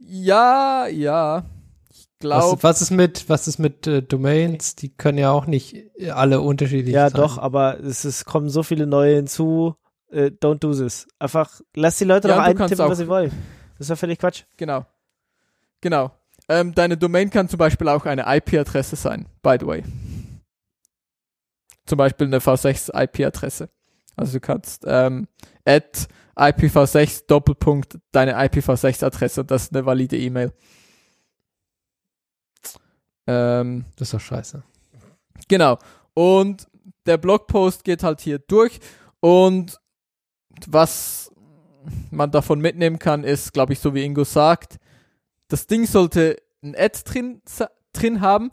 Ja, 0.00 0.86
ja. 0.86 1.44
Glaube, 2.18 2.56
Was, 2.56 2.62
was 2.62 2.82
ist 2.82 2.90
mit, 2.92 3.28
was 3.28 3.46
ist 3.46 3.58
mit 3.58 3.86
äh, 3.86 4.02
Domains? 4.02 4.74
Die 4.74 4.88
können 4.88 5.18
ja 5.18 5.30
auch 5.32 5.46
nicht 5.46 5.76
alle 6.12 6.40
unterschiedlich 6.40 6.94
Ja, 6.94 7.10
sein. 7.10 7.20
doch, 7.20 7.36
aber 7.38 7.78
es, 7.80 8.04
es 8.04 8.24
kommen 8.24 8.48
so 8.48 8.62
viele 8.62 8.86
neue 8.86 9.16
hinzu. 9.16 9.74
Äh, 10.10 10.26
don't 10.40 10.60
do 10.60 10.72
this. 10.72 11.06
Einfach, 11.18 11.60
lass 11.74 11.98
die 11.98 12.04
Leute 12.04 12.28
Ja, 12.28 12.36
doch 12.36 12.42
eintippen, 12.44 12.80
auch- 12.84 12.88
was 12.90 12.98
sie 12.98 13.08
wollen. 13.08 13.30
Das 13.76 13.86
ist 13.86 13.88
ja 13.90 13.96
völlig 13.96 14.18
Quatsch. 14.18 14.44
genau. 14.56 14.86
Genau. 15.82 16.10
Ähm, 16.48 16.74
deine 16.74 16.96
Domain 16.96 17.28
kann 17.28 17.48
zum 17.48 17.58
Beispiel 17.58 17.88
auch 17.88 18.06
eine 18.06 18.22
IP-Adresse 18.26 18.96
sein, 18.96 19.26
by 19.42 19.56
the 19.60 19.66
way. 19.66 19.82
Zum 21.84 21.98
Beispiel 21.98 22.26
eine 22.26 22.38
V6-IP-Adresse. 22.38 23.68
Also 24.16 24.32
du 24.34 24.40
kannst 24.40 24.84
ähm, 24.86 25.28
at 25.64 26.08
IPv6 26.36 27.24
Doppelpunkt 27.26 27.98
deine 28.12 28.36
IPv6-Adresse 28.38 29.42
und 29.42 29.50
das 29.50 29.64
ist 29.64 29.74
eine 29.74 29.84
valide 29.86 30.16
E-Mail. 30.16 30.52
Ähm, 33.26 33.84
Das 33.96 34.08
ist 34.08 34.14
doch 34.14 34.20
scheiße. 34.20 34.62
Genau. 35.48 35.78
Und 36.14 36.66
der 37.06 37.18
Blogpost 37.18 37.84
geht 37.84 38.02
halt 38.02 38.20
hier 38.20 38.38
durch 38.38 38.80
und 39.20 39.78
was 40.66 41.30
man 42.10 42.30
davon 42.30 42.60
mitnehmen 42.60 42.98
kann, 42.98 43.22
ist, 43.22 43.52
glaube 43.52 43.74
ich, 43.74 43.78
so 43.78 43.94
wie 43.94 44.04
Ingo 44.04 44.24
sagt, 44.24 44.76
das 45.48 45.66
Ding 45.66 45.86
sollte 45.86 46.36
ein 46.62 46.74
Ad 46.76 46.98
drin, 47.04 47.42
drin 47.92 48.20
haben. 48.20 48.50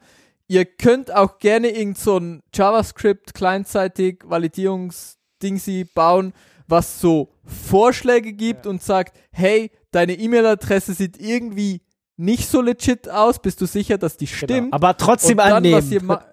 Ihr 0.47 0.65
könnt 0.65 1.11
auch 1.13 1.39
gerne 1.39 1.69
irgend 1.69 1.97
so 1.97 2.17
ein 2.17 2.43
JavaScript 2.53 3.33
kleinseitig 3.33 4.19
Validierungsding 4.25 5.23
Ding 5.43 5.59
sie 5.59 5.83
bauen, 5.83 6.33
was 6.67 7.01
so 7.01 7.29
Vorschläge 7.43 8.33
gibt 8.33 8.65
und 8.65 8.81
sagt, 8.81 9.19
hey, 9.31 9.69
deine 9.91 10.13
E-Mail-Adresse 10.13 10.93
sieht 10.93 11.19
irgendwie 11.19 11.81
nicht 12.23 12.47
so 12.49 12.61
legit 12.61 13.09
aus, 13.09 13.39
bist 13.39 13.61
du 13.61 13.65
sicher, 13.65 13.97
dass 13.97 14.17
die 14.17 14.27
stimmt? 14.27 14.49
Genau. 14.49 14.75
Aber 14.75 14.97
trotzdem 14.97 15.37
dann, 15.37 15.53
annehmen. 15.53 15.77
Was 15.77 15.91
ihr 15.91 16.03
ma- 16.03 16.25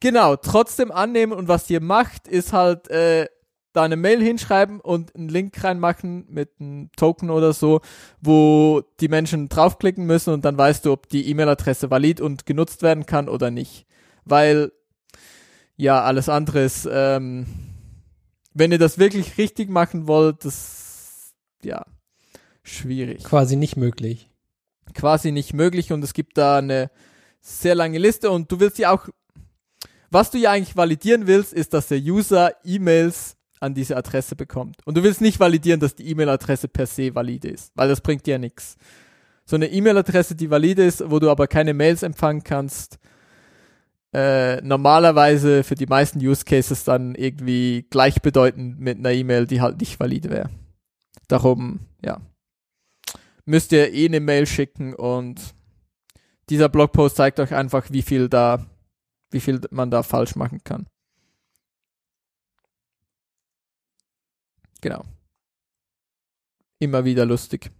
genau, 0.00 0.36
trotzdem 0.36 0.90
annehmen 0.90 1.32
und 1.32 1.48
was 1.48 1.68
ihr 1.70 1.80
macht, 1.80 2.28
ist 2.28 2.52
halt 2.52 2.88
äh, 2.88 3.26
da 3.72 3.82
eine 3.82 3.96
Mail 3.96 4.22
hinschreiben 4.22 4.80
und 4.80 5.14
einen 5.16 5.28
Link 5.28 5.62
reinmachen 5.62 6.26
mit 6.28 6.50
einem 6.60 6.90
Token 6.96 7.30
oder 7.30 7.52
so, 7.52 7.80
wo 8.20 8.82
die 9.00 9.08
Menschen 9.08 9.48
draufklicken 9.48 10.06
müssen 10.06 10.32
und 10.32 10.44
dann 10.44 10.56
weißt 10.56 10.84
du, 10.86 10.92
ob 10.92 11.08
die 11.08 11.28
E-Mail-Adresse 11.28 11.90
valid 11.90 12.20
und 12.20 12.46
genutzt 12.46 12.82
werden 12.82 13.04
kann 13.06 13.28
oder 13.28 13.50
nicht. 13.50 13.86
Weil 14.24 14.72
ja, 15.76 16.02
alles 16.02 16.28
andere 16.28 16.62
ist, 16.62 16.88
ähm, 16.90 17.46
wenn 18.52 18.70
ihr 18.70 18.78
das 18.78 18.98
wirklich 18.98 19.38
richtig 19.38 19.68
machen 19.68 20.06
wollt, 20.06 20.44
das 20.44 21.34
ja 21.64 21.84
schwierig 22.62 23.24
Quasi 23.24 23.56
nicht 23.56 23.76
möglich. 23.76 24.30
Quasi 24.94 25.32
nicht 25.32 25.52
möglich 25.52 25.92
und 25.92 26.02
es 26.02 26.14
gibt 26.14 26.38
da 26.38 26.58
eine 26.58 26.90
sehr 27.40 27.74
lange 27.74 27.98
Liste 27.98 28.30
und 28.30 28.50
du 28.50 28.60
willst 28.60 28.78
ja 28.78 28.90
auch, 28.90 29.08
was 30.10 30.30
du 30.30 30.38
ja 30.38 30.52
eigentlich 30.52 30.76
validieren 30.76 31.26
willst, 31.26 31.52
ist, 31.52 31.74
dass 31.74 31.88
der 31.88 31.98
User 31.98 32.52
E-Mails 32.64 33.36
an 33.60 33.74
diese 33.74 33.96
Adresse 33.96 34.36
bekommt. 34.36 34.76
Und 34.84 34.96
du 34.96 35.02
willst 35.02 35.20
nicht 35.20 35.40
validieren, 35.40 35.80
dass 35.80 35.94
die 35.94 36.08
E-Mail-Adresse 36.08 36.68
per 36.68 36.86
se 36.86 37.14
valide 37.14 37.48
ist, 37.48 37.72
weil 37.74 37.88
das 37.88 38.00
bringt 38.00 38.26
dir 38.26 38.32
ja 38.32 38.38
nichts. 38.38 38.76
So 39.44 39.56
eine 39.56 39.70
E-Mail-Adresse, 39.70 40.34
die 40.34 40.50
valide 40.50 40.84
ist, 40.84 41.10
wo 41.10 41.18
du 41.18 41.30
aber 41.30 41.46
keine 41.46 41.74
Mails 41.74 42.02
empfangen 42.02 42.44
kannst, 42.44 42.98
äh, 44.14 44.60
normalerweise 44.62 45.64
für 45.64 45.74
die 45.74 45.86
meisten 45.86 46.18
Use 46.20 46.44
Cases 46.44 46.84
dann 46.84 47.14
irgendwie 47.14 47.86
gleichbedeutend 47.90 48.78
mit 48.78 48.98
einer 48.98 49.10
E-Mail, 49.10 49.46
die 49.46 49.60
halt 49.60 49.80
nicht 49.80 49.98
valide 49.98 50.30
wäre. 50.30 50.50
Darum, 51.28 51.80
ja 52.02 52.20
müsst 53.44 53.72
ihr 53.72 53.92
eh 53.92 54.06
eine 54.06 54.20
Mail 54.20 54.46
schicken 54.46 54.94
und 54.94 55.54
dieser 56.48 56.68
Blogpost 56.68 57.16
zeigt 57.16 57.40
euch 57.40 57.54
einfach, 57.54 57.90
wie 57.90 58.02
viel 58.02 58.28
da, 58.28 58.66
wie 59.30 59.40
viel 59.40 59.60
man 59.70 59.90
da 59.90 60.02
falsch 60.02 60.36
machen 60.36 60.62
kann. 60.64 60.86
Genau. 64.80 65.04
Immer 66.78 67.04
wieder 67.04 67.24
lustig. 67.24 67.70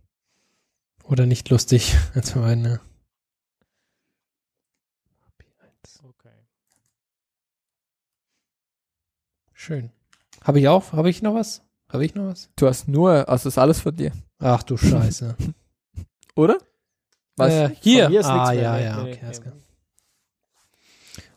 Oder 1.03 1.27
nicht 1.27 1.51
lustig. 1.51 1.95
Als 2.15 2.35
meine. 2.35 2.81
Schön. 9.53 9.91
Habe 10.43 10.61
ich 10.61 10.69
auch? 10.69 10.93
Habe 10.93 11.09
ich 11.09 11.23
noch 11.23 11.35
was? 11.35 11.62
Habe 11.89 12.05
ich 12.05 12.15
noch 12.15 12.27
was? 12.27 12.51
Du 12.57 12.66
hast 12.66 12.86
nur, 12.86 13.28
also 13.31 13.49
ist 13.49 13.57
alles 13.57 13.81
von 13.81 13.97
dir, 13.97 14.12
Ach 14.45 14.62
du 14.62 14.77
Scheiße. 14.77 15.37
oder? 16.37 16.59
Weiß 17.37 17.53
äh, 17.71 17.75
hier. 17.81 18.11
Ist 18.11 18.27
ah, 18.27 18.53
ja, 18.53 18.79
ja, 18.79 19.03
okay, 19.03 19.19
nee. 19.23 19.51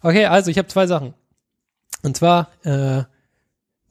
Okay, 0.01 0.25
also 0.25 0.51
ich 0.51 0.57
habe 0.57 0.67
zwei 0.67 0.87
Sachen. 0.87 1.13
Und 2.03 2.17
zwar, 2.17 2.49
äh, 2.63 3.03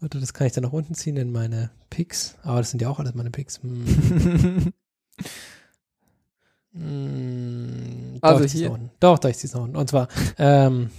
warte, 0.01 0.21
das 0.21 0.35
kann 0.35 0.47
ich 0.47 0.53
dann 0.53 0.65
nach 0.65 0.73
unten 0.73 0.95
ziehen 0.95 1.17
in 1.17 1.33
meine 1.33 1.71
Picks. 1.89 2.37
Aber 2.43 2.59
das 2.59 2.71
sind 2.71 2.83
ja 2.83 2.91
auch 2.91 2.99
alles 3.01 3.15
meine 3.15 3.31
Picks. 3.31 3.63
Hm. 3.63 4.73
Hm, 6.75 8.19
Also 8.21 8.45
doch, 8.45 8.51
hier. 8.51 8.79
Doch, 9.01 9.19
doch, 9.19 9.31
ich 9.31 9.39
zieh's 9.39 9.55
nach 9.55 9.63
unten. 9.63 9.77
Und 9.77 9.89
zwar, 9.89 10.09
ähm, 10.37 10.91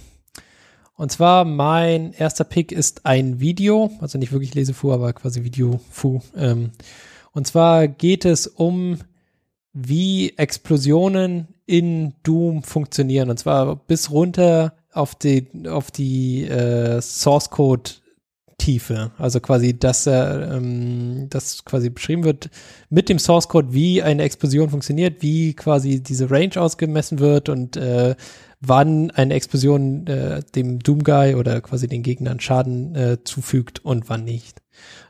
und 0.96 1.12
zwar 1.12 1.44
mein 1.44 2.12
erster 2.14 2.42
Pick 2.42 2.72
ist 2.72 3.06
ein 3.06 3.38
Video, 3.38 3.92
also 4.00 4.18
nicht 4.18 4.32
wirklich 4.32 4.54
Lesefu, 4.54 4.92
aber 4.92 5.12
quasi 5.12 5.44
Video-Fu. 5.44 6.20
Ähm, 6.34 6.72
und 7.32 7.46
zwar 7.46 7.88
geht 7.88 8.24
es 8.24 8.46
um, 8.46 8.98
wie 9.72 10.34
Explosionen 10.36 11.48
in 11.66 12.14
Doom 12.22 12.62
funktionieren. 12.62 13.30
Und 13.30 13.38
zwar 13.38 13.76
bis 13.76 14.10
runter 14.10 14.74
auf 14.92 15.14
die, 15.14 15.46
auf 15.68 15.90
die 15.90 16.44
äh, 16.44 17.00
Source 17.00 17.50
Code 17.50 17.90
Tiefe. 18.58 19.12
Also 19.18 19.38
quasi, 19.40 19.78
dass 19.78 20.06
er, 20.06 20.52
ähm, 20.52 21.28
das 21.30 21.64
quasi 21.64 21.90
beschrieben 21.90 22.24
wird 22.24 22.50
mit 22.90 23.08
dem 23.08 23.18
Source 23.20 23.48
Code, 23.48 23.72
wie 23.72 24.02
eine 24.02 24.24
Explosion 24.24 24.68
funktioniert, 24.68 25.22
wie 25.22 25.54
quasi 25.54 26.02
diese 26.02 26.30
Range 26.30 26.56
ausgemessen 26.56 27.20
wird 27.20 27.48
und 27.48 27.76
äh, 27.76 28.16
wann 28.60 29.12
eine 29.12 29.34
Explosion 29.34 30.06
äh, 30.08 30.42
dem 30.56 30.80
Doom 30.80 31.04
Guy 31.04 31.36
oder 31.36 31.60
quasi 31.60 31.86
den 31.86 32.02
Gegnern 32.02 32.40
Schaden 32.40 32.94
äh, 32.96 33.18
zufügt 33.22 33.84
und 33.84 34.08
wann 34.08 34.24
nicht. 34.24 34.60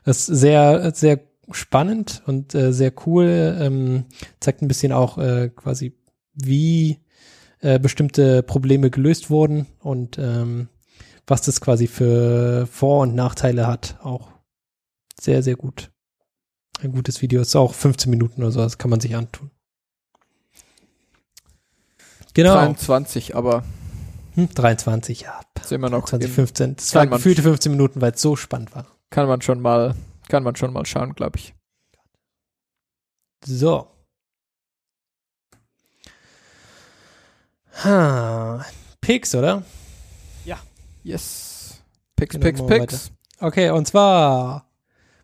Das 0.05 0.29
ist 0.29 0.39
sehr, 0.39 0.93
sehr 0.93 1.19
spannend 1.51 2.21
und 2.25 2.55
äh, 2.55 2.71
sehr 2.73 2.93
cool. 3.05 3.57
Ähm, 3.59 4.05
zeigt 4.39 4.61
ein 4.61 4.67
bisschen 4.67 4.91
auch 4.91 5.17
äh, 5.17 5.49
quasi, 5.49 5.97
wie 6.33 6.99
äh, 7.61 7.79
bestimmte 7.79 8.43
Probleme 8.43 8.89
gelöst 8.89 9.29
wurden 9.29 9.67
und 9.79 10.17
ähm, 10.17 10.69
was 11.27 11.41
das 11.41 11.61
quasi 11.61 11.87
für 11.87 12.67
Vor- 12.67 13.01
und 13.01 13.15
Nachteile 13.15 13.67
hat. 13.67 13.97
Auch 14.01 14.29
sehr, 15.19 15.43
sehr 15.43 15.55
gut. 15.55 15.91
Ein 16.81 16.91
gutes 16.91 17.21
Video. 17.21 17.41
Ist 17.41 17.55
auch 17.55 17.73
15 17.73 18.09
Minuten 18.09 18.41
oder 18.41 18.51
so, 18.51 18.61
das 18.61 18.77
kann 18.77 18.89
man 18.89 18.99
sich 18.99 19.15
antun. 19.15 19.51
Genau. 22.33 22.53
23, 22.53 23.35
aber 23.35 23.63
Hm, 24.35 24.49
23, 24.53 25.21
ja. 25.21 25.39
ist 25.61 25.71
immer 25.71 25.89
noch, 25.89 26.05
20, 26.05 26.29
im, 26.29 26.35
15. 26.35 26.75
Das 26.77 26.95
waren 26.95 27.09
gefühlte 27.09 27.41
15 27.41 27.71
Minuten, 27.71 28.01
weil 28.01 28.13
es 28.13 28.21
so 28.21 28.35
spannend 28.35 28.73
war. 28.75 28.85
kann 29.09 29.27
man 29.27 29.41
schon 29.41 29.59
mal, 29.59 29.95
kann 30.29 30.43
man 30.43 30.55
schon 30.55 30.71
mal 30.71 30.85
schauen, 30.85 31.13
glaube 31.13 31.37
ich. 31.37 31.53
So. 33.45 33.91
Ha. 37.83 38.65
Picks, 39.01 39.35
oder? 39.35 39.63
Yes. 41.03 41.81
Picks, 42.15 42.35
Genau, 42.35 42.45
Picks, 42.45 42.65
Picks. 42.65 43.11
Okay, 43.39 43.71
und 43.71 43.85
zwar 43.87 44.69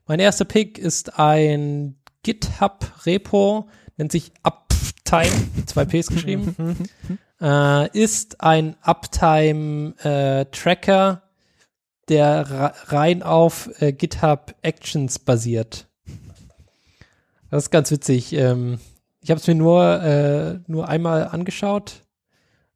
mein 0.07 0.19
erster 0.19 0.45
Pick 0.45 0.77
ist 0.77 1.18
ein 1.19 1.98
GitHub-Repo, 2.23 3.68
nennt 3.98 4.11
sich 4.11 4.32
Uptime, 4.44 5.32
zwei 5.65 5.86
Ps 5.86 6.07
geschrieben, 6.07 6.88
äh, 7.41 7.90
ist 7.98 8.41
ein 8.41 8.76
Uptime-Tracker, 8.82 11.22
der 12.10 12.73
rein 12.88 13.23
auf 13.23 13.69
äh, 13.82 13.91
GitHub 13.91 14.56
Actions 14.61 15.19
basiert. 15.19 15.88
Das 17.49 17.64
ist 17.64 17.72
ganz 17.72 17.91
witzig. 17.91 18.34
Ähm, 18.34 18.80
ich 19.22 19.32
habe 19.32 19.40
es 19.40 19.48
mir 19.48 19.56
nur, 19.56 20.03
äh, 20.03 20.60
nur 20.68 20.88
einmal 20.88 21.27
angeschaut. 21.27 22.02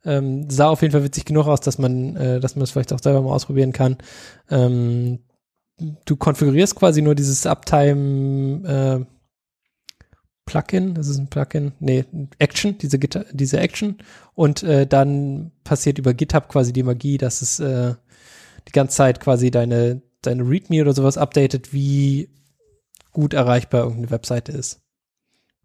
Ähm, 0.06 0.50
sah 0.50 0.70
auf 0.70 0.82
jeden 0.82 0.94
Fall 0.94 1.04
witzig 1.04 1.26
genug 1.26 1.48
aus, 1.48 1.60
dass 1.60 1.78
man, 1.78 2.16
äh, 2.16 2.38
es 2.38 2.72
vielleicht 2.72 2.94
auch 2.94 3.00
selber 3.00 3.22
mal 3.22 3.34
ausprobieren 3.34 3.74
kann. 3.74 3.98
Ähm, 4.50 5.20
du 6.06 6.16
konfigurierst 6.16 6.76
quasi 6.76 7.02
nur 7.02 7.16
dieses 7.16 7.46
Uptime 7.46 8.68
äh, 8.68 9.06
Plugin, 10.46 10.96
das 10.96 11.08
ist 11.08 11.20
ein 11.20 11.28
Plugin, 11.28 11.74
nee, 11.80 12.06
Action, 12.40 12.78
diese, 12.80 12.98
Git 12.98 13.24
diese 13.32 13.60
Action 13.60 13.98
und 14.34 14.64
äh, 14.64 14.88
dann 14.88 15.52
passiert 15.64 16.00
über 16.00 16.16
GitHub 16.16 16.48
quasi 16.48 16.74
die 16.74 16.82
Magie, 16.82 17.20
dass 17.20 17.44
es 17.44 17.60
äh, 17.60 17.94
die 18.70 18.74
ganze 18.74 18.98
Zeit 18.98 19.20
quasi 19.20 19.50
deine, 19.50 20.04
deine 20.22 20.44
README 20.44 20.82
oder 20.82 20.94
sowas 20.94 21.18
updatet, 21.18 21.74
wie 21.74 22.30
gut 23.12 23.34
erreichbar 23.34 23.82
irgendeine 23.82 24.12
Webseite 24.12 24.52
ist. 24.52 24.80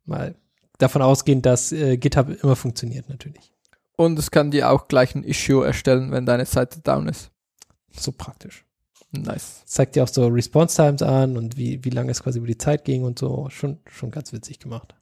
Mal 0.06 0.35
davon 0.78 1.02
ausgehend, 1.02 1.44
dass 1.44 1.70
äh, 1.70 1.98
GitHub 1.98 2.31
immer 2.43 2.56
funktioniert 2.56 3.10
natürlich. 3.10 3.52
Und 3.97 4.18
es 4.18 4.31
kann 4.31 4.51
dir 4.51 4.70
auch 4.70 4.89
gleich 4.89 5.14
ein 5.14 5.22
Issue 5.22 5.64
erstellen, 5.64 6.12
wenn 6.12 6.24
deine 6.24 6.47
Seite 6.47 6.81
down 6.81 7.06
ist. 7.06 7.31
So 7.93 8.10
praktisch. 8.10 8.64
Nice. 9.12 9.62
zeigt 9.66 9.94
dir 9.94 10.02
auch 10.02 10.09
so 10.09 10.26
Response 10.26 10.74
Times 10.74 11.02
an 11.02 11.36
und 11.36 11.56
wie, 11.56 11.85
wie 11.85 11.90
lange 11.90 12.10
es 12.10 12.22
quasi 12.22 12.39
über 12.39 12.48
die 12.48 12.59
Zeit 12.59 12.85
ging 12.85 13.05
und 13.05 13.18
so. 13.18 13.48
Schon, 13.51 13.78
schon 13.86 14.10
ganz 14.10 14.32
witzig 14.32 14.59
gemacht. 14.59 14.97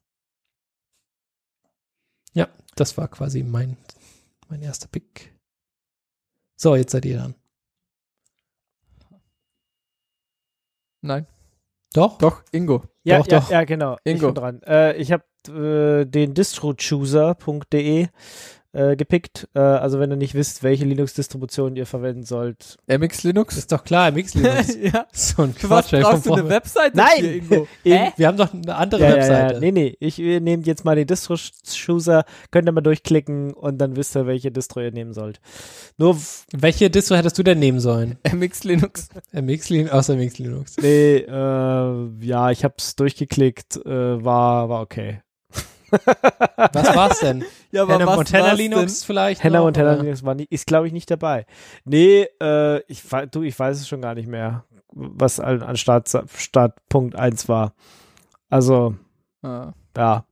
Ja, 2.35 2.49
das 2.75 2.99
war 2.99 3.09
quasi 3.09 3.45
mein, 3.45 3.79
mein 4.49 4.61
erster 4.61 4.89
Pick. 4.89 5.33
So, 6.57 6.75
jetzt 6.77 6.93
seid 6.93 7.05
ihr 7.07 7.17
dran. 7.17 7.35
Nein. 11.03 11.27
Doch? 11.95 12.17
Doch, 12.19 12.43
Ingo. 12.53 12.85
Ja, 13.05 13.19
Doch, 13.19 13.27
ja, 13.27 13.41
doch. 13.41 13.51
ja, 13.51 13.65
genau. 13.65 13.97
Ich 14.05 14.15
Ingo. 14.15 14.27
bin 14.27 14.35
dran. 14.35 14.63
Äh, 14.63 14.97
ich 14.97 15.13
habe 15.13 15.25
äh, 15.49 16.07
den 16.07 16.33
distrochooser.de 16.35 18.07
äh, 18.73 18.97
gepickt. 18.97 19.49
Äh, 19.55 19.61
also 19.61 19.99
wenn 20.01 20.11
ihr 20.11 20.17
nicht 20.17 20.35
wisst, 20.35 20.63
welche 20.63 20.85
Linux-Distribution 20.85 21.77
ihr 21.77 21.87
verwenden 21.87 22.25
sollt. 22.25 22.77
MX 22.87 23.23
Linux? 23.25 23.57
Ist 23.57 23.71
doch 23.73 23.85
klar, 23.85 24.11
MX 24.11 24.35
Linux. 24.35 24.77
ja. 24.81 25.07
so 25.13 25.43
ein 25.43 25.55
was 25.55 25.61
Quatsch, 25.89 25.93
ey, 25.93 26.03
brauchst 26.03 26.27
du 26.27 26.33
eine 26.33 26.43
vorne. 26.43 26.55
Webseite 26.55 26.97
Nein! 26.97 27.43
hier? 27.49 27.67
Hä? 27.85 28.13
Wir 28.17 28.27
haben 28.29 28.37
doch 28.37 28.53
eine 28.53 28.75
andere 28.75 29.03
Ja, 29.03 29.09
ja, 29.11 29.17
Webseite. 29.17 29.55
ja. 29.55 29.61
Nee, 29.61 29.73
nee. 29.73 29.97
Ich 30.01 30.19
ihr 30.19 30.41
nehmt 30.41 30.67
jetzt 30.67 30.85
mal 30.85 30.97
den 30.97 31.07
Distro-Chooser, 31.07 32.25
könnt 32.51 32.69
ihr 32.69 32.73
mal 32.73 32.81
durchklicken 32.81 33.53
und 33.53 33.79
dann 33.79 33.97
wisst 33.97 34.17
ihr, 34.17 34.27
welche 34.27 34.51
Distro 34.51 34.81
ihr 34.81 34.93
nehmen 34.93 35.13
sollt. 35.13 35.41
Nur, 35.99 36.17
Welche 36.53 36.91
Distro 36.91 37.17
hättest 37.17 37.39
du 37.39 37.43
denn 37.43 37.59
nehmen 37.59 37.81
sollen? 37.81 38.19
MX 38.33 38.65
Linux. 38.65 39.09
MX 39.33 39.69
Linux, 39.71 39.93
außer 39.93 40.17
MX 40.17 40.39
Linux. 40.39 40.77
nee, 40.81 41.17
äh, 41.19 42.09
ja, 42.21 42.51
ich 42.51 42.65
hab's 42.65 42.97
durchgeklickt, 42.97 43.77
äh, 43.85 44.25
war, 44.25 44.69
war 44.69 44.81
okay. 44.81 45.21
Was 46.73 46.97
war's 46.97 47.21
denn? 47.21 47.45
Ja, 47.71 47.83
aber 47.83 47.95
Hannah 47.95 48.07
was 48.07 48.17
Montana 48.17 48.45
war's 48.49 48.59
Linux 48.59 49.05
vielleicht 49.05 49.45
Hannah 49.45 49.59
noch, 49.59 49.65
Montana 49.65 49.95
oder? 49.95 50.03
Linux 50.03 50.25
war 50.25 50.35
nie, 50.35 50.47
ist, 50.51 50.67
glaube 50.67 50.87
ich, 50.87 50.93
nicht 50.93 51.11
dabei. 51.11 51.47
Nee, 51.85 52.29
äh, 52.41 52.81
ich, 52.87 53.03
du, 53.31 53.43
ich 53.43 53.59
weiß 53.59 53.81
es 53.81 53.89
schon 53.89 54.01
gar 54.01 54.15
nicht 54.15 54.29
mehr, 54.29 54.65
was 54.93 55.41
an, 55.41 55.63
an 55.63 55.77
Start, 55.77 56.11
Startpunkt 56.35 57.17
1 57.17 57.49
war. 57.49 57.75
Also, 58.51 58.95
Denn? 59.43 59.51
Ah. 59.51 59.75
ja. 59.97 60.25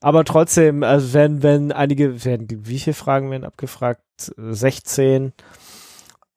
Aber 0.00 0.24
trotzdem, 0.24 0.82
also 0.82 1.12
wenn, 1.12 1.42
wenn 1.42 1.72
einige, 1.72 2.24
werden, 2.24 2.48
wie 2.50 2.78
viele 2.78 2.94
Fragen 2.94 3.30
werden 3.30 3.44
abgefragt? 3.44 4.02
Äh, 4.38 4.52
16. 4.52 5.32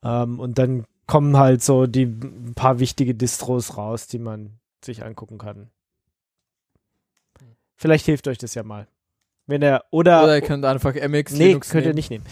Ähm, 0.04 0.40
und 0.40 0.60
dann 0.60 0.86
kommen 1.08 1.38
halt 1.38 1.64
so 1.64 1.86
die 1.86 2.04
ein 2.04 2.54
paar 2.56 2.80
wichtige 2.80 3.16
Distros 3.16 3.78
raus, 3.78 4.08
die 4.08 4.20
man 4.20 4.60
sich 4.84 5.04
angucken 5.04 5.38
kann. 5.38 5.70
Vielleicht 7.84 8.05
hilft 8.05 8.27
euch 8.30 8.38
das 8.38 8.55
ja 8.55 8.64
mal. 8.64 8.88
Wenn 9.45 9.61
er, 9.61 9.84
oder, 9.91 10.23
Oder 10.23 10.35
ihr 10.35 10.41
könnt 10.41 10.64
einfach 10.64 10.93
MX 10.95 11.34
nee, 11.34 11.47
Linux 11.47 11.69
könnt 11.69 11.84
ihr 11.84 11.89
nehmen. 11.89 11.95
nicht 11.95 12.10
nehmen. 12.11 12.23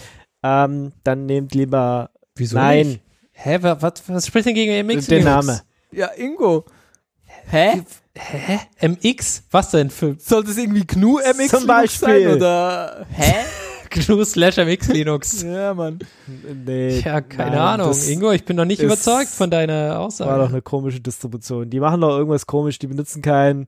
Ähm, 0.44 0.94
dann 1.04 1.26
nehmt 1.26 1.54
lieber, 1.54 2.10
Wieso 2.36 2.56
nein, 2.58 2.88
nicht? 2.88 3.02
Hä, 3.34 3.58
wa- 3.62 3.76
was, 3.82 3.94
was 4.08 4.28
spricht 4.28 4.46
denn 4.46 4.56
gegen 4.56 4.88
MX 4.88 5.08
der 5.08 5.18
Linux? 5.20 5.46
Name. 5.48 5.62
Ja, 5.92 6.08
Ingo. 6.16 6.64
Hä? 7.50 7.82
Hä? 8.18 8.60
MX? 8.88 9.44
Was 9.52 9.72
denn 9.72 9.90
für 9.90 10.16
Sollte 10.20 10.52
es 10.52 10.58
irgendwie 10.58 10.86
GNU 10.88 11.18
MX 11.18 11.50
Zum 11.50 11.68
Linux 11.68 12.00
sein 12.00 12.10
Beispiel. 12.12 12.28
oder? 12.30 13.06
Hä? 13.12 13.34
GNU 13.90 14.24
slash 14.24 14.56
MX 14.58 14.88
Linux? 14.88 15.42
ja, 15.42 15.74
Mann. 15.74 16.00
Nee, 16.66 17.00
Ja, 17.02 17.20
keine 17.20 17.52
nein, 17.52 17.60
Ahnung. 17.60 17.94
Ingo, 18.08 18.32
ich 18.32 18.46
bin 18.46 18.56
noch 18.56 18.64
nicht 18.64 18.82
überzeugt 18.82 19.28
von 19.28 19.52
deiner 19.52 20.00
Aussage. 20.00 20.32
War 20.32 20.40
doch 20.40 20.50
eine 20.50 20.62
komische 20.62 21.02
Distribution. 21.02 21.70
Die 21.70 21.82
machen 21.82 22.00
doch 22.00 22.18
irgendwas 22.18 22.46
komisch, 22.48 22.80
die 22.80 22.88
benutzen 22.88 23.22
kein, 23.22 23.68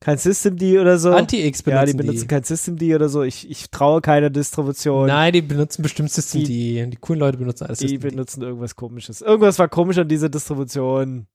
kein 0.00 0.16
Systemd 0.18 0.62
oder 0.62 0.98
so. 0.98 1.12
Anti-X 1.12 1.62
benutzen 1.62 1.78
ja, 1.86 1.92
die 1.92 1.96
benutzen 1.96 2.26
kein 2.26 2.42
Systemd 2.42 2.82
oder 2.82 3.08
so. 3.10 3.22
Ich, 3.22 3.48
ich 3.50 3.70
traue 3.70 4.00
keiner 4.00 4.30
Distribution. 4.30 5.06
Nein, 5.08 5.32
die 5.34 5.42
benutzen 5.42 5.82
bestimmt 5.82 6.10
System 6.10 6.44
Die- 6.44 6.86
die 6.88 6.96
coolen 6.96 7.20
Leute 7.20 7.36
benutzen 7.38 7.64
alles 7.66 7.78
die 7.80 7.88
System 7.88 8.00
D. 8.00 8.10
benutzen 8.16 8.42
irgendwas 8.42 8.74
komisches. 8.76 9.20
Irgendwas 9.20 9.58
war 9.58 9.68
komisch 9.68 9.98
an 9.98 10.08
dieser 10.08 10.28
Distribution. 10.30 11.26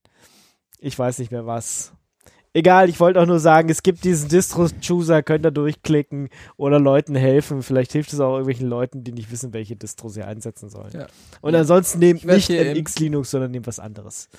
Ich 0.79 0.97
weiß 0.97 1.19
nicht 1.19 1.31
mehr 1.31 1.45
was. 1.45 1.93
Egal, 2.53 2.87
ich 2.89 3.01
wollte 3.01 3.21
auch 3.21 3.25
nur 3.25 3.39
sagen, 3.39 3.67
es 3.69 3.83
gibt 3.83 4.05
diesen 4.05 4.29
Distro-Chooser, 4.29 5.21
könnt 5.23 5.45
ihr 5.45 5.51
durchklicken 5.51 6.29
oder 6.55 6.79
Leuten 6.79 7.13
helfen. 7.13 7.61
Vielleicht 7.61 7.91
hilft 7.91 8.13
es 8.13 8.19
auch 8.21 8.31
irgendwelchen 8.31 8.69
Leuten, 8.69 9.03
die 9.03 9.11
nicht 9.11 9.29
wissen, 9.29 9.53
welche 9.53 9.75
Distro 9.75 10.07
sie 10.07 10.23
einsetzen 10.23 10.69
sollen. 10.69 10.91
Ja. 10.93 11.07
Und 11.41 11.53
ansonsten 11.53 11.99
nehmt 11.99 12.23
nicht 12.23 12.47
hier 12.47 12.71
im- 12.71 12.77
MX 12.77 12.97
Linux, 12.99 13.31
sondern 13.31 13.51
nehmt 13.51 13.67
was 13.67 13.79
anderes. 13.79 14.29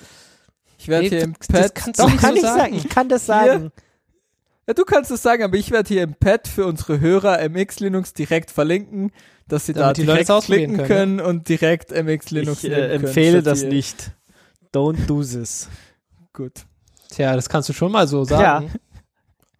Ich 0.79 0.87
werde 0.87 1.03
Nee, 1.03 1.09
hier 1.09 1.21
im 1.21 1.33
Pad. 1.33 1.75
kannst 1.75 1.99
du 1.99 2.03
Doch, 2.03 2.09
nicht 2.11 2.19
kann 2.21 2.31
so 2.31 2.35
ich 2.37 2.41
sagen. 2.41 2.57
sagen. 2.59 2.73
Ich 2.75 2.89
kann 2.89 3.07
das 3.09 3.25
Hier? 3.27 3.71
Ja, 4.67 4.73
du 4.73 4.83
kannst 4.83 5.11
es 5.11 5.21
sagen, 5.23 5.43
aber 5.43 5.55
ich 5.55 5.71
werde 5.71 5.87
hier 5.87 6.03
im 6.03 6.13
Pad 6.15 6.47
für 6.47 6.65
unsere 6.65 6.99
Hörer 6.99 7.39
MX 7.47 7.79
Linux 7.79 8.13
direkt 8.13 8.51
verlinken, 8.51 9.11
dass 9.47 9.65
sie 9.65 9.71
da 9.73 9.79
Damit 9.81 9.97
die 9.97 10.03
Leute 10.03 10.25
direkt 10.25 10.45
klicken 10.45 10.77
können, 10.77 10.87
können, 10.87 11.19
und 11.21 11.47
direkt 11.47 11.91
MX 11.91 12.31
Linux 12.31 12.63
Ich 12.65 12.71
äh, 12.71 12.75
können, 12.75 12.91
empfehle 13.05 13.41
das 13.41 13.61
hier- 13.61 13.69
nicht. 13.69 14.11
Don't 14.73 15.05
do 15.07 15.23
this. 15.23 15.69
Gut. 16.33 16.65
Tja, 17.09 17.33
das 17.35 17.47
kannst 17.47 17.69
du 17.69 17.73
schon 17.73 17.93
mal 17.93 18.07
so 18.09 18.25
sagen. 18.25 18.69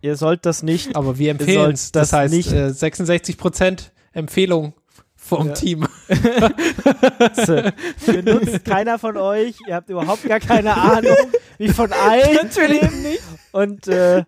Ihr 0.01 0.17
sollt 0.17 0.45
das 0.45 0.61
nicht. 0.61 0.95
Aber 0.95 1.17
wir 1.17 1.31
empfehlen 1.31 1.71
es. 1.71 1.91
Das, 1.93 2.09
das 2.09 2.19
heißt, 2.19 2.33
nicht- 2.33 2.51
äh, 2.51 2.67
66% 2.73 3.91
Empfehlung 4.11 4.73
vom 5.15 5.47
Ja. 5.47 5.53
Team. 5.53 5.87
benutzt 8.05 8.65
keiner 8.65 8.99
von 8.99 9.17
euch. 9.17 9.55
Ihr 9.67 9.75
habt 9.75 9.89
überhaupt 9.89 10.23
gar 10.23 10.39
keine 10.39 10.75
Ahnung, 10.75 11.15
wie 11.57 11.69
von 11.69 11.91
allen. 11.93 12.35
Natürlich 12.43 12.91
nicht. 12.91 13.21
Und 13.51 13.87
äh, 13.87 14.23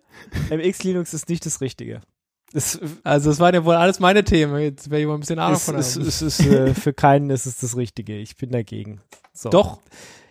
MX 0.49 0.83
Linux 0.83 1.13
ist 1.13 1.29
nicht 1.29 1.45
das 1.45 1.61
Richtige. 1.61 2.01
Es, 2.53 2.79
Also, 3.03 3.29
das 3.29 3.39
waren 3.39 3.53
ja 3.53 3.63
wohl 3.63 3.75
alles 3.75 3.99
meine 3.99 4.23
Themen. 4.23 4.59
Jetzt 4.59 4.89
wäre 4.89 5.01
jemand 5.01 5.17
ein 5.17 5.21
bisschen 5.21 5.39
Ahnung 5.39 5.57
es, 5.57 5.65
von 5.65 5.75
es, 5.75 5.95
es 5.95 6.21
ist 6.21 6.39
äh, 6.41 6.73
für 6.73 6.93
keinen 6.93 7.29
ist 7.29 7.45
es 7.45 7.57
das 7.59 7.77
Richtige. 7.77 8.17
Ich 8.17 8.35
bin 8.37 8.51
dagegen. 8.51 9.01
So. 9.33 9.49
Doch. 9.49 9.79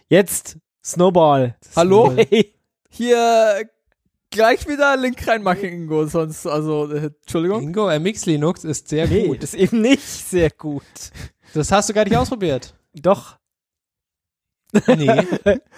Jetzt 0.09 0.57
Snowball. 0.85 1.57
Hallo? 1.77 2.13
Hey. 2.17 2.55
Hier 2.91 3.69
gleich 4.31 4.67
wieder 4.67 4.97
Link 4.97 5.27
reinmachen, 5.27 5.65
Ingo, 5.65 6.07
sonst, 6.07 6.47
also, 6.47 6.91
äh, 6.93 7.11
Entschuldigung. 7.21 7.63
Ingo, 7.63 7.89
MX 7.99 8.27
Linux 8.27 8.65
ist 8.65 8.89
sehr 8.89 9.07
Nee, 9.07 9.27
gut. 9.29 9.43
ist 9.45 9.55
eben 9.55 9.81
nicht 9.83 10.03
sehr 10.03 10.51
gut. 10.51 10.83
Das 11.55 11.71
hast 11.71 11.89
du 11.89 11.95
gar 11.95 12.05
nicht 12.05 12.17
ausprobiert. 12.17 12.75
Doch. 12.95 13.37
Nee. 14.87 15.27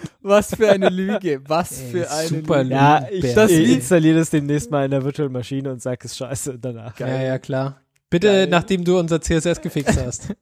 Was 0.21 0.53
für 0.55 0.69
eine 0.69 0.89
Lüge, 0.89 1.41
was 1.47 1.79
Ey, 1.81 1.91
für 1.91 2.11
eine 2.11 2.27
super 2.27 2.63
Lüge. 2.63 2.75
Ja, 2.75 3.07
ich, 3.09 3.33
Das 3.33 3.49
ich 3.49 3.69
installiere 3.71 4.19
das 4.19 4.29
demnächst 4.29 4.69
mal 4.69 4.83
in 4.85 4.91
der 4.91 5.03
Virtual 5.03 5.29
Maschine 5.29 5.71
und 5.71 5.81
sage 5.81 5.99
es 6.03 6.17
scheiße 6.17 6.59
danach. 6.59 6.99
ja, 6.99 7.21
ja, 7.21 7.39
klar. 7.39 7.79
Bitte, 8.09 8.27
Geil. 8.27 8.47
nachdem 8.47 8.83
du 8.83 8.99
unser 8.99 9.21
CSS 9.21 9.61
gefixt 9.61 9.97
hast. 10.05 10.33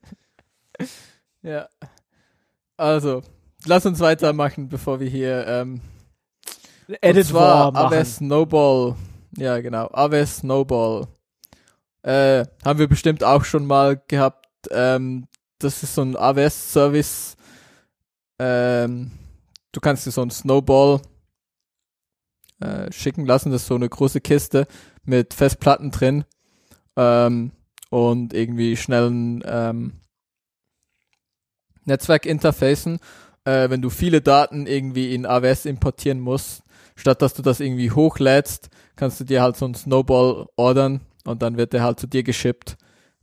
Ja. 1.43 1.67
Also, 2.77 3.21
lass 3.65 3.85
uns 3.85 3.99
weitermachen, 3.99 4.67
bevor 4.69 4.99
wir 4.99 5.07
hier, 5.09 5.45
ähm, 5.47 5.81
Edit 7.01 7.25
und 7.25 7.29
zwar 7.29 7.73
War 7.73 7.83
machen. 7.83 7.97
AWS 7.97 8.15
Snowball. 8.15 8.95
Ja, 9.37 9.59
genau. 9.61 9.89
AWS 9.91 10.37
Snowball. 10.37 11.07
Äh, 12.01 12.45
haben 12.65 12.79
wir 12.79 12.87
bestimmt 12.87 13.23
auch 13.23 13.43
schon 13.45 13.67
mal 13.67 14.01
gehabt. 14.07 14.47
Ähm, 14.71 15.27
das 15.59 15.83
ist 15.83 15.93
so 15.93 16.01
ein 16.01 16.15
AWS-Service. 16.15 17.35
Ähm, 18.39 19.11
du 19.71 19.79
kannst 19.79 20.05
dir 20.05 20.11
so 20.11 20.21
ein 20.21 20.31
Snowball 20.31 21.01
äh, 22.59 22.91
schicken 22.91 23.25
lassen. 23.25 23.51
Das 23.51 23.61
ist 23.61 23.67
so 23.67 23.75
eine 23.75 23.89
große 23.89 24.21
Kiste 24.21 24.67
mit 25.03 25.33
Festplatten 25.33 25.91
drin. 25.91 26.25
Ähm, 26.95 27.51
und 27.89 28.33
irgendwie 28.33 28.77
schnellen 28.77 29.43
ähm, 29.45 29.93
Netzwerkinterfacen. 31.85 32.99
Äh, 33.45 33.69
wenn 33.69 33.81
du 33.81 33.89
viele 33.89 34.21
Daten 34.21 34.67
irgendwie 34.67 35.13
in 35.13 35.25
AWS 35.25 35.65
importieren 35.65 36.19
musst, 36.19 36.63
statt 36.95 37.21
dass 37.21 37.33
du 37.33 37.41
das 37.41 37.59
irgendwie 37.59 37.91
hochlädst, 37.91 38.69
kannst 38.95 39.19
du 39.19 39.23
dir 39.23 39.41
halt 39.41 39.57
so 39.57 39.65
einen 39.65 39.75
Snowball 39.75 40.47
ordern 40.55 41.01
und 41.25 41.41
dann 41.41 41.57
wird 41.57 41.73
der 41.73 41.83
halt 41.83 41.99
zu 41.99 42.07
dir 42.07 42.23
geschippt. 42.23 42.77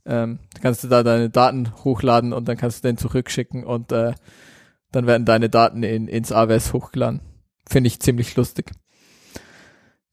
Ähm, 0.05 0.39
kannst 0.61 0.83
du 0.83 0.87
da 0.87 1.03
deine 1.03 1.29
Daten 1.29 1.73
hochladen 1.83 2.33
und 2.33 2.47
dann 2.47 2.57
kannst 2.57 2.83
du 2.83 2.87
den 2.87 2.97
zurückschicken 2.97 3.63
und 3.63 3.91
äh, 3.91 4.13
dann 4.97 5.05
werden 5.05 5.25
deine 5.25 5.47
Daten 5.47 5.83
in, 5.83 6.07
ins 6.07 6.31
AWS 6.31 6.73
hochgeladen. 6.73 7.21
Finde 7.69 7.87
ich 7.87 7.99
ziemlich 7.99 8.35
lustig. 8.35 8.71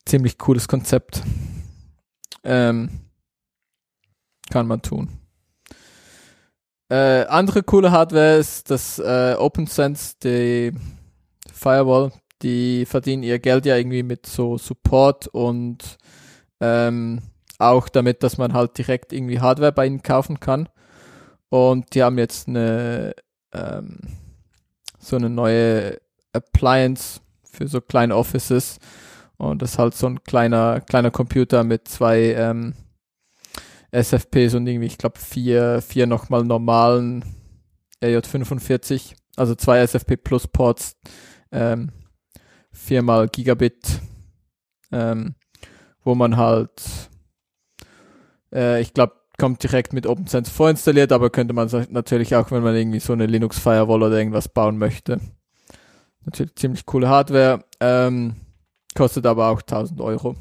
Ziemlich 0.05 0.37
cooles 0.37 0.69
Konzept. 0.69 1.23
Ähm, 2.43 2.91
kann 4.51 4.67
man 4.67 4.83
tun. 4.83 5.09
Äh, 6.91 7.25
andere 7.25 7.63
coole 7.63 7.93
Hardware 7.93 8.37
ist 8.37 8.71
das 8.71 8.99
äh, 8.99 9.37
OpenSense, 9.39 10.17
die 10.23 10.73
Firewall. 11.51 12.13
Die 12.43 12.85
verdienen 12.85 13.23
ihr 13.23 13.39
Geld 13.39 13.65
ja 13.65 13.79
irgendwie 13.79 14.03
mit 14.03 14.27
so 14.27 14.59
Support 14.59 15.29
und 15.29 15.97
ähm, 16.61 17.23
auch 17.59 17.89
damit, 17.89 18.23
dass 18.23 18.37
man 18.37 18.53
halt 18.53 18.77
direkt 18.77 19.15
irgendwie 19.15 19.41
Hardware 19.41 19.73
bei 19.73 19.87
ihnen 19.87 20.03
kaufen 20.03 20.41
kann. 20.41 20.69
Und 21.49 21.95
die 21.95 22.03
haben 22.03 22.19
jetzt 22.19 22.49
eine 22.49 23.15
ähm, 23.55 24.24
so 25.05 25.17
eine 25.17 25.31
neue 25.31 26.01
Appliance 26.33 27.21
für 27.45 27.69
so 27.69 27.81
kleine 27.81 28.17
Offices. 28.17 28.79
Und 29.37 29.63
das 29.63 29.73
ist 29.73 29.79
halt 29.79 29.95
so 29.95 30.07
ein 30.07 30.23
kleiner, 30.25 30.81
kleiner 30.81 31.11
Computer 31.11 31.65
mit 31.65 31.89
zwei 31.89 32.35
ähm, 32.35 32.75
SFPs 33.91 34.55
und 34.55 34.67
irgendwie, 34.67 34.87
ich 34.87 34.99
glaube, 34.99 35.19
vier, 35.19 35.81
vier 35.83 36.07
nochmal 36.07 36.45
normalen 36.45 37.25
RJ45, 38.03 39.15
also 39.37 39.55
zwei 39.55 39.79
SFP 39.81 40.17
Plus 40.17 40.49
Ports, 40.49 40.97
ähm, 41.53 41.93
viermal 42.73 43.29
Gigabit, 43.29 44.01
ähm, 44.93 45.35
wo 46.03 46.15
man 46.15 46.37
halt, 46.37 46.83
äh, 48.53 48.81
ich 48.81 48.95
glaube, 48.95 49.15
kommt 49.39 49.63
direkt 49.63 49.93
mit 49.93 50.07
OpenSense 50.07 50.51
vorinstalliert, 50.51 51.13
aber 51.13 51.31
könnte 51.31 51.55
man 51.55 51.69
natürlich 51.91 52.37
auch, 52.37 52.51
wenn 52.51 52.63
man 52.63 52.77
irgendwie 52.77 53.01
so 53.01 53.13
eine 53.13 53.27
Linux 53.27 53.59
Firewall 53.59 54.03
oder 54.03 54.19
irgendwas 54.19 54.49
bauen 54.49 54.79
möchte. 54.79 55.21
Natürlich 56.25 56.55
ziemlich 56.55 56.87
coole 56.87 57.09
Hardware, 57.09 57.65
ähm, 57.81 58.37
kostet 58.95 59.27
aber 59.27 59.49
auch 59.49 59.61
1000 59.61 60.01
Euro. 60.01 60.37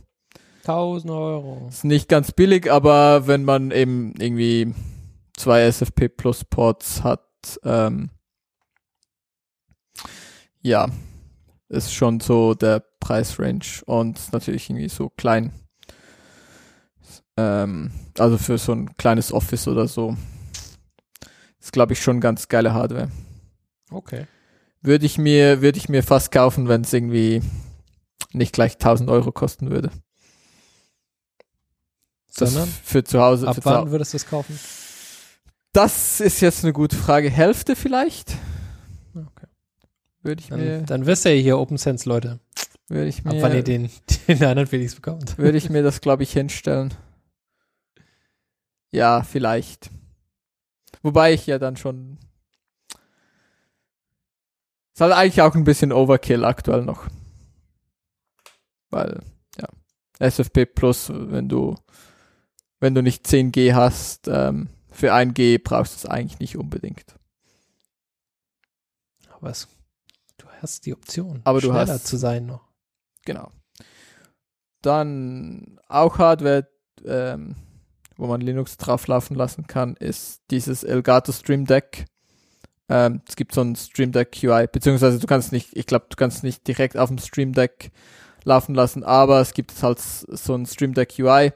1000 0.64 1.12
Euro. 1.12 1.68
Ist 1.70 1.84
nicht 1.84 2.08
ganz 2.08 2.32
billig, 2.32 2.72
aber 2.72 3.28
wenn 3.28 3.44
man 3.44 3.72
eben 3.72 4.14
irgendwie 4.18 4.74
zwei 5.36 5.64
SFP 5.64 6.08
Plus 6.10 6.46
Ports 6.46 7.04
hat, 7.04 7.22
ähm, 7.64 8.12
ja, 10.62 10.88
ist 11.68 11.94
schon 11.94 12.20
so 12.20 12.54
der 12.54 12.84
Preisrange 13.00 13.82
und 13.86 14.32
natürlich 14.32 14.70
irgendwie 14.70 14.90
so 14.90 15.10
klein. 15.10 15.52
Ähm, 17.38 17.92
also 18.18 18.38
für 18.38 18.58
so 18.58 18.74
ein 18.74 18.96
kleines 18.98 19.32
Office 19.32 19.68
oder 19.68 19.88
so. 19.88 20.16
Ist, 21.60 21.72
glaube 21.74 21.94
ich, 21.94 22.02
schon 22.02 22.20
ganz 22.20 22.48
geile 22.48 22.74
Hardware. 22.74 23.10
Okay. 23.90 24.28
Würde 24.82 25.06
ich 25.06 25.18
mir, 25.18 25.62
würde 25.62 25.78
ich 25.78 25.88
mir 25.90 26.04
fast 26.04 26.32
kaufen, 26.32 26.68
wenn 26.68 26.82
es 26.82 26.92
irgendwie 26.94 27.42
nicht 28.34 28.54
gleich 28.54 28.74
1000 28.74 29.10
Euro 29.10 29.32
kosten 29.32 29.70
würde. 29.70 29.90
Das 32.36 32.52
Sondern? 32.52 32.70
für 32.84 33.04
zu 33.04 33.22
Hause. 33.22 33.48
Ab 33.48 33.58
wann 33.64 33.92
würdest 33.92 34.14
du 34.14 34.18
es 34.18 34.26
kaufen? 34.26 34.60
Das 35.72 36.20
ist 36.20 36.42
jetzt 36.42 36.64
eine 36.64 36.74
gute 36.74 36.96
Frage. 36.96 37.30
Hälfte 37.30 37.76
vielleicht? 37.76 38.36
Okay. 39.16 39.48
Würde 40.22 40.42
ich 40.42 40.50
mir, 40.50 40.78
Dann, 40.78 40.86
dann 40.86 41.06
wisst 41.06 41.26
ihr 41.26 41.32
hier 41.32 41.58
Open 41.58 41.78
Sense, 41.78 42.08
Leute. 42.08 42.40
würde 42.88 43.08
ich 43.08 43.20
Ab 43.26 43.36
wann 43.40 43.52
ihr 43.52 43.58
mir, 43.58 43.64
den, 43.64 43.90
den 44.28 44.44
anderen 44.44 44.68
Felix 44.68 44.96
bekommt. 44.96 45.38
würde 45.38 45.58
ich 45.58 45.70
mir 45.70 45.84
das, 45.84 46.02
glaube 46.02 46.24
ich, 46.24 46.34
hinstellen. 46.34 46.94
Ja, 48.94 49.24
vielleicht. 49.24 49.90
Wobei 51.02 51.34
ich 51.34 51.48
ja 51.48 51.58
dann 51.60 51.76
schon. 51.78 52.20
Ist 54.94 55.02
halt 55.02 55.14
eigentlich 55.14 55.42
auch 55.42 55.56
ein 55.56 55.64
bisschen 55.64 55.92
Overkill 55.92 56.46
aktuell 56.46 56.84
noch. 56.84 57.08
Weil, 58.92 59.22
ja. 59.60 59.68
SFP 60.20 60.68
Plus, 60.68 61.10
wenn 61.12 61.50
du, 61.50 61.76
wenn 62.80 62.94
du 62.94 63.02
nicht 63.02 63.26
10G 63.26 63.74
hast, 63.74 64.28
ähm, 64.28 64.70
für 64.92 65.12
1G 65.12 65.58
brauchst 65.64 65.94
du 65.94 65.98
es 65.98 66.06
eigentlich 66.06 66.40
nicht 66.40 66.56
unbedingt. 66.58 67.16
Aber 69.32 69.50
es, 69.50 69.68
du 70.38 70.46
hast 70.62 70.86
die 70.86 70.94
Option, 70.94 71.42
Aber 71.44 71.60
du 71.60 71.70
schneller 71.70 71.88
hast- 71.94 72.06
zu 72.06 72.18
sein 72.18 72.46
noch. 72.46 72.70
Genau. 73.26 73.52
Dann 74.84 75.80
auch 75.88 76.20
Hardware, 76.20 76.70
ähm, 77.04 77.56
wo 78.18 78.28
man 78.28 78.42
Linux 78.42 78.78
drauf 78.78 79.08
laufen 79.08 79.36
lassen 79.36 79.68
kann, 79.68 79.96
ist 79.96 80.42
dieses 80.52 80.84
Elgato 80.84 81.32
Stream 81.32 81.66
Deck. 81.66 82.06
Ähm, 82.90 83.22
es 83.28 83.36
gibt 83.36 83.54
so 83.54 83.62
ein 83.62 83.76
Stream 83.76 84.12
Deck 84.12 84.38
UI, 84.44 84.68
beziehungsweise 84.68 85.20
du 85.20 85.28
kannst 85.28 85.52
nicht, 85.52 85.70
ich 85.74 85.86
glaube, 85.86 86.06
du 86.10 86.16
kannst 86.16 86.44
nicht 86.44 86.68
direkt 86.68 86.98
auf 86.98 87.10
dem 87.10 87.18
Stream 87.18 87.54
Deck 87.54 87.92
laufen 88.44 88.76
lassen, 88.76 89.04
aber 89.04 89.40
es 89.40 89.54
gibt 89.54 89.82
halt 89.82 90.00
so 90.00 90.54
ein 90.56 90.66
Stream 90.66 90.94
Deck 90.94 91.16
UI, 91.18 91.54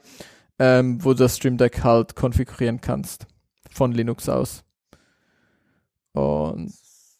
ähm, 0.60 1.04
wo 1.04 1.14
du 1.14 1.20
das 1.20 1.36
Stream 1.38 1.58
Deck 1.58 1.84
halt 1.84 2.16
konfigurieren 2.16 2.82
kannst 2.82 3.28
von 3.70 3.92
Linux 3.92 4.30
aus. 4.30 4.64
Und 6.14 6.74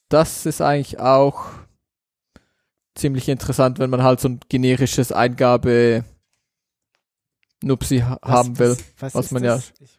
das 0.10 0.46
ist 0.46 0.62
eigentlich 0.62 1.00
auch 1.00 1.50
ziemlich 2.96 3.30
interessant, 3.30 3.80
wenn 3.80 3.90
man 3.90 4.04
halt 4.04 4.20
so 4.20 4.30
ein 4.30 4.40
generisches 4.50 5.12
Eingabe 5.12 6.04
Nupsi 7.64 8.00
ha 8.00 8.20
haben 8.24 8.58
will. 8.60 8.78
was 9.00 9.16
ist 9.16 9.32
man 9.32 9.44
das? 9.44 9.74
Ich- 9.80 9.98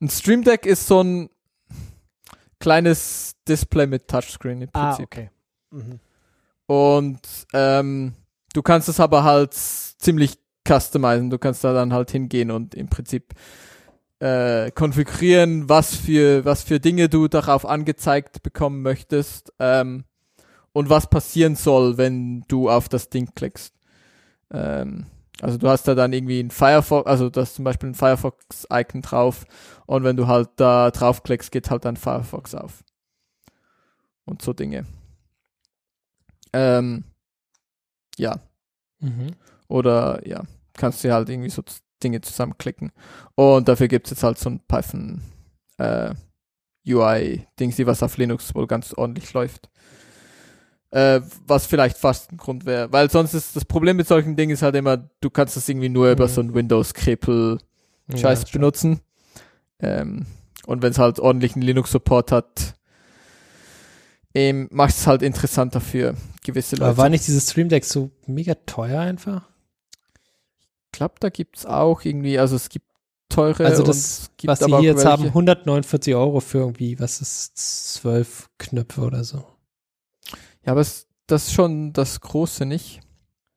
Ein 0.00 0.08
Stream 0.10 0.42
Deck 0.44 0.66
ist 0.66 0.86
so 0.86 1.02
ein 1.02 1.30
kleines 2.60 3.34
Display 3.46 3.86
mit 3.86 4.08
Touchscreen 4.08 4.62
im 4.62 4.68
Ah, 4.72 4.88
Prinzip. 4.88 5.04
okay. 5.06 5.30
Mhm. 5.70 6.00
Und 6.66 7.20
ähm, 7.52 8.14
du 8.54 8.62
kannst 8.62 8.88
es 8.88 9.00
aber 9.00 9.24
halt 9.24 9.52
ziemlich 9.54 10.38
customizen. 10.66 11.30
Du 11.30 11.38
kannst 11.38 11.62
da 11.64 11.72
dann 11.74 11.92
halt 11.92 12.10
hingehen 12.10 12.50
und 12.50 12.74
im 12.74 12.88
Prinzip 12.88 13.34
äh, 14.20 14.70
konfigurieren, 14.70 15.68
was 15.68 15.94
für, 15.94 16.44
was 16.44 16.62
für 16.62 16.80
Dinge 16.80 17.08
du 17.08 17.28
darauf 17.28 17.66
angezeigt 17.66 18.42
bekommen 18.42 18.80
möchtest 18.80 19.52
ähm, 19.58 20.04
und 20.72 20.88
was 20.88 21.10
passieren 21.10 21.56
soll, 21.56 21.98
wenn 21.98 22.42
du 22.48 22.70
auf 22.70 22.88
das 22.88 23.10
Ding 23.10 23.28
klickst. 23.34 23.74
Ähm, 24.50 25.06
also 25.44 25.58
du 25.58 25.68
hast 25.68 25.86
da 25.86 25.94
dann 25.94 26.12
irgendwie 26.12 26.40
ein 26.40 26.50
Firefox, 26.50 27.06
also 27.06 27.28
da 27.30 27.42
ist 27.42 27.54
zum 27.54 27.64
Beispiel 27.64 27.90
ein 27.90 27.94
Firefox-Icon 27.94 29.02
drauf 29.02 29.44
und 29.86 30.02
wenn 30.02 30.16
du 30.16 30.26
halt 30.26 30.48
da 30.56 30.90
draufklickst, 30.90 31.52
geht 31.52 31.70
halt 31.70 31.84
dann 31.84 31.96
Firefox 31.96 32.54
auf. 32.54 32.82
Und 34.24 34.40
so 34.40 34.52
Dinge. 34.54 34.86
Ähm, 36.52 37.04
ja, 38.16 38.38
Mhm. 39.00 39.32
oder 39.68 40.26
ja, 40.26 40.44
kannst 40.74 41.04
du 41.04 41.12
halt 41.12 41.28
irgendwie 41.28 41.50
so 41.50 41.62
Dinge 42.02 42.20
zusammenklicken. 42.22 42.92
Und 43.34 43.68
dafür 43.68 43.88
gibt 43.88 44.06
es 44.06 44.12
jetzt 44.12 44.22
halt 44.22 44.38
so 44.38 44.48
ein 44.50 44.60
Python 44.66 45.20
äh, 45.78 46.14
UI-Dings, 46.86 47.78
was 47.86 48.02
auf 48.02 48.16
Linux 48.16 48.54
wohl 48.54 48.66
ganz 48.66 48.94
ordentlich 48.94 49.32
läuft. 49.32 49.68
Äh, 50.94 51.22
was 51.46 51.66
vielleicht 51.66 51.98
fast 51.98 52.30
ein 52.30 52.36
Grund 52.36 52.66
wäre. 52.66 52.92
Weil 52.92 53.10
sonst 53.10 53.34
ist 53.34 53.56
das 53.56 53.64
Problem 53.64 53.96
mit 53.96 54.06
solchen 54.06 54.36
Dingen 54.36 54.52
ist 54.52 54.62
halt 54.62 54.76
immer, 54.76 54.96
du 55.20 55.28
kannst 55.28 55.56
das 55.56 55.68
irgendwie 55.68 55.88
nur 55.88 56.08
über 56.12 56.26
Mhm. 56.26 56.30
so 56.30 56.40
ein 56.40 56.54
Windows-Krepel 56.54 57.58
Scheiß 58.14 58.42
Ja, 58.42 58.48
benutzen. 58.52 59.00
Ähm, 59.80 60.26
und 60.66 60.82
wenn 60.82 60.92
es 60.92 60.98
halt 60.98 61.18
ordentlichen 61.18 61.62
Linux-Support 61.62 62.30
hat, 62.30 62.74
ähm, 64.34 64.68
macht 64.70 64.90
es 64.94 65.06
halt 65.06 65.22
interessanter 65.22 65.80
für 65.80 66.14
gewisse 66.44 66.76
Leute. 66.76 66.86
Aber 66.90 66.96
war 66.98 67.08
nicht 67.08 67.26
dieses 67.26 67.50
Stream 67.50 67.68
Deck 67.68 67.84
so 67.84 68.10
mega 68.26 68.54
teuer 68.66 69.00
einfach? 69.00 69.48
Ich 70.86 70.92
glaube, 70.92 71.14
da 71.20 71.28
gibt's 71.28 71.66
auch 71.66 72.04
irgendwie, 72.04 72.38
also 72.38 72.54
es 72.56 72.68
gibt 72.68 72.86
teure 73.28 73.64
Also 73.66 73.82
das, 73.82 73.96
es 73.96 74.30
gibt 74.36 74.48
was 74.48 74.58
sie 74.60 74.72
auch 74.72 74.78
hier 74.80 74.90
jetzt 74.92 74.98
welche- 75.04 75.10
haben, 75.10 75.24
149 75.34 76.14
Euro 76.14 76.38
für 76.40 76.58
irgendwie, 76.58 77.00
was 77.00 77.20
ist, 77.20 77.56
zwölf 77.94 78.48
Knöpfe 78.58 79.00
oder 79.00 79.24
so. 79.24 79.44
Ja, 80.64 80.72
aber 80.72 80.80
es, 80.80 81.06
das 81.26 81.48
ist 81.48 81.52
schon 81.54 81.92
das 81.92 82.20
Große, 82.20 82.66
nicht? 82.66 83.00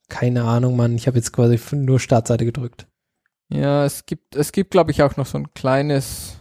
Keine 0.09 0.43
Ahnung, 0.43 0.75
Mann. 0.75 0.95
Ich 0.95 1.07
habe 1.07 1.17
jetzt 1.17 1.33
quasi 1.33 1.59
nur 1.75 1.99
Startseite 1.99 2.45
gedrückt. 2.45 2.87
Ja, 3.49 3.85
es 3.85 4.05
gibt, 4.05 4.35
es 4.35 4.51
gibt, 4.51 4.71
glaube 4.71 4.91
ich, 4.91 5.03
auch 5.03 5.15
noch 5.17 5.25
so 5.25 5.37
ein 5.37 5.53
kleines, 5.53 6.37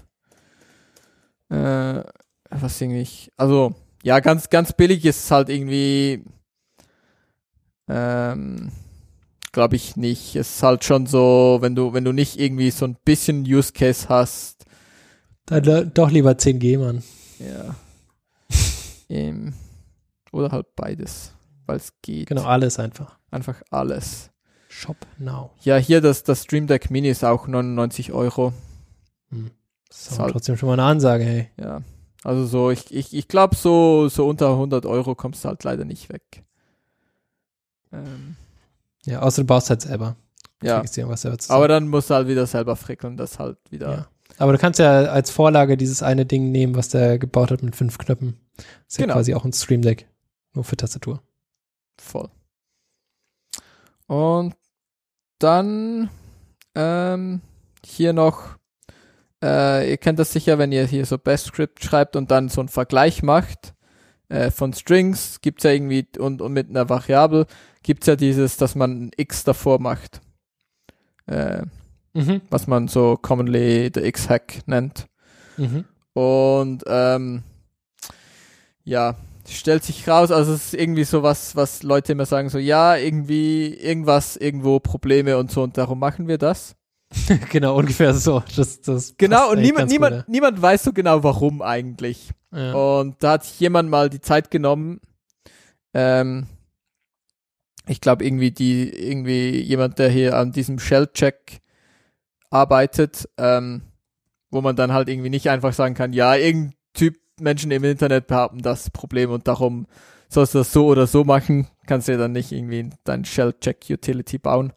äh, 1.51 2.03
was 2.51 2.81
irgendwie, 2.81 3.31
also, 3.37 3.75
ja, 4.03 4.21
ganz, 4.21 4.51
ganz 4.51 4.73
billig 4.73 5.05
ist 5.05 5.25
es 5.25 5.31
halt 5.31 5.49
irgendwie, 5.49 6.25
ähm, 7.89 8.71
glaube 9.53 9.77
ich 9.77 9.97
nicht. 9.97 10.35
Es 10.37 10.57
ist 10.57 10.63
halt 10.63 10.85
schon 10.85 11.07
so, 11.07 11.59
wenn 11.61 11.75
du, 11.77 11.93
wenn 11.93 12.05
du 12.05 12.13
nicht 12.13 12.39
irgendwie 12.39 12.71
so 12.71 12.85
ein 12.85 12.97
bisschen 13.05 13.43
Use 13.43 13.73
Case 13.73 14.09
hast, 14.09 14.65
Dann 15.47 15.93
doch 15.95 16.11
lieber 16.11 16.33
10G, 16.33 16.79
Mann. 16.79 17.05
ja, 17.39 17.75
ähm, 19.09 19.55
oder 20.37 20.51
halt 20.53 20.75
beides, 20.77 21.33
weil 21.67 21.77
es 21.77 21.93
geht. 22.03 22.29
Genau, 22.29 22.45
alles 22.45 22.79
einfach. 22.79 23.19
Einfach 23.31 23.63
alles. 23.71 24.31
Shop 24.69 24.97
now. 25.19 25.51
Ja, 25.63 25.77
hier 25.77 26.01
das, 26.01 26.23
das 26.23 26.43
Stream 26.45 26.67
Deck 26.67 26.91
Mini 26.91 27.09
ist 27.09 27.25
auch 27.25 27.47
99 27.49 28.13
Euro. 28.13 28.53
Hm. 29.31 29.51
Das 29.89 29.99
ist 30.03 30.11
Ist 30.13 30.19
halt- 30.19 30.33
trotzdem 30.33 30.57
schon 30.57 30.67
mal 30.69 30.75
eine 30.75 30.85
Ansage, 30.85 31.25
hey. 31.25 31.51
Ja, 31.59 31.81
also 32.25 32.45
so, 32.47 32.71
ich, 32.71 32.93
ich, 32.95 33.15
ich 33.15 33.29
glaube, 33.29 33.57
so, 33.57 34.09
so 34.09 34.27
unter 34.29 34.51
100 34.51 34.85
Euro 34.85 35.15
kommst 35.15 35.45
du 35.45 35.49
halt 35.49 35.63
leider 35.65 35.85
nicht 35.85 36.09
weg. 36.13 36.43
Ähm, 37.93 38.37
Ja, 39.05 39.21
außer 39.23 39.43
du 39.43 39.47
baust 39.47 39.71
halt 39.71 39.83
selber. 39.83 40.17
ja, 40.63 40.83
aber 41.49 41.69
dann 41.69 41.89
musst 41.89 42.11
du 42.11 42.15
halt 42.15 42.29
wieder 42.29 42.47
selber 42.47 42.77
frickeln, 42.77 43.17
das 43.17 43.39
halt 43.39 43.59
wieder. 43.71 43.91
Ja. 43.91 44.07
Aber 44.39 44.53
du 44.53 44.59
kannst 44.59 44.79
ja 44.81 44.91
als 45.05 45.31
Vorlage 45.31 45.77
dieses 45.77 46.03
eine 46.03 46.27
Ding 46.27 46.51
nehmen, 46.51 46.75
was 46.75 46.89
der 46.89 47.19
gebaut 47.19 47.51
hat 47.51 47.63
mit 47.63 47.77
fünf 47.77 47.97
Knöpfen. 47.99 48.37
ist 48.89 48.99
ja 48.99 49.05
Genau. 49.05 49.15
quasi 49.15 49.35
auch 49.35 49.45
ein 49.45 49.53
Stream 49.53 49.83
Deck. 49.83 50.09
Nur 50.57 50.65
für 50.65 50.77
Tastatur. 50.77 51.23
Voll. 52.01 52.29
Und 54.09 54.55
dann 55.39 56.11
ähm, 56.75 57.43
hier 57.85 58.13
noch, 58.13 58.57
äh, 59.43 59.89
ihr 59.91 59.99
kennt 59.99 60.19
das 60.19 60.33
sicher, 60.33 60.59
wenn 60.59 60.73
ihr 60.73 60.87
hier 60.87 61.07
so 61.07 61.19
Best-Script 61.19 61.85
schreibt 61.85 62.17
und 62.17 62.31
dann 62.31 62.49
so 62.49 62.61
einen 62.61 62.69
Vergleich 62.69 63.23
macht 63.23 63.75
äh, 64.29 64.51
von 64.51 64.73
Strings, 64.73 65.41
gibt's 65.41 65.63
ja 65.63 65.71
irgendwie, 65.71 66.09
und, 66.19 66.43
und 66.43 66.53
mit 66.53 66.69
einer 66.71 66.89
Variable 66.89 67.47
gibt's 67.85 68.07
ja 68.09 68.17
dieses, 68.17 68.57
dass 68.57 68.75
man 68.75 69.07
ein 69.07 69.11
X 69.17 69.45
davor 69.45 69.81
macht. 69.81 70.21
Äh, 71.27 71.67
Mhm. 72.15 72.41
was 72.49 72.67
man 72.67 72.89
so 72.89 73.19
commonly 73.19 73.91
the 73.95 74.01
X-Hack 74.01 74.63
nennt. 74.65 75.07
Mhm. 75.59 75.85
Und 76.15 76.83
ähm, 76.87 77.43
ja, 78.85 79.17
stellt 79.49 79.85
sich 79.85 80.09
raus, 80.09 80.31
also 80.31 80.53
es 80.53 80.67
ist 80.67 80.75
irgendwie 80.75 81.05
so 81.05 81.23
was, 81.23 81.57
was 81.57 81.83
Leute 81.83 82.13
immer 82.13 82.27
sagen, 82.27 82.49
so 82.49 82.59
ja, 82.59 82.97
irgendwie, 82.97 83.75
irgendwas, 83.75 84.37
irgendwo 84.37 84.81
Probleme 84.81 85.39
und 85.39 85.51
so 85.51 85.63
und 85.63 85.77
darum 85.79 85.99
machen 85.99 86.29
wir 86.29 86.39
das. 86.39 86.77
genau, 87.51 87.77
ungefähr 87.77 88.15
so. 88.15 88.43
Das, 88.57 88.81
das 88.81 89.15
Genau, 89.17 89.51
und 89.53 89.61
niemand, 89.61 89.91
niemand, 89.91 90.17
gut, 90.17 90.29
niemand 90.29 90.61
weiß 90.61 90.85
so 90.85 90.93
genau 90.93 91.23
warum 91.23 91.63
eigentlich. 91.63 92.31
Ja. 92.53 92.73
Und 92.73 93.23
da 93.23 93.33
hat 93.33 93.45
sich 93.45 93.61
jemand 93.61 93.91
mal 93.91 94.11
die 94.11 94.21
Zeit 94.21 94.51
genommen, 94.51 95.01
ähm, 95.95 96.47
ich 97.89 98.01
glaube 98.01 98.25
irgendwie 98.25 98.51
die, 98.51 98.89
irgendwie 98.89 99.61
jemand, 99.61 99.99
der 99.99 100.11
hier 100.11 100.37
an 100.37 100.53
diesem 100.53 100.79
Shell-Check 100.79 101.61
arbeitet, 102.51 103.29
ähm, 103.39 103.83
wo 104.51 104.61
man 104.61 104.77
dann 104.77 104.93
halt 104.93 105.09
irgendwie 105.09 105.31
nicht 105.31 105.49
einfach 105.51 105.73
sagen 105.73 105.95
kann, 105.95 106.13
ja, 106.13 106.35
irgendein 106.35 106.75
Typ 106.95 107.17
Menschen 107.41 107.71
im 107.71 107.85
Internet 107.85 108.27
behaupten 108.27 108.63
das 108.63 108.91
Problem 108.91 109.31
und 109.31 109.47
darum 109.47 109.87
sollst 110.29 110.55
du 110.55 110.59
das 110.59 110.73
so 110.73 110.87
oder 110.87 111.07
so 111.07 111.25
machen, 111.25 111.69
kannst 111.87 112.09
du 112.09 112.13
ja 112.13 112.19
dann 112.19 112.33
nicht 112.33 112.53
irgendwie 112.53 112.91
dein 113.05 113.25
Shell-Check-Utility 113.25 114.39
bauen. 114.39 114.73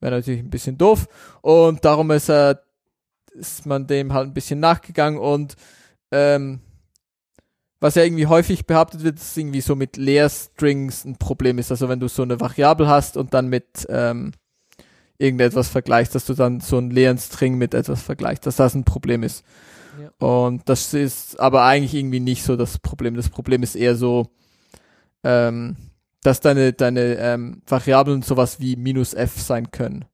Wäre 0.00 0.16
natürlich 0.16 0.40
ein 0.40 0.50
bisschen 0.50 0.78
doof. 0.78 1.08
Und 1.40 1.84
darum 1.84 2.10
ist, 2.12 2.28
äh, 2.28 2.54
ist 3.32 3.66
man 3.66 3.86
dem 3.86 4.12
halt 4.12 4.28
ein 4.28 4.34
bisschen 4.34 4.60
nachgegangen 4.60 5.18
und 5.18 5.56
ähm, 6.12 6.60
was 7.80 7.94
ja 7.94 8.02
irgendwie 8.02 8.26
häufig 8.26 8.66
behauptet 8.66 9.04
wird, 9.04 9.18
ist 9.18 9.36
irgendwie 9.36 9.60
so 9.60 9.76
mit 9.76 9.96
Leerstrings 9.96 11.04
ein 11.04 11.16
Problem 11.16 11.58
ist. 11.58 11.70
Also 11.70 11.88
wenn 11.88 12.00
du 12.00 12.08
so 12.08 12.22
eine 12.22 12.40
Variable 12.40 12.88
hast 12.88 13.16
und 13.16 13.34
dann 13.34 13.48
mit 13.48 13.86
ähm, 13.88 14.32
irgendetwas 15.18 15.68
vergleichst, 15.68 16.14
dass 16.14 16.26
du 16.26 16.34
dann 16.34 16.60
so 16.60 16.78
einen 16.78 16.90
leeren 16.90 17.18
String 17.18 17.56
mit 17.56 17.74
etwas 17.74 18.02
vergleichst, 18.02 18.46
dass 18.46 18.56
das 18.56 18.74
ein 18.74 18.84
Problem 18.84 19.22
ist. 19.22 19.44
Und 20.18 20.68
das 20.68 20.94
ist 20.94 21.38
aber 21.40 21.64
eigentlich 21.64 21.94
irgendwie 21.94 22.20
nicht 22.20 22.42
so 22.42 22.56
das 22.56 22.78
Problem. 22.78 23.14
Das 23.14 23.28
Problem 23.28 23.62
ist 23.62 23.74
eher 23.74 23.94
so, 23.94 24.26
ähm, 25.24 25.76
dass 26.22 26.40
deine, 26.40 26.72
deine 26.72 27.16
ähm, 27.16 27.62
Variablen 27.66 28.22
sowas 28.22 28.60
wie 28.60 28.76
minus 28.76 29.14
f 29.14 29.40
sein 29.40 29.70
können. 29.70 30.04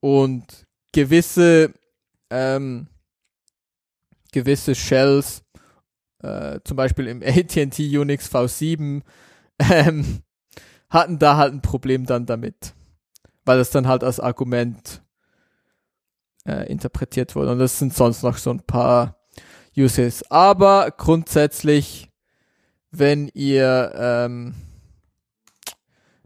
Und 0.00 0.66
gewisse, 0.92 1.72
ähm, 2.30 2.88
gewisse 4.32 4.74
Shells, 4.74 5.42
äh, 6.22 6.60
zum 6.64 6.76
Beispiel 6.76 7.06
im 7.06 7.22
AT&T 7.24 7.98
Unix 7.98 8.28
V7, 8.28 9.02
ähm, 9.58 10.22
hatten 10.90 11.18
da 11.18 11.36
halt 11.36 11.54
ein 11.54 11.62
Problem 11.62 12.06
dann 12.06 12.26
damit. 12.26 12.74
Weil 13.44 13.58
es 13.58 13.70
dann 13.70 13.88
halt 13.88 14.04
als 14.04 14.20
Argument 14.20 15.01
äh, 16.46 16.70
interpretiert 16.70 17.34
wurde. 17.34 17.52
Und 17.52 17.58
das 17.58 17.78
sind 17.78 17.94
sonst 17.94 18.22
noch 18.22 18.36
so 18.36 18.50
ein 18.50 18.60
paar 18.60 19.16
Uses. 19.76 20.30
Aber 20.30 20.90
grundsätzlich, 20.90 22.10
wenn 22.90 23.28
ihr 23.34 23.92
ähm, 23.96 24.54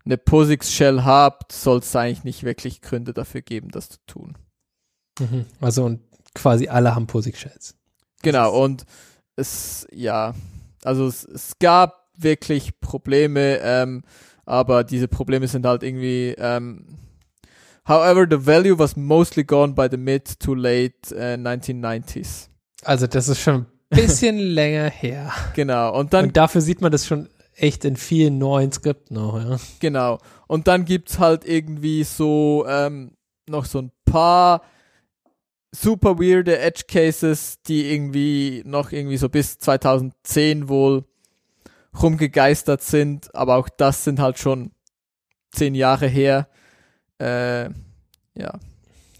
eine 0.05 0.17
POSIX-Shell 0.17 1.05
habt, 1.05 1.53
soll 1.53 1.79
es 1.79 1.95
eigentlich 1.95 2.25
nicht 2.25 2.45
wirklich 2.45 2.81
Gründe 2.81 3.13
dafür 3.13 3.43
geben, 3.43 3.71
das 3.71 3.89
zu 3.89 3.99
tun. 4.07 4.37
Mhm. 5.19 5.47
Also 5.61 5.85
und 5.85 6.01
quasi 6.35 6.69
alle 6.69 6.95
haben 6.95 7.07
POSIX-Shells. 7.07 7.75
Genau, 8.23 8.63
und 8.63 8.85
es, 9.37 9.87
ja, 9.93 10.35
also 10.85 11.07
es, 11.07 11.25
es 11.25 11.59
gab 11.59 12.09
wirklich 12.17 12.81
Probleme, 12.81 13.59
ähm, 13.63 14.03
aber 14.45 14.85
diese 14.85 15.09
Probleme 15.09 15.49
sind 15.49 15.67
halt 15.67 15.83
irgendwie, 15.83 16.35
ähm, 16.39 16.87
however, 17.87 18.27
the 18.29 18.39
value 18.45 18.79
was 18.79 18.97
mostly 18.97 19.45
gone 19.45 19.75
by 19.75 19.89
the 19.91 19.97
mid 19.97 20.39
to 20.41 20.55
late 20.55 21.13
uh, 21.13 21.37
1990s. 21.37 22.49
Also 22.85 23.07
das 23.07 23.29
ist 23.29 23.41
schon 23.41 23.55
ein 23.55 23.67
bisschen 23.91 24.39
länger 24.39 24.91
her. 24.91 25.33
Genau, 25.55 25.99
und 25.99 26.13
dann. 26.13 26.27
Und 26.27 26.37
dafür 26.37 26.61
sieht 26.61 26.81
man 26.81 26.93
das 26.93 27.07
schon 27.07 27.29
echt 27.55 27.85
in 27.85 27.97
vielen 27.97 28.39
neuen 28.39 28.71
Skripten 28.71 29.17
auch, 29.17 29.39
ja. 29.39 29.57
Genau. 29.81 30.19
Und 30.47 30.69
dann 30.69 30.85
gibt's 30.85 31.19
halt 31.19 31.45
irgendwie 31.45 32.05
so 32.05 32.67
ähm, 32.69 33.13
noch 33.49 33.65
so 33.65 33.81
ein 33.81 33.93
paar 34.05 34.63
super 35.73 36.19
weirde 36.19 36.59
Edge 36.59 36.85
Cases, 36.89 37.61
die 37.63 37.93
irgendwie 37.93 38.63
noch 38.65 38.93
irgendwie 38.93 39.17
so 39.17 39.29
bis 39.29 39.59
2010 39.59 40.69
wohl 40.69 41.05
rumgegeistert 42.01 42.83
sind, 42.83 43.35
aber 43.35 43.57
auch 43.57 43.69
das 43.69 44.05
sind 44.05 44.21
halt 44.21 44.39
schon 44.39 44.73
zehn 45.51 45.75
Jahre 45.75 46.07
her. 46.07 46.49
Äh, 47.19 47.65
ja. 48.35 48.59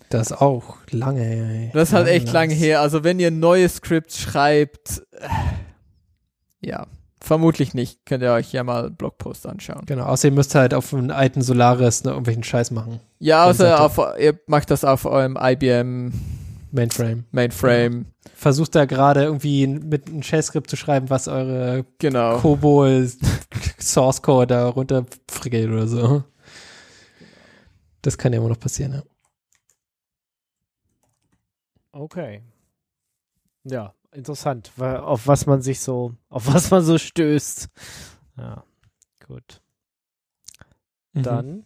Das 0.09 0.31
ist 0.31 0.41
auch 0.41 0.77
lange 0.91 1.23
her. 1.23 1.71
Das 1.73 1.89
ist 1.89 1.95
halt 1.95 2.09
echt 2.09 2.33
lange 2.33 2.55
her. 2.55 2.81
Also 2.81 3.03
wenn 3.03 3.19
ihr 3.19 3.31
neue 3.31 3.69
Scripts 3.69 4.21
schreibt, 4.21 5.03
äh, 5.13 5.29
ja, 6.61 6.87
vermutlich 7.21 7.75
nicht. 7.75 8.07
Könnt 8.07 8.23
ihr 8.23 8.33
euch 8.33 8.53
ja 8.53 8.63
mal 8.63 8.91
Blogpost 8.91 9.47
anschauen. 9.47 9.83
Genau, 9.87 10.05
außer 10.05 10.29
ihr 10.29 10.33
müsst 10.33 10.55
halt 10.55 10.75
auf 10.75 10.95
einem 10.95 11.11
alten 11.11 11.43
Solaris 11.43 12.05
ne, 12.05 12.11
irgendwelchen 12.11 12.45
Scheiß 12.45 12.71
machen. 12.71 13.01
Ja, 13.19 13.45
außer 13.45 13.81
auf, 13.81 13.99
ihr 14.19 14.39
macht 14.47 14.71
das 14.71 14.85
auf 14.85 15.05
eurem 15.05 15.37
IBM 15.41 16.13
Mainframe. 16.73 17.25
Mainframe. 17.31 17.93
Genau. 17.93 18.07
Versucht 18.35 18.75
da 18.75 18.85
gerade 18.85 19.25
irgendwie 19.25 19.67
mit 19.67 20.09
einem 20.09 20.23
Shell-Skript 20.23 20.69
zu 20.69 20.77
schreiben, 20.77 21.11
was 21.11 21.27
eure 21.27 21.87
genau. 21.99 22.39
Cobol 22.39 23.11
Source 23.81 24.23
Code 24.23 24.49
da 24.49 24.69
runterfrickelt 24.69 25.71
oder 25.71 25.87
so. 25.87 26.25
Das 28.07 28.17
kann 28.17 28.33
ja 28.33 28.39
immer 28.39 28.51
noch 28.51 28.61
passieren, 28.61 28.93
ja. 28.93 29.03
Okay. 31.91 32.41
Ja, 33.65 33.95
interessant, 34.13 34.71
auf 34.79 35.27
was 35.27 35.47
man 35.47 35.61
sich 35.61 35.81
so, 35.81 36.15
auf 36.29 36.47
was 36.47 36.71
man 36.71 36.85
so 36.85 36.99
stößt. 36.99 37.69
Ja, 38.37 38.63
gut. 39.27 39.61
Mhm. 41.15 41.23
Dann, 41.25 41.65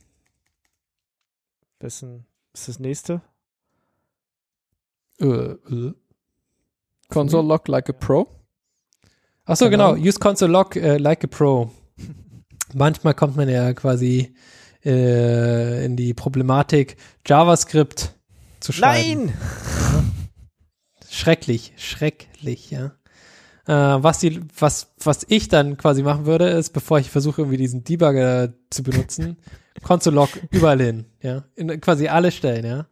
wessen 1.79 2.25
ist 2.55 2.69
das 2.69 2.79
nächste? 2.79 3.21
Äh, 5.19 5.27
äh. 5.27 5.95
Console 7.11 7.47
Lock 7.47 7.69
like 7.69 7.91
a 7.91 7.93
Pro. 7.93 8.27
Achso, 9.45 9.69
genau. 9.69 9.93
genau. 9.93 10.09
Use 10.09 10.19
Console 10.19 10.51
Lock 10.51 10.77
uh, 10.77 10.97
like 10.97 11.23
a 11.23 11.27
Pro. 11.27 11.71
Manchmal 12.73 13.13
kommt 13.13 13.37
man 13.37 13.51
ja 13.51 13.75
quasi 13.75 14.35
äh, 14.85 15.85
in 15.85 15.97
die 15.97 16.15
Problematik, 16.15 16.97
JavaScript 17.27 18.15
zu 18.61 18.73
schreiben. 18.73 19.27
Nein! 19.27 19.33
schrecklich, 21.11 21.73
schrecklich, 21.77 22.71
ja. 22.71 22.93
Äh, 23.67 24.03
was, 24.03 24.21
die, 24.21 24.41
was, 24.59 24.93
was 25.03 25.27
ich 25.29 25.49
dann 25.49 25.77
quasi 25.77 26.03
machen 26.03 26.27
würde, 26.27 26.49
ist, 26.49 26.71
bevor 26.71 26.99
ich 26.99 27.11
versuche, 27.11 27.43
irgendwie 27.43 27.59
diesen 27.59 27.85
Debugger 27.85 28.55
zu 28.71 28.83
benutzen, 28.83 29.37
Console-Log 29.83 30.31
überall 30.51 30.81
hin, 30.81 31.07
ja. 31.21 31.45
In 31.57 31.81
quasi 31.81 32.09
alle 32.09 32.31
Stellen, 32.31 32.65
ja. 32.65 32.87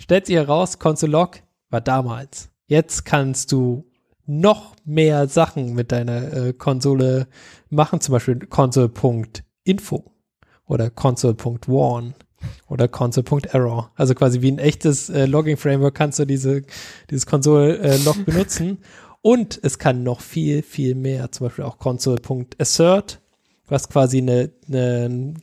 Stellt 0.00 0.26
sie 0.26 0.36
heraus, 0.36 0.78
Console-Log 0.78 1.38
war 1.70 1.80
damals. 1.80 2.50
Jetzt 2.66 3.04
kannst 3.04 3.52
du 3.52 3.84
noch 4.26 4.76
mehr 4.84 5.28
Sachen 5.28 5.74
mit 5.74 5.92
deiner 5.92 6.32
äh, 6.32 6.52
Konsole 6.52 7.26
machen, 7.68 8.00
zum 8.00 8.12
Beispiel 8.12 8.38
console.info 8.46 10.04
oder 10.70 10.88
console.warn 10.88 12.14
oder 12.68 12.86
console.error. 12.88 13.90
Also 13.96 14.14
quasi 14.14 14.40
wie 14.40 14.52
ein 14.52 14.58
echtes 14.58 15.10
äh, 15.10 15.26
Logging-Framework 15.26 15.94
kannst 15.94 16.20
du 16.20 16.24
diese, 16.24 16.62
dieses 17.10 17.26
Console-Log 17.26 18.18
äh, 18.18 18.22
benutzen. 18.24 18.78
Und 19.20 19.58
es 19.62 19.78
kann 19.78 20.04
noch 20.04 20.20
viel, 20.20 20.62
viel 20.62 20.94
mehr, 20.94 21.30
zum 21.32 21.48
Beispiel 21.48 21.64
auch 21.64 21.78
console.assert, 21.78 23.20
was 23.66 23.88
quasi 23.88 24.18
eine, 24.18 24.50
eine, 24.68 25.34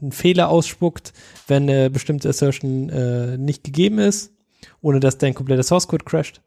einen 0.00 0.12
Fehler 0.12 0.48
ausspuckt, 0.48 1.12
wenn 1.46 1.62
eine 1.62 1.88
bestimmte 1.88 2.28
Assertion 2.28 2.90
äh, 2.90 3.38
nicht 3.38 3.62
gegeben 3.64 3.98
ist, 3.98 4.32
ohne 4.82 4.98
dass 4.98 5.16
dein 5.16 5.32
kompletter 5.32 5.62
Source 5.62 5.86
Code 5.86 6.04
crasht. 6.04 6.42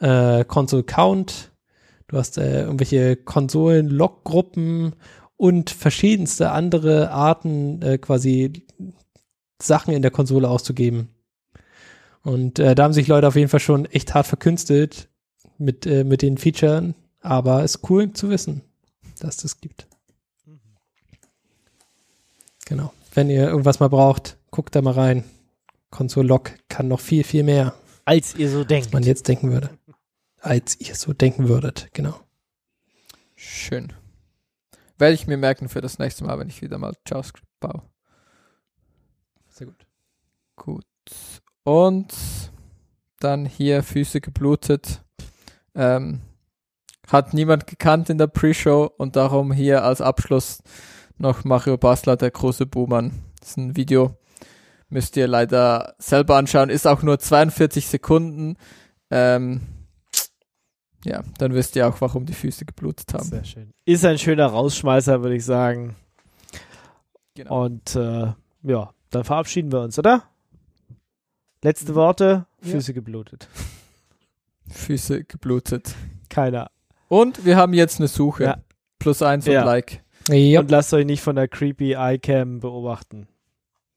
Äh, 0.00 0.44
Console 0.46 0.84
Count, 0.84 1.52
du 2.08 2.16
hast 2.16 2.38
äh, 2.38 2.62
irgendwelche 2.62 3.16
Konsolen-Log-Gruppen 3.16 4.94
und 5.38 5.70
verschiedenste 5.70 6.50
andere 6.50 7.10
Arten, 7.10 7.80
äh, 7.80 7.96
quasi 7.96 8.66
Sachen 9.62 9.94
in 9.94 10.02
der 10.02 10.10
Konsole 10.10 10.48
auszugeben. 10.48 11.08
Und 12.22 12.58
äh, 12.58 12.74
da 12.74 12.82
haben 12.82 12.92
sich 12.92 13.06
Leute 13.06 13.28
auf 13.28 13.36
jeden 13.36 13.48
Fall 13.48 13.60
schon 13.60 13.86
echt 13.86 14.12
hart 14.12 14.26
verkünstelt 14.26 15.08
mit, 15.56 15.86
äh, 15.86 16.04
mit 16.04 16.20
den 16.20 16.36
Features, 16.36 16.92
aber 17.20 17.64
ist 17.64 17.88
cool 17.88 18.12
zu 18.12 18.28
wissen, 18.28 18.62
dass 19.20 19.38
das 19.38 19.60
gibt. 19.60 19.86
Genau. 22.66 22.92
Wenn 23.14 23.30
ihr 23.30 23.48
irgendwas 23.48 23.80
mal 23.80 23.88
braucht, 23.88 24.36
guckt 24.50 24.74
da 24.74 24.82
mal 24.82 24.92
rein. 24.92 25.24
Console 25.90 26.28
Log 26.28 26.52
kann 26.68 26.88
noch 26.88 27.00
viel, 27.00 27.24
viel 27.24 27.44
mehr. 27.44 27.74
Als 28.04 28.34
ihr 28.34 28.50
so 28.50 28.64
denkt. 28.64 28.86
Als 28.86 28.92
man 28.92 29.02
jetzt 29.04 29.26
denken 29.28 29.52
würde. 29.52 29.70
Als 30.40 30.78
ihr 30.80 30.94
so 30.94 31.12
denken 31.12 31.48
würdet, 31.48 31.88
genau. 31.92 32.20
Schön. 33.36 33.92
Werde 34.98 35.14
ich 35.14 35.26
mir 35.26 35.36
merken 35.36 35.68
für 35.68 35.80
das 35.80 35.98
nächste 35.98 36.24
Mal, 36.24 36.38
wenn 36.38 36.48
ich 36.48 36.60
wieder 36.60 36.78
mal 36.78 36.94
JavaScript 37.06 37.48
baue. 37.60 37.82
Sehr 39.48 39.68
gut. 39.68 39.86
Gut. 40.56 40.84
Und 41.62 42.12
dann 43.20 43.46
hier 43.46 43.82
Füße 43.82 44.20
geblutet. 44.20 45.02
Ähm, 45.74 46.20
hat 47.06 47.32
niemand 47.32 47.66
gekannt 47.66 48.10
in 48.10 48.18
der 48.18 48.26
Pre-Show 48.26 48.90
und 48.98 49.16
darum 49.16 49.52
hier 49.52 49.84
als 49.84 50.00
Abschluss 50.00 50.62
noch 51.16 51.44
Mario 51.44 51.76
Basler, 51.78 52.16
der 52.16 52.30
große 52.30 52.66
Buhmann. 52.66 53.12
Das 53.40 53.50
ist 53.50 53.56
ein 53.56 53.76
Video. 53.76 54.16
Müsst 54.88 55.16
ihr 55.16 55.26
leider 55.26 55.94
selber 55.98 56.36
anschauen. 56.36 56.70
Ist 56.70 56.86
auch 56.86 57.02
nur 57.02 57.18
42 57.18 57.86
Sekunden. 57.86 58.56
Ähm, 59.10 59.60
ja, 61.04 61.22
dann 61.38 61.54
wisst 61.54 61.76
ihr 61.76 61.88
auch, 61.88 62.00
warum 62.00 62.26
die 62.26 62.32
Füße 62.32 62.64
geblutet 62.64 63.14
haben. 63.14 63.24
Sehr 63.24 63.44
schön. 63.44 63.72
Ist 63.84 64.04
ein 64.04 64.18
schöner 64.18 64.46
Rausschmeißer, 64.46 65.22
würde 65.22 65.36
ich 65.36 65.44
sagen. 65.44 65.96
Genau. 67.34 67.64
Und 67.64 67.94
äh, 67.94 68.32
ja, 68.62 68.92
dann 69.10 69.24
verabschieden 69.24 69.70
wir 69.70 69.80
uns, 69.80 69.98
oder? 69.98 70.24
Letzte 71.62 71.94
Worte, 71.94 72.46
Füße 72.62 72.92
ja. 72.92 72.94
geblutet. 72.94 73.48
Füße 74.70 75.24
geblutet. 75.24 75.94
Keiner. 76.28 76.70
Und 77.08 77.44
wir 77.44 77.56
haben 77.56 77.72
jetzt 77.74 78.00
eine 78.00 78.08
Suche. 78.08 78.44
Ja. 78.44 78.58
Plus 78.98 79.22
eins 79.22 79.46
und 79.46 79.54
Ja. 79.54 79.64
Like. 79.64 80.02
Ja. 80.28 80.60
Und 80.60 80.70
lasst 80.70 80.92
euch 80.92 81.06
nicht 81.06 81.22
von 81.22 81.36
der 81.36 81.48
creepy 81.48 81.94
iCam 81.96 82.60
beobachten. 82.60 83.28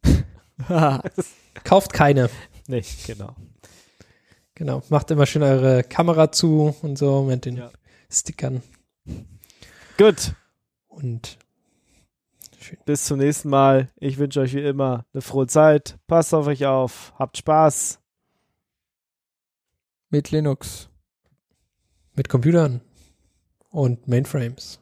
Kauft 1.63 1.93
keine. 1.93 2.29
Nee, 2.67 2.83
genau. 3.05 3.35
Genau. 4.61 4.83
Macht 4.89 5.09
immer 5.09 5.25
schön 5.25 5.41
eure 5.41 5.83
Kamera 5.83 6.31
zu 6.31 6.75
und 6.83 6.95
so 6.95 7.23
mit 7.23 7.45
den 7.45 7.57
Ja. 7.57 7.71
Stickern. 8.11 8.61
Gut. 9.97 10.35
Und 10.87 11.39
Bis 12.85 13.05
zum 13.05 13.17
nächsten 13.17 13.49
Mal. 13.49 13.89
Ich 13.95 14.19
wünsche 14.19 14.39
euch 14.39 14.53
wie 14.53 14.61
immer 14.61 15.03
eine 15.13 15.21
frohe 15.23 15.47
Zeit. 15.47 15.97
Passt 16.05 16.31
auf 16.35 16.45
euch 16.45 16.67
auf. 16.67 17.11
Habt 17.17 17.37
Spaß. 17.37 17.99
Mit 20.11 20.29
Linux. 20.29 20.89
mit 22.13 22.29
Computern 22.29 22.81
und 23.71 24.07
Mainframes. 24.07 24.79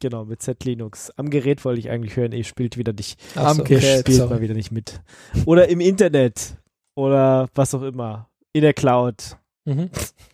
Genau, 0.00 0.26
mit 0.26 0.42
Z-Linux. 0.42 1.12
Am 1.16 1.30
Gerät 1.30 1.64
wollte 1.64 1.80
ich 1.80 1.88
eigentlich 1.88 2.16
hören. 2.16 2.32
Ihr 2.32 2.44
spielt 2.44 2.76
wieder 2.76 2.92
nicht. 2.92 3.18
Am 3.36 3.56
so, 3.56 3.64
Gerät, 3.64 4.00
spielt 4.00 4.18
sorry. 4.18 4.34
mal 4.34 4.40
wieder 4.42 4.54
nicht 4.54 4.70
mit. 4.70 5.00
Oder 5.46 5.68
im 5.68 5.80
Internet. 5.80 6.58
Oder 6.94 7.48
was 7.54 7.74
auch 7.74 7.80
immer. 7.82 8.28
In 8.54 8.62
der 8.62 8.72
Cloud. 8.72 9.36
Mhm. 9.66 9.90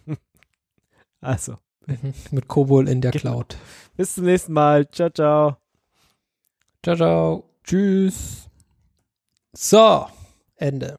Also, 1.22 1.56
Mhm. 1.86 2.14
Mit 2.30 2.46
Kobol 2.48 2.88
in 2.88 3.00
der 3.02 3.10
Genau. 3.10 3.20
Cloud. 3.42 3.56
bis 3.96 4.14
zum 4.14 4.24
nächsten 4.24 4.52
Mal. 4.54 4.88
Ciao, 4.90 5.10
ciao. 5.10 5.56
Ciao, 6.82 6.96
ciao. 6.96 7.44
Tschüss. 7.64 8.48
So, 9.52 10.06
Ende. 10.56 10.88